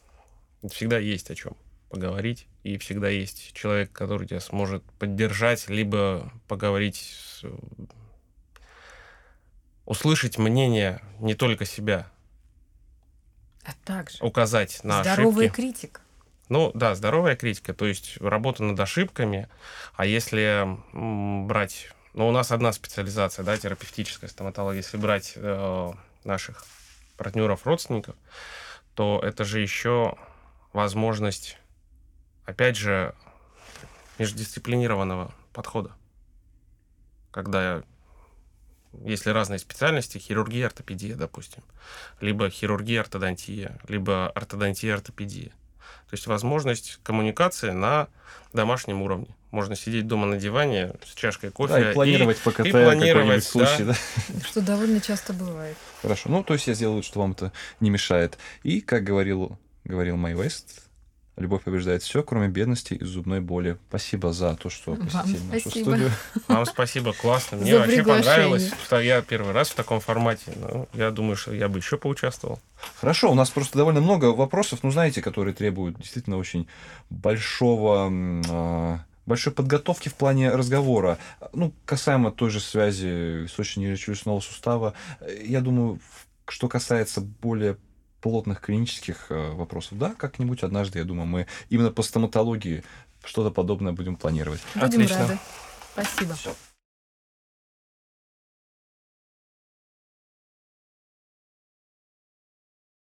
Всегда 0.70 0.98
есть 1.00 1.32
о 1.32 1.36
чем 1.36 1.56
поговорить, 1.90 2.48
и 2.64 2.78
всегда 2.78 3.10
есть 3.10 3.54
человек, 3.54 3.92
который 3.92 4.28
тебя 4.28 4.40
сможет 4.40 4.84
поддержать, 5.00 5.68
либо 5.70 6.32
поговорить, 6.48 7.14
с- 7.42 7.46
услышать 9.86 10.38
мнение 10.38 11.02
не 11.20 11.34
только 11.36 11.66
себя, 11.66 12.08
А 13.64 13.72
также 13.86 14.18
указать 14.24 14.84
на 14.84 15.04
здоровый 15.04 15.46
ошибки. 15.48 15.56
критик. 15.62 16.02
Ну 16.52 16.70
да, 16.74 16.96
здоровая 16.96 17.38
критика, 17.38 17.74
то 17.74 17.86
есть 17.86 18.18
работа 18.20 18.62
над 18.62 18.78
ошибками. 18.78 19.48
А 19.94 20.06
если 20.06 20.68
брать, 21.48 21.88
ну 22.14 22.28
у 22.28 22.32
нас 22.34 22.52
одна 22.52 22.74
специализация, 22.74 23.46
да, 23.46 23.56
терапевтическая 23.56 24.30
стоматология, 24.30 24.82
если 24.82 24.98
брать 24.98 25.32
э, 25.38 25.92
наших 26.26 26.66
партнеров, 27.16 27.66
родственников, 27.66 28.18
то 28.96 29.22
это 29.24 29.46
же 29.46 29.62
еще 29.62 30.18
возможность, 30.74 31.58
опять 32.44 32.76
же, 32.76 33.16
междисциплинированного 34.20 35.34
подхода, 35.54 35.94
когда 37.32 37.82
если 39.06 39.30
разные 39.30 39.60
специальности, 39.60 40.18
хирургия, 40.18 40.66
ортопедия, 40.66 41.16
допустим, 41.16 41.64
либо 42.20 42.50
хирургия, 42.50 43.00
ортодонтия, 43.00 43.80
либо 43.88 44.30
ортодонтия, 44.32 44.96
ортопедия. 44.96 45.54
То 46.10 46.14
есть 46.14 46.28
возможность 46.28 47.00
коммуникации 47.04 47.72
на 47.72 48.08
домашнем 48.54 49.02
уровне. 49.02 49.28
Можно 49.52 49.76
сидеть 49.76 50.08
дома 50.08 50.28
на 50.28 50.38
диване 50.38 50.94
с 51.06 51.14
чашкой 51.14 51.52
кофе 51.52 51.74
Да, 51.74 51.92
и 51.92 51.94
планировать 51.94 52.38
ПКТ 52.38 52.48
и 52.48 52.72
какой-нибудь 52.72 52.84
планировать, 52.84 53.44
случай, 53.44 53.84
да. 53.84 53.96
Что 54.46 54.62
довольно 54.62 55.02
часто 55.02 55.34
бывает. 55.34 55.76
Хорошо. 56.02 56.30
Ну, 56.30 56.44
то 56.44 56.54
есть 56.54 56.68
я 56.68 56.74
сделаю, 56.74 57.04
что 57.04 57.20
вам 57.20 57.32
это 57.32 57.52
не 57.82 57.90
мешает. 57.90 58.38
И, 58.64 58.80
как 58.80 59.04
говорил, 59.04 59.58
говорил 59.84 60.16
Май 60.16 60.34
Вест, 60.34 60.84
Любовь 61.42 61.64
побеждает 61.64 62.04
все, 62.04 62.24
кроме 62.24 62.48
бедности 62.48 62.94
и 62.94 63.04
зубной 63.04 63.42
боли. 63.42 63.78
Спасибо 63.90 64.32
за 64.32 64.56
то, 64.56 64.70
что 64.70 64.92
Вам 64.92 65.08
посетили 65.08 65.40
нашу 65.52 65.60
спасибо. 65.62 65.90
студию. 65.90 66.12
Вам 66.48 66.66
спасибо, 66.66 67.14
классно. 67.14 67.58
Мне 67.58 67.72
За 67.72 67.80
вообще 67.80 68.04
понравилось, 68.04 68.72
что 68.86 69.00
я 69.00 69.22
первый 69.22 69.52
раз 69.52 69.70
в 69.70 69.76
таком 69.76 70.00
формате. 70.00 70.54
Ну, 70.56 70.88
я 70.94 71.12
думаю, 71.12 71.36
что 71.36 71.54
я 71.54 71.68
бы 71.68 71.80
еще 71.80 71.98
поучаствовал. 71.98 72.60
Хорошо, 73.00 73.32
у 73.32 73.36
нас 73.36 73.50
просто 73.50 73.78
довольно 73.78 74.02
много 74.02 74.26
вопросов, 74.26 74.80
ну, 74.84 74.92
знаете, 74.92 75.22
которые 75.22 75.54
требуют 75.54 75.98
действительно 75.98 76.38
очень 76.38 76.68
большого 77.10 78.10
а, 78.50 79.00
большой 79.26 79.54
подготовки 79.54 80.10
в 80.10 80.16
плане 80.16 80.52
разговора. 80.52 81.18
Ну, 81.54 81.74
касаемо 81.86 82.32
той 82.32 82.50
же 82.50 82.60
связи 82.60 83.44
височно-нижечелюстного 83.44 84.40
сустава, 84.42 84.94
э, 85.20 85.44
я 85.46 85.62
думаю, 85.62 86.00
что 86.48 86.68
касается 86.68 87.22
более 87.22 87.78
плотных 88.22 88.62
клинических 88.62 89.28
э, 89.30 89.52
вопросов, 89.52 89.98
да, 89.98 90.14
как-нибудь 90.18 90.64
однажды, 90.64 91.00
я 91.00 91.06
думаю, 91.06 91.28
мы 91.28 91.48
именно 91.70 91.92
по 91.92 92.04
стоматологии 92.04 92.84
что-то 93.24 93.52
подобное 93.52 93.92
будем 93.92 94.16
планировать. 94.16 94.62
Будем 94.76 94.88
Отлично. 94.88 95.20
рады. 95.20 95.40
Спасибо. 95.94 96.34
Всё. 96.36 96.56